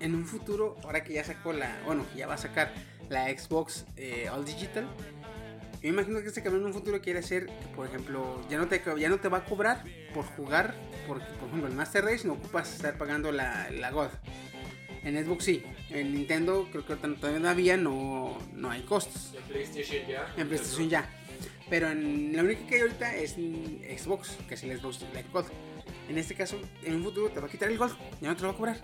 En 0.00 0.14
un 0.14 0.24
futuro, 0.24 0.76
ahora 0.84 1.02
que 1.04 1.12
ya 1.14 1.24
sacó 1.24 1.52
la. 1.52 1.82
Bueno, 1.84 2.06
que 2.12 2.20
ya 2.20 2.26
va 2.26 2.34
a 2.34 2.38
sacar 2.38 2.72
la 3.08 3.28
Xbox 3.28 3.86
eh, 3.96 4.28
All 4.28 4.44
Digital. 4.44 4.88
Yo 5.74 5.92
me 5.92 6.00
imagino 6.00 6.20
que 6.20 6.28
este 6.28 6.42
cabrón 6.42 6.62
en 6.62 6.68
un 6.68 6.72
futuro 6.72 7.00
quiere 7.00 7.20
que, 7.22 7.46
por 7.76 7.86
ejemplo, 7.86 8.40
ya 8.48 8.58
no 8.58 8.66
te, 8.66 8.82
ya 8.98 9.08
no 9.08 9.18
te 9.20 9.28
va 9.28 9.38
a 9.38 9.44
cobrar 9.44 9.84
por 10.14 10.24
jugar, 10.24 10.74
porque, 11.06 11.26
por 11.38 11.48
ejemplo, 11.48 11.68
en 11.68 11.76
Master 11.76 12.04
Race 12.04 12.26
no 12.26 12.34
ocupas 12.34 12.74
estar 12.74 12.98
pagando 12.98 13.30
la, 13.30 13.70
la 13.70 13.90
God. 13.90 14.08
En 15.04 15.24
Xbox 15.24 15.44
sí, 15.44 15.62
en 15.90 16.14
Nintendo 16.14 16.68
creo 16.72 16.84
que 16.84 16.96
todavía 16.96 17.76
no, 17.76 18.36
no 18.54 18.70
hay 18.70 18.82
costos. 18.82 19.34
En 19.36 19.44
PlayStation 19.44 20.06
ya. 20.08 20.34
En 20.36 20.48
PlayStation 20.48 20.88
ya. 20.88 21.08
Pero 21.70 21.90
en 21.90 22.34
la 22.34 22.42
única 22.42 22.66
que 22.66 22.76
hay 22.76 22.80
ahorita 22.80 23.14
es 23.14 23.32
Xbox, 23.34 24.36
que 24.48 24.54
es 24.54 24.62
el 24.64 24.78
Xbox 24.78 25.02
Live 25.02 25.26
Gold. 25.32 25.48
En 26.08 26.18
este 26.18 26.34
caso, 26.34 26.58
en 26.82 26.96
un 26.96 27.04
futuro 27.04 27.28
te 27.30 27.38
va 27.38 27.46
a 27.46 27.50
quitar 27.50 27.70
el 27.70 27.78
Gold, 27.78 27.96
ya 28.20 28.28
no 28.28 28.36
te 28.36 28.42
lo 28.42 28.48
va 28.48 28.54
a 28.54 28.56
cobrar. 28.56 28.80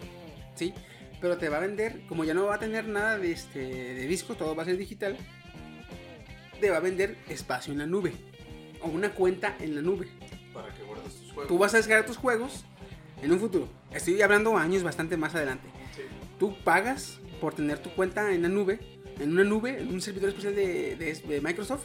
¿Sí? 0.54 0.72
Pero 1.22 1.38
te 1.38 1.48
va 1.48 1.56
a 1.56 1.60
vender, 1.60 2.02
como 2.08 2.24
ya 2.24 2.34
no 2.34 2.44
va 2.46 2.56
a 2.56 2.58
tener 2.58 2.86
nada 2.86 3.16
de, 3.18 3.32
este, 3.32 3.60
de 3.60 4.06
disco, 4.06 4.34
todo 4.34 4.54
va 4.54 4.64
a 4.64 4.66
ser 4.66 4.76
digital, 4.76 5.16
te 6.60 6.68
va 6.68 6.76
a 6.76 6.80
vender 6.80 7.16
espacio 7.28 7.72
en 7.72 7.78
la 7.78 7.86
nube. 7.86 8.12
O 8.82 8.88
una 8.88 9.14
cuenta 9.14 9.56
en 9.60 9.74
la 9.76 9.82
nube. 9.82 10.08
Para 10.52 10.74
que 10.74 10.82
guardes 10.82 11.14
tus 11.14 11.26
juegos. 11.32 11.46
Tú 11.48 11.56
vas 11.58 11.72
a 11.74 11.76
descargar 11.78 12.04
tus 12.04 12.16
juegos 12.18 12.64
en 13.22 13.32
un 13.32 13.38
futuro. 13.38 13.68
Estoy 13.92 14.20
hablando 14.20 14.56
años 14.58 14.82
bastante 14.82 15.16
más 15.16 15.34
adelante. 15.34 15.68
Sí. 15.96 16.02
Tú 16.38 16.56
pagas 16.64 17.20
por 17.40 17.54
tener 17.54 17.78
tu 17.78 17.90
cuenta 17.94 18.32
en 18.34 18.42
la 18.42 18.48
nube, 18.48 18.80
en 19.20 19.30
una 19.32 19.44
nube, 19.44 19.80
en 19.80 19.88
un 19.88 20.00
servidor 20.00 20.30
especial 20.30 20.56
de, 20.56 20.96
de- 20.96 21.14
de 21.14 21.40
Microsoft. 21.40 21.84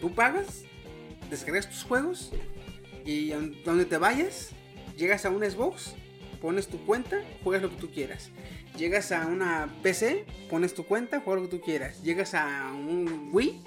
Tú 0.00 0.14
pagas, 0.14 0.62
descargas 1.28 1.68
tus 1.68 1.82
juegos 1.82 2.30
y 3.04 3.32
a 3.32 3.40
donde 3.64 3.84
te 3.84 3.98
vayas, 3.98 4.50
llegas 4.96 5.24
a 5.26 5.30
un 5.30 5.42
Xbox, 5.42 5.94
pones 6.40 6.68
tu 6.68 6.78
cuenta, 6.86 7.20
juegas 7.42 7.62
lo 7.62 7.70
que 7.70 7.76
tú 7.76 7.90
quieras. 7.90 8.30
Llegas 8.76 9.10
a 9.12 9.26
una 9.26 9.68
PC, 9.82 10.26
pones 10.50 10.74
tu 10.74 10.84
cuenta, 10.86 11.20
juegas 11.20 11.44
lo 11.44 11.48
que 11.50 11.56
tú 11.58 11.62
quieras. 11.64 12.02
Llegas 12.02 12.34
a 12.34 12.72
un 12.72 13.30
Wii 13.32 13.62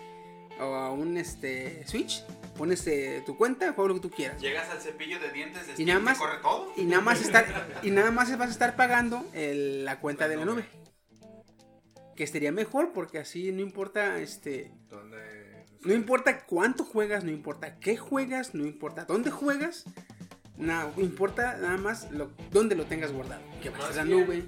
o 0.60 0.64
a 0.76 0.92
un 0.92 1.18
este, 1.18 1.86
Switch, 1.88 2.24
pones 2.58 2.86
eh, 2.86 3.24
tu 3.26 3.36
cuenta, 3.36 3.74
juegas 3.74 3.96
lo 3.96 4.02
que 4.02 4.08
tú 4.10 4.16
quieras. 4.16 4.40
Llegas 4.40 4.70
al 4.70 4.80
cepillo 4.82 5.20
de 5.20 5.32
dientes 5.32 5.66
de 5.66 5.82
Y 5.82 5.86
nada 5.86 6.00
más- 6.00 6.18
corre 6.20 6.38
todo. 6.42 6.72
Y 6.78 6.84
nada 6.84 7.02
más 7.02 7.22
estar 7.22 7.46
y 7.82 7.90
nada 7.92 8.12
más 8.12 8.36
vas 8.38 8.50
a 8.50 8.52
estar 8.52 8.76
pagando 8.76 9.26
el- 9.34 9.84
la 9.86 10.00
cuenta 10.00 10.28
de 10.28 10.38
la 10.38 10.46
nube. 10.46 10.66
Que 12.16 12.24
estaría 12.24 12.52
mejor 12.52 12.92
porque 12.94 13.18
así 13.18 13.52
no 13.52 13.62
importa 13.62 14.20
este 14.20 14.72
no 15.86 15.94
importa 15.94 16.46
cuánto 16.46 16.84
juegas, 16.84 17.24
no 17.24 17.32
importa 17.32 17.80
qué 17.80 17.96
juegas, 17.96 18.54
no 18.54 18.66
importa 18.66 19.06
dónde 19.06 19.32
juegas. 19.32 19.86
No 20.58 20.92
importa 20.98 21.56
nada 21.56 21.78
más 21.78 22.12
lo, 22.12 22.32
dónde 22.52 22.76
lo 22.76 22.84
tengas 22.84 23.14
guardado. 23.14 23.42
Que 23.64 23.70
vas 23.70 23.80
Más 23.80 23.92
a 23.92 23.96
la 23.96 24.04
bien, 24.04 24.20
nube. 24.20 24.44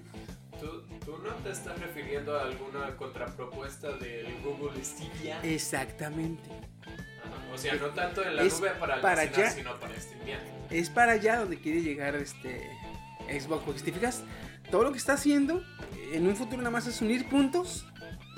¿Tú, 0.61 0.83
tú 1.03 1.17
no 1.17 1.33
te 1.43 1.49
estás 1.51 1.77
refiriendo 1.79 2.37
a 2.39 2.43
alguna 2.43 2.95
contrapropuesta 2.95 3.91
del 3.97 4.27
Google 4.43 4.83
Stevia? 4.83 5.41
Exactamente. 5.43 6.49
Ajá, 6.81 7.53
O 7.53 7.57
sea, 7.57 7.73
no 7.75 7.87
tanto 7.89 8.23
en 8.23 8.35
la 8.35 8.43
Es 8.43 8.59
nube 8.59 8.69
para 8.79 9.01
para 9.01 9.21
allá. 9.23 9.49
sino 9.49 9.77
para 9.79 9.99
streamear. 9.99 10.39
Es 10.69 10.89
para 10.89 11.13
allá 11.13 11.39
donde 11.39 11.57
quiere 11.59 11.81
llegar 11.81 12.15
este 12.15 12.69
Xbox. 13.27 13.63
Porque 13.65 13.79
si 13.79 13.85
te 13.85 13.91
fijas, 13.91 14.23
todo 14.69 14.83
lo 14.83 14.91
que 14.91 14.99
está 14.99 15.13
haciendo 15.13 15.63
en 16.13 16.27
un 16.27 16.35
futuro 16.35 16.57
nada 16.57 16.69
más 16.71 16.85
es 16.87 17.01
unir 17.01 17.27
puntos. 17.27 17.85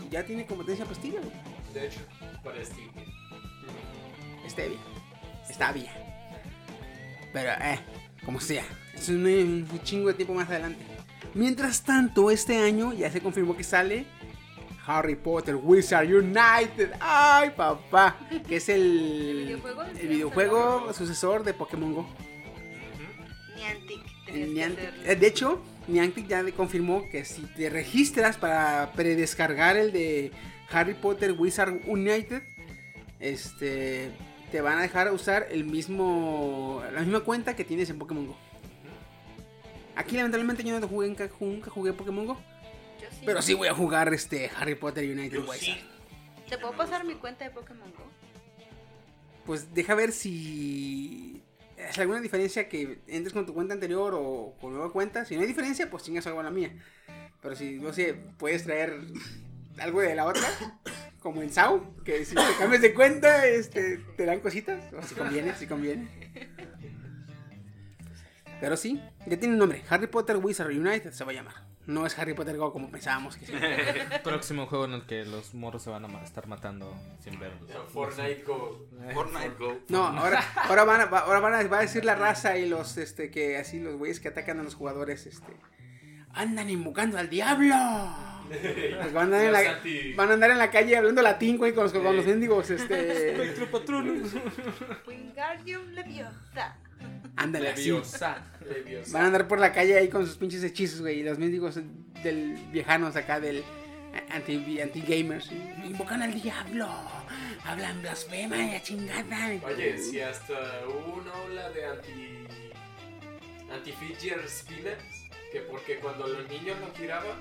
y 0.06 0.10
Ya 0.10 0.24
tiene 0.24 0.45
competencia 0.45 0.86
pastilla, 0.86 1.20
güey. 1.20 1.34
De 1.74 1.88
hecho, 1.88 2.00
para. 2.44 2.58
Stevia. 4.50 4.78
Está 5.50 5.72
bien. 5.72 5.91
Pero, 7.34 7.52
eh, 7.52 7.80
como 8.24 8.40
sea. 8.40 8.64
Es 8.94 9.10
un, 9.10 9.26
un 9.26 9.82
chingo 9.84 10.08
de 10.08 10.14
tiempo 10.14 10.34
más 10.34 10.50
adelante. 10.50 10.86
Mientras 11.34 11.84
tanto, 11.84 12.30
este 12.32 12.58
año 12.58 12.94
ya 12.94 13.10
se 13.12 13.22
confirmó 13.22 13.56
que 13.58 13.64
sale 13.64 14.06
Harry 14.86 15.16
Potter 15.16 15.56
Wizard 15.56 16.08
United. 16.08 16.91
¡Ay, 17.00 17.52
papá! 17.56 18.18
Que 18.48 18.58
es 18.58 18.70
el, 18.70 18.82
¿El 18.82 19.45
videojuego? 19.45 19.82
el 19.84 20.08
videojuego 20.08 20.94
sucesor 20.94 21.44
de 21.44 21.54
Pokémon 21.54 21.94
Go. 21.94 22.08
Niantic- 23.58 24.04
eh, 25.06 25.16
de 25.16 25.28
hecho, 25.28 25.62
Niantic 25.88 26.28
ya 26.28 26.44
confirmó 26.52 27.08
que 27.10 27.24
si 27.26 27.41
te 27.44 27.70
registras 27.70 28.38
para 28.38 28.91
predescargar 28.94 29.78
el 29.78 29.91
de 29.91 30.32
Harry 30.72 30.94
Potter 30.95 31.34
Wizard 31.38 31.82
United, 31.88 32.41
este 33.20 34.12
te 34.52 34.62
van 34.62 34.78
a 34.78 34.82
dejar 34.84 35.12
usar 35.12 35.48
el 35.50 35.64
mismo 35.66 36.84
la 36.94 37.02
misma 37.02 37.22
cuenta 37.22 37.56
que 37.56 37.64
tienes 37.64 37.90
en 37.90 37.98
Pokémon 38.00 38.28
Go. 38.28 38.38
Aquí 39.95 40.15
lamentablemente 40.18 40.64
yo 40.64 40.80
no 40.80 40.88
jugué 40.88 41.07
nunca, 41.07 41.30
nunca 41.40 41.70
jugué 41.70 41.94
Pokémon 41.94 42.26
Go, 42.26 42.41
Yo 43.02 43.07
sí. 43.11 43.24
pero 43.26 43.41
sí 43.41 43.53
voy 43.53 43.68
a 43.68 43.74
jugar 43.74 44.11
este 44.14 44.49
Harry 44.57 44.76
Potter 44.76 45.03
United 45.03 45.38
Yo 45.38 45.41
Wizard. 45.41 45.60
sí. 45.60 45.78
¿Te 46.49 46.57
puedo 46.57 46.74
pasar 46.76 47.03
mi 47.06 47.15
cuenta 47.15 47.45
de 47.45 47.52
Pokémon 47.52 47.91
Go? 47.91 48.03
Pues 49.45 49.74
deja 49.74 49.94
ver 49.95 50.11
si 50.11 51.44
es 51.78 51.98
alguna 51.99 52.22
diferencia 52.22 52.70
que 52.70 52.99
entres 53.07 53.34
con 53.34 53.45
tu 53.45 53.53
cuenta 53.53 53.74
anterior 53.74 54.14
o 54.15 54.56
con 54.60 54.72
nueva 54.74 54.91
cuenta. 54.91 55.26
Si 55.26 55.36
no 55.36 55.41
hay 55.41 55.48
diferencia, 55.48 55.90
pues 55.90 56.03
chingas 56.03 56.26
algo 56.28 56.40
a 56.40 56.44
la 56.44 56.52
mía. 56.52 56.72
Pero 57.41 57.56
si, 57.56 57.74
no 57.74 57.91
sé, 57.91 58.14
puedes 58.38 58.64
traer 58.64 58.99
algo 59.80 60.02
de 60.02 60.15
la 60.15 60.26
otra, 60.26 60.48
como 61.20 61.41
en 61.41 61.52
SAO, 61.52 61.94
que 62.06 62.24
si 62.26 62.36
te 62.36 62.41
cambias 62.57 62.82
de 62.82 62.94
cuenta, 62.94 63.45
este, 63.48 63.98
te 64.15 64.26
dan 64.26 64.40
cositas. 64.40 64.94
O 64.94 65.02
si 65.02 65.14
conviene, 65.15 65.53
si 65.56 65.68
conviene. 65.68 66.07
Pero 68.62 68.78
sí, 68.78 69.02
ya 69.26 69.38
tiene 69.38 69.54
un 69.54 69.60
nombre. 69.60 69.84
Harry 69.90 70.08
Potter 70.08 70.38
Wizard 70.38 70.70
United 70.70 71.12
se 71.12 71.24
va 71.24 71.32
a 71.32 71.36
llamar. 71.36 71.54
No 71.86 72.06
es 72.06 72.18
Harry 72.18 72.34
Potter 72.34 72.56
Go 72.56 72.72
como 72.72 72.90
pensábamos 72.90 73.36
que 73.36 73.46
sí. 73.46 73.54
Próximo 74.24 74.68
juego 74.68 74.86
en 74.86 74.94
el 74.94 75.06
que 75.06 75.26
los 75.26 75.54
morros 75.54 75.84
se 75.84 75.90
van 75.90 76.06
a 76.06 76.24
estar 76.24 76.48
matando 76.48 76.96
sin 77.20 77.38
ver. 77.40 77.52
Fortnite 77.92 78.44
Go. 78.44 78.88
Fortnite 79.14 79.56
Go. 79.60 79.80
No, 79.90 80.08
ahora, 80.08 80.42
ahora 80.64 80.86
van 80.86 81.02
a, 81.02 81.06
va- 81.08 81.20
ahora 81.20 81.40
van 81.42 81.54
a, 81.56 81.64
va 81.68 81.80
a 81.80 81.82
decir 81.82 82.06
la 82.06 82.16
raza 82.16 82.58
y 82.58 82.70
los, 82.70 82.96
este, 82.98 83.30
que 83.30 83.58
así 83.58 83.80
los 83.82 83.98
güeyes 83.98 84.22
que 84.22 84.30
atacan 84.30 84.62
a 84.62 84.64
los 84.64 84.76
jugadores, 84.76 85.26
este, 85.26 85.52
andan 86.32 86.70
invocando 86.70 87.18
al 87.18 87.30
diablo. 87.30 87.76
Porque 88.48 89.12
van, 89.14 89.18
a 89.18 89.22
andar 89.38 89.42
en 89.46 89.52
la, 89.52 89.80
van 90.16 90.30
a 90.30 90.34
andar 90.34 90.52
en 90.52 90.58
la 90.60 90.70
calle 90.72 90.96
hablando 90.96 91.22
latín, 91.22 91.58
güey, 91.58 91.74
con 91.74 91.84
los, 91.84 91.92
con 91.94 92.16
los 92.16 92.26
mendigos, 92.26 92.70
este... 92.70 93.56
Wingardium 95.08 95.88
Leviosa. 95.92 96.78
Ándale, 97.36 97.70
así. 97.70 97.86
Leviosa. 97.86 98.46
Leviosa. 98.68 99.12
Van 99.14 99.24
a 99.24 99.28
andar 99.28 99.48
por 99.48 99.60
la 99.60 99.72
calle 99.72 99.98
ahí 99.98 100.08
con 100.10 100.26
sus 100.26 100.38
pinches 100.38 100.64
hechizos, 100.64 101.02
güey. 101.02 101.20
Y 101.20 101.24
los 101.24 101.38
mendigos 101.40 101.80
del 102.24 102.54
viejanos 102.72 103.16
acá 103.16 103.40
del 103.40 103.64
anti- 104.30 104.80
anti-gamers. 104.80 105.52
Invocan 105.84 106.22
al 106.22 106.34
diablo. 106.40 106.88
Hablan 107.66 108.02
blasfema 108.02 108.58
y 108.58 108.72
la 108.72 108.84
chingada. 108.84 109.52
Oye, 109.66 109.98
si 109.98 110.20
hasta 110.22 110.54
hubo 110.88 111.16
una 111.22 111.34
ola 111.34 111.70
de 111.72 111.86
anti. 111.86 112.48
anti-fidget 113.72 114.48
spinners, 114.48 115.30
que 115.52 115.62
porque 115.62 115.98
cuando 115.98 116.28
los 116.28 116.48
niños 116.50 116.78
lo 116.80 116.94
giraban, 116.96 117.38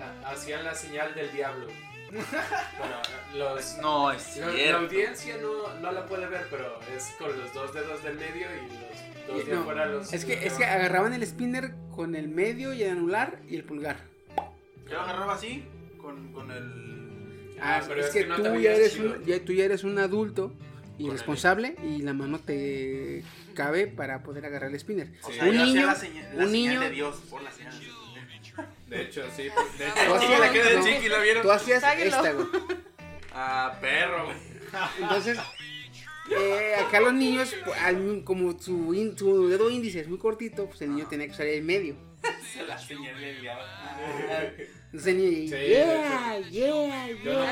ha- 0.00 0.30
hacían 0.30 0.64
la 0.64 0.74
señal 0.74 1.14
del 1.14 1.32
diablo. 1.32 1.66
Bueno, 2.12 2.96
los. 3.36 3.78
No, 3.78 4.12
es 4.12 4.36
La, 4.36 4.76
audiencia 4.78 5.36
no, 5.40 5.74
no 5.80 5.92
la 5.92 6.04
puede 6.06 6.26
ver, 6.26 6.46
pero 6.50 6.78
es 6.94 7.14
con 7.18 7.36
los 7.38 7.52
dos 7.54 7.72
dedos 7.72 8.02
del 8.02 8.16
medio 8.16 8.46
y 8.54 9.26
los 9.26 9.38
dos 9.38 9.46
de 9.46 9.54
No, 9.54 9.60
afuera 9.62 9.86
los. 9.86 10.12
Es 10.12 10.24
que, 10.24 10.36
los 10.36 10.44
es 10.44 10.52
que 10.54 10.64
agarraban 10.64 11.12
el 11.14 11.26
spinner 11.26 11.72
con 11.94 12.14
el 12.14 12.28
medio 12.28 12.72
y 12.74 12.82
el 12.82 12.90
anular 12.92 13.38
y 13.48 13.56
el 13.56 13.64
pulgar. 13.64 13.96
Yo 14.86 14.92
lo 14.94 15.00
agarraba 15.00 15.34
así, 15.34 15.64
con, 16.00 16.32
con 16.32 16.50
el... 16.50 17.56
Ah, 17.60 17.78
es, 17.78 17.86
pero 17.86 18.00
es 18.00 18.06
es 18.08 18.12
que, 18.12 18.20
que 18.22 18.26
no 18.26 18.36
tú, 18.36 18.42
te 18.42 18.62
ya 18.62 18.72
eres 18.72 18.98
un, 18.98 19.24
ya, 19.24 19.44
tú 19.44 19.52
ya 19.52 19.64
eres 19.64 19.84
un 19.84 19.98
adulto 19.98 20.52
y 20.98 21.04
Con 21.04 21.12
responsable 21.12 21.76
y 21.82 22.02
la 22.02 22.12
mano 22.12 22.40
te 22.40 23.22
cabe 23.54 23.86
para 23.86 24.22
poder 24.22 24.44
agarrar 24.44 24.70
el 24.70 24.78
spinner. 24.78 25.08
O 25.22 25.28
Sí. 25.30 25.34
sea, 25.38 25.44
un 25.48 25.56
niño, 25.56 25.86
la, 25.86 25.94
seña- 25.94 26.22
la 26.34 26.44
un 26.44 26.50
señal 26.50 26.52
niño, 26.52 26.80
de 26.80 26.90
Dios 26.90 27.16
por 27.30 27.40
la 27.42 27.50
señal. 27.52 27.72
De 28.92 29.02
hecho, 29.02 29.24
sí. 29.34 29.48
pues, 29.54 29.78
De 29.78 29.86
Tú 29.86 30.00
hecho, 30.00 30.14
hacías- 30.14 30.40
la 30.40 30.52
queda 30.52 30.68
de 30.70 30.80
chiqui, 30.82 31.08
¿la 31.08 31.18
vieron? 31.18 31.42
tú 31.42 31.50
hacías 31.50 31.82
esta, 31.98 32.32
güey. 32.32 32.46
Ah, 33.34 33.78
perro, 33.80 34.26
güey. 34.26 34.36
Entonces, 35.00 35.38
eh, 36.30 36.74
acá 36.86 37.00
los 37.00 37.12
niños, 37.14 37.54
pues, 37.64 37.78
al- 37.80 38.22
como 38.24 38.58
su, 38.58 38.92
in- 38.94 39.16
su 39.16 39.48
dedo 39.48 39.70
índice 39.70 40.00
es 40.00 40.08
muy 40.08 40.18
cortito, 40.18 40.66
pues 40.66 40.82
el 40.82 40.90
niño 40.94 41.06
tenía 41.08 41.26
que 41.26 41.32
usar 41.32 41.46
el 41.46 41.62
medio. 41.62 41.96
Se 42.52 42.62
la 42.64 42.78
señal 42.78 43.18
del 43.20 43.40
diablo. 43.40 43.64
Entonces 44.92 45.06
el 45.08 45.16
niño, 45.16 45.56
Sí, 45.56 45.66
yeah, 45.68 46.38
yeah, 46.38 46.40
yo 46.50 46.66
no 46.76 46.86
yeah. 46.88 47.02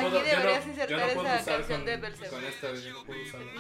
Aquí 0.01 0.11
puedo, 0.11 0.19
yo 0.19 0.25
deberías 0.25 0.65
no, 0.67 0.71
insertar 0.73 0.89
yo 0.91 1.07
no 1.07 1.13
puedo 1.15 1.27
esa 1.29 1.41
usar 1.43 1.57
canción 1.57 1.79
con, 1.79 1.87
de 1.87 1.97
Belzebú. 1.97 2.31
con 2.31 2.45
esta, 2.45 2.75
yo 2.75 2.93
no 2.93 3.05
puedo 3.05 3.23
usarla. 3.23 3.53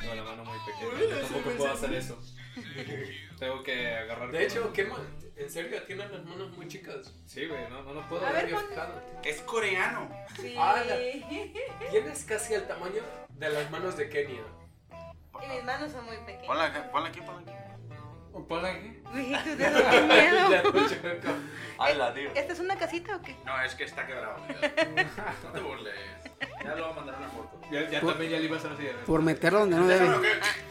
Tengo 0.00 0.14
la 0.16 0.24
mano 0.24 0.44
muy 0.44 0.58
pequeña. 0.66 1.00
Yo 1.00 1.20
tampoco 1.20 1.50
puedo 1.56 1.72
hacer 1.72 1.94
eso. 1.94 2.22
Tengo 3.38 3.62
que 3.62 3.86
agarrar. 3.88 4.30
De 4.32 4.38
con- 4.38 4.46
hecho, 4.46 4.72
¿qué 4.72 4.84
ma- 4.84 4.98
En 5.36 5.50
serio, 5.50 5.82
tienen 5.82 6.12
las 6.12 6.24
manos 6.24 6.56
muy 6.56 6.68
chicas. 6.68 7.12
Sí, 7.26 7.46
güey, 7.46 7.68
no, 7.68 7.82
no, 7.82 7.94
no 7.94 8.08
puedo. 8.08 8.24
A 8.24 8.30
ver, 8.30 8.46
fijado. 8.46 9.02
Es 9.24 9.40
coreano. 9.42 10.08
Sí. 10.40 10.54
¡Hala! 10.56 10.96
Tienes 11.90 12.24
casi 12.24 12.54
el 12.54 12.66
tamaño 12.68 13.02
de 13.30 13.48
las 13.50 13.70
manos 13.70 13.96
de 13.96 14.08
Kenia. 14.08 14.44
Y 15.42 15.46
mis 15.48 15.64
manos 15.64 15.90
son 15.90 16.04
muy 16.06 16.16
pequeñas. 16.18 16.46
Ponla 16.46 16.64
aquí, 17.08 17.20
ponla 17.20 17.40
aquí. 17.40 17.73
Ponla 18.48 18.68
aquí. 18.68 19.00
Uy, 19.14 19.36
tu 19.44 19.50
dedo, 19.56 19.78
qué 19.90 20.00
miedo. 20.02 20.48
Hala, 21.78 22.12
tío. 22.14 22.30
¿Esta 22.34 22.52
es 22.52 22.60
una 22.60 22.76
casita 22.76 23.16
o 23.16 23.22
qué? 23.22 23.36
No, 23.44 23.60
es 23.62 23.74
que 23.74 23.84
está 23.84 24.06
quebrado. 24.06 24.36
No 25.44 25.50
te 25.52 25.60
burles. 25.60 25.94
Ya 26.62 26.74
le 26.74 26.80
voy 26.82 26.90
a 26.90 26.94
mandar 26.94 27.16
una 27.18 27.28
foto. 27.28 27.60
Ya, 27.70 27.88
ya 27.90 28.00
Por- 28.00 28.10
también 28.12 28.32
ya 28.32 28.38
le 28.38 28.44
iba 28.46 28.56
a 28.56 28.58
hacer 28.58 28.72
así. 28.72 28.86
Por 29.06 29.22
meterlo 29.22 29.60
donde 29.60 29.76
no 29.76 29.86
debe. 29.86 30.08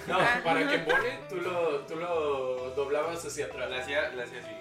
No, 0.08 0.18
para 0.44 0.70
que 0.70 0.80
pone, 0.80 1.20
tú 1.30 1.38
lo, 1.38 1.80
tú 1.86 1.96
lo 1.96 2.72
doblabas 2.76 3.26
hacia 3.26 3.46
atrás. 3.46 3.70
Le 3.70 3.82
hacía, 3.82 4.10
le 4.10 4.24
hacía 4.24 4.40
así. 4.40 4.52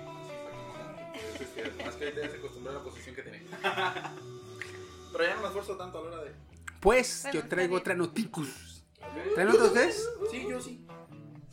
Sí, 1.38 1.44
fue 1.54 1.70
como- 1.70 1.84
Más 1.86 1.94
que 1.96 2.04
ahorita 2.04 2.22
ya 2.22 2.30
se 2.30 2.36
acostumbró 2.36 2.70
a 2.72 2.74
la 2.76 2.82
posición 2.82 3.14
que 3.16 3.22
tiene. 3.22 3.42
Pero 5.12 5.24
ya 5.24 5.34
no 5.34 5.40
me 5.42 5.46
esfuerzo 5.48 5.76
tanto 5.76 5.98
a 5.98 6.02
la 6.02 6.08
hora 6.08 6.22
de. 6.24 6.32
Pues 6.80 7.22
Bueno, 7.24 7.40
yo 7.40 7.48
traigo 7.48 7.76
otra 7.76 7.94
noticus. 7.94 8.84
¿Traen 9.34 9.48
ustedes? 9.50 10.08
Sí, 10.30 10.46
yo 10.48 10.60
sí. 10.60 10.86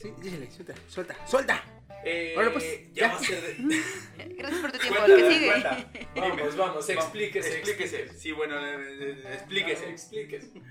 Sí, 0.01 0.13
dígale, 0.21 0.49
suelta, 0.51 0.73
suelta, 0.88 1.15
suelta. 1.27 1.63
Eh, 2.05 2.34
Ahora, 2.38 2.53
pues, 2.53 2.93
ya 2.93 3.07
ya. 3.07 3.13
va 3.13 3.15
a 3.15 3.19
ser 3.19 3.41
de. 3.57 3.84
Gracias 4.38 4.61
por 4.61 4.71
tu 4.71 4.77
tiempo. 4.80 4.99
Cuenta, 5.05 5.77
El 5.77 5.85
que 5.91 5.99
sigue. 5.99 6.07
Vamos, 6.15 6.57
vamos, 6.57 6.89
explíquese. 6.89 7.57
Explíquese. 7.57 8.13
Sí, 8.17 8.31
bueno, 8.31 8.57
eh, 8.65 8.76
eh, 8.77 9.21
eh, 9.26 9.34
explíquese. 9.34 9.89
Explíquese. 9.89 10.61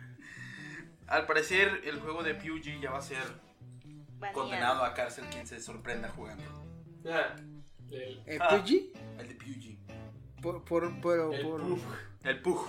Al 1.06 1.26
parecer, 1.26 1.82
el 1.84 2.00
juego 2.00 2.22
de 2.22 2.34
PUBG 2.34 2.80
ya 2.80 2.90
va 2.90 2.98
a 2.98 3.02
ser 3.02 3.18
Baneado. 4.18 4.32
condenado 4.40 4.84
a 4.84 4.94
cárcel 4.94 5.24
quien 5.30 5.46
se 5.46 5.60
sorprenda 5.60 6.08
jugando. 6.10 6.44
Ah, 7.06 7.36
el, 7.90 8.22
Eh, 8.26 8.38
Ah. 8.40 8.48
PUBG, 8.48 8.92
El 9.20 9.28
de 9.28 9.34
PUBG. 9.34 10.42
por, 10.42 10.64
por, 10.64 11.00
por, 11.00 11.34
el 11.34 11.42
por, 11.42 11.60
puff. 11.62 11.82
El 12.24 12.40
PUG. 12.42 12.66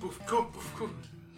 Puf, 0.00 0.18
puf, 0.18 0.78
cu. 0.78 0.88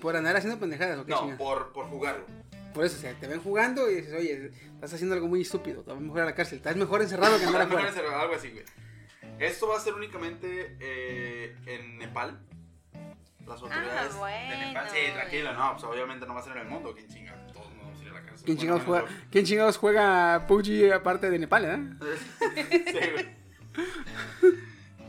por 0.00 0.14
andar 0.16 0.36
haciendo 0.36 0.58
pendejadas, 0.60 0.98
¿o 0.98 1.04
qué 1.06 1.10
No, 1.12 1.36
por, 1.36 1.72
por 1.72 1.86
jugarlo. 1.86 2.26
Por 2.74 2.84
eso, 2.84 2.96
o 2.96 3.00
sea, 3.00 3.14
te 3.14 3.26
ven 3.26 3.40
jugando 3.40 3.90
y 3.90 3.96
dices, 3.96 4.14
oye, 4.14 4.50
estás 4.74 4.94
haciendo 4.94 5.14
algo 5.14 5.26
muy 5.28 5.42
estúpido, 5.42 5.82
te 5.82 5.90
vas 5.92 6.00
mejor 6.00 6.20
a 6.20 6.24
la 6.26 6.34
cárcel. 6.34 6.58
Estás 6.58 6.76
mejor 6.76 7.02
encerrado 7.02 7.38
que 7.38 7.44
andar 7.44 7.62
Mejor 7.66 7.80
afuera. 7.80 7.88
encerrado, 7.88 8.20
algo 8.22 8.34
así, 8.34 8.50
güey. 8.50 8.64
Esto 9.38 9.68
va 9.68 9.76
a 9.76 9.80
ser 9.80 9.94
únicamente 9.94 10.76
eh, 10.80 11.56
en 11.66 11.98
Nepal. 11.98 12.38
Las 13.46 13.60
autoridades 13.62 14.12
de 14.12 14.18
bueno, 14.18 14.66
Nepal. 14.66 14.88
Sí, 14.90 14.98
tranquilo, 15.12 15.52
no, 15.54 15.72
pues 15.72 15.84
obviamente 15.84 16.26
no 16.26 16.34
va 16.34 16.40
a 16.40 16.42
ser 16.44 16.52
en 16.52 16.58
el 16.62 16.68
mundo. 16.68 16.94
¿Quién 16.94 17.08
chinga? 17.08 17.46
Todos 17.52 17.72
no 17.74 17.82
vamos 17.82 17.98
a 17.98 18.02
ir 18.04 18.08
a 18.10 18.12
la 18.12 18.22
cárcel. 18.22 18.44
¿Quién 18.44 18.56
Bueno, 18.56 18.60
chingados, 18.60 18.84
juega, 18.84 19.04
¿Quién 19.32 19.44
chingados 19.44 19.76
juega 19.78 20.46
PUBG 20.46 20.92
aparte 20.92 21.30
de 21.30 21.38
Nepal, 21.38 21.64
eh? 21.64 22.14
Sí, 22.92 23.10
güey. 23.12 23.40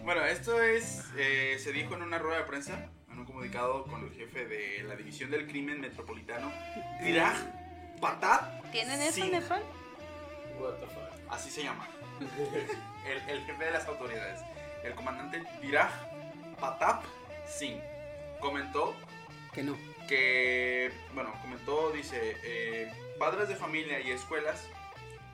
Bueno, 0.04 0.26
esto 0.26 0.60
es. 0.62 1.06
eh, 1.18 1.58
se 1.60 1.72
dijo 1.72 1.94
en 1.96 2.02
una 2.02 2.18
rueda 2.18 2.40
de 2.40 2.46
prensa, 2.46 2.90
comunicado 3.42 3.84
con 3.86 4.04
el 4.04 4.12
jefe 4.14 4.46
de 4.46 4.84
la 4.84 4.96
División 4.96 5.32
del 5.32 5.48
Crimen 5.48 5.82
Metropolitano, 5.82 6.52
Diraj 7.02 7.36
Patat. 8.00 8.62
¿Tienen 8.72 9.02
eso 9.02 9.24
en. 9.24 9.32
Nepal? 9.32 9.64
What 10.60 10.74
the 10.76 10.86
fuck. 10.86 11.10
Así 11.28 11.50
se 11.50 11.64
llama. 11.64 11.88
El, 13.08 13.18
el 13.28 13.44
jefe 13.44 13.66
de 13.66 13.72
las 13.72 13.88
autoridades, 13.88 14.42
el 14.84 14.94
comandante 14.94 15.42
Diraj 15.60 15.90
Patap 16.60 17.04
Singh, 17.48 17.82
comentó 18.40 18.96
Que 19.56 19.64
no. 19.64 19.76
que, 20.08 20.92
bueno, 21.16 21.34
comentó, 21.42 21.90
dice, 21.90 22.38
eh, 22.44 22.94
padres 23.18 23.50
de 23.50 23.56
familia 23.56 24.00
y 24.02 24.12
escuelas 24.12 24.70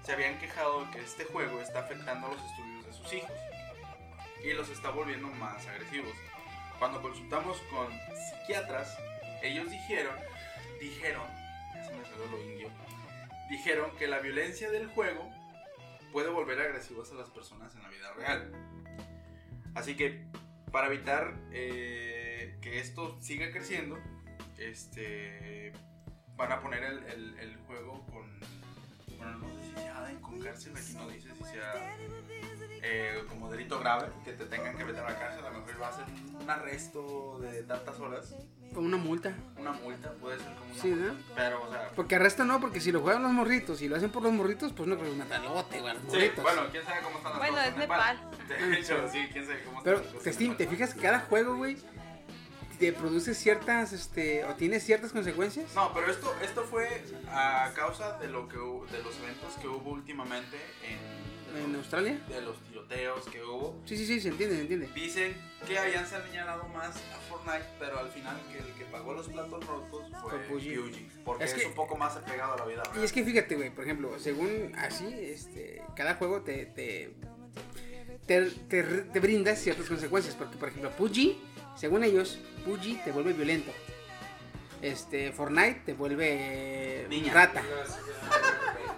se 0.05 0.13
habían 0.13 0.39
quejado 0.39 0.85
de 0.85 0.91
que 0.91 0.99
este 1.01 1.25
juego 1.25 1.59
está 1.59 1.79
afectando 1.79 2.29
los 2.29 2.41
estudios 2.41 2.85
de 2.85 2.93
sus 2.93 3.13
hijos 3.15 3.31
y 4.45 4.53
los 4.53 4.69
está 4.69 4.91
volviendo 4.91 5.27
más 5.27 5.67
agresivos. 5.67 6.13
Cuando 6.79 7.01
consultamos 7.01 7.57
con 7.71 7.87
psiquiatras, 8.15 8.97
ellos 9.41 9.69
dijeron, 9.69 10.15
dijeron, 10.79 11.23
se 11.73 11.95
me 11.95 12.03
salió 12.05 12.25
lo 12.31 12.43
indio, 12.43 12.69
dijeron 13.49 13.91
que 13.97 14.07
la 14.07 14.19
violencia 14.19 14.69
del 14.69 14.87
juego 14.87 15.27
puede 16.11 16.29
volver 16.29 16.59
agresivas 16.59 17.11
a 17.11 17.15
las 17.15 17.29
personas 17.29 17.75
en 17.75 17.83
la 17.83 17.89
vida 17.89 18.13
real. 18.13 18.51
Así 19.73 19.95
que 19.95 20.25
para 20.71 20.87
evitar 20.87 21.33
eh, 21.51 22.57
que 22.61 22.79
esto 22.79 23.19
siga 23.21 23.51
creciendo, 23.51 23.97
este 24.57 25.73
van 26.35 26.51
a 26.51 26.61
poner 26.61 26.83
el 26.83 27.57
juego 27.65 28.05
con 28.07 28.39
bueno 29.17 29.37
no 29.37 29.47
sé 29.47 29.65
si 29.65 29.73
sea 29.73 30.11
con 30.21 30.39
cárcel 30.39 30.73
aquí 30.77 30.93
no 30.93 31.07
dice 31.09 31.29
si 31.37 31.43
sea 31.43 31.73
eh, 32.83 33.23
como 33.27 33.49
delito 33.51 33.79
grave 33.79 34.07
que 34.23 34.33
te 34.33 34.45
tengan 34.45 34.77
que 34.77 34.85
meter 34.85 35.03
a 35.03 35.09
la 35.11 35.19
cárcel 35.19 35.45
a 35.45 35.49
lo 35.49 35.59
mejor 35.59 35.81
va 35.81 35.87
a 35.89 35.93
ser 35.93 36.05
un 36.41 36.49
arresto 36.49 37.39
de 37.41 37.63
tantas 37.63 37.99
horas 37.99 38.35
Con 38.73 38.85
una 38.85 38.97
multa. 38.97 39.33
una 39.57 39.71
multa 39.71 40.11
puede 40.13 40.37
ser 40.37 40.53
como 40.55 40.71
una 40.71 40.81
Sí, 40.81 40.89
multa, 40.89 41.13
¿no? 41.13 41.19
pero 41.35 41.63
o 41.63 41.71
sea 41.71 41.89
Porque 41.95 42.15
arresto 42.15 42.45
no, 42.45 42.59
porque 42.61 42.79
si 42.79 42.91
lo 42.91 43.01
juegan 43.01 43.23
los 43.23 43.31
morritos 43.31 43.81
y 43.81 43.87
lo 43.89 43.95
hacen 43.95 44.11
por 44.11 44.21
los 44.23 44.31
morritos, 44.31 44.71
pues 44.73 44.87
no 44.87 44.95
creo 44.97 45.09
que 45.11 45.15
es 45.17 45.21
un 45.21 45.27
matalote, 45.27 45.79
güey, 45.81 45.93
los 45.93 46.01
sí, 46.03 46.07
morritos. 46.09 46.43
bueno 46.43 46.61
quién 46.71 46.83
sabe 46.85 47.01
cómo 47.01 47.17
están 47.17 47.31
las 47.31 47.39
Bueno, 47.39 47.53
cosas 47.55 47.67
es 47.67 47.73
en 47.73 47.79
Nepal. 47.79 48.31
de 48.47 48.79
hecho 48.79 49.09
sí 49.11 49.29
quién 49.33 49.45
sabe 49.45 49.63
cómo 49.63 49.77
están 49.79 49.83
Pero 49.83 49.97
las 49.97 50.07
cosas 50.13 50.37
te, 50.37 50.45
en 50.45 50.57
te 50.57 50.67
fijas 50.67 50.93
que 50.93 51.01
cada 51.01 51.19
juego, 51.21 51.55
güey, 51.57 51.77
te 52.79 52.93
produce 52.93 53.33
ciertas, 53.33 53.93
este, 53.93 54.43
o 54.45 54.53
tiene 54.55 54.79
ciertas 54.79 55.11
consecuencias. 55.11 55.73
No, 55.75 55.93
pero 55.93 56.11
esto, 56.11 56.33
esto 56.43 56.63
fue 56.63 57.03
a 57.29 57.71
causa 57.75 58.17
de 58.19 58.27
lo 58.27 58.47
que 58.47 58.57
de 58.57 59.03
los 59.03 59.17
eventos 59.19 59.53
que 59.61 59.67
hubo 59.67 59.91
últimamente 59.91 60.57
en, 60.83 61.57
En 61.69 61.75
Australia. 61.75 62.19
de 62.29 62.41
los 62.41 62.59
tiroteos 62.63 63.25
que 63.29 63.41
hubo. 63.43 63.81
Sí, 63.85 63.97
sí, 63.97 64.05
sí, 64.05 64.19
se 64.21 64.29
entiende, 64.29 64.55
se 64.55 64.61
entiende. 64.61 64.87
Dicen 64.93 65.35
que 65.65 65.79
habían 65.79 66.05
señalado 66.07 66.65
más 66.69 66.95
a 66.95 67.17
Fortnite, 67.29 67.65
pero 67.79 67.99
al 67.99 68.09
final 68.09 68.37
que 68.51 68.59
el 68.59 68.73
que 68.73 68.85
pagó 68.85 69.13
los 69.13 69.27
platos 69.27 69.65
rotos 69.65 70.03
fue. 70.21 70.37
PUBG, 70.47 71.23
porque 71.25 71.45
Es 71.45 71.53
es, 71.53 71.61
que- 71.61 71.67
un 71.67 71.73
poco 71.73 71.97
más 71.97 72.15
apegado 72.15 72.53
a 72.53 72.57
la 72.57 72.65
vida 72.65 72.83
real. 72.83 72.97
Y 73.01 73.05
es 73.05 73.11
que 73.11 73.23
fíjate, 73.23 73.55
güey, 73.55 73.69
por 73.73 73.85
ejemplo, 73.85 74.19
según 74.19 74.73
así, 74.77 75.07
este, 75.13 75.81
cada 75.95 76.15
juego 76.15 76.41
te, 76.41 76.65
te, 76.67 77.15
te, 78.27 78.45
te, 78.69 78.83
te 78.83 79.19
brinda 79.19 79.55
ciertas 79.55 79.87
consecuencias. 79.87 80.35
Porque, 80.35 80.57
por 80.57 80.69
ejemplo, 80.69 80.91
PUBG, 80.91 81.37
según 81.77 82.03
ellos, 82.03 82.39
PUBG 82.65 83.03
te 83.03 83.11
vuelve 83.11 83.33
violento. 83.33 83.71
Este, 84.81 85.31
Fortnite 85.31 85.81
te 85.85 85.93
vuelve 85.93 87.05
Niña. 87.09 87.33
rata. 87.33 87.61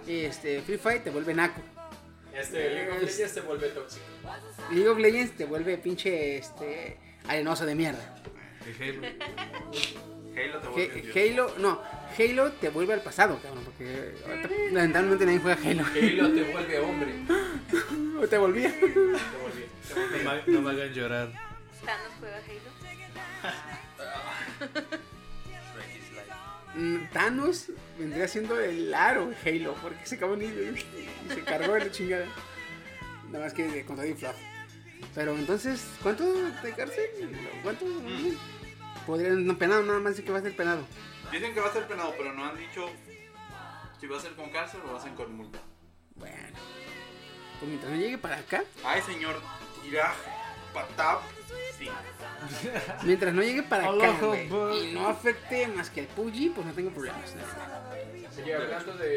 Este, 0.06 0.60
Free 0.62 0.78
Fire 0.78 1.04
te 1.04 1.10
vuelve 1.10 1.34
naco. 1.34 1.60
Este 2.34 2.70
League 2.70 2.90
of 2.90 3.02
Legends 3.02 3.32
se 3.32 3.40
vuelve 3.42 3.68
tóxico. 3.68 4.04
League 4.72 4.88
of 4.88 4.98
Legends 4.98 5.36
te 5.36 5.44
vuelve 5.44 5.78
pinche 5.78 6.38
este 6.38 6.98
arenoso 7.28 7.64
de 7.64 7.74
mierda. 7.76 8.16
Halo. 8.80 9.02
Halo 10.36 10.58
te 10.60 10.68
vuelve. 10.68 11.30
Halo, 11.30 11.54
no, 11.58 11.82
Halo 12.18 12.52
te 12.52 12.70
vuelve 12.70 12.94
al 12.94 13.02
pasado, 13.02 13.38
cabrón, 13.40 13.64
porque 13.64 14.14
lamentablemente 14.72 15.26
nadie 15.26 15.38
juega 15.38 15.58
Halo. 15.62 15.84
Halo 15.84 16.32
te 16.32 16.42
vuelve 16.52 16.78
hombre. 16.80 17.12
O 18.20 18.26
te 18.26 18.38
volvía. 18.38 18.72
Te 18.80 18.86
volví. 18.86 19.64
No 19.94 20.32
me, 20.32 20.52
no 20.52 20.62
me 20.62 20.70
hagan 20.70 20.92
llorar. 20.92 21.49
Thanos 21.84 22.12
juega 22.18 22.36
Halo. 22.36 22.70
Mm, 26.74 27.10
Thanos 27.12 27.66
vendría 27.98 28.28
siendo 28.28 28.58
el 28.60 28.94
aro 28.94 29.26
de 29.26 29.36
Halo, 29.44 29.74
porque 29.82 30.06
se 30.06 30.14
acabó 30.14 30.36
y, 30.36 30.44
y 30.44 31.34
se 31.34 31.42
cargó 31.42 31.74
de 31.74 31.80
la 31.80 31.90
chingada. 31.90 32.26
Nada 33.30 33.44
más 33.44 33.54
que 33.54 33.64
de 33.64 33.84
contra 33.84 34.04
Fluff. 34.04 34.36
Pero 35.14 35.34
entonces, 35.34 35.84
¿cuánto 36.02 36.24
de 36.32 36.72
cárcel? 36.72 37.10
¿Cuánto? 37.62 37.86
Podrían, 39.06 39.46
no, 39.46 39.56
penado, 39.58 39.82
nada 39.82 39.98
más 39.98 40.12
dice 40.12 40.24
que 40.24 40.32
va 40.32 40.38
a 40.38 40.42
ser 40.42 40.54
penado. 40.54 40.86
Dicen 41.32 41.54
que 41.54 41.60
va 41.60 41.68
a 41.68 41.72
ser 41.72 41.86
penado, 41.86 42.14
pero 42.16 42.32
no 42.32 42.44
han 42.44 42.56
dicho 42.56 42.88
si 43.98 44.06
va 44.06 44.18
a 44.18 44.20
ser 44.20 44.32
con 44.34 44.50
cárcel 44.50 44.80
o 44.86 44.92
va 44.92 44.98
a 44.98 45.02
ser 45.02 45.14
con 45.14 45.34
multa. 45.36 45.58
Bueno, 46.14 46.58
pues 47.58 47.68
mientras 47.68 47.92
no 47.92 47.98
llegue 47.98 48.18
para 48.18 48.36
acá, 48.36 48.62
Ay, 48.84 49.00
señor, 49.02 49.40
tira, 49.82 50.14
patap, 50.72 51.20
sí. 51.78 51.88
mientras 53.04 53.34
no 53.34 53.42
llegue 53.42 53.62
para 53.62 53.90
acá, 53.90 54.12
güey, 54.20 54.48
bu- 54.48 54.82
y 54.88 54.92
no 54.92 55.08
afecte 55.08 55.66
más 55.68 55.90
que 55.90 56.00
el 56.00 56.06
PUBG, 56.08 56.54
pues 56.54 56.66
no 56.66 56.72
tengo 56.72 56.90
problemas. 56.90 57.34
Oye, 58.42 58.54
hablando 58.54 58.96
de, 58.96 59.10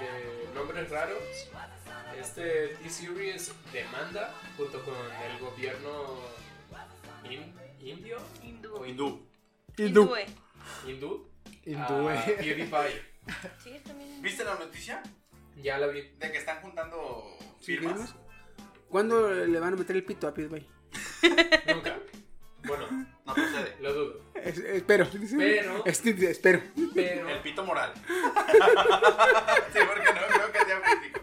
de 0.00 0.48
nombres 0.54 0.90
raros, 0.90 1.18
este 2.20 2.68
T-Series 2.82 3.52
demanda 3.72 4.32
junto 4.56 4.82
con 4.84 4.94
el 4.94 5.38
gobierno 5.38 6.20
in- 7.28 7.54
indio 7.80 8.18
Hindú. 8.42 8.76
o 8.76 8.86
Hindú. 8.86 9.26
Hindú. 9.76 10.14
hindú 10.86 11.28
Hindú, 11.64 12.08
a 12.08 12.14
eh. 12.14 12.36
PewDiePie. 12.38 13.14
Sí. 13.62 13.80
¿Viste 14.20 14.44
la 14.44 14.54
noticia? 14.56 15.02
Ya 15.62 15.78
la 15.78 15.86
vi. 15.86 16.02
De 16.18 16.30
que 16.30 16.38
están 16.38 16.60
juntando 16.60 17.24
¿Sí, 17.60 17.76
firmas. 17.76 17.92
firmas? 17.94 18.14
¿Cuándo 18.94 19.28
le 19.28 19.58
van 19.58 19.72
a 19.72 19.76
meter 19.76 19.96
el 19.96 20.04
pito 20.04 20.28
a 20.28 20.32
PewDiePie? 20.32 20.68
Nunca. 21.74 21.98
Bueno, 22.62 22.86
No 23.26 23.34
procede. 23.34 23.74
lo 23.80 23.92
dudo. 23.92 24.20
Es- 24.36 24.58
espero. 24.58 25.08
Pero- 25.36 25.82
espero. 25.84 26.60
Pero 26.94 27.28
El 27.28 27.40
pito 27.40 27.64
moral. 27.64 27.92
sí, 27.96 29.78
porque 29.84 30.04
no 30.04 30.26
creo 30.28 30.52
que 30.52 30.64
sea 30.64 30.80
físico. 30.80 31.20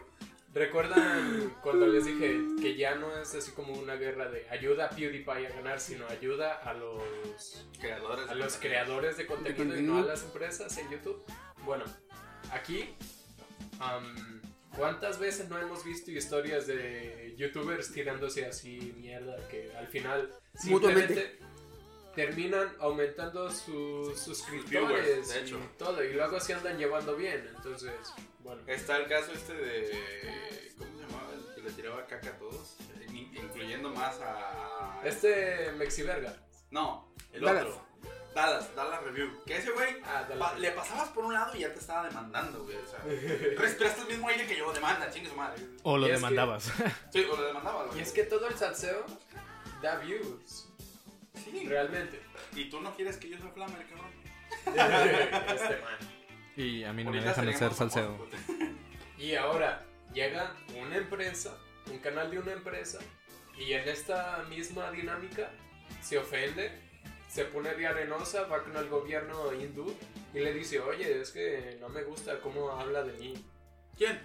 recuerdan 0.54 1.54
cuando 1.64 1.88
les 1.88 2.04
dije 2.04 2.42
que 2.62 2.76
ya 2.76 2.96
no 2.96 3.18
es 3.18 3.34
así 3.36 3.52
como 3.52 3.72
una 3.76 3.96
guerra 3.96 4.30
de 4.30 4.50
ayuda 4.50 4.88
a 4.88 4.90
PewDiePie 4.90 5.48
a 5.48 5.52
ganar, 5.56 5.80
sino 5.80 6.06
ayuda 6.08 6.56
a 6.56 6.74
los 6.74 7.66
Creadores. 7.80 8.30
a 8.30 8.36
los 8.36 8.58
creadores 8.58 9.16
de 9.16 9.26
contenido, 9.28 9.64
y 9.64 9.68
contenido. 9.68 9.94
no 9.94 10.00
a 10.02 10.06
las 10.08 10.24
empresas 10.24 10.78
en 10.78 10.90
YouTube. 10.92 11.24
Bueno, 11.64 11.86
aquí, 12.52 12.90
am, 13.80 14.41
¿cuántas 14.76 15.20
veces 15.20 15.50
no 15.50 15.58
hemos 15.60 15.84
visto 15.84 16.12
historias 16.12 16.68
de 16.68 17.34
youtubers 17.38 17.92
tirándose 17.92 18.46
así 18.46 18.94
mierda 18.98 19.36
que 19.50 19.72
al 19.76 19.88
final 19.88 20.34
Mutuamente. 20.66 21.14
simplemente 21.16 21.40
terminan 22.16 22.70
aumentando 22.80 23.50
sus 23.52 24.20
suscriptores 24.20 24.70
viewers, 25.06 25.30
de 25.30 25.40
hecho. 25.42 25.58
y 25.60 25.78
todo 25.78 26.04
y 26.04 26.14
luego 26.14 26.40
se 26.40 26.54
andan 26.54 26.78
llevando 26.78 27.16
bien? 27.16 27.48
Entonces, 27.56 27.92
bueno. 28.40 28.62
Está 28.68 28.98
el 28.98 29.08
caso 29.08 29.32
este 29.34 29.54
de. 29.54 30.72
¿Cómo 30.78 30.92
se 30.98 31.06
llamaba? 31.06 31.34
El 31.34 31.56
que 31.56 31.62
le 31.62 31.72
tiraba 31.72 32.06
caca 32.08 32.30
a 32.30 32.38
todos. 32.38 32.76
in- 33.10 33.32
Incluyendo 33.36 33.90
más 33.92 34.20
a. 34.22 35.02
Este 35.06 35.72
Mexiverga. 35.78 36.36
No, 36.70 37.14
el 37.34 37.42
Dallas. 37.42 37.66
otro. 37.66 37.91
Dallas, 38.34 38.74
Dallas 38.76 39.04
Review. 39.04 39.44
Que 39.46 39.58
ese 39.58 39.72
güey. 39.72 39.98
Ah, 40.06 40.26
pa- 40.40 40.54
le 40.58 40.72
pasabas 40.72 41.10
por 41.10 41.26
un 41.26 41.34
lado 41.34 41.56
y 41.56 41.60
ya 41.60 41.74
te 41.74 41.80
estaba 41.80 42.08
demandando, 42.08 42.64
güey. 42.64 42.78
O 42.78 42.88
sea, 42.88 43.00
respiraste 43.58 44.02
el 44.02 44.08
mismo 44.08 44.28
aire 44.30 44.46
que 44.48 44.58
yo, 44.58 44.72
demanda, 44.72 45.10
chingue 45.12 45.30
su 45.30 45.36
madre. 45.36 45.62
O 45.84 45.98
lo 45.98 46.08
demandabas. 46.08 46.72
Sí, 47.12 47.24
o 47.26 47.36
lo 47.36 47.44
demandaba, 47.48 47.86
Y 47.86 47.90
güey. 47.90 48.02
es 48.02 48.12
que 48.12 48.24
todo 48.24 48.48
el 48.48 48.56
salseo 48.56 49.06
da 49.82 49.98
views, 49.98 50.68
Sí. 51.44 51.66
realmente. 51.68 52.22
Y 52.56 52.70
tú 52.70 52.80
no 52.82 52.94
quieres 52.96 53.18
que 53.18 53.30
yo 53.30 53.38
sea 53.38 53.50
flamer, 53.52 53.86
cabrón. 53.88 54.12
este 55.56 55.78
man. 55.82 55.98
Y 56.58 56.84
a 56.84 56.94
mí 56.94 57.04
no 57.04 57.12
me 57.12 57.22
dejan 57.22 57.48
hacer 57.50 57.74
salseo. 57.74 58.28
Y 59.18 59.36
ahora 59.36 59.86
llega 60.14 60.56
una 60.76 60.98
empresa, 60.98 61.58
un 61.90 62.00
canal 62.00 62.30
de 62.32 62.40
una 62.40 62.52
empresa, 62.54 63.00
y 63.58 63.74
en 63.74 63.88
esta 63.88 64.44
misma 64.50 64.92
dinámica 64.92 65.50
se 66.02 66.18
ofende, 66.18 66.72
se 67.32 67.46
pone 67.46 67.74
de 67.76 67.88
arenosa, 67.88 68.44
va 68.44 68.62
con 68.64 68.76
el 68.76 68.90
gobierno 68.90 69.54
hindú 69.54 69.96
y 70.34 70.40
le 70.40 70.54
dice, 70.54 70.80
oye, 70.80 71.22
es 71.22 71.32
que 71.32 71.78
no 71.80 71.88
me 71.90 72.04
gusta 72.04 72.40
cómo 72.42 72.72
habla 72.72 73.04
de 73.04 73.14
mí 73.14 73.34
¿Quién? 73.98 74.20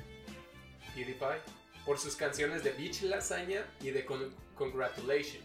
PewDiePie 0.95 1.41
por 1.85 1.99
sus 1.99 2.17
canciones 2.17 2.65
de 2.65 2.73
Beach 2.73 3.03
Lasaña 3.03 3.65
y 3.81 3.91
de 3.91 4.05
Con- 4.05 4.35
Congratulations. 4.57 5.45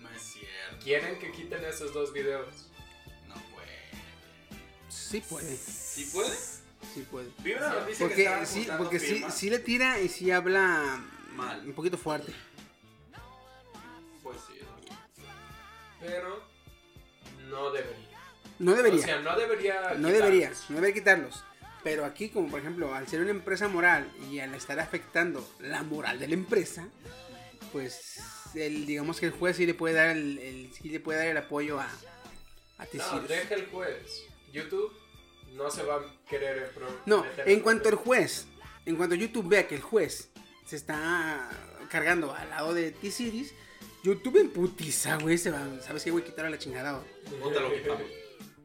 No 0.00 0.10
es 0.10 0.20
cierto. 0.22 0.76
Quieren 0.82 1.18
que 1.20 1.30
quiten 1.30 1.64
esos 1.64 1.94
dos 1.94 2.12
videos. 2.12 2.68
No 3.28 3.34
puede. 3.54 3.90
Sí 4.88 5.20
puede. 5.20 5.56
¿Sí 5.56 6.10
puede? 6.12 6.36
Sí 6.92 7.06
puede. 7.10 7.30
Vi 7.38 7.52
una 7.52 7.68
noticia 7.70 7.96
que 7.96 8.04
Porque 8.08 8.22
estaban 8.24 8.46
sí, 8.46 8.68
porque 8.76 8.98
sí, 8.98 9.24
sí 9.30 9.48
le 9.50 9.60
tira 9.60 10.00
y 10.00 10.08
sí 10.08 10.30
habla 10.32 11.00
Mal. 11.34 11.64
un 11.66 11.72
poquito 11.72 11.96
fuerte. 11.96 12.32
Pues 14.22 14.38
sí. 14.48 14.58
Pero 16.00 16.42
no 17.50 17.70
debería. 17.70 18.06
No 18.58 18.74
debería. 18.74 19.00
O 19.00 19.04
sea, 19.04 19.20
no 19.20 19.36
debería. 19.36 19.94
No 19.98 20.08
debería, 20.08 20.52
no 20.68 20.76
debería 20.76 20.94
quitarlos. 20.94 21.44
Pero 21.84 22.04
aquí, 22.04 22.30
como 22.30 22.48
por 22.50 22.60
ejemplo, 22.60 22.94
al 22.94 23.06
ser 23.06 23.20
una 23.20 23.30
empresa 23.30 23.68
moral 23.68 24.10
y 24.30 24.40
al 24.40 24.54
estar 24.54 24.78
afectando 24.80 25.48
la 25.60 25.82
moral 25.82 26.18
de 26.18 26.28
la 26.28 26.34
empresa, 26.34 26.88
pues 27.72 28.20
el, 28.54 28.86
digamos 28.86 29.20
que 29.20 29.26
el 29.26 29.32
juez 29.32 29.56
sí 29.56 29.66
le 29.66 29.74
puede 29.74 29.94
dar 29.94 30.08
el, 30.16 30.38
el- 30.38 30.72
sí 30.72 30.88
le 30.88 31.00
puede 31.00 31.18
dar 31.18 31.28
el 31.28 31.36
apoyo 31.36 31.78
a, 31.78 31.84
a 32.78 32.86
No, 32.92 33.20
deja 33.20 33.54
el 33.54 33.66
juez. 33.66 34.22
YouTube 34.52 34.92
no 35.54 35.70
se 35.70 35.82
va 35.82 35.96
a 35.96 36.00
querer 36.28 36.72
No, 37.06 37.24
en 37.44 37.60
cuanto 37.60 37.84
problema. 37.84 38.02
juez, 38.04 38.46
en 38.84 38.96
cuanto 38.96 39.14
YouTube 39.14 39.48
vea 39.48 39.68
que 39.68 39.76
el 39.76 39.82
juez 39.82 40.30
se 40.66 40.76
está 40.76 41.48
cargando 41.90 42.34
al 42.34 42.50
lado 42.50 42.74
de 42.74 42.90
T-Series, 42.90 43.54
YouTube 44.02 44.36
en 44.40 44.50
putiza, 44.50 45.16
güey, 45.18 45.36
se 45.38 45.50
va, 45.50 45.60
¿sabes 45.80 46.04
qué, 46.04 46.10
güey? 46.10 46.24
Quitar 46.24 46.46
a 46.46 46.50
la 46.50 46.58
chingada, 46.58 46.92
güey. 46.98 47.40
No 47.40 47.48
te 47.50 47.60
lo 47.60 47.72
quitamos. 47.74 48.02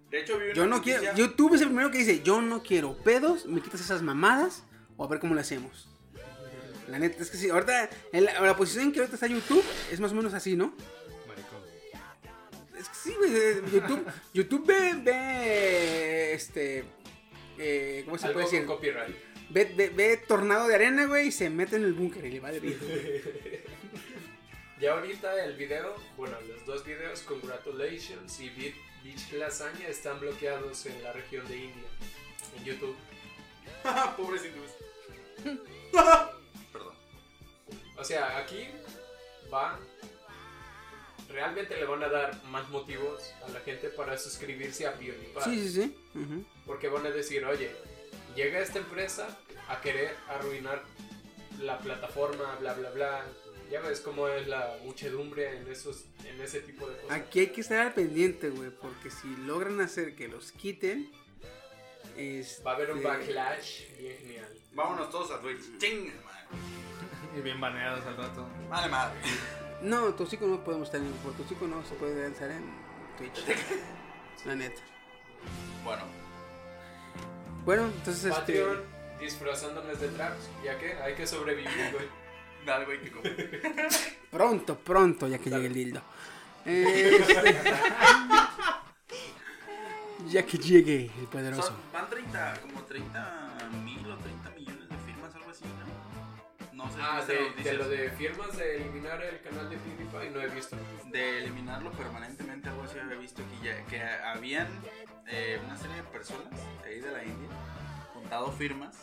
De 0.09 0.19
hecho, 0.19 0.37
vi 0.37 0.45
una 0.45 0.53
Yo 0.53 0.65
no 0.67 0.75
noticia- 0.77 0.99
quiero, 0.99 1.15
YouTube 1.17 1.55
es 1.55 1.61
el 1.61 1.67
primero 1.67 1.89
que 1.89 1.97
dice, 1.99 2.21
yo 2.21 2.41
no 2.41 2.61
quiero 2.61 2.97
pedos, 2.97 3.45
me 3.45 3.61
quitas 3.61 3.81
esas 3.81 4.01
mamadas, 4.01 4.63
o 4.97 5.03
a 5.05 5.07
ver 5.07 5.19
cómo 5.19 5.33
le 5.35 5.41
hacemos. 5.41 5.87
La 6.87 6.99
neta, 6.99 7.23
es 7.23 7.29
que 7.31 7.37
sí, 7.37 7.49
ahorita, 7.49 7.89
en 8.11 8.25
la, 8.25 8.41
la 8.41 8.55
posición 8.57 8.85
en 8.85 8.91
que 8.91 8.99
ahorita 8.99 9.15
está 9.15 9.27
YouTube, 9.27 9.63
es 9.91 9.99
más 10.01 10.11
o 10.11 10.15
menos 10.15 10.33
así, 10.33 10.55
¿no? 10.57 10.75
Es 12.77 12.89
que 12.89 12.95
sí, 12.95 13.13
güey, 13.17 13.31
eh, 13.33 13.61
YouTube, 13.71 14.05
YouTube 14.33 14.65
ve, 14.65 14.95
ve, 15.01 16.33
este, 16.33 16.83
eh, 17.57 18.01
¿cómo 18.05 18.17
se 18.17 18.25
Algo 18.27 18.39
puede 18.41 18.45
con 18.47 18.53
decir? 18.53 18.67
copyright. 18.67 19.15
Ve, 19.51 19.73
ve, 19.75 19.89
ve 19.89 20.17
tornado 20.17 20.67
de 20.67 20.75
arena, 20.75 21.05
güey, 21.05 21.27
y 21.27 21.31
se 21.31 21.49
mete 21.49 21.75
en 21.77 21.83
el 21.83 21.93
búnker 21.93 22.25
y 22.25 22.31
le 22.31 22.39
va 22.39 22.51
de 22.51 22.59
bien. 22.59 22.77
Ya 24.81 24.93
ahorita 24.93 25.45
el 25.45 25.55
video, 25.57 25.95
bueno, 26.17 26.35
los 26.47 26.65
dos 26.65 26.83
videos, 26.83 27.21
Congratulations 27.21 28.39
y 28.39 28.49
Beach, 28.49 28.75
Beach 29.03 29.31
Lasaña, 29.33 29.87
están 29.87 30.19
bloqueados 30.19 30.87
en 30.87 31.03
la 31.03 31.13
región 31.13 31.47
de 31.47 31.55
India, 31.55 31.87
en 32.57 32.63
YouTube. 32.63 32.95
Pobres 34.17 34.43
hindúes. 34.43 34.71
Perdón. 36.73 36.95
O 37.95 38.03
sea, 38.03 38.39
aquí 38.39 38.69
va. 39.53 39.79
Realmente 41.29 41.77
le 41.77 41.85
van 41.85 42.01
a 42.01 42.09
dar 42.09 42.43
más 42.45 42.67
motivos 42.69 43.35
a 43.45 43.49
la 43.49 43.59
gente 43.59 43.89
para 43.89 44.17
suscribirse 44.17 44.87
a 44.87 44.93
PewDiePie. 44.93 45.43
Sí, 45.43 45.69
sí, 45.69 45.69
sí. 45.69 46.45
Porque 46.65 46.89
van 46.89 47.05
a 47.05 47.11
decir, 47.11 47.45
oye, 47.45 47.69
llega 48.35 48.57
esta 48.57 48.79
empresa 48.79 49.37
a 49.67 49.79
querer 49.79 50.17
arruinar 50.27 50.81
la 51.59 51.77
plataforma, 51.77 52.55
bla, 52.59 52.73
bla, 52.73 52.89
bla. 52.89 53.25
Ya 53.71 53.79
ves 53.79 54.01
cómo 54.01 54.27
es 54.27 54.47
la 54.47 54.77
muchedumbre 54.83 55.57
en, 55.57 55.67
esos, 55.71 56.05
en 56.25 56.41
ese 56.41 56.59
tipo 56.59 56.87
de 56.87 56.97
cosas. 56.97 57.11
Aquí 57.17 57.39
hay 57.39 57.47
que 57.47 57.61
estar 57.61 57.79
al 57.79 57.93
pendiente, 57.93 58.49
güey, 58.49 58.69
porque 58.69 59.09
si 59.09 59.33
logran 59.45 59.79
hacer 59.79 60.15
que 60.15 60.27
los 60.27 60.51
quiten, 60.51 61.09
este, 62.17 62.63
Va 62.63 62.71
a 62.71 62.75
haber 62.75 62.91
un 62.91 63.01
backlash 63.01 63.95
bien 63.97 64.17
genial. 64.17 64.47
Vámonos 64.73 65.09
todos 65.09 65.31
a 65.31 65.39
Twitch. 65.39 65.61
Madre. 65.69 66.11
Y 67.37 67.41
bien 67.41 67.59
baneados 67.61 68.05
al 68.05 68.17
rato. 68.17 68.47
Vale, 68.69 68.89
madre. 68.89 69.17
No, 69.81 70.13
Tocico 70.13 70.45
no 70.45 70.63
podemos 70.63 70.87
estar 70.87 71.01
en. 71.01 71.11
Por 71.13 71.33
Tocico 71.33 71.67
no 71.67 71.83
se 71.85 71.95
puede 71.95 72.21
lanzar 72.21 72.51
en 72.51 72.63
Twitch. 73.17 73.43
La 74.45 74.55
neta. 74.55 74.81
Bueno, 75.83 76.03
Bueno, 77.63 77.85
entonces 77.85 78.25
este. 78.25 78.39
Patreon, 78.39 78.83
disfrazándonos 79.19 79.99
de 79.99 80.07
Trunks. 80.09 80.49
¿Ya 80.63 80.77
qué? 80.77 80.93
Hay 80.93 81.15
que 81.15 81.25
sobrevivir, 81.25 81.91
güey. 81.93 82.20
Dale, 82.65 82.85
güey, 82.85 83.01
que 83.01 83.11
come. 83.11 83.29
Pronto, 84.31 84.77
pronto, 84.77 85.27
ya 85.27 85.37
que 85.39 85.49
llegue 85.49 85.67
el 85.67 85.73
dildo. 85.73 86.01
Este- 86.65 87.23
ya 90.27 90.45
que 90.45 90.57
llegue 90.57 91.11
el 91.19 91.25
poderoso. 91.27 91.63
Son, 91.63 91.75
van 91.91 92.09
30, 92.09 92.53
como 92.61 92.81
30 92.83 93.57
mil 93.83 94.05
o 94.09 94.15
30 94.17 94.49
millones 94.51 94.89
de 94.89 94.95
firmas, 95.05 95.35
algo 95.35 95.49
así, 95.49 95.65
¿no? 95.65 96.73
No 96.85 96.89
sé 96.91 96.97
Ah, 97.01 97.21
si 97.25 97.33
de, 97.33 97.39
de 97.39 97.49
noticias. 97.49 97.77
lo 97.77 97.89
de 97.89 98.09
firmas 98.11 98.57
de 98.57 98.75
eliminar 98.77 99.21
el 99.23 99.41
canal 99.41 99.69
de 99.69 99.77
PewDiePie 99.77 100.29
no 100.31 100.41
he 100.41 100.47
visto. 100.47 100.77
de 101.07 101.37
eliminarlo 101.39 101.91
permanentemente, 101.91 102.69
algo 102.69 102.83
así 102.83 102.99
había 102.99 103.17
visto 103.17 103.41
que 103.49 103.67
ya 103.67 103.85
que 103.87 104.01
habían 104.01 104.67
eh, 105.27 105.59
una 105.65 105.75
serie 105.77 105.97
de 105.97 106.03
personas 106.03 106.53
ahí 106.85 106.99
de 107.01 107.11
la 107.11 107.23
India 107.23 107.49
juntado 108.31 108.51
firmas 108.53 108.95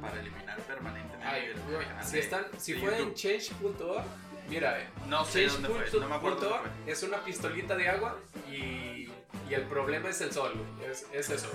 para 0.00 0.20
eliminar 0.20 0.58
permanentemente 0.60 1.26
Ay, 1.26 1.46
el, 1.46 1.86
canal 1.86 2.04
si, 2.04 2.18
están, 2.18 2.44
si 2.56 2.74
fue 2.74 2.98
en 3.00 3.14
change.org, 3.14 4.04
mira, 4.48 4.80
eh, 4.80 4.88
No 5.08 5.24
sé 5.24 5.46
dónde 5.46 5.68
fue, 5.68 6.00
no 6.00 6.08
me 6.08 6.14
acuerdo 6.14 6.36
dónde 6.40 6.56
change.org 6.56 6.88
es 6.88 7.02
una 7.02 7.24
pistolita 7.24 7.76
de 7.76 7.88
agua 7.88 8.16
y, 8.48 9.10
y 9.48 9.54
el 9.54 9.62
problema 9.62 10.08
es 10.08 10.20
el 10.20 10.32
sol, 10.32 10.52
es, 10.88 11.04
es 11.12 11.30
eso. 11.30 11.48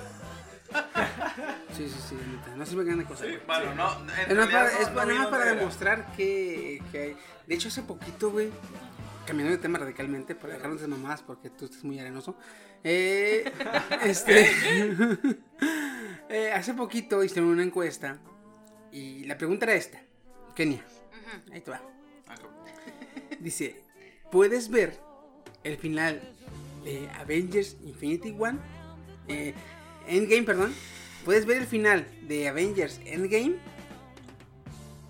Sí, 1.77 1.87
sí, 1.87 1.99
sí, 2.09 2.15
neta, 2.15 2.55
no 2.55 2.65
sirve 2.65 2.83
gran 2.83 3.03
cosa. 3.05 3.23
Sí, 3.23 3.37
bueno, 3.47 3.75
no, 3.75 4.01
en 4.01 4.09
Es 4.09 4.27
nada 4.29 4.45
más 4.45 4.49
para, 4.49 5.05
no- 5.05 5.11
es 5.13 5.19
no 5.19 5.29
para 5.29 5.45
demostrar 5.45 6.11
que, 6.17 6.81
que 6.91 6.99
hay- 7.01 7.17
De 7.47 7.55
hecho, 7.55 7.69
hace 7.69 7.83
poquito, 7.83 8.31
güey, 8.31 8.49
cambiando 9.25 9.55
de 9.55 9.61
tema 9.61 9.77
radicalmente, 9.77 10.35
para 10.35 10.53
dejarnos 10.53 10.81
de 10.81 10.87
mamás, 10.87 11.21
porque 11.21 11.49
tú 11.49 11.65
estás 11.65 11.83
muy 11.83 11.99
arenoso. 11.99 12.35
Eh, 12.83 13.51
este. 14.03 14.49
eh, 16.29 16.51
hace 16.51 16.73
poquito 16.73 17.23
hicieron 17.23 17.49
una 17.51 17.63
encuesta 17.63 18.19
y 18.91 19.25
la 19.25 19.37
pregunta 19.37 19.65
era 19.65 19.75
esta: 19.75 20.01
Kenia, 20.55 20.83
ahí 21.51 21.61
te 21.61 21.71
va. 21.71 21.81
Ah. 22.27 22.35
Dice: 23.39 23.81
¿Puedes 24.31 24.69
ver 24.69 24.99
el 25.63 25.77
final 25.77 26.21
de 26.83 27.09
Avengers 27.09 27.77
Infinity 27.83 28.35
One? 28.37 28.59
Eh, 29.27 29.53
Endgame, 30.07 30.43
perdón. 30.43 30.73
¿Puedes 31.23 31.45
ver 31.45 31.57
el 31.57 31.67
final 31.67 32.05
de 32.27 32.47
Avengers 32.47 33.01
Endgame? 33.05 33.55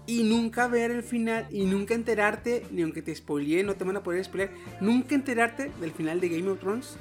Y 0.08 0.24
nunca 0.24 0.68
ver 0.68 0.92
el 0.92 1.04
final 1.04 1.48
y 1.50 1.66
nunca 1.66 1.96
enterarte, 1.96 2.66
ni 2.72 2.84
aunque 2.84 3.02
te 3.02 3.14
spoilee, 3.16 3.64
no 3.64 3.76
te 3.76 3.84
van 3.84 3.98
a 3.98 4.04
poder 4.04 4.24
spoilear, 4.24 4.52
nunca 4.80 5.16
enterarte 5.16 5.72
del 5.82 5.92
final 5.92 6.22
de 6.22 6.30
Game 6.30 6.50
of 6.50 6.60
Thrones. 6.60 6.98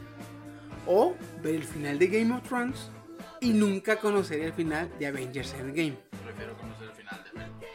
O 0.86 1.14
ver 1.42 1.54
el 1.54 1.64
final 1.64 1.98
de 1.98 2.06
Game 2.06 2.34
of 2.34 2.42
Thrones 2.48 2.90
y 3.40 3.50
nunca 3.50 3.96
conocer 3.96 4.40
el 4.40 4.52
final 4.52 4.90
de 4.98 5.06
Avengers 5.06 5.52
Endgame. 5.54 5.96
Prefiero 6.24 6.56
conocer 6.56 6.88
el 6.88 6.94
final 6.94 7.24
de 7.24 7.30
Avengers. 7.40 7.72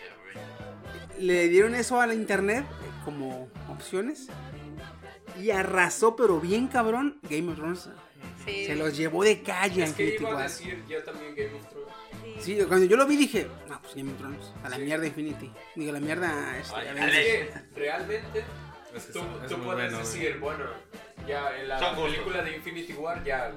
Le 1.19 1.48
dieron 1.49 1.76
eso 1.76 1.99
a 2.02 2.07
la 2.07 2.14
internet 2.14 2.65
eh, 2.65 3.02
como 3.06 3.49
opciones. 3.69 4.27
Y 5.41 5.52
arrasó, 5.52 6.15
pero 6.15 6.40
bien 6.40 6.68
cabrón, 6.68 7.19
Game 7.30 7.49
of 7.52 7.57
Thrones. 7.57 7.90
Sí. 8.45 8.65
Se 8.65 8.76
los 8.76 8.95
llevó 8.98 9.23
de 9.23 9.41
calle 9.41 9.84
a 9.84 9.86
Es 9.86 9.94
que 9.94 10.03
Infinity 10.03 10.23
iba 10.23 10.31
a 10.31 10.36
War. 10.36 10.44
decir 10.44 10.84
yo 10.88 11.03
también 11.03 11.36
Game 11.36 11.53
of 11.53 11.68
Thrones. 11.69 11.88
sí. 12.44 12.56
Sí, 12.57 12.64
cuando 12.68 12.86
yo 12.86 12.98
lo 12.98 13.06
vi 13.06 13.15
dije, 13.18 13.48
no, 13.69 13.81
pues 13.81 13.95
Game 13.95 14.11
of 14.11 14.18
Thrones, 14.18 14.53
a 14.64 14.69
la 14.69 14.76
Sí. 14.77 14.81
mierda 14.84 15.06
Infinity. 15.06 15.52
Digo, 15.76 15.91
la 15.91 15.99
mierda 15.99 16.57
este, 16.57 16.76
Ay, 16.76 16.88
Avengers. 16.88 17.15
Es 17.18 17.36
que 17.52 17.80
realmente 17.80 18.44
Es 18.95 19.06
que 19.06 19.14
tú, 19.14 19.19
tú 19.48 19.57
puedes 19.64 19.64
bueno, 19.91 19.98
decir, 19.99 20.38
bueno, 20.40 20.64
ya 21.27 21.57
en 21.60 21.68
la 21.69 21.95
película 21.95 22.41
de 22.41 22.56
Infinity 22.56 22.94
War 22.94 23.23
ya... 23.23 23.53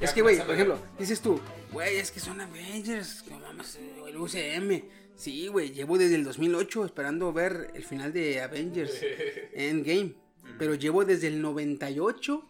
Es 0.00 0.12
que, 0.12 0.22
güey, 0.22 0.38
por 0.38 0.54
ejemplo, 0.54 0.78
dices 0.98 1.20
tú, 1.20 1.40
güey, 1.72 1.96
es 1.96 2.10
que 2.10 2.20
son 2.20 2.40
Avengers, 2.40 3.24
no 3.30 3.38
mames, 3.40 3.78
el 4.06 4.16
UCM. 4.16 4.84
Sí, 5.16 5.48
güey, 5.48 5.70
llevo 5.72 5.98
desde 5.98 6.14
el 6.14 6.22
2008 6.24 6.84
esperando 6.84 7.32
ver 7.32 7.72
el 7.74 7.82
final 7.84 8.12
de 8.12 8.40
Avengers 8.40 8.92
Endgame. 9.52 10.14
Pero 10.58 10.74
llevo 10.74 11.04
desde 11.04 11.26
el 11.26 11.42
98 11.42 12.48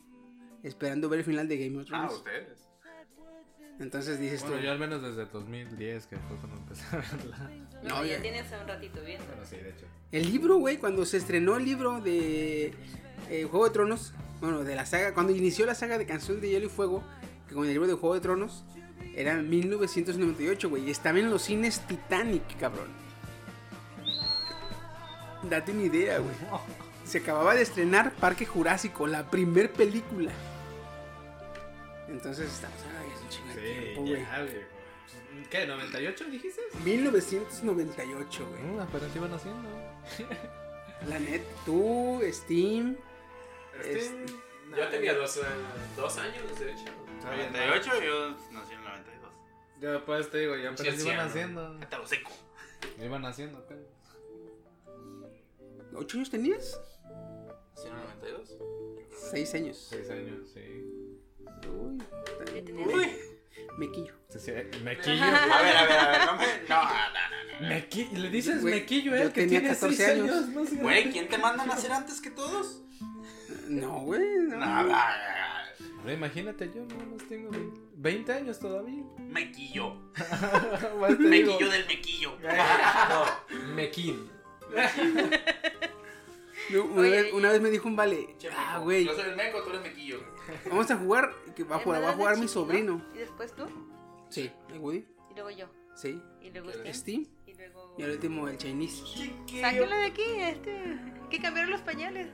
esperando 0.63 1.09
ver 1.09 1.21
el 1.21 1.25
final 1.25 1.49
de 1.49 1.57
Game 1.57 1.79
of 1.79 1.85
Ah, 1.91 2.07
Thrones. 2.09 2.13
ustedes. 2.15 2.59
Entonces 3.81 4.19
dices 4.19 4.41
Bueno, 4.43 4.57
tú, 4.57 4.63
yo 4.65 4.73
al 4.73 4.79
menos 4.79 5.03
desde 5.03 5.25
2010, 5.27 6.07
que 6.09 6.17
fue 6.17 6.37
cuando 6.37 6.57
empecé 6.57 6.85
a 6.91 6.97
verla. 6.99 7.51
No, 7.85 7.89
No, 7.89 8.05
ya 8.05 8.17
ya. 8.17 8.23
tienes 8.23 8.47
un 8.61 8.67
ratito 8.69 9.01
viendo. 9.05 9.25
Bueno, 9.27 9.43
sí, 9.49 9.57
de 9.57 9.71
hecho. 9.71 9.87
el 10.13 10.31
libro, 10.31 10.57
güey, 10.57 10.79
cuando 10.79 11.07
se 11.07 11.17
estrenó 11.17 11.57
el 11.57 11.65
libro 11.65 12.01
de 12.01 12.75
eh, 13.31 13.45
Juego 13.49 13.67
de 13.67 13.71
Tronos, 13.71 14.13
bueno, 14.41 14.65
de 14.65 14.75
la 14.75 14.85
saga, 14.85 15.15
cuando 15.15 15.33
inició 15.35 15.65
la 15.65 15.75
saga 15.77 15.97
de 15.97 16.07
Canción 16.07 16.41
de 16.41 16.49
Hielo 16.51 16.67
y 16.67 16.71
Fuego, 16.71 17.05
que 17.49 17.55
con 17.55 17.65
el 17.65 17.73
libro 17.73 17.87
de 17.87 17.95
Juego 17.95 18.15
de 18.15 18.21
Tronos, 18.21 18.65
era 19.15 19.33
en 19.33 19.49
1998, 19.49 20.69
güey, 20.69 20.85
y 20.85 20.91
estaba 20.91 21.19
en 21.19 21.31
los 21.31 21.43
cines 21.43 21.81
Titanic, 21.87 22.59
cabrón. 22.59 22.89
Date 25.43 25.73
una 25.73 25.83
idea, 25.83 26.19
güey. 26.19 26.35
Se 27.05 27.19
acababa 27.19 27.55
de 27.55 27.63
estrenar 27.63 28.13
Parque 28.13 28.45
Jurásico, 28.45 29.07
la 29.07 29.31
primer 29.31 29.73
película. 29.73 30.31
Entonces 32.09 32.51
estamos 32.53 32.79
un 33.23 33.29
chingo 33.29 33.55
de 33.55 33.83
tiempo, 33.83 34.03
güey. 34.03 34.25
¿Qué? 35.51 35.67
¿98 35.67 36.31
dijiste? 36.31 36.61
1998, 36.85 38.49
güey. 38.51 38.63
No, 38.63 38.83
apenas 38.83 39.17
iban 39.17 39.33
haciendo. 39.33 39.69
La 41.09 41.19
net, 41.19 41.43
tú, 41.65 42.21
Steam. 42.31 42.97
Este, 43.79 43.99
este, 43.99 44.27
Yo 44.77 44.89
tenía 44.89 45.15
dos, 45.15 45.37
eh, 45.37 45.41
dos 45.97 46.17
años, 46.19 46.59
de 46.59 46.73
hecho. 46.73 47.08
98 47.25 47.91
y 48.03 48.07
yo 48.07 48.31
nací 48.53 48.73
en 48.73 48.79
el 48.79 48.85
92. 48.85 49.33
Ya 49.81 49.91
después 49.93 50.31
te 50.31 50.39
digo, 50.39 50.57
ya 50.57 50.71
apenas 50.71 50.95
Sí, 50.97 51.09
iban 51.09 51.21
haciendo. 51.21 51.75
Lo 51.75 52.07
seco. 52.07 52.31
Iban 53.03 53.25
haciendo, 53.27 53.59
apenas. 53.59 53.85
¿Ocho 55.95 56.17
años 56.19 56.31
tenías? 56.31 56.81
¿Sí 57.75 57.89
en 57.89 57.95
el 57.95 58.01
92? 58.01 58.59
Seis 59.31 59.55
años. 59.55 59.87
Seis 59.91 60.11
años, 60.11 60.49
sí. 60.53 60.61
Uy, 61.69 62.03
Uy. 62.95 63.09
mequillo. 63.79 64.15
Sí, 64.37 64.53
Mequillo. 64.85 65.25
A 65.25 65.63
ver, 65.63 65.77
a 65.77 65.83
ver, 65.85 65.99
a 65.99 66.09
ver, 66.11 66.27
no 66.27 66.37
me. 66.37 66.47
No, 66.69 66.83
no, 66.85 66.91
no, 66.91 67.61
no. 67.61 67.69
Mequi- 67.69 68.13
Le 68.13 68.31
dices 68.31 68.61
Güey, 68.63 68.75
Mequillo, 68.75 69.15
eh, 69.17 69.23
que 69.33 69.41
tenía 69.43 69.61
tiene 69.61 69.69
14 69.75 69.97
seis 69.97 70.09
años. 70.11 70.31
años. 70.37 70.49
más 70.49 70.65
grande. 70.67 70.83
Güey, 70.83 71.11
¿quién 71.13 71.29
te 71.29 71.39
manda 71.39 71.63
a 71.63 71.67
nacer 71.67 71.91
antes 71.93 72.21
que 72.21 72.31
todos? 72.31 72.83
No, 73.69 74.01
güey. 74.03 74.21
No. 74.49 74.57
Nada. 74.59 75.58
Imagínate, 76.07 76.71
yo 76.75 76.83
no 76.85 76.97
más 77.15 77.27
tengo 77.29 77.51
20, 77.51 77.81
20 77.97 78.33
años 78.33 78.59
todavía. 78.59 79.05
Mequillo. 79.19 79.95
Mequillo 81.19 81.71
del 81.71 81.87
mequillo. 81.87 82.33
No. 83.09 83.25
No, 86.71 86.85
una, 86.85 87.01
Oye, 87.01 87.11
vez, 87.11 87.27
y- 87.33 87.37
una 87.37 87.51
vez 87.51 87.61
me 87.63 87.71
dijo 87.71 87.89
un 87.89 87.97
vale, 87.97 88.35
Che, 88.39 88.51
ah, 88.55 88.79
güey, 88.83 89.07
Yo 89.07 89.15
soy 89.15 89.31
el 89.31 89.37
meco, 89.37 89.63
tú 89.63 89.71
eres 89.71 89.81
mequillo. 89.83 90.21
vamos 90.69 90.91
a 90.91 90.97
jugar, 90.99 91.33
que 91.57 91.65
va 91.65 91.77
a 91.77 91.79
jugar, 91.79 92.03
va 92.03 92.09
a 92.09 92.13
¿En 92.13 92.19
jugar 92.19 92.35
mi 92.35 92.43
chiquito? 92.43 92.61
sobrino. 92.61 93.03
Y 93.15 93.19
después 93.19 93.53
tú. 93.55 93.65
Sí, 94.29 94.51
el 94.71 94.79
Woody, 94.79 95.07
Y 95.31 95.35
luego 95.35 95.51
yo. 95.51 95.67
sí. 95.95 96.21
Y 96.43 96.51
luego 96.51 96.69
usted. 96.69 96.93
Steam 96.93 97.27
Y 97.47 97.55
luego. 97.55 97.95
y 97.97 98.03
al 98.03 98.11
último 98.11 98.49
el 98.49 98.59
Chinese. 98.59 99.03
Sáquenlo 99.61 99.97
de 99.97 100.05
aquí, 100.05 100.23
este. 100.41 100.83
Que 101.31 101.41
cambiaron 101.41 101.71
los 101.71 101.81
pañales. 101.83 102.29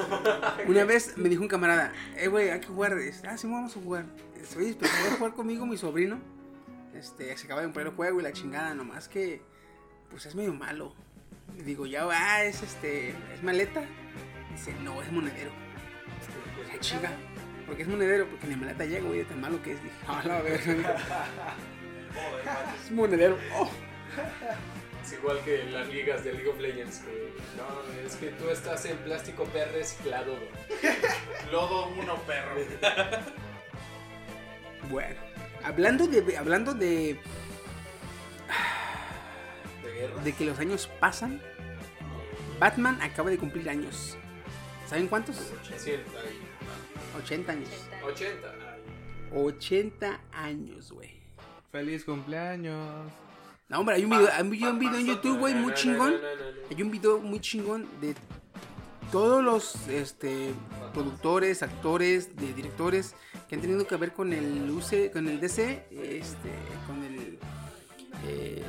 Una 0.66 0.84
vez 0.84 1.16
me 1.18 1.28
dijo 1.28 1.42
un 1.42 1.48
camarada, 1.48 1.92
eh, 2.16 2.28
güey, 2.28 2.50
hay 2.50 2.60
que 2.60 2.66
jugar. 2.68 2.98
Este, 2.98 3.28
Ah, 3.28 3.36
sí, 3.36 3.46
vamos 3.46 3.76
a 3.76 3.80
jugar. 3.80 4.06
Este, 4.40 4.58
Oye, 4.58 4.76
pero 4.78 4.92
voy 5.02 5.12
a 5.12 5.16
jugar 5.16 5.34
conmigo 5.34 5.66
mi 5.66 5.76
sobrino. 5.76 6.18
Este, 6.94 7.36
se 7.36 7.44
acaba 7.46 7.60
de 7.60 7.66
comprar 7.66 7.86
el 7.86 7.92
juego 7.92 8.20
y 8.20 8.22
la 8.22 8.32
chingada, 8.32 8.74
nomás 8.74 9.08
que, 9.08 9.42
pues 10.10 10.26
es 10.26 10.34
medio 10.34 10.54
malo. 10.54 10.94
Y 11.58 11.62
digo, 11.62 11.86
ya 11.86 12.04
va, 12.04 12.42
es 12.42 12.62
este, 12.62 13.10
es 13.34 13.42
maleta. 13.42 13.82
Dice, 14.52 14.74
no, 14.82 15.02
es 15.02 15.10
monedero. 15.12 15.50
La 16.72 16.78
chinga. 16.80 17.10
Porque 17.66 17.82
es 17.82 17.88
monedero, 17.88 18.26
porque 18.28 18.46
ni 18.46 18.56
maleta 18.56 18.84
llega, 18.84 19.06
güey, 19.06 19.24
tan 19.24 19.40
malo 19.40 19.62
que 19.62 19.72
es. 19.72 19.82
Dije, 19.82 19.96
a 20.06 20.42
verga. 20.42 20.96
Es 22.84 22.90
monedero. 22.90 23.38
Oh. 23.56 23.70
Es 25.12 25.18
igual 25.18 25.40
que 25.44 25.64
las 25.64 25.88
ligas 25.88 26.24
de 26.24 26.32
League 26.32 26.48
of 26.48 26.58
Legends. 26.58 27.00
que, 27.00 27.32
no, 27.56 28.06
es 28.06 28.16
que 28.16 28.28
tú 28.28 28.48
estás 28.48 28.86
en 28.86 28.96
plástico 28.98 29.46
verde 29.52 29.80
reciclado. 29.80 30.38
Lodo 31.52 31.88
uno, 31.88 32.16
perro. 32.22 32.56
Bueno, 34.90 35.14
hablando 35.62 36.08
de, 36.08 36.36
hablando 36.36 36.74
de, 36.74 37.16
¿De 39.84 39.92
guerra? 39.92 40.22
de 40.22 40.32
que 40.32 40.44
los 40.44 40.58
años 40.58 40.90
pasan, 40.98 41.40
Batman 42.58 43.00
acaba 43.00 43.30
de 43.30 43.38
cumplir 43.38 43.70
años. 43.70 44.16
¿Saben 44.88 45.06
cuántos? 45.06 45.52
80. 45.72 46.02
80 47.16 47.52
años. 47.52 47.68
80. 48.04 48.54
ay. 48.72 48.82
80 49.32 50.20
años, 50.32 50.90
güey. 50.90 51.14
Feliz 51.70 52.04
cumpleaños. 52.04 53.12
No, 53.72 53.80
hombre, 53.80 53.94
hay 53.96 54.04
un 54.04 54.10
video, 54.10 54.28
hay 54.30 54.42
un 54.42 54.78
video, 54.78 54.98
en 54.98 55.06
YouTube, 55.06 55.38
güey, 55.38 55.54
muy 55.54 55.72
chingón. 55.72 56.16
Hay 56.70 56.82
un 56.82 56.90
video 56.90 57.18
muy 57.18 57.40
chingón 57.40 57.88
de 58.02 58.14
todos 59.10 59.42
los 59.42 59.88
este, 59.88 60.52
productores, 60.92 61.62
actores, 61.62 62.36
de 62.36 62.52
directores 62.52 63.14
que 63.48 63.54
han 63.54 63.62
tenido 63.62 63.86
que 63.86 63.96
ver 63.96 64.12
con 64.12 64.34
el 64.34 64.70
UC, 64.70 65.10
con 65.10 65.26
el 65.26 65.40
DC, 65.40 65.86
este, 65.90 66.50
con 66.86 67.02
el 67.02 67.38
eh, 68.26 68.62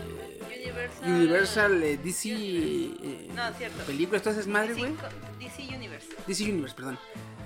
Universal. 0.56 1.12
Universal, 1.12 1.84
eh, 1.84 2.00
DC, 2.02 2.30
eh, 2.32 3.30
No, 3.36 3.54
cierto. 3.58 3.84
películas, 3.84 4.22
todas 4.22 4.38
esas 4.38 4.48
madres, 4.48 4.78
güey. 4.78 4.94
DC 5.38 5.64
Universe. 5.76 6.08
DC 6.26 6.44
Universe, 6.46 6.76
perdón. 6.78 6.98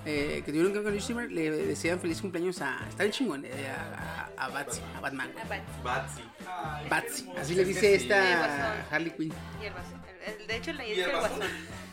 Eh, 0.09 0.41
que 0.45 0.51
tuvieron 0.51 0.71
que 0.71 0.77
ver 0.79 0.85
con 0.85 0.93
Lucifer, 0.95 1.29
le 1.29 1.51
desean 1.51 1.99
feliz 1.99 2.21
cumpleaños 2.21 2.61
a. 2.61 2.87
Está 2.87 3.03
bien 3.03 3.11
chingón, 3.11 3.43
eh, 3.43 3.51
a, 3.69 4.29
a, 4.37 4.45
a 4.45 4.49
Batsy, 4.49 4.79
a 4.95 5.01
Batman. 5.01 5.31
Batsy. 5.83 6.21
Batsy, 6.89 7.29
así 7.37 7.55
le 7.55 7.65
dice 7.65 7.81
sí. 7.81 7.85
El 7.87 7.93
esta. 8.03 8.87
Harley 8.89 9.11
Quinn. 9.11 9.33
Y 9.61 9.65
el 9.65 9.73
Basón. 9.73 10.01
El- 10.25 10.41
el- 10.41 10.47
De 10.47 10.55
hecho, 10.55 10.71
¿Y 10.71 10.91
es 10.91 10.97
el 10.99 11.03
el 11.09 11.11
Basón? 11.11 11.39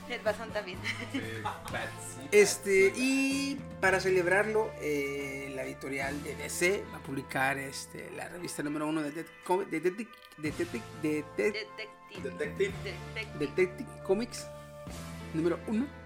El 0.08 0.20
Basón 0.20 0.50
también. 0.52 0.78
Sí, 1.12 1.20
Batsy. 1.42 2.28
Este, 2.30 2.92
y 2.94 3.58
para 3.80 3.98
celebrarlo, 3.98 4.70
eh, 4.80 5.50
la 5.56 5.64
editorial 5.64 6.22
de 6.22 6.36
DC 6.36 6.84
va 6.92 6.98
a 6.98 7.02
publicar 7.02 7.58
este, 7.58 8.10
la 8.16 8.28
revista 8.28 8.62
número 8.62 8.86
uno 8.86 9.02
de 9.02 9.10
Detective 9.10 9.66
de 9.66 9.80
Detective. 9.80 10.84
Detective. 11.02 11.66
Detective. 12.22 12.72
Detective 13.40 13.88
Comics 14.06 14.46
número 15.32 15.58
uno. 15.66 16.03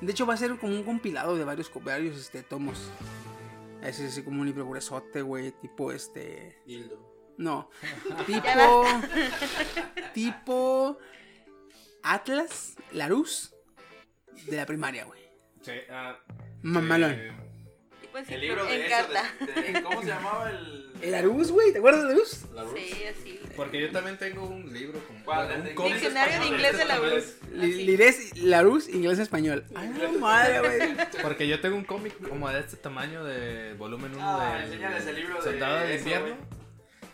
De 0.00 0.12
hecho, 0.12 0.26
va 0.26 0.34
a 0.34 0.36
ser 0.36 0.56
como 0.58 0.74
un 0.74 0.82
compilado 0.82 1.36
de 1.36 1.44
varios, 1.44 1.70
varios 1.82 2.16
este, 2.16 2.42
tomos. 2.42 2.90
Es 3.82 4.00
así 4.00 4.22
como 4.22 4.40
un 4.40 4.46
libro 4.46 4.66
gruesote, 4.66 5.22
güey, 5.22 5.52
tipo 5.52 5.92
este. 5.92 6.60
Hildo. 6.66 7.34
No, 7.38 7.70
tipo. 8.26 8.84
Tipo. 10.14 10.98
Atlas 12.02 12.76
Larus 12.92 13.54
de 14.46 14.56
la 14.56 14.66
primaria, 14.66 15.04
güey. 15.04 15.22
Sí, 15.62 15.72
ah, 15.90 16.16
Mamalón. 16.62 17.12
eh, 17.12 17.45
Tipo 18.24 18.34
El 18.34 18.40
libro 18.40 18.64
de 18.66 18.74
en 18.74 18.80
eso, 18.82 18.90
carta. 18.90 19.34
de- 19.40 19.72
de- 19.72 19.82
¿Cómo 19.82 20.00
se 20.02 20.08
llamaba 20.08 20.50
el...? 20.50 20.86
El 21.02 21.12
Larus, 21.12 21.50
güey, 21.52 21.72
¿te 21.72 21.78
acuerdas 21.78 22.02
de 22.04 22.08
Larus? 22.08 22.40
La 22.54 22.62
luz? 22.62 22.72
Sí, 22.74 23.04
así. 23.04 23.40
porque 23.54 23.80
yo 23.82 23.90
también 23.90 24.16
tengo 24.16 24.46
un 24.46 24.72
libro 24.72 24.98
como 25.06 25.22
¿Cuál? 25.26 25.46
bueno, 25.46 25.54
¿El 25.54 25.62
de 25.64 25.68
un 25.70 25.74
cómic 25.76 25.92
Diccionario 25.94 26.40
de 26.40 26.46
inglés 26.46 26.78
de 26.78 26.84
la 26.86 26.94
español. 26.94 27.12
URSS. 27.18 27.52
Li- 27.52 27.84
Lires, 27.84 28.36
Larus, 28.38 28.88
inglés 28.88 29.18
español. 29.18 29.64
Ay, 29.74 29.88
no, 29.90 30.18
madre, 30.18 30.60
güey. 30.60 30.96
Porque 31.22 31.46
yo 31.48 31.60
tengo 31.60 31.76
un 31.76 31.84
cómic 31.84 32.14
como 32.26 32.48
de 32.48 32.60
este 32.60 32.76
tamaño 32.78 33.24
de 33.24 33.74
volumen 33.74 34.14
1 34.14 34.22
Ah, 34.40 34.56
de 34.58 34.64
enséñales 34.64 35.06
el 35.06 35.16
libro 35.16 35.34
de 35.36 35.42
Soldado 35.42 35.78
de 35.80 35.94
eso, 35.96 36.04
Invierno. 36.04 36.36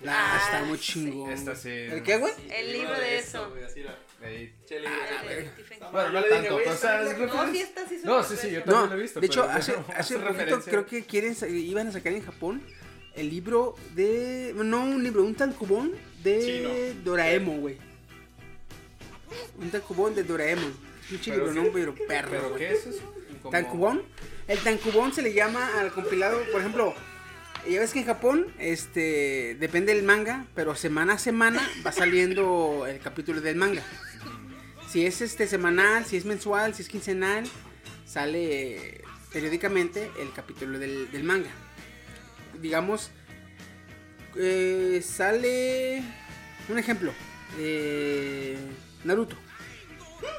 Ah, 0.07 0.41
está 0.45 0.59
Ah, 0.59 0.65
muy 0.65 0.79
sí. 0.79 0.85
chingón. 0.93 1.31
Esta 1.33 1.55
sí. 1.57 1.69
¿El 1.71 2.03
qué, 2.03 2.17
güey? 2.19 2.33
El 2.51 2.73
libro 2.73 2.93
de 2.99 3.19
eso. 3.19 3.51
güey, 3.51 3.65
así 3.65 3.81
era. 3.81 3.97
Ahí. 4.25 4.55
Ah. 5.81 5.91
Bueno, 5.91 6.11
no 6.11 6.21
yo 6.21 6.21
le 6.21 6.37
dije, 6.37 6.49
tanto, 6.49 6.71
o 6.71 6.77
sea, 6.77 7.03
es 7.03 7.19
No, 7.19 7.47
sí, 7.53 7.65
sí. 7.89 8.01
No, 8.05 8.23
sí, 8.23 8.37
sí, 8.37 8.51
yo 8.51 8.63
también 8.63 8.67
No, 8.67 8.87
lo 8.87 8.95
he 8.95 9.03
visto. 9.03 9.21
de 9.21 9.27
hecho, 9.27 9.43
hace, 9.45 9.73
hace 9.97 10.15
poquito 10.15 10.33
referencia. 10.33 10.71
creo 10.71 10.87
que 10.87 11.05
quieren, 11.05 11.37
iban 11.51 11.89
a 11.89 11.93
sacar 11.93 12.13
en 12.13 12.23
Japón 12.25 12.63
el 13.15 13.29
libro 13.31 13.75
de... 13.95 14.53
No, 14.55 14.85
un 14.85 15.03
libro, 15.03 15.23
un 15.25 15.35
tankubón 15.35 15.93
de 16.23 16.95
Doraemon, 17.05 17.61
güey. 17.61 17.79
Un 19.61 19.71
tankubón 19.71 20.15
de 20.15 20.23
Doraemon. 20.25 20.65
Un 21.11 21.19
Pero 21.25 21.47
libro, 21.47 21.53
no, 21.65 21.73
pero 21.73 21.95
perro, 22.07 22.31
¿Pero 22.31 22.55
qué 22.55 22.73
es 22.73 22.87
eso? 22.87 23.15
Como- 23.43 23.51
¿Tankubón? 23.51 24.03
El 24.49 24.59
tankubón 24.61 25.13
se 25.13 25.21
le 25.23 25.33
llama 25.33 25.81
al 25.81 25.93
compilado, 25.93 26.41
por 26.53 26.61
ejemplo, 26.61 26.95
ya 27.69 27.81
ves 27.81 27.93
que 27.93 28.01
en 28.01 28.07
Japón, 28.07 28.47
este, 28.59 29.57
depende 29.59 29.95
del 29.95 30.05
manga, 30.05 30.47
pero 30.55 30.75
semana 30.75 31.15
a 31.15 31.19
semana 31.19 31.61
va 31.87 31.93
saliendo 31.93 32.87
el 32.87 32.99
capítulo 33.01 33.41
del 33.41 33.57
manga. 33.57 33.83
Si 34.93 35.07
es 35.07 35.23
este 35.23 35.47
semanal, 35.47 36.05
si 36.05 36.19
es 36.19 36.27
mensual, 36.27 36.75
si 36.75 36.83
es 36.83 36.89
quincenal, 36.91 37.45
sale 38.05 39.03
periódicamente 39.33 40.11
el 40.21 40.35
capítulo 40.35 40.79
del, 40.79 41.11
del 41.11 41.25
manga. 41.25 41.49
Digamos, 42.61 43.11
eh, 44.37 45.03
sale 45.03 46.03
un 46.69 46.79
ejemplo, 46.79 47.11
eh, 47.59 48.59
Naruto. 49.05 49.35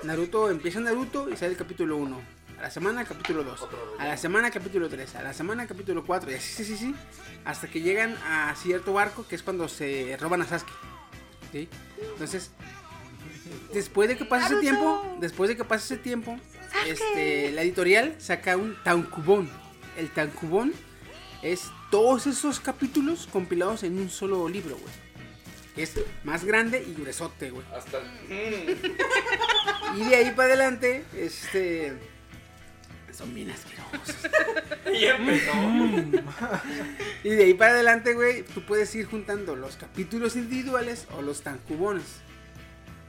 Naruto 0.04 0.52
empieza 0.52 0.80
Naruto 0.80 1.32
y 1.32 1.36
sale 1.36 1.54
el 1.54 1.58
capítulo 1.58 1.98
1. 1.98 2.22
A 2.60 2.62
la 2.62 2.70
semana 2.70 3.06
capítulo 3.06 3.44
2. 3.44 3.68
A 3.98 4.06
la 4.06 4.18
semana 4.18 4.52
capítulo 4.52 4.88
3. 4.88 5.16
A 5.16 5.24
la 5.24 5.34
semana 5.34 5.66
capítulo 5.66 6.06
4. 6.06 6.30
Y 6.30 6.36
así, 6.36 6.54
sí, 6.54 6.64
sí, 6.64 6.78
sí. 6.78 6.96
Hasta 7.44 7.68
que 7.68 7.82
llegan 7.82 8.16
a 8.18 8.54
cierto 8.56 8.94
barco 8.94 9.28
que 9.28 9.34
es 9.34 9.42
cuando 9.42 9.68
se 9.68 10.16
roban 10.22 10.44
a 10.44 10.46
Sasuke. 10.46 10.72
¿Sí? 11.52 11.68
Entonces, 12.12 12.52
después 13.74 14.10
de 14.10 14.18
que 14.18 14.26
pase 14.26 14.54
ese 14.54 14.62
tiempo, 14.62 15.18
después 15.20 15.50
de 15.50 15.58
que 15.58 15.64
pase 15.64 15.94
ese 15.94 16.04
tiempo, 16.04 16.38
este, 16.88 17.52
la 17.52 17.62
editorial 17.62 18.16
saca 18.20 18.58
un 18.58 18.76
tankubón. 18.84 19.50
El 19.98 20.10
tankubón 20.10 20.74
es 21.42 21.70
todos 21.92 22.26
esos 22.28 22.60
capítulos 22.60 23.28
compilados 23.32 23.84
en 23.84 24.00
un 24.00 24.10
solo 24.10 24.48
libro, 24.50 24.78
güey. 24.78 25.04
Es 25.76 26.00
más 26.24 26.44
grande 26.44 26.84
y 26.88 26.94
gruesote, 26.94 27.50
güey. 27.50 27.66
Hasta 27.76 28.00
Y 29.98 30.04
de 30.04 30.16
ahí 30.16 30.32
para 30.32 30.50
adelante, 30.50 31.04
este. 31.18 31.94
Son 33.12 33.34
bien 33.34 33.52
asquerosos. 33.52 34.16
y 34.94 35.06
empezó. 35.06 35.52
Y 37.24 37.30
de 37.30 37.44
ahí 37.44 37.54
para 37.54 37.74
adelante, 37.74 38.14
güey, 38.14 38.44
tú 38.44 38.66
puedes 38.66 38.94
ir 38.96 39.06
juntando 39.06 39.56
los 39.56 39.76
capítulos 39.76 40.36
individuales 40.36 41.08
o 41.16 41.22
los 41.22 41.42
tancubones. 41.42 42.06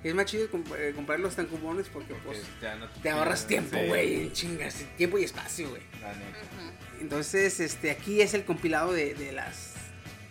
Es 0.05 0.15
más 0.15 0.27
chido 0.27 0.49
comp- 0.51 0.77
eh, 0.79 0.93
comprar 0.95 1.19
los 1.19 1.35
porque, 1.35 2.15
pues, 2.25 2.39
Porque 2.39 2.43
ya 2.63 2.77
no 2.77 2.89
te 2.91 3.11
ahorras 3.11 3.47
tiempo, 3.47 3.77
Sí, 3.81 3.87
güey. 3.89 4.15
en 4.23 4.33
Chingas, 4.33 4.75
tiempo 4.97 5.19
y 5.19 5.25
espacio, 5.25 5.71
güey. 5.71 5.83
la 6.01 6.13
neta. 6.15 6.39
Ujú. 6.41 7.01
Entonces, 7.01 7.59
este, 7.61 7.91
aquí 7.91 8.21
es 8.21 8.35
el 8.35 8.45
compilado 8.45 8.93
de, 8.93 9.15
de 9.15 9.33
las. 9.33 9.73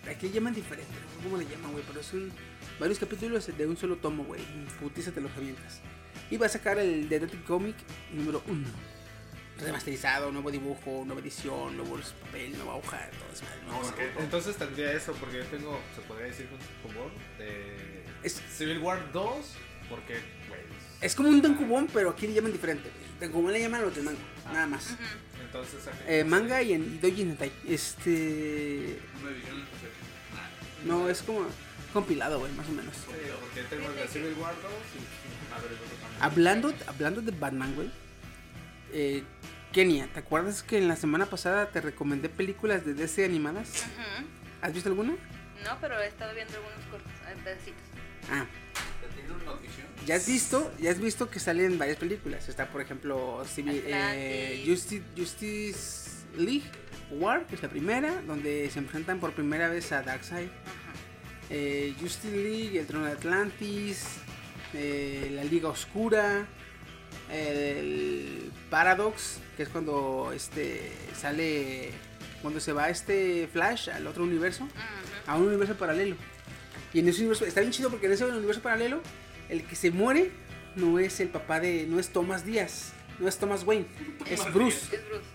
Aquí 0.09 0.27
le 0.27 0.33
llaman 0.33 0.53
diferente, 0.53 0.91
no 0.93 1.09
sé 1.17 1.23
cómo 1.23 1.37
le 1.37 1.45
llaman, 1.45 1.71
güey, 1.71 1.83
pero 1.87 2.03
son 2.03 2.31
varios 2.79 2.99
capítulos 2.99 3.47
de 3.57 3.65
un 3.67 3.75
solo 3.77 3.95
tomo, 3.97 4.23
güey. 4.25 4.41
Putiza 4.79 5.11
te 5.11 5.21
los 5.21 5.31
avientas. 5.35 5.81
Y 6.29 6.37
va 6.37 6.45
a 6.45 6.49
sacar 6.49 6.77
el 6.77 7.09
Detective 7.09 7.43
Comic 7.43 7.75
número 8.11 8.43
1. 8.47 8.67
Remasterizado, 9.59 10.31
nuevo 10.31 10.49
dibujo, 10.51 11.03
nueva 11.05 11.21
edición, 11.21 11.77
nuevo 11.77 11.97
papel, 12.25 12.55
nueva 12.57 12.75
hoja, 12.75 13.09
todo 13.11 13.31
eso. 13.31 13.45
entonces 14.19 14.55
tendría 14.57 14.91
eso, 14.93 15.13
porque 15.13 15.37
yo 15.37 15.45
tengo, 15.45 15.79
se 15.95 16.01
podría 16.01 16.25
decir, 16.27 16.47
un 16.51 16.91
favor 16.91 17.11
de 17.37 17.92
Es, 18.23 18.41
Civil 18.55 18.79
War 18.79 19.11
2, 19.11 19.33
porque, 19.89 20.13
güey. 20.47 20.61
es 21.01 21.15
como 21.15 21.29
un 21.29 21.41
tankubón, 21.41 21.87
pero 21.93 22.09
aquí 22.11 22.27
le 22.27 22.33
llaman 22.33 22.51
diferente. 22.51 22.89
güey. 22.89 23.19
Tankubón 23.19 23.51
le 23.53 23.59
llaman 23.59 23.81
a 23.81 23.83
los 23.85 23.95
de 23.95 24.01
manga, 24.01 24.19
nada 24.51 24.67
más. 24.67 24.91
Ujú. 24.91 24.97
Entonces, 25.45 25.87
aquí- 25.87 25.97
Eh, 26.07 26.23
manga 26.23 26.61
y 26.61 26.73
en 26.73 26.99
y 27.01 27.21
Hentai. 27.21 27.51
Este. 27.67 28.99
Una 29.21 29.31
edición 29.31 29.59
especial. 29.61 29.91
No, 30.85 31.09
es 31.09 31.21
como 31.21 31.45
compilado, 31.93 32.39
güey, 32.39 32.51
más 32.53 32.67
o 32.67 32.71
menos. 32.71 32.95
Sí, 32.95 33.03
porque 33.39 33.63
tengo 33.69 33.87
el 33.89 33.95
de 33.95 34.07
Civil 34.07 34.33
War 34.39 34.53
2 34.61 34.71
y. 34.71 35.53
A 35.53 35.59
ver. 35.59 35.71
Hablando, 36.19 36.73
hablando 36.87 37.21
de 37.21 37.31
Batman, 37.31 37.73
güey. 37.75 37.89
Eh, 38.91 39.23
Kenia, 39.71 40.07
¿te 40.13 40.19
acuerdas 40.19 40.61
que 40.63 40.77
en 40.77 40.87
la 40.87 40.95
semana 40.95 41.25
pasada 41.25 41.69
te 41.71 41.81
recomendé 41.81 42.29
películas 42.29 42.85
de 42.85 42.93
DC 42.93 43.25
animadas? 43.25 43.85
Ujú. 43.85 44.25
¿Has 44.61 44.73
visto 44.73 44.89
alguna? 44.89 45.13
No, 45.63 45.77
pero 45.79 45.99
he 45.99 46.07
estado 46.07 46.33
viendo 46.33 46.55
algunos 46.55 46.85
cortos, 46.85 47.11
eh, 47.27 47.35
pedacitos. 47.43 47.81
Ah, 48.31 48.45
ya 50.05 50.15
has 50.15 50.27
visto, 50.27 50.71
ya 50.79 50.91
has 50.91 50.99
visto 50.99 51.29
que 51.29 51.39
salen 51.39 51.77
varias 51.77 51.97
películas. 51.97 52.49
Está, 52.49 52.67
por 52.67 52.81
ejemplo, 52.81 53.43
Civil, 53.45 53.83
eh. 53.85 54.63
Justice, 54.65 55.03
Justice 55.17 56.25
League 56.37 56.69
War, 57.11 57.45
que 57.47 57.55
es 57.55 57.63
la 57.63 57.69
primera, 57.69 58.21
donde 58.21 58.69
se 58.69 58.79
enfrentan 58.79 59.19
por 59.19 59.33
primera 59.33 59.69
vez 59.69 59.91
a 59.91 60.01
Darkseid. 60.01 60.47
Ajá. 60.47 60.93
Eh, 61.49 61.93
Justice 61.99 62.35
League, 62.35 62.79
el 62.79 62.87
trono 62.87 63.05
de 63.05 63.11
Atlantis, 63.11 64.05
eh, 64.73 65.29
la 65.33 65.43
Liga 65.43 65.69
Oscura, 65.69 66.47
el 67.31 68.51
Paradox, 68.69 69.39
que 69.55 69.63
es 69.63 69.69
cuando 69.69 70.31
este 70.33 70.91
sale 71.15 71.91
cuando 72.43 72.59
se 72.59 72.73
va 72.73 72.89
este 72.89 73.49
Flash 73.51 73.89
al 73.89 74.05
otro 74.05 74.23
universo, 74.23 74.67
a 75.25 75.35
un 75.37 75.47
universo 75.47 75.75
paralelo. 75.75 76.15
Y 76.93 76.99
en 76.99 77.07
ese 77.07 77.21
universo 77.21 77.45
está 77.45 77.61
bien 77.61 77.71
chido 77.71 77.89
porque 77.89 78.05
en 78.05 78.11
ese 78.11 78.25
universo 78.25 78.61
paralelo 78.61 79.01
el 79.49 79.65
que 79.65 79.75
se 79.75 79.89
muere 79.89 80.29
no 80.75 80.99
es 80.99 81.19
el 81.21 81.29
papá 81.29 81.59
de 81.59 81.87
no 81.87 81.99
es 81.99 82.09
Thomas 82.09 82.45
Díaz, 82.45 82.91
no 83.17 83.27
es 83.27 83.37
Thomas 83.37 83.63
Wayne, 83.63 83.87
es 84.29 84.53
Bruce. 84.53 84.95
Es 84.95 85.07
Bruce. 85.07 85.25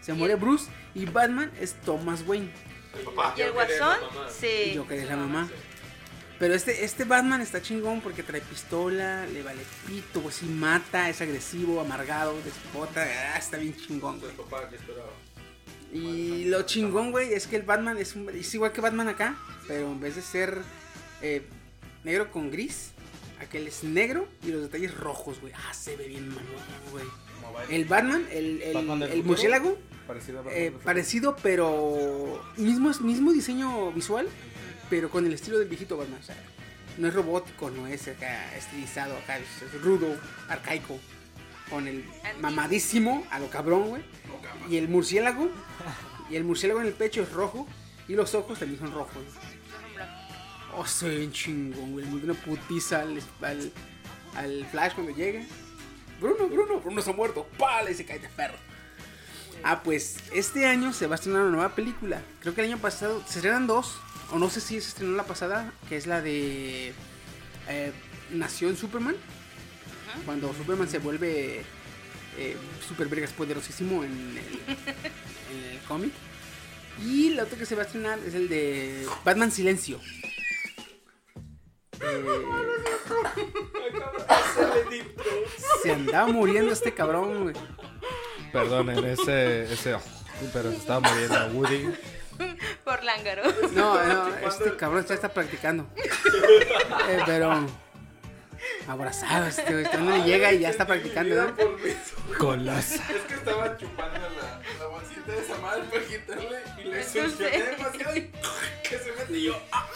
Se 0.00 0.14
muere 0.14 0.34
Bruce 0.36 0.66
y 0.94 1.04
Batman 1.04 1.52
es 1.60 1.74
Thomas 1.74 2.24
Wayne. 2.26 2.50
El 2.98 3.04
papá. 3.04 3.34
Y 3.36 3.42
el 3.42 3.50
Joker 3.50 3.70
es 3.70 3.78
la 3.78 3.86
guasón, 3.86 4.14
mamá. 4.14 4.30
sí. 4.30 4.70
Y 4.72 4.76
Joker 4.76 4.98
es 4.98 5.08
la 5.08 5.16
mamá. 5.16 5.48
Pero 6.38 6.54
este, 6.54 6.84
este 6.84 7.04
Batman 7.04 7.40
está 7.40 7.62
chingón 7.62 8.00
porque 8.00 8.22
trae 8.22 8.40
pistola, 8.40 9.26
le 9.26 9.42
vale 9.42 9.62
pito, 9.86 10.20
pues 10.20 10.36
sí 10.36 10.46
mata, 10.46 11.08
es 11.08 11.20
agresivo, 11.20 11.80
amargado, 11.80 12.34
despota, 12.42 13.02
ah, 13.02 13.38
está 13.38 13.56
bien 13.56 13.74
chingón, 13.76 14.20
güey. 14.20 14.32
Y 15.92 16.44
lo 16.46 16.62
chingón, 16.62 17.10
güey, 17.12 17.32
es 17.32 17.46
que 17.46 17.56
el 17.56 17.62
Batman 17.62 17.96
es, 17.98 18.14
un- 18.16 18.28
es 18.30 18.54
igual 18.54 18.72
que 18.72 18.80
Batman 18.80 19.08
acá, 19.08 19.36
pero 19.66 19.90
en 19.90 20.00
vez 20.00 20.16
de 20.16 20.22
ser 20.22 20.58
eh, 21.22 21.42
negro 22.04 22.30
con 22.30 22.50
gris, 22.50 22.90
aquel 23.40 23.66
es 23.68 23.84
negro 23.84 24.28
y 24.42 24.48
los 24.48 24.62
detalles 24.62 24.94
rojos, 24.94 25.40
güey. 25.40 25.52
Ah, 25.56 25.72
se 25.72 25.96
ve 25.96 26.08
bien 26.08 26.28
mamón, 26.28 26.44
güey. 26.90 27.04
El 27.70 27.84
Batman, 27.84 28.26
el, 28.32 28.60
el, 28.62 28.74
¿Batman 28.74 29.02
el 29.02 29.08
futuro? 29.08 29.26
murciélago, 29.28 29.78
Parecido 30.06 30.38
a 30.40 30.42
Batman 30.42 30.62
eh, 30.62 30.72
parecido, 30.84 31.36
pero 31.42 32.42
mismo, 32.56 32.92
mismo 33.00 33.32
diseño 33.32 33.90
visual, 33.92 34.28
pero 34.90 35.10
con 35.10 35.26
el 35.26 35.32
estilo 35.32 35.58
del 35.58 35.68
viejito 35.68 35.96
Batman. 35.96 36.20
O 36.20 36.24
sea, 36.24 36.36
no 36.98 37.08
es 37.08 37.14
robótico, 37.14 37.70
no 37.70 37.86
es 37.86 38.06
acá 38.08 38.54
estilizado, 38.56 39.16
acá 39.16 39.38
es 39.38 39.82
rudo, 39.82 40.16
arcaico. 40.48 40.98
Con 41.70 41.88
el 41.88 42.04
mamadísimo 42.40 43.26
a 43.30 43.38
lo 43.38 43.48
cabrón, 43.50 43.88
güey. 43.88 44.02
Y 44.68 44.76
el 44.76 44.88
murciélago. 44.88 45.50
Y 46.30 46.36
el 46.36 46.44
murciélago 46.44 46.80
en 46.80 46.86
el 46.86 46.92
pecho 46.92 47.22
es 47.22 47.32
rojo. 47.32 47.66
Y 48.08 48.14
los 48.14 48.34
ojos 48.34 48.58
también 48.58 48.80
son 48.80 48.92
rojos. 48.92 49.12
Son 49.14 49.94
blancos. 49.94 50.36
Oh, 50.76 50.86
soy 50.86 51.16
bien 51.18 51.32
chingón, 51.32 51.92
güey. 51.92 52.04
Le 52.04 52.30
una 52.30 52.34
putiza 52.34 53.00
al, 53.00 53.20
al, 53.42 53.72
al 54.36 54.66
Flash 54.66 54.94
cuando 54.94 55.14
llega. 55.14 55.42
Bruno, 56.20 56.46
Bruno, 56.48 56.80
Bruno 56.80 57.02
se 57.02 57.10
ha 57.10 57.12
muerto. 57.12 57.46
¡Pala! 57.58 57.90
Y 57.90 57.94
se 57.94 58.04
cae 58.04 58.18
de 58.18 58.28
ferro. 58.28 58.56
Ah, 59.64 59.82
pues 59.82 60.18
este 60.32 60.66
año 60.66 60.92
se 60.92 61.06
va 61.06 61.14
a 61.14 61.16
estrenar 61.16 61.42
una 61.42 61.50
nueva 61.50 61.74
película. 61.74 62.22
Creo 62.40 62.54
que 62.54 62.60
el 62.60 62.68
año 62.72 62.78
pasado 62.78 63.22
se 63.26 63.38
estrenan 63.38 63.66
dos. 63.66 63.98
O 64.32 64.38
no 64.38 64.50
sé 64.50 64.60
si 64.60 64.80
se 64.80 64.88
estrenó 64.88 65.16
la 65.16 65.24
pasada, 65.24 65.72
que 65.88 65.96
es 65.96 66.06
la 66.06 66.20
de 66.20 66.92
eh, 67.68 67.92
Nación 68.30 68.76
Superman. 68.76 69.16
Cuando 70.24 70.52
Superman 70.54 70.88
se 70.88 70.98
vuelve 70.98 71.62
eh, 72.38 72.56
super 72.86 73.08
vergas 73.08 73.32
poderosísimo 73.32 74.04
en 74.04 74.12
el, 74.12 74.76
en 75.52 75.72
el 75.72 75.78
cómic. 75.86 76.12
Y 77.04 77.30
la 77.30 77.44
otra 77.44 77.58
que 77.58 77.66
se 77.66 77.74
va 77.74 77.82
a 77.82 77.86
estrenar 77.86 78.18
es 78.20 78.34
el 78.34 78.48
de 78.48 79.06
Batman 79.24 79.50
Silencio. 79.50 80.00
Eh, 81.98 82.22
se 85.82 85.92
andaba 85.92 86.26
muriendo 86.28 86.72
este 86.72 86.92
cabrón, 86.92 87.44
güey. 87.44 87.54
Perdonen, 88.52 89.04
ese, 89.04 89.72
ese, 89.72 89.96
pero 90.52 90.70
se 90.70 90.76
estaba 90.76 91.00
muriendo 91.00 91.58
Woody. 91.58 91.92
Por 92.84 93.04
lángaro. 93.04 93.42
No, 93.72 94.06
no, 94.06 94.36
este 94.48 94.76
cabrón 94.76 95.04
ya 95.06 95.14
está 95.14 95.28
practicando. 95.28 95.86
Eh, 97.08 97.20
pero 97.26 97.66
abrazado, 98.88 99.46
este 99.46 99.62
güey. 99.72 99.84
este 99.84 99.98
no 99.98 100.16
le 100.16 100.24
llega 100.24 100.52
y 100.52 100.60
ya 100.60 100.70
está 100.70 100.86
practicando, 100.86 101.34
¿no? 101.34 101.56
Colosa. 102.38 102.94
Es 102.94 103.00
que 103.28 103.34
estaba 103.34 103.76
chupando 103.76 104.18
la, 104.20 104.60
la 104.78 104.86
bolsita 104.86 105.32
de 105.32 105.38
esa 105.40 105.56
madre 105.58 105.82
para 105.90 106.04
quitarle 106.04 106.58
y 106.78 106.88
le 106.88 107.02
succioné 107.04 107.62
demasiado 107.62 108.16
y 108.16 108.20
que 108.88 108.98
se 108.98 109.12
metió 109.18 109.36
y 109.36 109.42
yo. 109.44 109.62
¡ah! 109.72 109.86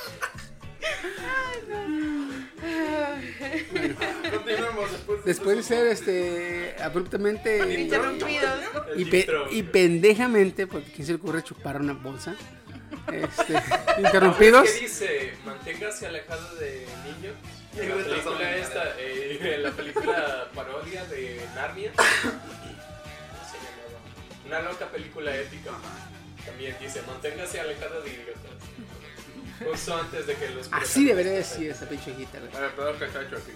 Continuemos 4.32 4.92
después. 4.92 5.24
Después 5.24 5.56
de 5.56 5.62
ser 5.62 5.86
este 5.86 6.76
abruptamente 6.82 7.80
Interrumpidos. 7.80 8.50
Y, 8.96 9.04
pe- 9.06 9.28
y 9.52 9.62
pendejamente, 9.62 10.66
porque 10.66 10.90
quién 10.92 11.06
se 11.06 11.12
le 11.12 11.18
ocurre 11.18 11.42
chupar 11.42 11.80
una 11.80 11.92
bolsa, 11.92 12.34
este, 13.12 13.54
¿Qué 13.96 14.00
interrumpidos. 14.02 14.80
dice? 14.80 15.32
Manténgase 15.44 16.06
alejado 16.06 16.54
de 16.56 16.86
niños. 17.04 17.34
En 17.76 17.88
la 17.88 18.04
película 18.04 18.56
esta, 18.56 18.98
eh, 18.98 19.38
en 19.40 19.62
la 19.62 19.70
película 19.70 20.48
parodia 20.54 21.04
de 21.06 21.46
Narnia. 21.54 21.92
¿Cómo 21.94 22.10
se 23.46 23.56
llamaba? 23.58 24.00
Una 24.46 24.60
loca 24.62 24.86
película 24.88 25.36
épica. 25.36 25.70
También 26.44 26.76
dice, 26.80 27.02
manténgase 27.06 27.60
alejado 27.60 28.02
de 28.02 28.10
idiotas. 28.10 28.50
Justo 29.64 29.94
antes 29.96 30.26
de 30.26 30.34
que 30.34 30.50
los 30.50 30.72
Así 30.72 31.04
debería 31.04 31.32
decir 31.32 31.70
esa 31.70 31.86
pinche 31.88 32.12
guitarra. 32.16 32.46
A 32.54 32.60
ver, 32.60 32.70
pero 32.74 32.98
que 32.98 33.04
está 33.04 33.22
hecho 33.22 33.36
aquí. 33.36 33.52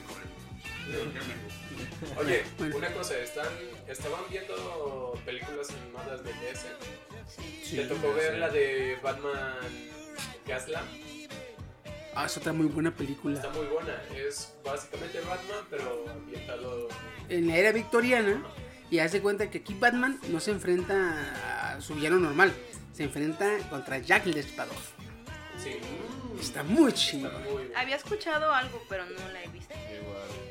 Oye, 2.18 2.44
Bueno. 2.58 2.76
una 2.76 2.92
cosa, 2.92 3.16
¿están, 3.16 3.46
¿estaban 3.88 4.20
viendo 4.30 5.18
películas 5.24 5.70
animadas 5.70 6.22
de 6.22 6.30
DS? 6.30 6.66
Sí. 7.64 7.76
¿Te 7.76 7.86
tocó 7.86 8.12
ver 8.12 8.36
la 8.38 8.50
de 8.50 8.98
Batman 9.02 9.54
Gaslam? 10.46 10.84
Ah, 12.16 12.26
es 12.26 12.36
otra 12.36 12.52
muy 12.52 12.66
buena 12.66 12.94
película. 12.94 13.36
Está 13.36 13.50
muy 13.50 13.66
buena. 13.66 14.00
Es 14.14 14.54
básicamente 14.64 15.18
Batman, 15.20 15.64
pero 15.68 16.04
ambientado. 16.10 16.88
En 17.28 17.48
la 17.48 17.56
era 17.56 17.72
victoriana, 17.72 18.44
y 18.90 19.00
hace 19.00 19.20
cuenta 19.20 19.50
que 19.50 19.58
aquí 19.58 19.74
Batman 19.74 20.20
no 20.28 20.38
se 20.40 20.52
enfrenta 20.52 21.74
a 21.74 21.80
su 21.80 21.94
villano 21.94 22.18
normal, 22.18 22.52
se 22.92 23.04
enfrenta 23.04 23.58
contra 23.70 23.98
Jack 23.98 24.26
el 24.26 24.34
Destripador. 24.34 24.76
Sí, 25.64 25.78
Está 26.40 26.62
muy 26.62 26.92
chido. 26.92 27.30
Había 27.76 27.96
escuchado 27.96 28.52
algo, 28.52 28.82
pero 28.88 29.06
no 29.06 29.28
la 29.32 29.42
he 29.42 29.48
visto. 29.48 29.72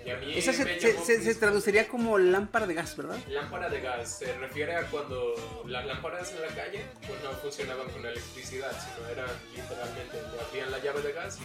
Y 0.06 0.10
a 0.10 0.18
mí 0.18 0.34
Esa 0.35 0.52
se, 0.53 0.80
se- 0.80 0.98
se- 0.98 1.22
se 1.22 1.35
traduciría 1.35 1.88
como 1.88 2.18
lámpara 2.18 2.65
de 2.65 2.73
gas, 2.73 2.95
¿verdad? 2.98 3.18
Lámpara 3.27 3.69
de 3.69 3.80
gas 3.81 4.18
se 4.19 4.34
refiere 4.40 4.76
a 4.76 4.88
cuando 4.88 5.64
las 5.68 5.85
lámparas 5.85 6.31
en 6.31 6.41
la 6.41 6.48
calle 6.48 6.85
pues 7.07 7.22
no 7.23 7.31
funcionaban 7.34 7.88
con 7.90 8.06
electricidad, 8.06 8.72
sino 8.72 9.07
era 9.07 9.26
literalmente 9.56 10.18
abrían 10.48 10.72
la 10.72 10.80
llave 10.80 11.02
de 11.03 11.14
gas 11.14 11.38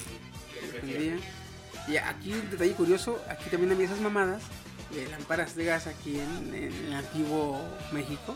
y. 0.87 1.93
Y 1.93 1.97
aquí 1.97 2.33
un 2.33 2.51
detalle 2.51 2.73
curioso, 2.73 3.23
aquí 3.29 3.51
también 3.51 3.73
había 3.73 3.87
esas 3.87 4.01
mamadas 4.01 4.43
de 4.95 5.07
lámparas 5.09 5.55
de 5.55 5.65
gas 5.65 5.87
aquí 5.87 6.19
en, 6.19 6.55
en 6.55 6.73
el 6.87 6.95
antiguo 6.95 7.61
México. 7.93 8.35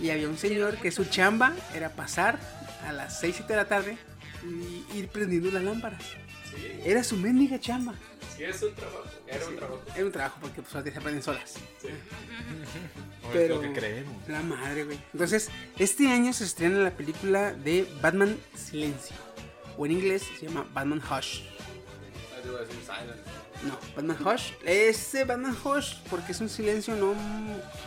Y 0.00 0.10
había 0.10 0.28
un 0.28 0.38
señor 0.38 0.76
que 0.78 0.90
su 0.90 1.04
chamba 1.06 1.54
era 1.74 1.90
pasar 1.90 2.38
a 2.86 2.92
las 2.92 3.18
6, 3.20 3.34
7 3.38 3.52
de 3.52 3.56
la 3.56 3.64
tarde 3.68 3.98
y 4.44 4.84
ir 4.98 5.08
prendiendo 5.08 5.50
las 5.50 5.62
lámparas. 5.62 6.02
Sí, 6.02 6.80
Era 6.84 7.04
su 7.04 7.16
mendiga 7.16 7.58
chamba. 7.60 7.94
sí, 8.36 8.44
es 8.44 8.62
un 8.62 8.74
trabajo. 8.74 9.04
Era 9.26 9.46
un 9.46 9.56
trabajo. 9.56 9.82
Era 9.94 10.04
un 10.06 10.12
trabajo 10.12 10.38
porque 10.40 10.62
pues 10.62 10.74
ahora 10.74 10.90
se 10.90 10.98
aprenden 10.98 11.22
solas. 11.22 11.54
Sí. 11.80 11.88
Pero- 13.32 13.56
lo 13.56 13.60
que 13.60 13.72
creemos. 13.72 14.28
La 14.28 14.40
madre, 14.42 14.84
güey. 14.84 14.98
Entonces, 15.12 15.50
este 15.78 16.08
año 16.08 16.32
se 16.32 16.44
estrena 16.44 16.78
la 16.78 16.90
película 16.96 17.52
de 17.52 17.86
Batman 18.00 18.38
Silencio. 18.54 19.14
O 19.76 19.84
en 19.86 19.92
inglés 19.92 20.22
se 20.38 20.46
llama 20.46 20.66
Batman 20.72 21.00
Hush. 21.02 21.42
Ah. 22.88 23.02
No, 23.64 23.78
Batman 23.94 24.16
Hush. 24.26 24.52
Ese 24.64 25.24
Batman 25.24 25.56
Hush 25.64 25.96
porque 26.08 26.32
es 26.32 26.40
un 26.40 26.48
silencio 26.48 26.94
no 26.96 27.14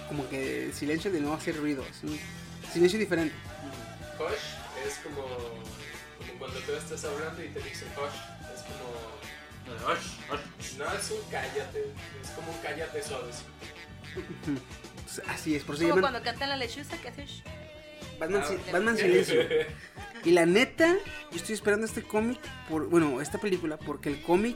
como 0.08 0.28
que 0.30 0.72
silencio 0.74 1.12
de 1.12 1.20
no 1.22 1.34
hacer 1.34 1.58
ruido. 1.58 1.84
Es 1.90 2.04
un 2.04 2.18
silencio 2.72 3.00
diferente. 3.00 3.34
Hush 4.20 4.88
es 4.88 4.96
como 5.04 5.26
cuando 6.42 6.60
tú 6.62 6.72
estás 6.72 7.06
hablando 7.06 7.44
y 7.44 7.50
te 7.50 7.60
dicen 7.60 7.88
hush. 7.96 8.18
Es 8.56 8.64
como. 8.64 9.94
Hush, 9.94 10.08
hush. 10.34 10.78
No 10.80 10.92
es 10.92 11.12
un 11.12 11.20
cállate, 11.30 11.94
es 12.20 12.30
como 12.32 12.52
un 12.52 12.58
cállate 12.64 13.04
suave. 13.04 13.30
Pues, 15.04 15.22
Así 15.28 15.56
es, 15.56 15.64
por 15.64 15.76
eso 15.76 15.84
Como 15.84 15.96
llaman 15.98 16.12
cuando 16.12 16.24
cantan 16.24 16.50
la 16.50 16.58
lechuza 16.58 16.98
que 16.98 17.10
hace. 17.10 17.26
shh. 17.28 17.44
Batman, 18.20 18.42
Ah, 18.44 18.72
Batman 18.72 18.98
Silencio. 18.98 19.40
Y 20.24 20.32
la 20.32 20.46
neta, 20.46 20.96
yo 21.32 21.38
estoy 21.38 21.56
esperando 21.56 21.86
este 21.88 22.04
cómic, 22.04 22.40
por, 22.70 22.88
bueno, 22.88 23.22
esta 23.22 23.40
película, 23.40 23.78
porque 23.78 24.10
el 24.10 24.22
cómic 24.22 24.56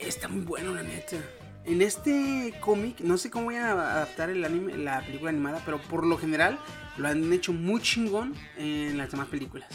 está 0.00 0.26
muy 0.28 0.42
bueno, 0.42 0.74
la 0.74 0.82
neta. 0.82 1.16
En 1.64 1.82
este 1.82 2.54
cómic, 2.60 3.00
no 3.00 3.16
sé 3.16 3.30
cómo 3.30 3.46
voy 3.46 3.56
a 3.56 3.70
adaptar 3.72 4.30
el 4.30 4.44
anime, 4.44 4.76
la 4.76 5.02
película 5.02 5.30
animada, 5.30 5.62
pero 5.64 5.80
por 5.82 6.04
lo 6.04 6.16
general 6.16 6.58
lo 6.96 7.06
han 7.08 7.32
hecho 7.32 7.52
muy 7.52 7.80
chingón 7.80 8.34
en 8.56 8.98
las 8.98 9.10
demás 9.12 9.28
películas. 9.28 9.68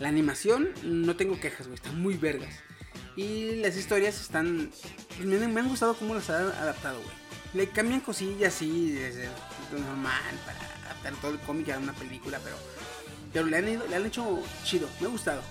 La 0.00 0.08
animación, 0.08 0.68
no 0.82 1.16
tengo 1.16 1.38
quejas, 1.40 1.66
güey, 1.66 1.74
están 1.76 2.00
muy 2.00 2.16
vergas. 2.16 2.54
Y 3.16 3.56
las 3.56 3.76
historias 3.76 4.20
están, 4.20 4.70
pues, 5.16 5.20
me, 5.26 5.36
han- 5.36 5.52
me 5.52 5.60
han 5.60 5.68
gustado 5.68 5.94
cómo 5.96 6.14
las 6.14 6.30
han 6.30 6.46
adaptado, 6.46 7.00
güey. 7.02 7.16
Le 7.54 7.68
cambian 7.70 8.00
cosillas 8.00 8.54
así, 8.54 8.92
desde 8.92 9.28
normal, 9.72 10.22
para 10.46 10.58
adaptar 10.86 11.14
todo 11.20 11.32
el 11.32 11.38
cómic 11.40 11.70
a 11.70 11.78
una 11.78 11.92
película, 11.94 12.38
pero 12.44 12.56
pero 13.32 13.44
le 13.44 13.58
han, 13.58 13.68
ido- 13.68 13.86
le 13.86 13.94
han 13.96 14.06
hecho 14.06 14.42
chido, 14.64 14.88
me 15.00 15.06
ha 15.06 15.10
gustado. 15.10 15.42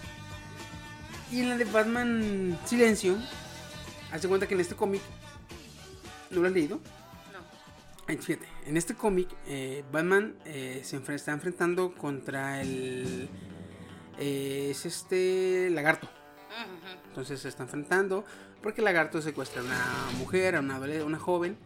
Y 1.32 1.42
en 1.42 1.50
la 1.50 1.58
de 1.58 1.66
Batman 1.66 2.58
Silencio, 2.66 3.18
hace 4.12 4.28
cuenta 4.28 4.48
que 4.48 4.56
en 4.56 4.62
este 4.62 4.76
cómic, 4.76 5.02
¿no 6.32 6.42
lo 6.42 6.48
han 6.48 6.54
leído? 6.54 6.80
No. 8.08 8.18
Fíjate, 8.22 8.48
en 8.66 8.78
este 8.78 8.96
cómic, 8.96 9.28
eh, 9.48 9.84
Batman 9.92 10.36
eh, 10.46 10.82
se 10.86 11.00
enfre- 11.00 11.14
está 11.16 11.34
enfrentando 11.34 11.94
contra 11.94 12.62
el. 12.62 13.30
Eh, 14.20 14.70
es 14.72 14.86
este. 14.86 15.70
Lagarto. 15.72 16.10
Entonces 17.10 17.40
se 17.40 17.50
está 17.50 17.64
enfrentando 17.64 18.26
porque 18.62 18.82
el 18.82 18.86
lagarto 18.86 19.22
secuestra 19.22 19.62
a 19.62 19.66
una 19.66 20.18
mujer, 20.18 20.56
a 20.56 20.60
una, 20.60 20.80
una 20.80 21.20
joven. 21.20 21.58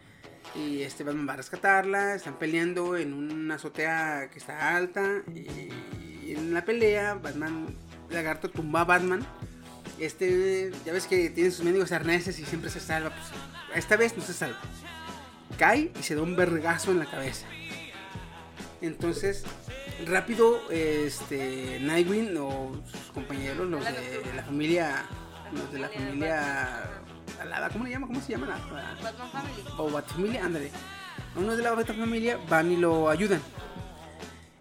Y 0.54 0.82
este 0.82 1.04
Batman 1.04 1.28
va 1.28 1.32
a 1.34 1.36
rescatarla. 1.36 2.14
Están 2.14 2.38
peleando 2.38 2.96
en 2.96 3.14
una 3.14 3.54
azotea 3.54 4.28
que 4.30 4.38
está 4.38 4.76
alta. 4.76 5.22
Y 5.34 6.32
en 6.32 6.52
la 6.52 6.64
pelea, 6.64 7.14
Batman, 7.14 7.74
el 8.08 8.14
lagarto 8.14 8.50
tumba 8.50 8.82
a 8.82 8.84
Batman. 8.84 9.26
Este, 9.98 10.72
ya 10.84 10.92
ves 10.92 11.06
que 11.06 11.30
tiene 11.30 11.50
sus 11.50 11.64
mendigos 11.64 11.92
arneses 11.92 12.38
y 12.38 12.44
siempre 12.44 12.70
se 12.70 12.80
salva. 12.80 13.10
Pues, 13.10 13.28
esta 13.74 13.96
vez 13.96 14.16
no 14.16 14.22
se 14.22 14.32
salva. 14.32 14.58
Cae 15.58 15.92
y 15.98 16.02
se 16.02 16.14
da 16.14 16.22
un 16.22 16.36
vergazo 16.36 16.90
en 16.90 16.98
la 16.98 17.10
cabeza. 17.10 17.46
Entonces, 18.82 19.44
rápido, 20.06 20.60
este, 20.70 21.78
Nightwing 21.80 22.36
o 22.38 22.72
sus 22.90 23.12
compañeros, 23.12 23.68
los 23.68 23.84
de 23.84 24.32
la 24.34 24.42
familia, 24.42 25.04
los 25.52 25.72
de 25.72 25.78
la 25.78 25.88
familia 25.88 26.90
alada, 27.40 27.68
¿cómo 27.70 27.84
le 27.84 27.90
llama? 27.90 28.06
¿Cómo 28.08 28.20
se 28.20 28.32
llama? 28.32 28.46
La, 28.46 28.58
la- 28.58 28.94
Batman 29.02 29.30
Family. 29.30 29.64
o 29.78 29.90
Batfamilia, 29.90 30.44
ándale. 30.44 30.70
Uno 31.36 31.56
de 31.56 31.62
la 31.62 31.76
Familia 31.84 32.38
van 32.48 32.70
y 32.72 32.76
lo 32.76 33.08
ayudan. 33.08 33.40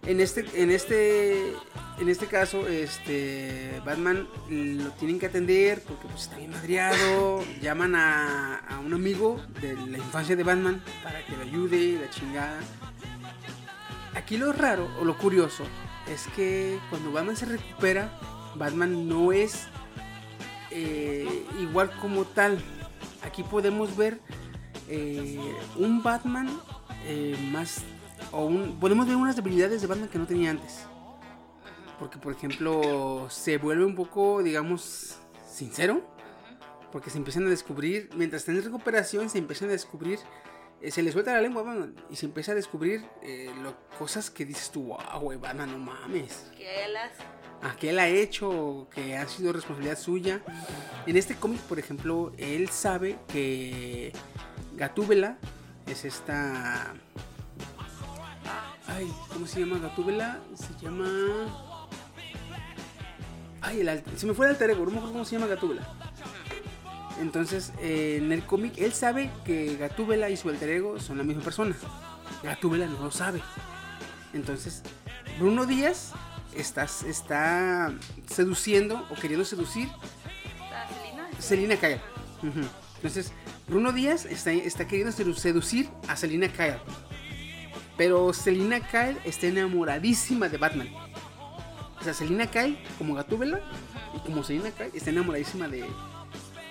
En 0.06 0.20
este, 0.20 0.46
en 0.56 0.72
este, 0.72 1.54
en 2.00 2.10
este 2.10 2.26
caso, 2.28 2.68
este 2.68 3.80
Batman 3.86 4.28
lo 4.50 4.90
tienen 4.94 5.20
que 5.20 5.28
atender 5.28 5.82
porque 5.82 6.08
pues, 6.08 6.24
está 6.24 6.38
bien 6.38 6.52
madreado. 6.52 7.44
Llaman 7.62 7.96
a, 7.96 8.58
a 8.68 8.80
un 8.80 8.94
amigo 8.94 9.40
de 9.62 9.74
la 9.76 9.98
infancia 9.98 10.36
de 10.36 10.44
Batman 10.44 10.82
para 11.04 11.24
que 11.26 11.36
lo 11.36 11.44
ayude, 11.44 12.00
la 12.02 12.10
chingada. 12.10 12.60
Aquí 14.16 14.38
lo 14.38 14.52
raro 14.52 14.90
o 15.00 15.06
lo 15.06 15.18
curioso 15.18 15.64
es 16.12 16.28
que 16.36 16.80
cuando 16.90 17.12
Batman 17.12 17.38
se 17.38 17.46
recupera, 17.46 18.12
Batman 18.56 19.08
no 19.08 19.32
es 19.32 19.68
eh, 20.70 21.46
igual 21.60 21.92
como 22.02 22.26
tal. 22.26 22.62
Aquí 23.24 23.44
podemos 23.44 23.96
ver 23.96 24.20
eh, 24.90 25.40
un 25.78 26.04
Batman 26.04 26.50
eh, 27.06 27.38
más 27.52 27.84
o 28.32 28.46
un, 28.46 28.80
podemos 28.80 29.08
ver 29.08 29.16
unas 29.16 29.36
debilidades 29.36 29.82
de 29.82 29.88
Batman 29.88 30.10
que 30.10 30.20
no 30.20 30.28
tenía 30.28 30.52
antes. 30.52 30.82
Porque 31.98 32.18
por 32.18 32.34
ejemplo 32.34 33.28
se 33.30 33.58
vuelve 33.58 33.86
un 33.86 33.96
poco, 33.96 34.44
digamos, 34.44 35.18
sincero. 35.48 36.02
Porque 36.92 37.10
se 37.10 37.18
empiezan 37.18 37.46
a 37.46 37.50
descubrir, 37.50 38.10
mientras 38.18 38.42
está 38.42 38.52
en 38.52 38.62
recuperación, 38.62 39.30
se 39.30 39.38
empiezan 39.38 39.70
a 39.70 39.72
descubrir 39.72 40.20
se 40.90 41.04
le 41.04 41.12
suelta 41.12 41.34
la 41.34 41.42
lengua 41.42 41.62
a 41.62 41.66
Batman 41.66 41.96
y 42.10 42.16
se 42.16 42.26
empieza 42.26 42.54
a 42.54 42.56
descubrir 42.56 43.06
eh, 43.22 43.52
lo- 43.62 43.76
cosas 44.00 44.32
que 44.32 44.46
dices 44.46 44.72
tú, 44.72 44.84
wow, 44.86 45.20
güey, 45.22 45.38
Batman, 45.38 45.72
no 45.72 45.78
mames. 45.78 46.50
Que 46.58 46.86
él 46.86 46.96
hace. 46.98 47.22
¿A 47.62 47.76
qué 47.76 47.92
él 47.92 48.00
ha 48.00 48.08
hecho? 48.08 48.88
Que 48.92 49.16
ha 49.18 49.28
sido 49.28 49.54
responsabilidad 49.54 49.98
suya. 50.00 50.42
En 51.06 51.16
este 51.18 51.36
cómic, 51.36 51.62
por 51.62 51.78
ejemplo, 51.78 52.32
él 52.40 52.70
sabe 52.70 53.20
que 53.28 54.12
Gatúbela 54.76 55.38
es 55.86 56.04
esta. 56.06 56.94
Ay, 58.88 59.08
¿cómo 59.32 59.46
se 59.46 59.60
llama 59.60 59.78
Gatúbela? 59.78 60.40
Se 60.56 60.74
llama. 60.84 61.08
Ay, 63.62 63.82
el 63.82 63.90
alter- 63.90 64.18
se 64.18 64.26
me 64.26 64.34
fue 64.34 64.48
el 64.48 64.54
alter 64.54 64.72
ego, 64.72 64.80
no 64.86 64.90
me 64.92 64.98
acuerdo 64.98 65.14
cómo 65.14 65.26
se 65.26 65.36
llama 65.38 65.46
Gatúbela. 65.48 65.88
Entonces, 67.20 67.72
eh, 67.80 68.20
en 68.22 68.32
el 68.32 68.44
cómic, 68.44 68.74
él 68.78 68.94
sabe 68.94 69.30
que 69.46 69.76
Gatúbela 69.78 70.30
y 70.30 70.38
su 70.38 70.50
alter 70.50 70.70
ego 70.70 71.00
son 71.00 71.18
la 71.18 71.24
misma 71.24 71.44
persona. 71.44 71.76
Gatúbela 72.44 72.86
no 72.88 73.00
lo 73.00 73.12
sabe. 73.12 73.42
Entonces, 74.34 74.82
Bruno 75.38 75.66
Díaz 75.66 76.14
está, 76.56 76.84
está 76.84 77.94
seduciendo 78.28 79.06
o 79.10 79.16
queriendo 79.16 79.46
seducir 79.46 79.88
¿Está 79.88 80.88
Selina? 80.88 81.30
Selina 81.40 81.76
Kyle. 81.76 82.02
Entonces, 82.96 83.32
Bruno 83.68 83.92
Díaz 83.92 84.26
está, 84.26 84.52
está 84.52 84.88
queriendo 84.88 85.14
sedu- 85.16 85.36
seducir 85.36 85.90
a 86.08 86.16
Selina 86.16 86.48
Kyle. 86.48 86.80
Pero 87.98 88.34
Selina 88.34 88.80
Kyle 88.80 89.18
está 89.26 89.48
enamoradísima 89.48 90.50
de 90.50 90.58
Batman. 90.58 90.90
O 92.00 92.04
sea, 92.04 92.14
Selina 92.16 92.48
Kyle, 92.48 92.80
como 92.98 93.14
Gatúbela, 93.14 93.60
y 94.16 94.20
como 94.26 94.44
Selina 94.44 94.72
Kyle, 94.72 94.92
está 94.94 95.12
enamoradísima 95.12 95.68
de, 95.68 95.86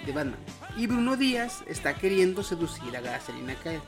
de 0.06 0.12
Batman. 0.12 0.38
Y 0.76 0.86
Bruno 0.86 1.16
Díaz 1.16 1.62
está 1.66 1.94
queriendo 1.94 2.42
seducir 2.42 2.96
a 2.96 3.20
Selina 3.20 3.54
Kyle. 3.56 3.82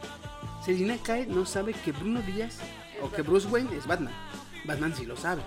Selina 0.64 0.97
no 1.28 1.44
sabe 1.44 1.72
que 1.72 1.93
Bruno 1.93 2.20
Díaz 2.22 2.59
o 3.02 3.10
que 3.10 3.22
Bruce 3.22 3.48
Wayne 3.48 3.76
es 3.76 3.86
Batman. 3.86 4.14
Batman 4.64 4.94
sí 4.94 5.06
lo 5.06 5.16
sabe. 5.16 5.43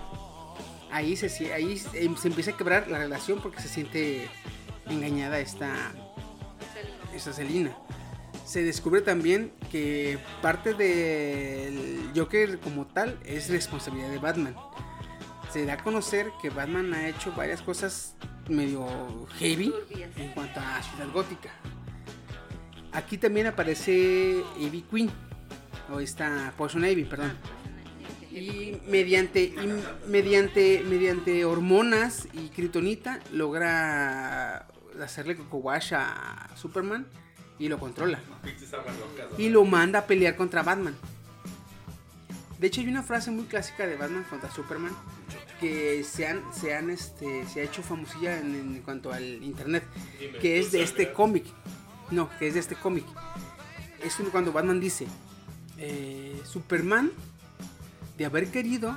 Ahí 0.90 1.16
se, 1.16 1.52
ahí 1.52 1.78
se 1.78 1.90
se 2.16 2.28
empieza 2.28 2.52
a 2.52 2.56
quebrar 2.56 2.88
la 2.88 2.98
relación 2.98 3.40
porque 3.40 3.60
se 3.60 3.68
siente 3.68 4.28
engañada 4.88 5.38
esta, 5.40 5.92
esta 7.14 7.32
Selina. 7.32 7.76
Se 8.44 8.62
descubre 8.62 9.00
también 9.00 9.52
que 9.72 10.18
parte 10.40 10.74
del 10.74 12.10
Joker 12.14 12.60
como 12.60 12.86
tal 12.86 13.18
es 13.24 13.48
responsabilidad 13.48 14.10
de 14.10 14.18
Batman. 14.18 14.56
Se 15.52 15.64
da 15.64 15.74
a 15.74 15.76
conocer 15.78 16.32
que 16.42 16.50
Batman 16.50 16.92
ha 16.92 17.08
hecho 17.08 17.32
varias 17.32 17.62
cosas 17.62 18.14
medio 18.48 19.26
heavy 19.38 19.72
en 20.16 20.28
cuanto 20.32 20.60
a 20.60 20.82
Ciudad 20.82 21.10
Gótica. 21.12 21.50
Aquí 22.92 23.18
también 23.18 23.46
aparece 23.46 24.42
Ivy 24.58 24.82
Queen, 24.82 25.10
o 25.92 26.00
esta 26.00 26.52
Poison 26.56 26.84
Ivy, 26.84 27.04
perdón. 27.04 27.32
Y 28.30 28.80
mediante, 28.86 29.44
y 29.44 29.82
mediante, 30.08 30.82
mediante 30.86 31.44
hormonas 31.44 32.28
y 32.32 32.48
kritonita 32.48 33.20
logra 33.32 34.66
hacerle 35.02 35.36
coco 35.36 35.58
wash 35.58 35.94
a 35.94 36.50
Superman 36.54 37.06
y 37.58 37.68
lo 37.68 37.78
controla. 37.78 38.20
Y 39.38 39.48
lo 39.48 39.64
manda 39.64 40.00
a 40.00 40.06
pelear 40.06 40.36
contra 40.36 40.62
Batman. 40.62 40.94
De 42.58 42.66
hecho 42.66 42.80
hay 42.80 42.88
una 42.88 43.02
frase 43.02 43.30
muy 43.30 43.44
clásica 43.44 43.86
de 43.86 43.96
Batman 43.96 44.24
contra 44.30 44.50
Superman 44.50 44.92
que 45.60 46.04
se 46.04 46.26
han, 46.26 46.42
se 46.54 46.74
han 46.74 46.90
este, 46.90 47.46
se 47.46 47.60
ha 47.60 47.64
hecho 47.64 47.82
famosilla 47.82 48.38
en, 48.38 48.54
en 48.54 48.82
cuanto 48.82 49.12
al 49.12 49.42
internet, 49.42 49.84
Dime, 50.18 50.38
que 50.38 50.58
es 50.58 50.66
¿tú 50.66 50.72
de 50.72 50.82
este 50.82 51.12
cómic. 51.12 51.44
No, 52.10 52.30
que 52.38 52.48
es 52.48 52.54
de 52.54 52.60
este 52.60 52.76
cómic. 52.76 53.04
Es 54.02 54.16
cuando 54.30 54.52
Batman 54.52 54.80
dice, 54.80 55.06
eh, 55.78 56.40
Superman 56.44 57.10
de 58.16 58.24
haber 58.24 58.50
querido, 58.50 58.96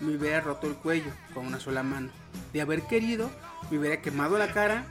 me 0.00 0.16
hubiera 0.16 0.40
roto 0.40 0.66
el 0.66 0.74
cuello 0.74 1.10
con 1.34 1.46
una 1.46 1.60
sola 1.60 1.82
mano. 1.82 2.10
De 2.52 2.60
haber 2.60 2.82
querido, 2.82 3.30
me 3.70 3.78
hubiera 3.78 4.00
quemado 4.00 4.38
la 4.38 4.52
cara 4.52 4.86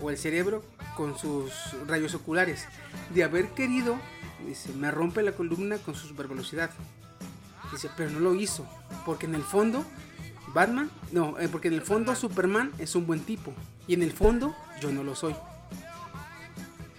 o 0.00 0.10
el 0.10 0.18
cerebro 0.18 0.64
con 0.96 1.18
sus 1.18 1.52
rayos 1.86 2.14
oculares. 2.14 2.66
De 3.14 3.24
haber 3.24 3.48
querido, 3.48 3.98
dice, 4.46 4.72
me 4.74 4.90
rompe 4.90 5.22
la 5.22 5.32
columna 5.32 5.78
con 5.78 5.94
su 5.94 6.06
supervelocidad. 6.06 6.70
Dice, 7.72 7.90
pero 7.96 8.10
no 8.10 8.20
lo 8.20 8.34
hizo. 8.34 8.66
Porque 9.04 9.26
en 9.26 9.34
el 9.34 9.42
fondo, 9.42 9.84
Batman, 10.54 10.90
no, 11.12 11.38
eh, 11.38 11.48
porque 11.48 11.68
en 11.68 11.74
el 11.74 11.82
fondo 11.82 12.14
Superman 12.14 12.72
es 12.78 12.94
un 12.94 13.06
buen 13.06 13.20
tipo. 13.20 13.52
Y 13.86 13.94
en 13.94 14.02
el 14.02 14.12
fondo, 14.12 14.54
yo 14.80 14.90
no 14.92 15.02
lo 15.02 15.14
soy. 15.14 15.34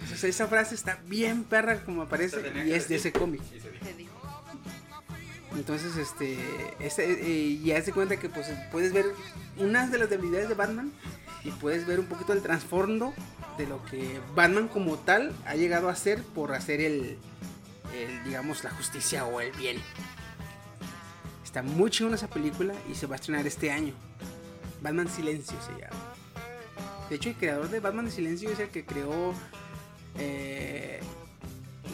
Entonces, 0.01 0.23
esa 0.35 0.47
frase 0.47 0.75
está 0.75 0.99
bien 1.05 1.43
perra 1.43 1.83
como 1.83 2.01
aparece 2.01 2.37
y 2.65 2.71
es 2.71 2.87
de 2.87 2.95
ese 2.95 3.11
cómic. 3.11 3.41
Entonces, 5.55 5.97
este, 5.97 6.37
este 6.79 7.03
eh, 7.11 7.59
ya 7.63 7.81
se 7.81 7.91
cuenta 7.91 8.17
que 8.17 8.29
pues 8.29 8.47
puedes 8.71 8.93
ver 8.93 9.05
unas 9.57 9.91
de 9.91 9.97
las 9.97 10.09
debilidades 10.09 10.49
de 10.49 10.55
Batman 10.55 10.91
y 11.43 11.51
puedes 11.51 11.87
ver 11.87 11.99
un 11.99 12.05
poquito 12.05 12.33
el 12.33 12.41
trasfondo 12.41 13.13
de 13.57 13.65
lo 13.65 13.83
que 13.85 14.21
Batman 14.35 14.67
como 14.67 14.97
tal 14.97 15.33
ha 15.45 15.55
llegado 15.55 15.89
a 15.89 15.93
hacer 15.93 16.21
por 16.21 16.53
hacer 16.53 16.79
el, 16.79 17.17
el, 17.95 18.23
digamos, 18.23 18.63
la 18.63 18.69
justicia 18.71 19.25
o 19.25 19.41
el 19.41 19.51
bien. 19.53 19.77
Está 21.47 21.63
muy 21.63 21.89
chingona 21.89 22.17
esa 22.17 22.27
película 22.27 22.73
y 22.91 22.93
se 22.95 23.07
va 23.07 23.15
a 23.15 23.19
estrenar 23.19 23.47
este 23.47 23.71
año. 23.71 23.93
Batman 24.81 25.07
Silencio 25.07 25.55
se 25.61 25.71
llama. 25.81 25.95
De 27.09 27.15
hecho, 27.15 27.29
el 27.29 27.35
creador 27.35 27.69
de 27.69 27.79
Batman 27.79 28.11
Silencio 28.11 28.49
es 28.51 28.59
el 28.59 28.67
que 28.67 28.83
creó 28.85 29.33
eh, 30.19 30.99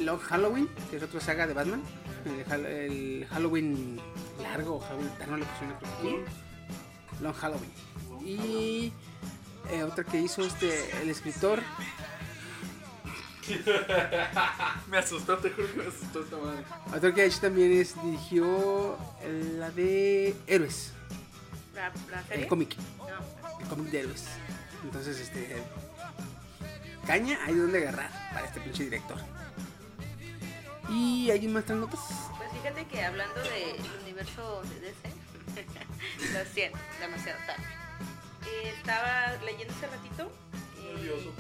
Long 0.02 0.18
Halloween, 0.20 0.68
que 0.90 0.98
es 0.98 1.04
otra 1.04 1.22
saga 1.22 1.46
de 1.46 1.54
Batman. 1.54 1.84
El, 2.26 2.46
Hal- 2.52 2.66
el 2.66 3.28
Halloween 3.30 4.00
largo, 4.42 4.80
Halloween 4.80 5.10
eterno 5.10 5.38
le 5.38 5.46
pusieron. 5.46 6.24
Long 7.22 7.34
Halloween. 7.36 7.72
Y 8.26 8.92
eh, 9.72 9.84
otra 9.84 10.04
que 10.04 10.20
hizo 10.20 10.42
este 10.42 10.74
el 11.04 11.10
escritor. 11.12 11.62
Me 14.88 14.98
asustó, 14.98 15.38
te 15.38 15.50
juro 15.50 15.68
que 15.72 15.78
me 15.78 15.88
asustó 15.88 16.22
esta 16.22 16.38
madre. 16.38 16.64
Otro 16.96 17.14
que 17.14 17.22
ha 17.22 17.26
hecho 17.26 17.40
también 17.42 17.72
es 17.74 18.02
dirigió 18.04 18.98
la 19.58 19.70
de 19.72 20.36
Héroes, 20.48 20.92
¿La, 21.74 21.92
la 22.12 22.24
serie? 22.24 22.44
el 22.44 22.50
cómic, 22.50 22.76
No. 23.00 23.60
el 23.62 23.68
cómic 23.68 23.88
de 23.92 24.00
Héroes. 24.02 24.26
Entonces, 24.84 25.20
este 25.20 25.62
caña 27.08 27.38
hay 27.46 27.56
donde 27.56 27.80
agarrar 27.80 28.10
para 28.34 28.46
este 28.48 28.62
pinche 28.62 28.84
director. 28.86 29.18
Y 30.90 31.32
hay 31.32 31.48
más 31.48 31.66
tres 31.66 31.78
notas. 31.80 32.00
Pues 32.38 32.50
fíjate 32.52 32.86
que 32.86 33.04
hablando 33.04 33.36
del 33.42 33.82
universo 34.04 34.62
de 34.64 34.80
DC, 34.80 36.34
lo 36.34 36.46
siento, 36.54 36.78
demasiado 37.00 37.40
tarde. 37.48 37.64
Eh, 38.46 38.74
estaba 38.78 39.34
leyendo 39.46 39.74
hace 39.74 39.88
ratito. 39.88 40.32
eh, 40.78 41.32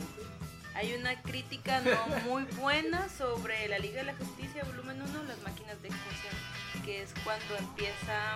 hay 0.75 0.93
una 0.95 1.21
crítica 1.21 1.81
no 1.81 2.07
muy 2.29 2.43
buena 2.43 3.07
sobre 3.09 3.67
la 3.67 3.79
Liga 3.79 3.97
de 3.97 4.03
la 4.05 4.15
Justicia, 4.15 4.63
volumen 4.63 5.01
1, 5.01 5.23
las 5.23 5.41
máquinas 5.43 5.81
de 5.81 5.89
extinción, 5.89 6.33
que 6.85 7.01
es 7.03 7.13
cuando 7.23 7.55
empieza 7.57 8.33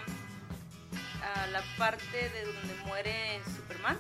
a 1.24 1.48
la 1.48 1.64
parte 1.78 2.30
de 2.30 2.46
donde 2.46 2.74
muere 2.86 3.42
Superman 3.56 3.98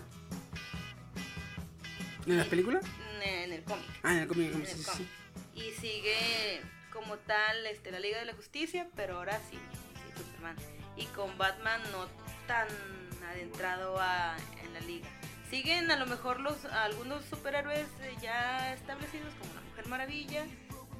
¿En 2.25 2.37
la 2.37 2.45
película? 2.45 2.79
en 3.23 3.51
el 3.53 3.63
cómic. 3.63 3.85
Ah, 4.03 4.11
en 4.13 4.19
el 4.19 4.27
cómic. 4.27 4.53
en 4.53 4.61
el 4.61 4.67
sí, 4.67 4.83
cómic. 4.83 5.07
sí. 5.55 5.59
Y 5.59 5.71
sigue 5.79 6.61
como 6.93 7.17
tal 7.17 7.65
este, 7.67 7.89
la 7.91 7.99
Liga 7.99 8.19
de 8.19 8.25
la 8.25 8.33
Justicia, 8.33 8.87
pero 8.95 9.17
ahora 9.17 9.39
sí, 9.49 9.57
sí, 9.57 10.23
Superman. 10.23 10.55
Y 10.97 11.05
con 11.07 11.37
Batman 11.37 11.81
no 11.91 12.05
tan 12.47 12.67
adentrado 13.31 13.97
a- 13.99 14.35
en 14.61 14.73
la 14.73 14.79
Liga. 14.81 15.07
Siguen 15.49 15.89
a 15.91 15.95
lo 15.95 16.05
mejor 16.05 16.41
los 16.41 16.65
algunos 16.65 17.23
superhéroes 17.25 17.87
eh, 18.01 18.15
ya 18.21 18.73
establecidos 18.73 19.33
como 19.35 19.53
la 19.53 19.61
Mujer 19.61 19.87
Maravilla 19.87 20.45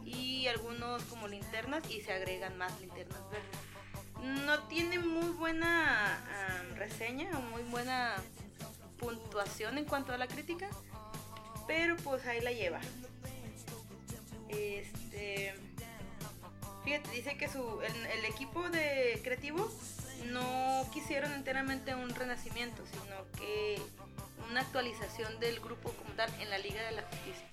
y 0.06 0.48
algunos 0.48 1.04
como 1.04 1.28
linternas 1.28 1.84
y 1.92 2.02
se 2.02 2.14
agregan 2.14 2.58
más 2.58 2.80
linternas 2.80 3.20
verdes. 3.30 4.46
No 4.46 4.60
tiene 4.64 5.00
muy 5.00 5.30
buena 5.32 6.24
reseña 6.76 7.30
o 7.38 7.42
muy 7.42 7.62
buena 7.64 8.16
puntuación 8.98 9.78
en 9.78 9.86
cuanto 9.86 10.14
a 10.14 10.18
la 10.18 10.28
crítica, 10.28 10.70
pero 11.68 11.98
pues 11.98 12.26
ahí 12.26 12.42
la 12.42 12.52
lleva. 12.52 12.80
Este, 14.50 15.54
fíjate, 16.86 17.12
dice 17.12 17.38
que 17.38 17.50
su, 17.50 17.82
el 17.82 18.26
equipo 18.26 18.70
de 18.70 19.20
creativo 19.24 19.70
no 20.32 20.88
quisieron 20.94 21.34
enteramente 21.34 21.94
un 21.94 22.10
renacimiento, 22.10 22.84
sino 22.88 23.32
que 23.38 23.82
una 24.50 24.62
actualización 24.62 25.40
del 25.40 25.60
grupo 25.60 25.92
como 25.94 26.14
tal 26.16 26.32
en 26.40 26.50
la 26.50 26.58
Liga 26.58 26.82
de 26.84 26.92
la 26.94 27.02
Justicia. 27.04 27.48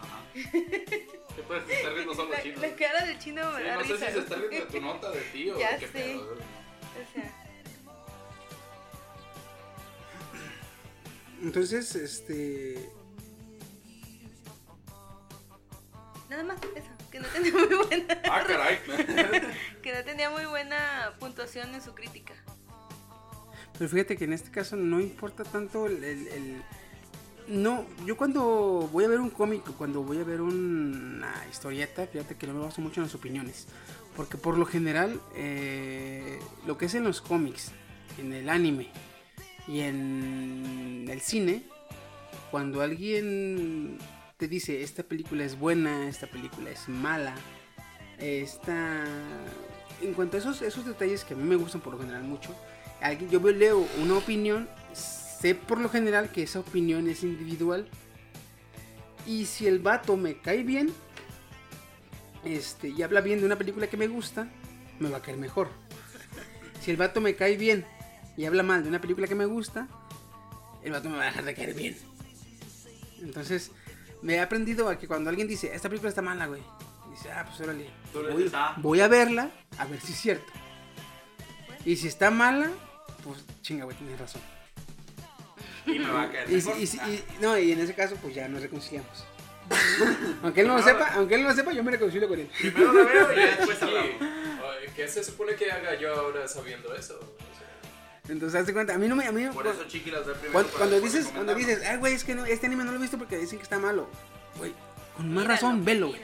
Ajá. 0.00 0.22
¿Qué 0.32 1.42
puedes 1.46 1.68
estar 1.70 1.92
riendo 1.92 2.14
solo 2.14 2.30
La, 2.30 2.42
chino? 2.42 2.60
la 2.60 2.74
cara 2.76 3.04
del 3.06 3.18
chino 3.18 3.50
me 3.52 3.58
Sí, 3.60 3.64
da 3.66 3.74
no 3.76 3.84
sé 3.84 3.92
risa. 3.94 4.06
si 4.06 4.12
se 4.12 4.18
está 4.20 4.34
riendo 4.36 4.56
de 4.56 4.66
tu 4.72 4.80
nota 4.80 5.10
de 5.10 5.20
ti 5.22 5.50
o 5.50 5.58
Ya 5.60 5.72
de 5.72 5.78
qué 5.78 5.86
sé. 5.86 5.92
pedo. 5.92 6.32
O 6.32 7.12
sea, 7.14 7.36
Entonces, 11.42 11.94
este. 11.94 12.90
nada 16.28 16.42
más 16.44 16.58
eso, 16.76 16.88
que 17.10 17.18
no 17.20 17.28
tenía 17.28 17.52
muy 17.52 17.74
buena, 17.86 18.22
Ah, 18.30 18.44
caray. 18.46 18.78
que 19.82 19.92
no 19.94 20.04
tenía 20.04 20.30
muy 20.30 20.44
buena 20.44 21.14
puntuación 21.18 21.74
en 21.74 21.82
su 21.82 21.94
crítica. 21.94 22.34
Pero 23.80 23.88
fíjate 23.88 24.18
que 24.18 24.24
en 24.24 24.34
este 24.34 24.50
caso 24.50 24.76
no 24.76 25.00
importa 25.00 25.42
tanto 25.42 25.86
el, 25.86 26.04
el- 26.04 26.62
No, 27.48 27.86
yo 28.04 28.14
cuando 28.14 28.90
voy 28.92 29.04
a 29.04 29.08
ver 29.08 29.20
un 29.20 29.30
cómic, 29.30 29.66
o 29.70 29.72
cuando 29.72 30.02
voy 30.02 30.18
a 30.18 30.22
ver 30.24 30.42
una 30.42 31.32
historieta, 31.50 32.06
fíjate 32.06 32.36
que 32.36 32.46
no 32.46 32.52
me 32.52 32.60
baso 32.60 32.82
mucho 32.82 33.00
en 33.00 33.06
las 33.06 33.14
opiniones. 33.14 33.68
Porque 34.14 34.36
por 34.36 34.58
lo 34.58 34.66
general, 34.66 35.18
eh, 35.34 36.38
lo 36.66 36.76
que 36.76 36.84
es 36.84 36.94
en 36.94 37.04
los 37.04 37.22
cómics, 37.22 37.72
en 38.18 38.34
el 38.34 38.50
anime 38.50 38.88
y 39.66 39.80
en 39.80 41.06
el 41.08 41.22
cine, 41.22 41.62
cuando 42.50 42.82
alguien 42.82 43.96
te 44.36 44.46
dice 44.46 44.82
esta 44.82 45.04
película 45.04 45.42
es 45.42 45.58
buena, 45.58 46.06
esta 46.06 46.26
película 46.26 46.68
es 46.68 46.86
mala, 46.86 47.34
esta... 48.18 49.06
En 50.02 50.12
cuanto 50.12 50.36
a 50.36 50.40
esos, 50.40 50.60
esos 50.60 50.84
detalles 50.84 51.24
que 51.24 51.32
a 51.32 51.36
mí 51.38 51.44
me 51.44 51.56
gustan 51.56 51.80
por 51.80 51.94
lo 51.94 51.98
general 52.00 52.24
mucho, 52.24 52.54
alguien, 53.00 53.30
yo 53.30 53.40
leo 53.40 53.86
una 54.02 54.16
opinión, 54.16 54.68
sé 54.92 55.54
por 55.54 55.78
lo 55.78 55.88
general 55.88 56.30
que 56.30 56.42
esa 56.42 56.60
opinión 56.60 57.08
es 57.08 57.22
individual. 57.22 57.88
Y 59.26 59.46
si 59.46 59.66
el 59.66 59.78
vato 59.78 60.16
me 60.16 60.40
cae 60.40 60.62
bien, 60.62 60.92
este, 62.44 62.88
y 62.88 63.02
habla 63.02 63.20
bien 63.20 63.40
de 63.40 63.46
una 63.46 63.56
película 63.56 63.86
que 63.88 63.96
me 63.96 64.08
gusta, 64.08 64.48
me 64.98 65.10
va 65.10 65.18
a 65.18 65.22
caer 65.22 65.36
mejor. 65.36 65.68
Si 66.80 66.90
el 66.90 66.96
vato 66.96 67.20
me 67.20 67.34
cae 67.34 67.56
bien 67.56 67.84
y 68.36 68.46
habla 68.46 68.62
mal 68.62 68.82
de 68.82 68.88
una 68.88 69.00
película 69.00 69.26
que 69.26 69.34
me 69.34 69.46
gusta, 69.46 69.88
el 70.82 70.92
vato 70.92 71.10
me 71.10 71.16
va 71.16 71.24
a 71.24 71.26
dejar 71.26 71.44
de 71.44 71.54
caer 71.54 71.74
bien. 71.74 71.96
Entonces, 73.20 73.70
me 74.22 74.34
he 74.34 74.40
aprendido 74.40 74.88
a 74.88 74.98
que 74.98 75.06
cuando 75.06 75.30
alguien 75.30 75.48
dice, 75.48 75.74
esta 75.74 75.88
película 75.88 76.08
está 76.08 76.22
mala, 76.22 76.46
güey, 76.46 76.62
dice, 77.10 77.30
ah, 77.30 77.44
pues 77.46 77.60
órale, 77.60 77.90
voy 78.78 79.00
a 79.00 79.08
verla, 79.08 79.50
a 79.78 79.84
ver 79.84 80.00
si 80.00 80.12
es 80.12 80.18
cierto. 80.18 80.52
Y 81.84 81.96
si 81.96 82.08
está 82.08 82.30
mala, 82.30 82.70
pues 83.24 83.44
chinga, 83.62 83.84
güey, 83.84 83.96
tienes 83.96 84.18
razón. 84.18 84.42
Y 85.86 85.98
me 85.98 86.10
va 86.10 86.22
a 86.22 86.30
caer 86.30 86.50
Y, 86.50 86.54
y- 86.54 86.58
y- 86.58 86.98
Ah, 87.00 87.08
y- 87.08 87.24
no, 87.40 87.58
y 87.58 87.72
en 87.72 87.80
ese 87.80 87.94
caso, 87.94 88.16
pues 88.22 88.34
ya 88.34 88.48
nos 88.48 88.62
reconciliamos. 88.62 89.24
aunque 90.42 90.62
él 90.62 90.66
no 90.68 90.76
lo 90.76 90.82
sepa, 90.82 91.12
aunque 91.14 91.34
él 91.36 91.42
no 91.42 91.48
lo 91.48 91.54
sepa, 91.54 91.72
yo 91.72 91.82
me 91.84 91.90
reconcilio 91.92 92.28
con 92.28 92.38
él. 92.40 92.50
Primero 92.58 92.92
la 92.92 93.04
veo 93.04 93.32
y 93.32 93.36
después 93.36 93.82
hablamos. 93.82 94.10
¿Qué 94.96 95.08
se 95.08 95.22
supone 95.24 95.54
que 95.54 95.70
haga 95.70 95.94
yo 95.98 96.14
ahora 96.14 96.46
sabiendo 96.48 96.94
eso? 96.94 97.14
O 97.14 97.58
sea, 97.58 98.32
Entonces, 98.32 98.60
hazte 98.60 98.72
cuenta, 98.72 98.94
a 98.94 98.98
mí 98.98 99.08
no 99.08 99.16
me. 99.16 99.26
A 99.26 99.32
mí, 99.32 99.46
Por 99.46 99.66
eso 99.66 99.84
Chiqui 99.86 100.10
las 100.10 100.26
ve 100.26 100.34
primero. 100.34 100.68
cuando, 100.76 101.00
dices, 101.00 101.26
cuando 101.32 101.54
dices, 101.54 101.82
ay, 101.86 101.96
güey, 101.98 102.14
es 102.14 102.24
que 102.24 102.34
no, 102.34 102.44
este 102.44 102.66
anime 102.66 102.84
no 102.84 102.90
lo 102.90 102.98
he 102.98 103.00
visto 103.00 103.16
porque 103.16 103.38
dicen 103.38 103.58
que 103.58 103.62
está 103.62 103.78
malo. 103.78 104.08
Güey, 104.58 104.72
con 105.16 105.26
más 105.32 105.44
Míralo, 105.44 105.48
razón, 105.54 105.84
velo, 105.84 106.08
güey. 106.08 106.20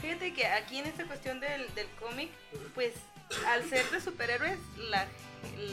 Fíjate 0.00 0.32
que 0.34 0.46
aquí 0.46 0.78
en 0.78 0.86
esta 0.86 1.04
cuestión 1.04 1.40
del, 1.40 1.72
del 1.74 1.86
cómic, 2.00 2.30
pues 2.74 2.92
al 3.46 3.68
ser 3.68 3.88
de 3.90 4.00
superhéroes, 4.00 4.58
la- 4.78 5.06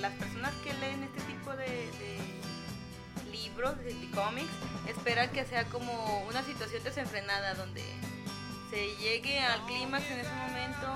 las 0.02 0.14
personas 0.14 0.54
que 0.64 0.74
leen 0.76 1.04
este 1.04 1.22
tipo 1.22 1.52
de, 1.56 1.90
libros, 3.32 3.78
de, 3.80 3.94
de 3.94 4.12
cómics, 4.12 4.50
esperan 4.88 5.30
que 5.32 5.46
sea 5.46 5.66
como 5.66 6.26
una 6.28 6.44
situación 6.44 6.84
desenfrenada 6.84 7.54
donde 7.56 7.84
se 8.70 8.96
llegue 8.98 9.40
al 9.40 9.66
clímax 9.66 10.06
en 10.10 10.20
ese 10.20 10.32
momento 10.32 10.94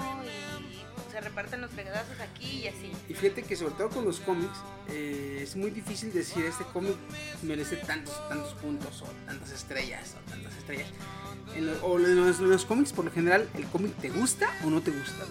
y 0.69 0.88
se 1.11 1.19
repartan 1.21 1.61
los 1.61 1.71
fregadazos 1.71 2.19
aquí 2.19 2.63
y 2.63 2.67
así. 2.67 2.91
Y 3.07 3.13
fíjate 3.13 3.43
que 3.43 3.55
sobre 3.55 3.73
todo 3.75 3.89
con 3.89 4.05
los 4.05 4.19
cómics, 4.19 4.57
eh, 4.89 5.39
es 5.41 5.55
muy 5.55 5.71
difícil 5.71 6.11
decir 6.13 6.45
este 6.45 6.63
cómic 6.65 6.95
merece 7.43 7.77
tantos, 7.77 8.15
tantos 8.29 8.53
puntos 8.55 9.01
o 9.01 9.05
tantas 9.25 9.51
estrellas 9.51 10.15
o 10.17 10.29
tantas 10.29 10.55
estrellas. 10.57 10.87
En 11.55 11.65
lo- 11.65 11.83
o 11.85 11.97
en 11.99 12.49
los, 12.49 12.65
cómics, 12.65 12.93
por 12.93 13.05
lo 13.05 13.11
general, 13.11 13.49
el 13.55 13.65
cómic 13.67 13.95
te 13.97 14.09
gusta 14.09 14.47
o 14.63 14.69
no 14.69 14.81
te 14.81 14.91
gusta. 14.91 15.25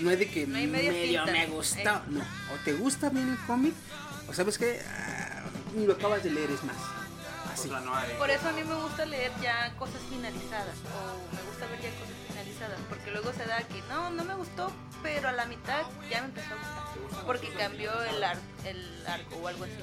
No 0.00 0.10
hay 0.10 0.16
de 0.16 0.28
que 0.28 0.46
No 0.46 0.54
medio 0.58 1.24
me 1.26 1.46
gusta. 1.46 2.02
No, 2.08 2.20
o 2.20 2.56
te 2.64 2.72
gusta 2.74 3.08
bien 3.08 3.28
el 3.30 3.38
cómic, 3.46 3.72
o 4.28 4.32
sabes 4.34 4.58
que 4.58 4.80
ni 5.76 5.86
lo 5.86 5.94
acabas 5.94 6.22
de 6.22 6.30
leer, 6.30 6.50
es 6.50 6.62
más. 6.64 6.76
O 6.76 7.52
Así. 7.54 7.68
sea, 7.68 7.80
no 7.80 7.94
hay. 7.94 8.12
Por 8.18 8.30
eso 8.30 8.48
a 8.48 8.52
mí 8.52 8.62
me 8.64 8.74
gusta 8.74 9.04
leer 9.06 9.30
ya 9.42 9.74
cosas 9.78 10.00
finalizadas 10.10 10.76
o 10.78 11.34
me 11.34 11.42
gusta 11.42 11.66
ver 11.66 11.80
ya 11.82 11.90
cosas 11.98 12.16
porque 12.88 13.10
luego 13.10 13.32
se 13.32 13.44
da 13.46 13.58
que 13.62 13.80
no, 13.88 14.10
no 14.10 14.24
me 14.24 14.34
gustó, 14.34 14.70
pero 15.02 15.28
a 15.28 15.32
la 15.32 15.46
mitad 15.46 15.82
ya 16.10 16.20
me 16.22 16.28
empezó 16.28 16.54
a 16.54 16.56
gustar 17.02 17.24
porque 17.26 17.48
cambió 17.50 17.90
el, 18.04 18.22
ar- 18.24 18.38
el 18.64 19.04
arco 19.06 19.36
o 19.36 19.48
algo 19.48 19.64
así. 19.64 19.74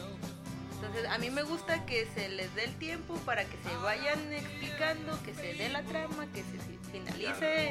Entonces 0.76 1.06
a 1.10 1.18
mí 1.18 1.30
me 1.30 1.44
gusta 1.44 1.86
que 1.86 2.08
se 2.14 2.30
les 2.30 2.54
dé 2.56 2.64
el 2.66 2.76
tiempo 2.78 3.16
para 3.26 3.44
que 3.46 3.58
se 3.68 3.76
vayan 3.78 4.32
explicando, 4.34 5.22
que 5.24 5.34
se 5.36 5.54
dé 5.56 5.70
la 5.70 5.84
trama, 5.84 6.26
que 6.34 6.40
se 6.44 6.58
fi- 6.58 6.80
finalice, 6.92 7.70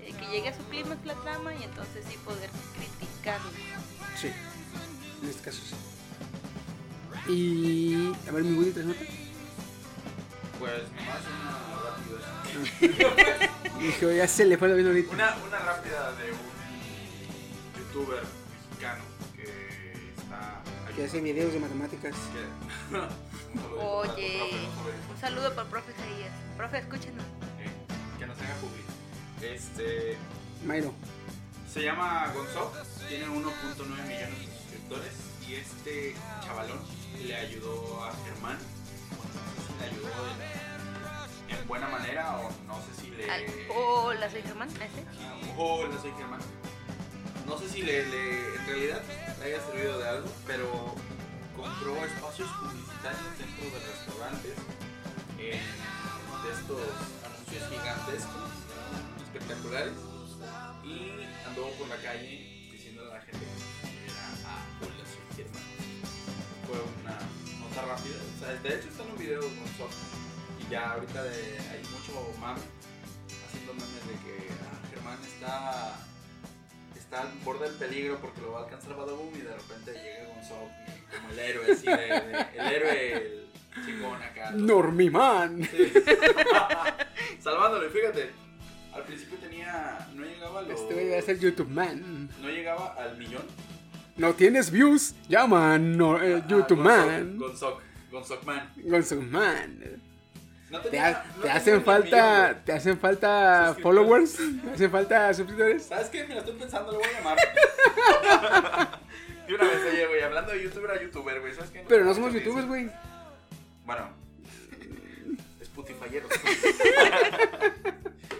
eh, 0.00 0.12
que 0.18 0.26
llegue 0.32 0.48
a 0.48 0.56
su 0.56 0.62
clímax 0.64 1.04
la 1.06 1.14
trama 1.14 1.54
y 1.54 1.62
entonces 1.62 2.04
sí 2.08 2.16
poder 2.24 2.50
criticarlo. 2.76 3.50
Sí, 4.20 4.32
en 5.22 5.28
este 5.28 5.42
caso 5.42 5.60
sí. 5.64 7.32
Y. 7.32 8.12
A 8.28 8.32
ver, 8.32 8.42
mi 8.42 8.56
Woody, 8.58 8.72
¿tres 8.72 8.86
notas? 8.86 9.02
Pues 10.58 10.72
nomás 10.96 11.20
una 11.26 11.67
Dije, 13.80 14.16
ya 14.16 14.26
se 14.28 14.44
le 14.44 14.56
fue 14.58 14.68
la 14.68 14.74
vida 14.74 14.88
ahorita. 14.88 15.12
Una, 15.14 15.36
una 15.46 15.58
rápida 15.58 16.12
de 16.12 16.32
un 16.32 16.38
youtuber 17.78 18.22
mexicano 18.68 19.04
que 19.36 20.12
está. 20.16 20.62
Que 20.94 21.04
hace 21.04 21.20
videos 21.20 21.52
de 21.52 21.60
matemáticas. 21.60 22.14
que- 22.32 22.96
Oye, 23.80 24.38
Profe, 24.38 24.56
no 24.56 24.82
sobre- 24.82 25.12
un 25.14 25.20
saludo 25.20 25.50
para 25.50 25.62
el 25.62 25.68
profe 25.68 25.92
Isaías. 25.92 26.32
Profe, 26.56 26.78
escúchenos. 26.78 27.24
eh, 27.60 27.70
que 28.18 28.26
nos 28.26 28.38
haga 28.40 28.54
público. 28.54 28.88
Este. 29.40 30.16
Mayro. 30.66 30.92
Se 31.72 31.82
llama 31.82 32.32
Gonzo, 32.34 32.72
tiene 33.08 33.26
1.9 33.28 33.86
millones 33.86 34.38
de 34.40 34.46
suscriptores 34.58 35.12
y 35.46 35.54
este 35.54 36.14
chavalón 36.44 36.78
le 37.22 37.36
ayudó 37.36 38.02
a 38.04 38.12
Germán. 38.24 38.58
Le 39.78 39.86
ayudó 39.86 40.08
en 40.08 40.57
buena 41.68 41.88
manera 41.88 42.38
o 42.38 42.50
no 42.66 42.80
sé 42.82 43.00
si 43.00 43.10
le. 43.10 43.30
Al- 43.30 43.44
Hola, 43.70 44.30
soy 44.30 44.42
Germán. 44.42 44.68
Hola, 45.56 46.00
soy 46.00 46.12
Germán. 46.16 46.40
No 47.46 47.58
sé 47.58 47.68
si 47.68 47.82
le, 47.82 48.06
le- 48.08 48.54
en 48.56 48.66
realidad 48.66 49.02
le 49.38 49.44
haya 49.44 49.60
servido 49.66 49.98
de 49.98 50.08
algo, 50.08 50.28
pero 50.46 50.94
compró 51.56 51.96
espacios 52.04 52.48
publicitarios 52.60 53.38
dentro 53.38 53.64
de 53.78 53.86
restaurantes 53.86 54.54
en- 55.38 55.60
de 56.42 56.52
estos 56.52 56.80
anuncios 57.24 57.68
gigantescos, 57.70 58.50
espectaculares, 59.22 59.92
y 60.84 61.10
anduvo 61.46 61.70
por 61.72 61.88
la 61.88 61.96
calle 61.96 62.68
diciéndole 62.72 63.10
a 63.10 63.14
la 63.14 63.20
gente 63.22 63.38
que 63.82 64.04
era 64.06 64.24
a 64.46 64.64
Hola, 64.80 65.04
soy 65.04 65.36
Germán. 65.36 65.62
Fue 66.66 66.78
una 67.02 67.18
nota 67.60 67.82
rápida, 67.86 68.16
o 68.36 68.38
sea, 68.40 68.54
de 68.54 68.68
hecho 68.68 68.88
está 68.88 69.02
en 69.04 69.10
un 69.10 69.18
video 69.18 69.40
con 69.40 69.58
y 69.58 70.27
ya 70.70 70.92
ahorita 70.92 71.22
de- 71.22 71.58
hay 71.70 71.82
mucho 71.92 72.32
mame 72.40 72.60
haciendo 73.48 73.72
memes 73.74 74.06
de 74.06 74.12
que 74.24 74.48
ah, 74.52 74.88
Germán 74.94 75.18
está 75.24 75.96
está 76.96 77.22
al 77.22 77.28
borde 77.44 77.68
del 77.68 77.78
peligro 77.78 78.18
porque 78.20 78.40
lo 78.42 78.52
va 78.52 78.60
a 78.60 78.64
alcanzar 78.64 78.96
Badabum 78.96 79.34
y 79.34 79.40
de 79.40 79.54
repente 79.54 79.92
llega 79.92 80.28
Gonzalo 80.34 80.68
como 81.16 81.30
el 81.32 81.38
héroe 81.38 81.72
así 81.72 81.86
de, 81.86 81.96
de- 81.96 82.46
el 82.58 82.72
héroe 82.74 83.12
el 83.16 83.48
chingón 83.86 84.22
acá 84.22 84.50
Normiman. 84.52 85.62
Sí. 85.70 85.92
salvándolo 87.40 87.86
y 87.86 87.90
fíjate 87.90 88.30
al 88.94 89.02
principio 89.04 89.38
tenía 89.38 90.08
no 90.14 90.24
llegaba 90.24 90.60
a 90.60 90.62
los 90.62 90.80
Este 90.80 90.94
güey 90.94 91.10
va 91.10 91.18
a 91.18 91.22
ser 91.22 91.38
YouTube 91.38 91.68
Man. 91.70 92.28
no 92.40 92.48
llegaba 92.48 92.94
al 92.98 93.16
millón 93.16 93.44
No 94.16 94.34
tienes 94.34 94.70
views, 94.70 95.14
llama 95.28 95.78
no, 95.78 96.20
eh, 96.22 96.42
Ah, 96.42 96.46
YouTube 96.48 96.80
Man. 96.80 97.38
Gonzok 97.38 97.80
Gonzok 98.10 98.44
Man 98.44 98.72
Gonzo 98.76 99.16
Man. 99.22 100.02
No 100.70 100.80
¿Te, 100.80 100.90
tenía- 100.90 101.06
ha- 101.08 101.24
no 101.24 101.34
te 101.34 101.40
tenía 101.40 101.54
hacen 101.54 101.82
falta, 101.84 102.62
te 102.64 102.72
hacen 102.72 102.98
falta 102.98 103.76
followers? 103.82 104.36
¿Te 104.36 104.70
hacen 104.74 104.90
falta 104.90 105.32
suscriptores? 105.34 105.82
¿Sabes 105.84 106.08
qué? 106.08 106.24
Me 106.24 106.34
lo 106.34 106.40
estoy 106.40 106.54
pensando, 106.56 106.92
lo 106.92 106.98
voy 106.98 107.08
a 107.08 107.12
llamar. 107.18 107.38
y 109.48 109.52
una 109.54 109.64
vez, 109.64 109.78
oye, 109.90 110.06
güey, 110.06 110.22
hablando 110.22 110.52
de 110.52 110.62
youtuber 110.64 110.90
a 110.90 111.02
youtuber, 111.02 111.40
güey, 111.40 111.54
¿sabes 111.54 111.70
qué? 111.70 111.84
Pero 111.88 112.04
no 112.04 112.14
somos 112.14 112.34
youtubers, 112.34 112.66
güey. 112.66 112.90
Bueno, 113.86 114.10
Spotifyeros. 115.62 116.30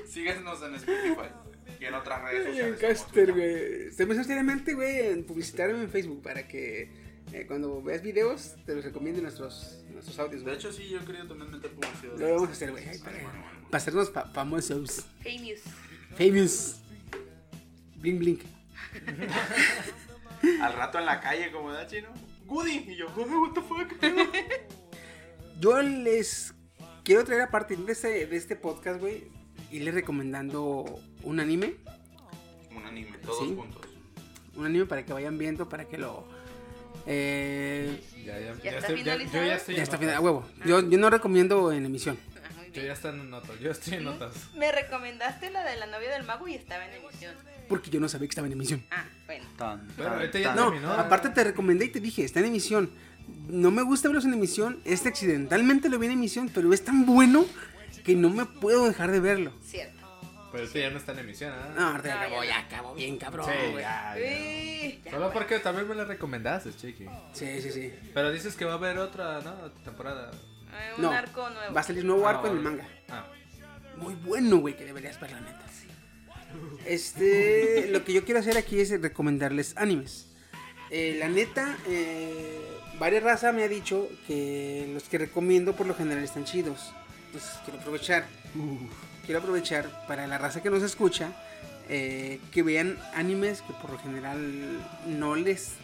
Síguenos 0.08 0.62
en 0.62 0.74
Spotify 0.74 1.28
y 1.80 1.84
en 1.84 1.94
otras 1.94 2.22
redes 2.22 2.46
sociales. 2.46 2.82
en 2.82 2.88
Caster, 2.88 3.32
güey. 3.32 3.88
Hizo 3.88 4.24
seriamente, 4.24 4.74
güey, 4.74 5.00
en 5.12 5.24
publicitarme 5.24 5.82
en 5.82 5.90
Facebook 5.90 6.22
para 6.22 6.46
que 6.46 6.90
eh, 7.32 7.44
cuando 7.46 7.82
veas 7.82 8.02
videos 8.02 8.54
te 8.64 8.74
los 8.74 8.84
recomiende 8.84 9.20
nuestros, 9.22 9.78
nuestros 9.92 10.18
audios, 10.18 10.40
De 10.40 10.44
güey. 10.46 10.56
hecho, 10.56 10.72
sí, 10.72 10.88
yo 10.88 11.04
quería 11.04 11.26
también 11.26 11.50
meter 11.50 11.70
publicidad. 11.72 12.16
Lo 12.18 12.34
vamos 12.34 12.48
a 12.48 12.52
hacer, 12.52 12.70
güey, 12.70 12.88
ay, 12.88 12.98
para, 12.98 13.18
para 13.70 13.76
hacernos 13.76 14.10
fa- 14.10 14.26
famosos. 14.26 15.04
Famous. 15.22 15.60
Famous. 16.16 16.76
Blink, 17.96 18.18
blink. 18.18 18.40
Al 20.62 20.72
rato 20.74 20.98
en 20.98 21.06
la 21.06 21.20
calle, 21.20 21.50
como 21.50 21.72
da 21.72 21.86
chino. 21.86 22.08
Goody. 22.46 22.84
Y 22.88 22.96
yo, 22.96 23.06
"Ay, 23.16 23.24
what 23.24 23.52
the 23.54 23.60
fuck. 23.60 23.92
Yo 25.60 25.82
les 25.82 26.54
quiero 27.02 27.24
traer 27.24 27.42
a 27.42 27.50
partir 27.50 27.78
de 27.78 27.92
este, 27.92 28.26
de 28.26 28.36
este 28.36 28.54
podcast, 28.54 29.00
güey, 29.00 29.24
irles 29.72 29.92
recomendando 29.94 31.00
un 31.24 31.40
anime. 31.40 31.74
Un 32.74 32.84
anime, 32.86 33.18
todos 33.18 33.40
Sí. 33.40 33.54
juntos. 33.56 33.82
Un 34.54 34.66
anime 34.66 34.86
para 34.86 35.04
que 35.04 35.12
vayan 35.12 35.36
viendo, 35.36 35.68
para 35.68 35.86
que 35.86 35.98
lo... 35.98 36.28
Eh, 37.10 38.00
Ya, 38.24 38.38
ya, 38.38 38.50
está 38.52 38.58
estoy, 38.58 38.72
ya, 38.72 38.86
yo 38.88 38.94
finalizado? 38.96 39.46
ya 39.46 39.54
estoy 39.56 39.74
ya 39.74 39.78
en 39.78 39.82
está 39.84 39.98
final, 39.98 40.14
a 40.16 40.20
huevo. 40.20 40.46
Yo, 40.66 40.88
yo 40.88 40.98
no 40.98 41.08
recomiendo 41.10 41.72
en 41.72 41.86
emisión. 41.86 42.18
Ah, 42.36 42.62
Yo 42.74 42.82
ya 42.82 42.92
estoy 42.92 43.12
en 43.12 43.30
notas, 43.30 43.58
yo 43.60 43.70
estoy 43.70 43.94
en 43.94 44.04
notas. 44.04 44.32
Me 44.54 44.70
recomendaste 44.70 45.50
la 45.50 45.64
de 45.64 45.76
la 45.76 45.86
novia 45.86 46.10
del 46.12 46.24
mago 46.24 46.46
y 46.46 46.54
estaba 46.54 46.84
en 46.86 46.92
emisión. 47.02 47.34
Porque 47.68 47.88
yo 47.90 48.00
no 48.00 48.08
sabía 48.08 48.26
que 48.28 48.32
estaba 48.32 48.46
en 48.46 48.52
emisión. 48.52 48.84
Ah, 48.90 49.04
bueno. 49.26 49.44
Pero 49.96 50.08
ahorita 50.10 50.38
ya 50.38 50.54
No, 50.54 50.70
terminó. 50.70 50.92
aparte 50.92 51.30
te 51.30 51.44
recomendé 51.44 51.86
y 51.86 51.88
te 51.88 52.00
dije, 52.00 52.24
está 52.24 52.40
en 52.40 52.46
emisión. 52.46 52.90
No 53.48 53.70
me 53.70 53.82
gusta 53.82 54.08
verlos 54.08 54.24
en 54.26 54.34
emisión. 54.34 54.80
Este 54.84 55.08
accidentalmente 55.08 55.88
lo 55.88 55.98
vi 55.98 56.06
en 56.06 56.12
emisión, 56.12 56.50
pero 56.52 56.72
es 56.74 56.84
tan 56.84 57.06
bueno 57.06 57.46
que 58.04 58.14
no 58.14 58.28
me 58.30 58.44
puedo 58.46 58.86
dejar 58.86 59.10
de 59.10 59.20
verlo. 59.20 59.52
Cierto. 59.64 59.97
Pero 60.50 60.64
este 60.64 60.80
ya 60.80 60.90
no 60.90 60.96
está 60.98 61.12
en 61.12 61.18
emisión, 61.20 61.52
¿ah? 61.52 61.74
No, 61.76 61.86
ahorita 61.88 62.08
ya 62.08 62.14
No, 62.14 62.20
acabó, 62.22 62.44
ya 62.44 62.58
acabó 62.58 62.94
bien, 62.94 63.18
cabrón. 63.18 63.46
Sí, 63.46 63.70
güey. 63.72 63.82
ya, 63.82 64.16
ya, 65.04 65.10
Solo 65.10 65.30
porque 65.32 65.58
también 65.58 65.86
me 65.88 65.94
la 65.94 66.04
recomendaste, 66.04 66.74
chiqui. 66.74 67.06
Sí, 67.34 67.60
sí, 67.60 67.70
sí. 67.70 67.92
Pero 68.14 68.30
dices 68.32 68.56
que 68.56 68.64
va 68.64 68.72
a 68.72 68.76
haber 68.76 68.98
otra, 68.98 69.40
¿no? 69.42 69.54
Temporada. 69.84 70.30
Eh, 70.32 70.92
un 70.96 71.02
No, 71.02 71.10
arco 71.12 71.48
nuevo. 71.50 71.74
Va 71.74 71.80
a 71.80 71.84
salir 71.84 72.04
nuevo 72.04 72.26
Ah, 72.26 72.30
arco 72.30 72.46
en 72.46 72.52
el 72.54 72.60
manga. 72.60 72.88
Ah, 73.10 73.26
Muy 73.96 74.14
bueno, 74.14 74.56
güey, 74.58 74.76
que 74.76 74.84
deberías 74.84 75.20
ver 75.20 75.32
la 75.32 75.40
neta. 75.40 75.64
Este, 76.86 77.88
lo 77.90 78.04
que 78.04 78.12
yo 78.12 78.24
quiero 78.24 78.40
hacer 78.40 78.56
aquí 78.56 78.80
es 78.80 78.90
recomendarles 79.00 79.76
animes. 79.76 80.26
Eh, 80.90 81.16
la 81.18 81.28
neta, 81.28 81.76
eh, 81.86 82.58
varias 82.98 83.22
razas 83.22 83.54
me 83.54 83.62
ha 83.64 83.68
dicho 83.68 84.08
que 84.26 84.88
los 84.94 85.04
que 85.04 85.18
recomiendo 85.18 85.74
por 85.76 85.86
lo 85.86 85.94
general 85.94 86.24
están 86.24 86.44
chidos. 86.44 86.92
Entonces 87.26 87.50
quiero 87.64 87.80
aprovechar, 87.80 88.24
quiero 89.28 89.40
aprovechar 89.40 89.90
para 90.06 90.26
la 90.26 90.38
raza 90.38 90.62
que 90.62 90.70
nos 90.70 90.82
escucha, 90.82 91.32
eh, 91.90 92.40
que 92.50 92.62
vean 92.62 92.96
animes 93.14 93.60
que 93.60 93.74
por 93.74 93.90
lo 93.90 93.98
general 93.98 94.40
no 95.06 95.36
les 95.36 95.74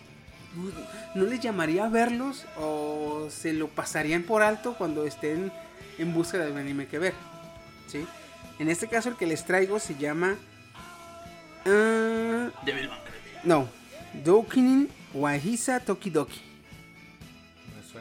no 1.14 1.24
les 1.24 1.40
llamaría 1.40 1.84
a 1.84 1.90
verlos 1.90 2.46
o 2.56 3.28
se 3.28 3.52
lo 3.52 3.68
pasarían 3.68 4.22
por 4.22 4.40
alto 4.40 4.76
cuando 4.78 5.04
estén 5.04 5.52
en 5.98 6.14
busca 6.14 6.38
de 6.38 6.52
un 6.52 6.56
anime 6.56 6.86
que 6.86 6.98
ver. 6.98 7.12
¿sí? 7.86 8.06
En 8.58 8.70
este 8.70 8.88
caso 8.88 9.10
el 9.10 9.16
que 9.16 9.26
les 9.26 9.44
traigo 9.44 9.78
se 9.78 9.94
llama... 9.96 10.36
Devilman. 11.66 12.98
no, 13.42 13.68
Doukinin 14.24 14.88
Wahisa 15.12 15.80
Tokidoki. 15.80 16.40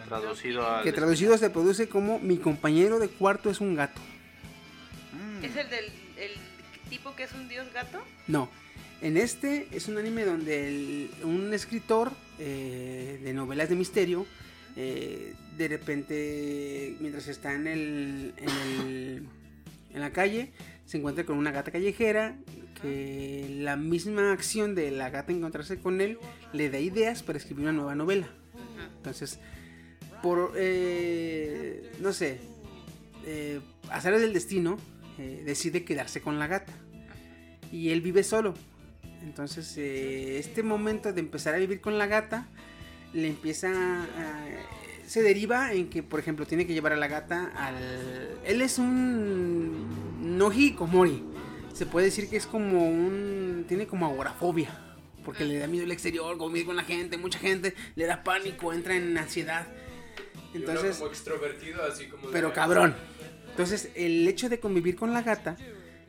Traducido 0.07 0.65
al. 0.65 0.83
Que 0.83 0.93
traducido 0.93 1.37
se 1.37 1.49
produce 1.49 1.89
como 1.89 2.19
Mi 2.19 2.37
compañero 2.37 2.99
de 2.99 3.09
cuarto 3.09 3.49
es 3.49 3.59
un 3.59 3.75
gato. 3.75 3.99
¿Es 5.43 5.55
el 5.55 5.69
del 5.69 5.85
el 6.17 6.31
tipo 6.89 7.15
que 7.15 7.23
es 7.23 7.31
un 7.33 7.47
dios 7.47 7.67
gato? 7.73 7.99
No, 8.27 8.49
en 9.01 9.17
este 9.17 9.67
es 9.71 9.87
un 9.87 9.97
anime 9.97 10.25
donde 10.25 10.67
el- 10.67 11.09
un 11.23 11.53
escritor 11.53 12.11
eh, 12.39 13.19
de 13.23 13.33
novelas 13.33 13.69
de 13.69 13.75
misterio, 13.75 14.25
eh, 14.75 15.33
de 15.57 15.67
repente, 15.67 16.95
mientras 16.99 17.27
está 17.27 17.53
en, 17.53 17.67
el, 17.67 18.33
en, 18.37 18.49
el- 18.81 19.27
en 19.93 20.01
la 20.01 20.11
calle, 20.11 20.51
se 20.85 20.97
encuentra 20.97 21.25
con 21.25 21.37
una 21.37 21.51
gata 21.51 21.71
callejera 21.71 22.35
que 22.81 23.47
la 23.59 23.75
misma 23.77 24.31
acción 24.33 24.75
de 24.75 24.91
la 24.91 25.09
gata 25.09 25.31
encontrarse 25.31 25.79
con 25.79 26.01
él 26.01 26.17
le 26.53 26.69
da 26.69 26.79
ideas 26.79 27.21
para 27.23 27.37
escribir 27.37 27.63
una 27.63 27.71
nueva 27.73 27.95
novela. 27.95 28.27
Entonces, 28.97 29.39
por, 30.21 30.53
eh, 30.55 31.91
no 31.99 32.11
sé, 32.13 32.39
eh, 33.25 33.59
del 34.19 34.33
destino, 34.33 34.77
eh, 35.19 35.43
decide 35.45 35.83
quedarse 35.83 36.21
con 36.21 36.39
la 36.39 36.47
gata. 36.47 36.73
Y 37.71 37.89
él 37.89 38.01
vive 38.01 38.23
solo. 38.23 38.53
Entonces, 39.23 39.75
eh, 39.77 40.37
este 40.37 40.63
momento 40.63 41.13
de 41.13 41.19
empezar 41.21 41.55
a 41.55 41.57
vivir 41.57 41.79
con 41.81 41.97
la 41.97 42.07
gata, 42.07 42.47
le 43.13 43.27
empieza 43.27 43.69
a- 43.71 44.45
se 45.07 45.21
deriva 45.21 45.73
en 45.73 45.89
que, 45.89 46.01
por 46.03 46.19
ejemplo, 46.19 46.45
tiene 46.45 46.65
que 46.65 46.73
llevar 46.73 46.93
a 46.93 46.95
la 46.97 47.07
gata 47.07 47.51
al... 47.55 48.37
Él 48.45 48.61
es 48.61 48.79
un... 48.79 50.37
No 50.37 50.51
hikikomori. 50.51 51.23
Se 51.73 51.85
puede 51.85 52.05
decir 52.07 52.29
que 52.29 52.37
es 52.37 52.45
como 52.47 52.87
un... 52.87 53.65
Tiene 53.67 53.85
como 53.87 54.05
agorafobia. 54.05 54.69
Porque 55.25 55.45
le 55.45 55.57
da 55.57 55.67
miedo 55.67 55.85
el 55.85 55.91
exterior, 55.91 56.37
convivir 56.37 56.65
con 56.65 56.75
la 56.75 56.83
gente, 56.83 57.17
mucha 57.17 57.39
gente, 57.39 57.73
le 57.95 58.05
da 58.05 58.23
pánico, 58.23 58.73
entra 58.73 58.95
en 58.95 59.17
ansiedad. 59.17 59.67
Entonces, 60.53 60.97
como 60.97 61.09
extrovertido, 61.09 61.81
así 61.83 62.07
como. 62.07 62.29
pero 62.29 62.53
cabrón. 62.53 62.95
Entonces, 63.53 63.91
el 63.93 64.27
hecho 64.27 64.49
de 64.49 64.59
convivir 64.59 64.95
con 64.95 65.13
la 65.13 65.21
gata 65.21 65.55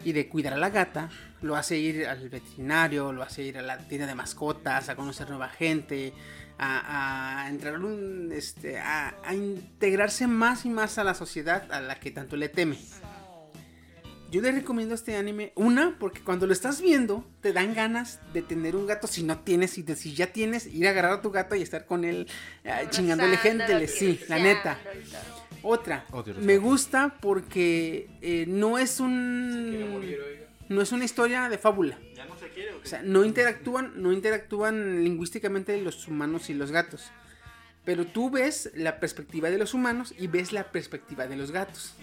y 0.02 0.12
de 0.12 0.30
cuidar 0.30 0.54
a 0.54 0.56
la 0.56 0.70
gata 0.70 1.10
lo 1.42 1.56
hace 1.56 1.76
ir 1.76 2.06
al 2.06 2.30
veterinario, 2.30 3.12
lo 3.12 3.22
hace 3.22 3.42
ir 3.42 3.58
a 3.58 3.62
la 3.62 3.76
tienda 3.76 4.06
de 4.06 4.14
mascotas, 4.14 4.88
a 4.88 4.96
conocer 4.96 5.28
nueva 5.28 5.50
gente, 5.50 6.14
a, 6.56 7.42
a 7.44 7.50
entrar 7.50 7.74
en 7.74 7.84
un, 7.84 8.32
este, 8.32 8.78
a, 8.78 9.14
a 9.22 9.34
integrarse 9.34 10.26
más 10.26 10.64
y 10.64 10.70
más 10.70 10.96
a 10.96 11.04
la 11.04 11.12
sociedad 11.12 11.70
a 11.70 11.82
la 11.82 12.00
que 12.00 12.10
tanto 12.10 12.34
le 12.36 12.48
teme. 12.48 12.78
Yo 14.30 14.40
le 14.40 14.50
recomiendo 14.50 14.94
este 14.94 15.14
anime, 15.16 15.52
una, 15.54 15.96
porque 16.00 16.20
cuando 16.20 16.46
lo 16.46 16.54
estás 16.54 16.80
viendo, 16.80 17.24
te 17.42 17.52
dan 17.52 17.74
ganas 17.74 18.20
de 18.32 18.40
tener 18.40 18.74
un 18.74 18.86
gato 18.86 19.06
si 19.06 19.22
no 19.22 19.40
tienes, 19.40 19.76
y 19.76 19.82
de, 19.82 19.96
si 19.96 20.14
ya 20.14 20.28
tienes, 20.28 20.66
ir 20.66 20.86
a 20.88 20.90
agarrar 20.90 21.12
a 21.12 21.22
tu 21.22 21.30
gato 21.30 21.54
y 21.54 21.62
estar 21.62 21.84
con 21.84 22.04
él 22.04 22.26
eh, 22.64 22.86
chingándole 22.90 23.36
gente, 23.36 23.86
sí, 23.86 24.18
la 24.28 24.38
neta. 24.38 24.78
Otra, 25.64 26.04
me 26.40 26.58
gusta 26.58 27.16
porque 27.20 28.08
eh, 28.20 28.44
no 28.46 28.78
es 28.78 29.00
un 29.00 29.90
morir, 29.92 30.20
no 30.68 30.82
es 30.82 30.92
una 30.92 31.04
historia 31.04 31.48
de 31.48 31.58
fábula. 31.58 31.98
Ya 32.14 32.26
no 32.26 32.38
se 32.38 32.48
quiere, 32.50 32.72
¿o 32.74 32.80
qué? 32.80 32.86
O 32.86 32.86
sea, 32.90 33.02
no 33.02 33.24
interactúan, 33.24 33.92
no 33.96 34.12
interactúan 34.12 35.02
lingüísticamente 35.02 35.80
los 35.80 36.06
humanos 36.06 36.50
y 36.50 36.54
los 36.54 36.70
gatos. 36.70 37.10
Pero 37.84 38.06
tú 38.06 38.30
ves 38.30 38.70
la 38.74 39.00
perspectiva 39.00 39.50
de 39.50 39.58
los 39.58 39.74
humanos 39.74 40.14
y 40.18 40.26
ves 40.26 40.52
la 40.52 40.70
perspectiva 40.70 41.26
de 41.26 41.36
los 41.36 41.50
gatos. 41.50 41.94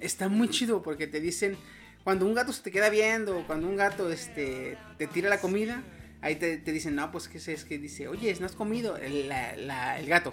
Está 0.00 0.28
muy 0.28 0.48
chido 0.48 0.82
porque 0.82 1.06
te 1.06 1.20
dicen, 1.20 1.56
cuando 2.04 2.26
un 2.26 2.34
gato 2.34 2.52
se 2.52 2.62
te 2.62 2.70
queda 2.70 2.90
viendo, 2.90 3.38
o 3.38 3.46
cuando 3.46 3.66
un 3.68 3.76
gato 3.76 4.10
este, 4.10 4.76
te 4.98 5.06
tira 5.06 5.28
la 5.30 5.40
comida, 5.40 5.82
ahí 6.20 6.36
te, 6.36 6.58
te 6.58 6.72
dicen, 6.72 6.94
no, 6.96 7.10
pues 7.12 7.28
que 7.28 7.38
es, 7.38 7.48
es 7.48 7.64
que 7.64 7.78
dice, 7.78 8.08
oye, 8.08 8.34
no 8.40 8.46
has 8.46 8.52
comido, 8.56 8.96
el, 8.96 9.28
la- 9.28 9.56
la- 9.56 9.98
el 10.00 10.06
gato. 10.06 10.32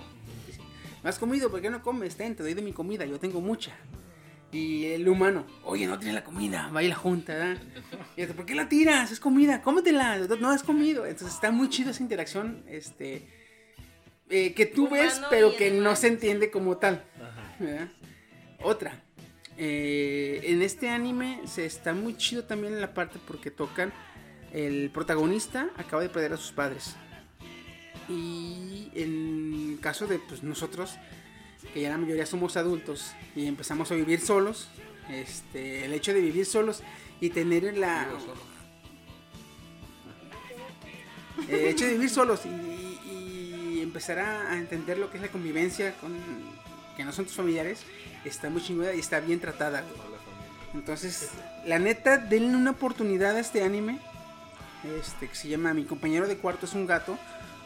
No 1.04 1.10
has 1.10 1.20
comido, 1.20 1.50
¿por 1.50 1.62
qué 1.62 1.70
no 1.70 1.82
comes? 1.82 2.16
Ten, 2.16 2.36
te 2.36 2.44
doy 2.44 2.54
de 2.54 2.62
mi 2.62 2.74
comida, 2.74 3.06
yo 3.06 3.20
tengo 3.20 3.42
mucha. 3.42 3.76
Y 4.52 4.86
el 4.88 5.08
humano, 5.08 5.46
oye, 5.64 5.86
no 5.86 5.98
tienes 6.00 6.16
la 6.16 6.24
comida, 6.24 6.70
va 6.76 6.82
y 6.82 6.88
la 6.88 6.96
junta, 6.96 7.34
¿verdad? 7.34 7.62
Y 8.18 8.22
dice, 8.22 8.34
¿por 8.34 8.46
qué 8.46 8.56
la 8.56 8.68
tiras? 8.68 9.12
Es 9.12 9.20
comida, 9.20 9.62
cómetela, 9.62 10.18
no 10.18 10.50
has 10.50 10.64
comido. 10.64 11.06
Entonces 11.06 11.36
está 11.36 11.52
muy 11.52 11.70
chido 11.70 11.92
esa 11.92 12.02
interacción, 12.02 12.64
este, 12.68 13.28
eh, 14.30 14.54
que 14.54 14.66
tú 14.66 14.88
Humano 14.88 15.04
ves, 15.04 15.22
pero 15.30 15.56
que 15.56 15.72
no 15.72 15.96
se 15.96 16.08
entiende 16.08 16.50
como 16.50 16.78
tal. 16.78 17.04
¿verdad? 17.60 17.90
Otra, 18.62 19.04
eh, 19.58 20.42
en 20.46 20.62
este 20.62 20.90
anime 20.90 21.42
se 21.46 21.66
está 21.66 21.94
muy 21.94 22.18
chido 22.18 22.46
también 22.46 22.74
en 22.74 22.82
la 22.82 22.94
parte 22.94 23.20
porque 23.28 23.52
tocan, 23.52 23.94
el 24.52 24.90
protagonista 24.92 25.70
acaba 25.78 26.02
de 26.02 26.10
perder 26.10 26.34
a 26.34 26.38
sus 26.38 26.54
padres. 26.54 26.96
Y 28.10 28.90
en 28.96 29.72
el 29.74 29.80
caso 29.80 30.08
de 30.08 30.20
pues, 30.20 30.42
nosotros, 30.44 30.96
que 31.74 31.82
ya 31.82 31.90
la 31.90 31.98
mayoría 31.98 32.26
somos 32.26 32.58
adultos 32.58 33.12
y 33.36 33.46
empezamos 33.46 33.92
a 33.92 33.96
vivir 33.96 34.20
solos, 34.20 34.68
este, 35.10 35.86
el 35.86 35.94
hecho 35.94 36.14
de 36.14 36.22
vivir 36.22 36.46
solos 36.46 36.82
y 37.22 37.30
tener 37.30 37.78
la... 37.78 38.08
El 41.48 41.66
hecho 41.68 41.86
de 41.86 41.94
vivir 41.94 42.10
solos 42.10 42.42
y, 42.46 42.50
y- 42.50 43.76
y 43.78 43.82
empezar 43.82 44.20
a, 44.20 44.52
a 44.52 44.58
entender 44.58 44.98
lo 44.98 45.10
que 45.10 45.18
es 45.18 45.24
la 45.24 45.30
convivencia 45.30 45.96
con 46.02 46.12
que 46.98 47.06
no 47.06 47.14
son 47.14 47.26
tus 47.26 47.36
familiares, 47.36 47.86
está 48.26 48.50
muy 48.50 48.62
chingona 48.62 48.94
y 48.94 49.00
está 49.00 49.20
bien 49.22 49.40
tratada. 49.40 49.84
Entonces, 50.74 51.30
la 51.66 51.80
neta, 51.80 52.18
denle 52.18 52.56
una 52.58 52.72
oportunidad 52.72 53.36
a 53.38 53.40
este 53.40 53.64
anime. 53.64 54.00
Este, 55.00 55.28
que 55.30 55.36
se 55.36 55.48
llama 55.48 55.74
Mi 55.74 55.86
compañero 55.86 56.28
de 56.28 56.38
cuarto 56.38 56.66
es 56.66 56.74
un 56.74 56.86
gato. 56.86 57.18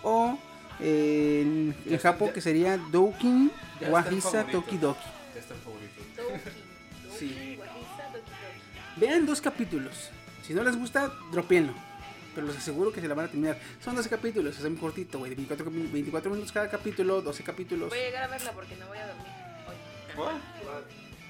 O 0.03 0.37
eh, 0.79 1.73
en, 1.85 1.97
Japón, 1.99 2.31
que 2.33 2.41
sería 2.41 2.77
Doukin 2.77 3.51
Wahisa 3.89 4.29
favorito. 4.31 4.59
Tokidoki. 4.61 4.99
Ya 5.33 5.39
está 5.39 5.53
el 5.53 5.59
favorito. 5.61 6.01
Doki, 6.17 7.17
Sí. 7.17 7.27
Doki, 7.29 7.55
Guajisa, 7.55 8.03
Doki, 8.13 8.29
Doki. 8.31 8.99
Vean 8.99 9.25
dos 9.25 9.39
capítulos. 9.41 10.09
Si 10.45 10.53
no 10.53 10.63
les 10.63 10.75
gusta, 10.77 11.11
dropienlo. 11.31 11.73
Pero 12.35 12.47
les 12.47 12.57
aseguro 12.57 12.91
que 12.91 12.99
se 12.99 13.07
la 13.07 13.13
van 13.13 13.25
a 13.25 13.29
terminar. 13.29 13.57
Son 13.83 13.95
12 13.95 14.09
capítulos, 14.09 14.57
es 14.57 14.63
muy 14.63 14.77
cortito, 14.79 15.19
güey. 15.19 15.29
de 15.29 15.35
24, 15.35 15.65
capi- 15.67 15.91
24 15.91 16.31
minutos 16.31 16.51
cada 16.51 16.69
capítulo, 16.69 17.21
12 17.21 17.43
capítulos. 17.43 17.89
Voy 17.89 17.99
a 17.99 18.03
llegar 18.03 18.23
a 18.23 18.27
verla 18.27 18.51
porque 18.53 18.75
no 18.75 18.87
voy 18.87 18.97
a 18.97 19.07
dormir 19.07 19.25
hoy. 19.67 19.75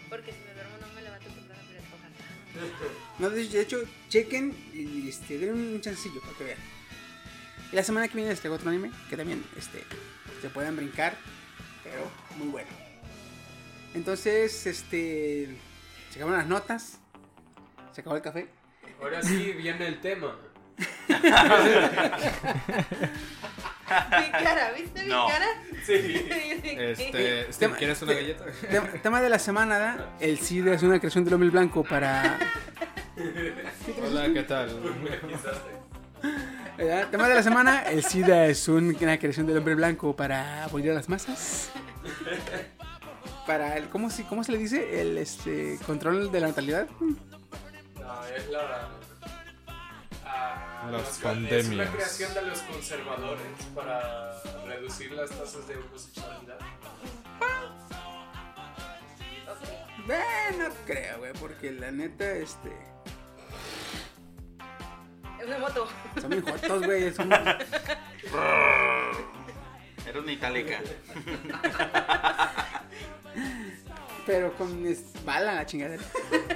Porque 0.09 0.31
si 0.31 0.39
me 0.47 0.53
duermo 0.53 0.77
no 0.79 0.93
me 0.95 1.01
levanto 1.01 1.27
temprano 1.27 1.61
para 1.67 1.79
escoger. 1.79 2.91
No, 3.19 3.29
de, 3.29 3.47
de 3.47 3.61
hecho, 3.61 3.77
chequen 4.09 4.55
y 4.73 5.09
este, 5.09 5.37
den 5.37 5.53
un 5.53 5.81
chancillo 5.81 6.21
para 6.21 6.37
que 6.37 6.43
vean. 6.45 6.57
Y 7.73 7.75
la 7.75 7.83
semana 7.83 8.07
que 8.07 8.13
viene 8.13 8.29
les 8.29 8.39
traigo 8.39 8.55
otro 8.55 8.69
anime 8.69 8.91
que 9.09 9.17
también 9.17 9.43
este, 9.57 9.83
se 10.43 10.49
puedan 10.49 10.75
brincar, 10.75 11.15
pero 11.83 12.03
muy 12.37 12.49
bueno. 12.49 12.69
Entonces, 13.95 14.67
este. 14.67 15.57
Se 16.11 16.19
acabaron 16.19 16.37
las 16.37 16.47
notas. 16.47 16.99
Se 17.91 18.01
acabó 18.01 18.15
el 18.15 18.21
café. 18.21 18.47
Ahora 19.01 19.23
sí 19.23 19.53
viene 19.57 19.87
el 19.87 19.99
tema. 20.01 20.37
Mi 21.07 21.15
cara, 24.31 24.71
¿viste 24.77 25.01
mi 25.03 25.09
No. 25.09 25.27
cara? 25.27 25.47
Sí. 25.83 26.27
Este, 26.29 27.51
Steve, 27.53 27.73
¿quieres 27.75 28.01
una 28.03 28.13
galleta? 28.13 28.45
Tema, 28.69 28.87
tema 29.01 29.19
de 29.21 29.29
la 29.29 29.39
semana, 29.39 29.79
¿da? 29.79 30.15
El 30.19 30.37
SIDA 30.37 30.75
es 30.75 30.83
una 30.83 30.99
creación 30.99 31.25
del 31.25 31.33
hombre 31.33 31.49
blanco 31.49 31.83
para. 31.83 32.37
Hola, 33.99 34.31
¿qué 34.31 34.43
tal? 34.43 34.79
¿Verdad? 36.77 37.09
Tema 37.09 37.27
de 37.27 37.35
la 37.35 37.43
semana: 37.43 37.83
el 37.83 38.03
SIDA 38.03 38.45
es 38.47 38.67
un- 38.67 38.95
una 38.99 39.17
creación 39.19 39.45
del 39.47 39.57
hombre 39.57 39.75
blanco 39.75 40.15
para 40.15 40.63
abolir 40.65 40.91
a 40.91 40.95
las 40.95 41.09
masas. 41.09 41.69
Para 43.47 43.77
el. 43.77 43.89
¿Cómo, 43.89 44.09
se- 44.09 44.23
cómo 44.25 44.43
se 44.43 44.51
le 44.53 44.57
dice? 44.57 45.01
El 45.01 45.17
este, 45.17 45.77
control 45.85 46.31
de 46.31 46.39
la 46.39 46.47
natalidad. 46.47 46.87
No, 46.99 48.25
es 48.35 48.49
la. 48.49 48.89
ah, 50.25 50.87
Las 50.91 51.01
los- 51.01 51.09
Es 51.11 51.17
pandemias. 51.19 51.67
una 51.67 51.85
creación 51.91 52.33
de 52.33 52.41
los 52.43 52.59
conservadores 52.59 53.43
para 53.75 54.41
reducir 54.65 55.11
las 55.11 55.29
tasas 55.29 55.67
de 55.67 55.75
homosexualidad. 55.77 56.57
Eh, 60.09 60.55
no 60.57 60.65
creo, 60.85 61.19
güey, 61.19 61.31
porque 61.33 61.71
la 61.71 61.91
neta, 61.91 62.29
este. 62.33 62.69
Es 65.43 65.47
una 65.49 65.57
moto. 65.59 65.87
Son 66.21 66.29
muy 66.29 66.41
jotos, 66.41 66.85
güey. 66.85 67.13
Son... 67.13 67.31
Era 70.07 70.19
una 70.19 70.31
itálica. 70.31 70.79
Pero 74.25 74.53
con 74.55 74.85
es- 74.85 75.03
bala 75.25 75.53
la 75.55 75.65
chingadera. 75.65 76.01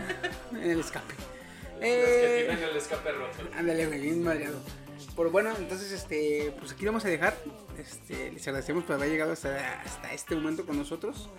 en 0.51 0.71
el 0.71 0.79
escape. 0.79 1.13
Los 1.73 1.79
que 1.81 2.41
Eh, 2.41 2.45
tienen 2.47 2.63
el 2.69 2.77
escape 2.77 3.11
roto. 3.11 3.39
ándale, 3.57 3.85
güey, 3.87 3.99
bien 4.01 4.23
madreado. 4.23 4.59
Pero 5.15 5.31
bueno, 5.31 5.53
entonces, 5.57 5.91
este, 5.91 6.53
pues 6.59 6.71
aquí 6.71 6.85
vamos 6.85 7.03
a 7.05 7.09
dejar. 7.09 7.35
Este, 7.77 8.31
les 8.31 8.47
agradecemos 8.47 8.83
por 8.85 8.95
haber 8.95 9.09
llegado 9.09 9.33
hasta, 9.33 9.81
hasta 9.81 10.13
este 10.13 10.35
momento 10.35 10.65
con 10.65 10.77
nosotros. 10.77 11.29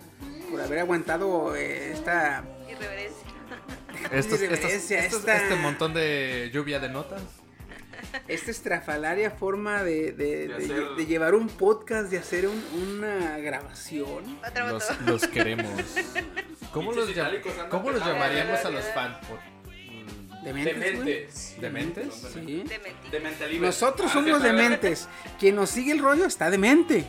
Por 0.51 0.61
haber 0.61 0.79
aguantado 0.79 1.55
eh, 1.55 1.91
esta. 1.93 2.43
Irreverencia. 2.69 3.27
Estos, 4.11 4.41
estos- 4.41 4.71
estos- 4.71 5.19
esta- 5.19 5.37
este 5.43 5.55
montón 5.55 5.93
de 5.93 6.49
lluvia 6.53 6.79
de 6.79 6.89
notas. 6.89 7.21
esta 8.27 8.49
estrafalaria 8.51 9.29
forma 9.31 9.83
de, 9.83 10.13
de- 10.13 10.47
De 10.47 10.47
de- 10.47 10.55
hacer- 10.55 10.89
de 10.95 11.05
llevar 11.05 11.35
un 11.35 11.47
podcast, 11.47 12.09
de 12.09 12.17
hacer 12.17 12.47
un- 12.47 12.63
una 12.73 13.37
grabación. 13.39 14.39
Los, 14.69 15.01
los 15.01 15.27
queremos. 15.27 15.69
¿Cómo 16.73 16.91
los, 16.93 17.09
llam- 17.15 17.41
¿cómo 17.69 17.91
los 17.91 18.05
llamaríamos 18.05 18.63
a 18.65 18.69
los 18.69 18.85
fans? 18.93 19.17
Dementes. 20.43 20.79
Dementes. 20.79 21.55
¿Dementes? 21.59 22.13
Sí. 22.33 22.63
De 22.63 22.79
mentira. 22.79 23.11
De 23.11 23.19
mente 23.19 23.47
libre. 23.49 23.67
Nosotros 23.67 24.09
somos 24.11 24.41
dementes. 24.43 25.07
Quien 25.37 25.55
nos 25.55 25.69
sigue 25.69 25.91
el 25.91 25.99
rollo 25.99 26.25
está 26.25 26.49
demente. 26.49 27.05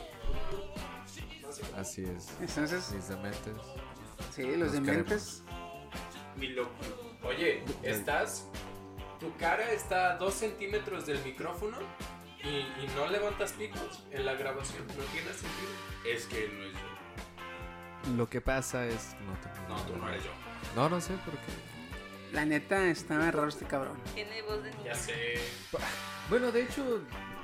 Así 1.76 2.02
es. 2.04 2.28
Entonces, 2.40 2.90
Mis 2.92 3.08
dementes. 3.08 3.52
sí, 4.34 4.42
los 4.42 4.58
Los 4.58 4.72
dementes. 4.72 5.42
Mi 6.40 6.48
loco. 6.48 6.72
Oye, 7.22 7.62
estás. 7.82 8.48
Tu 9.20 9.30
cara 9.36 9.70
está 9.72 10.12
a 10.12 10.16
dos 10.16 10.32
centímetros 10.34 11.04
del 11.06 11.22
micrófono 11.22 11.76
y, 12.42 12.48
y 12.48 12.90
no 12.96 13.06
levantas 13.08 13.52
picos 13.52 14.02
en 14.10 14.24
la 14.24 14.32
grabación. 14.34 14.86
No 14.86 15.04
tiene 15.12 15.30
sentido. 15.32 15.70
Es 16.06 16.24
que 16.26 16.48
no 16.48 16.64
es 16.64 16.72
yo. 16.72 18.16
Lo 18.16 18.28
que 18.28 18.40
pasa 18.40 18.86
es. 18.86 19.14
No, 19.26 19.34
tengo 19.40 19.68
No, 19.68 19.82
tú 19.84 19.96
no 19.96 20.08
eres 20.08 20.24
yo. 20.24 20.30
No, 20.74 20.88
no 20.88 21.00
sé 21.00 21.12
por 21.24 21.34
qué. 21.34 21.52
La 22.32 22.46
neta 22.46 22.86
está 22.86 23.18
raro 23.18 23.46
este 23.48 23.66
cabrón. 23.66 23.98
Tiene 24.14 24.40
voz 24.42 24.62
de 24.62 24.70
niño. 24.70 24.84
Ya 24.86 24.94
sé. 24.94 25.34
Bueno, 26.30 26.50
de 26.50 26.62
hecho, 26.62 27.02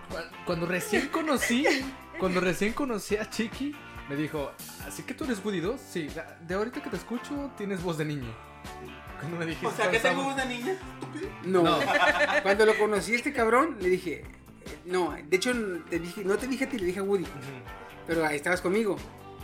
cu- 0.09 0.17
cuando 0.47 0.65
recién 0.65 1.09
conocí, 1.09 1.67
cuando 2.19 2.41
recién 2.41 2.73
conocí 2.73 3.17
a 3.17 3.29
Chiqui, 3.29 3.75
me 4.09 4.15
dijo, 4.17 4.53
¿así 4.87 5.03
que 5.03 5.13
tú 5.13 5.25
eres 5.25 5.45
Woody 5.45 5.61
2? 5.61 5.79
Sí, 5.81 6.09
de 6.41 6.55
ahorita 6.55 6.81
que 6.83 6.89
te 6.89 6.97
escucho 6.97 7.51
tienes 7.59 7.83
voz 7.83 7.99
de 7.99 8.05
niño. 8.07 8.33
Cuando 9.19 9.39
me 9.39 9.47
dijiste, 9.47 9.67
O 9.67 9.71
sea, 9.73 9.91
que 9.91 9.99
tengo 9.99 10.21
"Estamos- 10.21 10.35
una 10.35 10.45
niña. 10.45 10.77
No. 11.45 11.63
No. 11.63 11.79
Cuando 12.43 12.67
lo 12.67 12.77
conocí 12.79 13.13
a 13.15 13.17
este 13.17 13.33
cabrón, 13.33 13.77
le 13.81 13.89
dije. 13.89 14.13
eh, 14.67 14.77
No, 14.85 15.15
de 15.25 15.37
hecho, 15.37 15.53
te 15.89 15.99
dije, 15.99 16.25
no 16.25 16.37
te 16.37 16.47
dije 16.47 16.65
a 16.65 16.69
ti, 16.69 16.79
le 16.79 16.87
dije 16.87 17.01
a 17.01 17.03
Woody. 17.03 17.23
Ujú. 17.25 17.31
Pero 18.07 18.25
ahí 18.27 18.37
estabas 18.37 18.61
conmigo. 18.61 18.97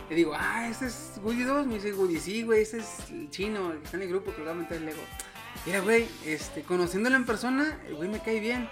Le 0.09 0.15
digo, 0.15 0.33
ah, 0.35 0.67
este 0.69 0.85
es 0.87 1.13
Woody 1.23 1.43
2. 1.43 1.65
Me 1.65 1.75
dice 1.75 1.93
Woody, 1.93 2.19
sí, 2.19 2.43
güey, 2.43 2.61
este 2.61 2.77
es 2.77 3.09
el 3.09 3.29
chino, 3.29 3.71
el 3.71 3.79
que 3.79 3.85
está 3.85 3.97
en 3.97 4.03
el 4.03 4.09
grupo 4.09 4.31
que 4.33 4.39
lo 4.39 4.45
va 4.45 4.51
a 4.51 4.55
meter 4.55 4.77
el 4.77 4.85
Lego. 4.85 5.01
Mira, 5.65 5.79
güey, 5.79 6.07
este, 6.25 6.61
conociéndolo 6.63 7.15
en 7.15 7.25
persona, 7.25 7.79
el 7.87 7.95
güey 7.95 8.09
me 8.09 8.19
cae 8.19 8.39
bien. 8.39 8.69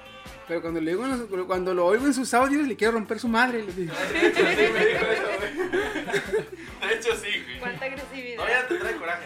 Pero 0.47 0.61
cuando, 0.61 0.81
le 0.81 0.93
los- 0.93 1.21
cuando 1.47 1.73
lo 1.73 1.85
oigo 1.85 2.05
en 2.05 2.13
sus 2.13 2.33
audios, 2.33 2.67
le 2.67 2.75
quiero 2.75 2.93
romper 2.93 3.19
su 3.19 3.27
madre. 3.27 3.63
Le 3.63 3.71
digo, 3.73 3.93
De 4.11 4.27
hecho, 4.27 4.39
sí, 4.39 4.73
me 4.73 4.85
dijo 4.85 5.05
eso, 5.05 5.23
güey. 5.39 6.89
De 6.89 6.95
hecho, 6.95 7.15
sí, 7.15 7.29
güey. 7.43 7.59
Cuánta 7.59 7.85
agresividad. 7.85 8.35
Todavía 8.35 8.67
te 8.67 8.75
trae 8.75 8.95
coraje. 8.97 9.25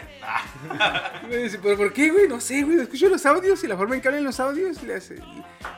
Me 1.28 1.36
dice, 1.36 1.58
¿pero 1.62 1.76
por 1.76 1.92
qué, 1.92 2.10
güey? 2.10 2.28
No 2.28 2.40
sé, 2.40 2.62
güey. 2.62 2.78
Escucho 2.80 3.08
los 3.08 3.24
audios 3.26 3.62
y 3.64 3.66
la 3.66 3.76
forma 3.76 3.94
en 3.96 4.00
que 4.00 4.08
hablan 4.08 4.24
los 4.24 4.38
audios 4.40 4.82
le 4.82 4.94
hace. 4.94 5.16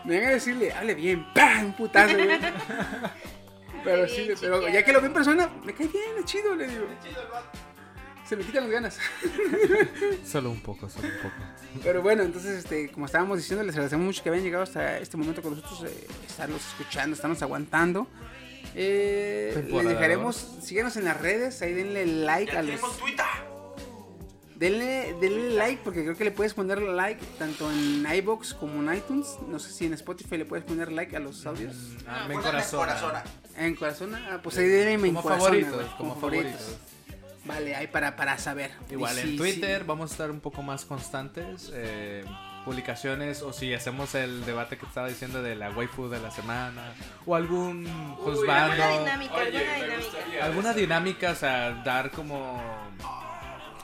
Me 0.04 0.18
van 0.20 0.28
a 0.28 0.32
decirle, 0.32 0.72
hable 0.72 0.94
bien, 0.94 1.26
¡pam! 1.34 1.74
Putazo, 1.76 2.14
güey. 2.14 2.28
Pero 3.84 4.08
sí, 4.08 4.22
bien, 4.22 4.36
pero 4.40 4.68
ya 4.68 4.84
que 4.84 4.92
lo 4.92 5.00
vi 5.00 5.06
en 5.06 5.12
persona, 5.12 5.48
me 5.64 5.72
cae 5.72 5.86
bien, 5.86 6.10
es 6.18 6.24
chido, 6.24 6.54
le 6.56 6.66
digo. 6.66 6.84
chido 7.00 7.22
el 7.22 7.28
vato. 7.28 7.58
Se 8.28 8.36
me 8.36 8.42
quitan 8.44 8.64
las 8.64 8.72
ganas. 8.72 8.98
Solo 10.26 10.50
un 10.50 10.60
poco, 10.60 10.90
solo 10.90 11.08
un 11.08 11.14
poco. 11.22 11.34
Pero 11.82 12.02
bueno, 12.02 12.24
entonces, 12.24 12.58
este, 12.58 12.90
como 12.90 13.06
estábamos 13.06 13.38
diciendo, 13.38 13.64
les 13.64 13.74
agradecemos 13.76 14.04
mucho 14.04 14.22
que 14.22 14.28
hayan 14.30 14.42
llegado 14.42 14.64
hasta 14.64 14.98
este 14.98 15.16
momento 15.16 15.40
con 15.40 15.54
nosotros, 15.56 15.84
eh, 15.90 16.06
estarlos 16.26 16.60
escuchando, 16.66 17.14
estarnos 17.14 17.40
aguantando. 17.40 18.06
Eh, 18.74 19.64
les 19.72 19.88
dejaremos, 19.88 20.58
síganos 20.60 20.96
en 20.98 21.04
las 21.06 21.18
redes, 21.18 21.62
ahí 21.62 21.72
denle 21.72 22.04
like 22.04 22.52
Ya 22.52 22.58
a 22.58 22.62
los. 22.62 22.72
tenemos 22.72 22.98
Twitter. 22.98 23.24
Denle, 24.58 25.14
denle 25.20 25.50
like 25.54 25.82
porque 25.84 26.02
creo 26.02 26.16
que 26.16 26.24
le 26.24 26.32
puedes 26.32 26.52
poner 26.52 26.82
like 26.82 27.24
tanto 27.38 27.70
en 27.70 28.04
iBox 28.12 28.54
como 28.54 28.82
en 28.82 28.96
iTunes. 28.98 29.36
No 29.48 29.58
sé 29.60 29.72
si 29.72 29.86
en 29.86 29.92
Spotify 29.94 30.36
le 30.36 30.44
puedes 30.46 30.64
poner 30.64 30.90
like 30.90 31.16
a 31.16 31.20
los 31.20 31.46
audios. 31.46 31.76
Ah, 32.08 32.24
me 32.26 32.34
Póngame 32.34 32.58
encorazona. 32.58 32.86
corazona. 32.86 33.24
En 33.56 33.74
corazón, 33.76 34.14
ah, 34.16 34.40
pues 34.42 34.58
ahí 34.58 34.66
denle 34.66 34.98
me 34.98 35.08
Como 35.08 35.22
favoritos, 35.22 35.86
como 35.96 36.14
favoritos. 36.16 36.76
Vale, 37.44 37.76
ahí 37.76 37.86
para, 37.86 38.16
para 38.16 38.36
saber. 38.36 38.72
Igual 38.90 39.16
Y 39.16 39.20
en 39.20 39.26
sí, 39.28 39.36
Twitter 39.36 39.80
sí. 39.80 39.84
vamos 39.86 40.10
a 40.10 40.14
estar 40.14 40.30
un 40.30 40.40
poco 40.40 40.62
más 40.62 40.84
constantes. 40.84 41.70
eh, 41.72 42.24
publicaciones 42.64 43.40
o 43.40 43.52
si 43.54 43.72
hacemos 43.72 44.14
el 44.14 44.44
debate 44.44 44.76
que 44.76 44.84
estaba 44.84 45.08
diciendo 45.08 45.42
de 45.42 45.54
la 45.54 45.70
waifu 45.70 46.08
de 46.08 46.18
la 46.20 46.30
semana 46.30 46.92
o 47.24 47.34
algún 47.34 47.86
juzgando. 48.16 48.82
alguna 48.82 48.98
dinámica, 48.98 49.34
Oye, 49.36 49.58
alguna 49.58 49.74
dinámica. 49.76 50.44
Alguna 50.44 50.72
dinámica, 50.74 51.30
o 51.30 51.34
sea, 51.36 51.70
dar 51.84 52.10
como. 52.10 52.60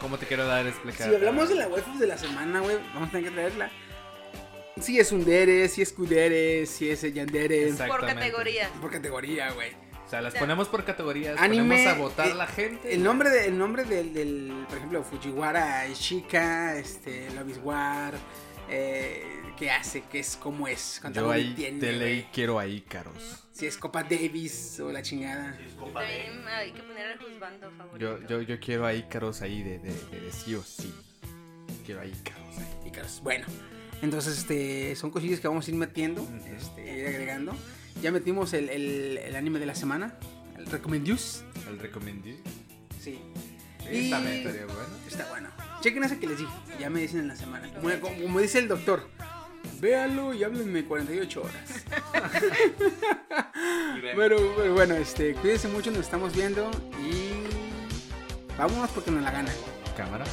¿Cómo 0.05 0.19
te 0.19 0.27
quiero 0.27 0.47
dar 0.47 0.67
a 0.67 0.69
explicar? 0.69 1.09
Si 1.09 1.15
hablamos 1.15 1.49
de 1.49 1.55
la 1.55 1.67
waifu 1.67 1.99
de 1.99 2.07
la 2.07 2.19
semana, 2.19 2.61
güey, 2.61 2.77
vamos 2.93 3.09
a 3.09 3.13
tener 3.13 3.31
que 3.31 3.31
traerla. 3.31 3.71
Si 4.79 5.01
es 5.01 5.13
un 5.13 5.25
dere, 5.25 5.67
si 5.69 5.81
es 5.81 5.95
kudere, 5.95 6.67
si 6.67 6.91
es 6.91 7.01
yandere. 7.15 7.73
Por 7.73 8.05
categoría. 8.05 8.69
Por 8.83 8.91
categoría, 8.91 9.53
güey. 9.53 9.71
O 10.05 10.11
sea, 10.11 10.21
las 10.21 10.35
ponemos 10.35 10.69
por 10.69 10.85
categorías. 10.85 11.41
Anime, 11.41 11.77
ponemos 11.77 11.95
a 11.95 11.99
votar 11.99 12.29
eh, 12.29 12.35
la 12.35 12.47
gente. 12.47 12.93
El 12.93 13.03
nombre, 13.03 13.31
de, 13.31 13.47
el 13.47 13.57
nombre 13.57 13.85
del, 13.85 14.13
del, 14.13 14.67
por 14.69 14.77
ejemplo, 14.77 15.03
Fujiwara 15.03 15.89
Ishika, 15.89 16.77
este, 16.77 17.31
Love 17.31 17.49
is 17.49 17.61
War, 17.65 18.13
eh, 18.69 19.25
qué 19.57 19.71
hace, 19.71 20.03
qué 20.11 20.21
es, 20.21 20.37
cómo 20.37 20.69
es. 20.69 20.99
cuánta 21.01 21.21
Yo 21.21 21.31
ahí 21.31 21.53
tiene, 21.55 21.79
de 21.79 21.93
ley 21.93 22.21
güey. 22.23 22.33
quiero 22.33 22.59
a 22.59 22.67
Ícaros. 22.67 23.45
Si 23.53 23.67
es 23.67 23.77
Copa 23.77 24.03
Davis 24.03 24.81
o 24.81 24.91
la 24.91 25.03
chingada. 25.03 25.57
También 25.93 26.47
hay 26.49 26.73
que 26.73 26.83
poner 26.83 27.07
al 27.07 27.19
juzgando 27.19 27.71
favorito. 27.73 28.21
Yo, 28.23 28.27
yo, 28.29 28.43
yo 28.43 28.61
quiero 28.61 28.87
a 28.87 28.95
Ícaros 28.95 29.43
ahí 29.43 29.63
de, 29.63 29.79
de, 29.79 29.93
de, 30.11 30.21
de 30.21 30.33
sí 30.33 30.55
o 30.55 30.63
sí. 30.63 30.93
Quiero 31.87 32.01
a 32.01 32.07
Ícaros 32.07 32.59
ahí. 32.59 32.89
Ícaros. 32.89 33.21
Bueno, 33.23 33.47
entonces 34.03 34.39
este 34.39 34.97
son 34.97 35.11
cosillas 35.11 35.41
que 35.41 35.49
vamos 35.49 35.67
a 35.67 35.71
ir 35.71 35.77
metiendo, 35.77 36.27
este, 36.57 36.99
ir 37.01 37.07
agregando. 37.07 37.55
Ya 38.03 38.11
metimos 38.11 38.53
el, 38.55 38.69
el, 38.71 39.19
el 39.19 39.37
anime 39.37 39.59
de 39.61 39.67
la 39.67 39.75
semana, 39.75 40.15
el 40.59 40.67
Recomendius. 40.67 41.45
El 41.69 41.79
recomendé. 41.79 42.37
Sí. 43.01 43.21
Sí, 43.89 44.07
Y- 44.07 44.11
también 44.11 44.37
estaría 44.39 44.65
bueno. 44.67 44.89
Está 45.07 45.29
bueno. 45.31 45.49
Chequen 45.83 46.03
ese 46.05 46.19
que 46.19 46.27
les 46.27 46.39
dije. 46.39 46.51
Ya 46.81 46.89
me 46.91 47.01
dicen 47.01 47.21
en 47.21 47.29
la 47.29 47.37
semana. 47.37 47.73
Como, 47.75 47.89
como- 48.01 48.23
como 48.23 48.41
dice 48.41 48.59
el 48.59 48.67
doctor. 48.69 49.09
Véalo 49.85 50.33
y 50.33 50.43
háblenme 50.43 50.83
48 50.87 51.43
horas. 51.43 51.85
pero, 54.17 54.39
pero 54.57 54.73
bueno, 54.73 54.95
este, 54.95 55.35
cuídense 55.35 55.69
mucho, 55.69 55.91
nos 55.91 56.01
estamos 56.01 56.35
viendo 56.35 56.71
y 56.99 58.57
vámonos 58.57 58.89
porque 58.93 59.11
nos 59.11 59.23
la 59.23 59.31
gana. 59.31 59.53
Cámara. 59.95 60.25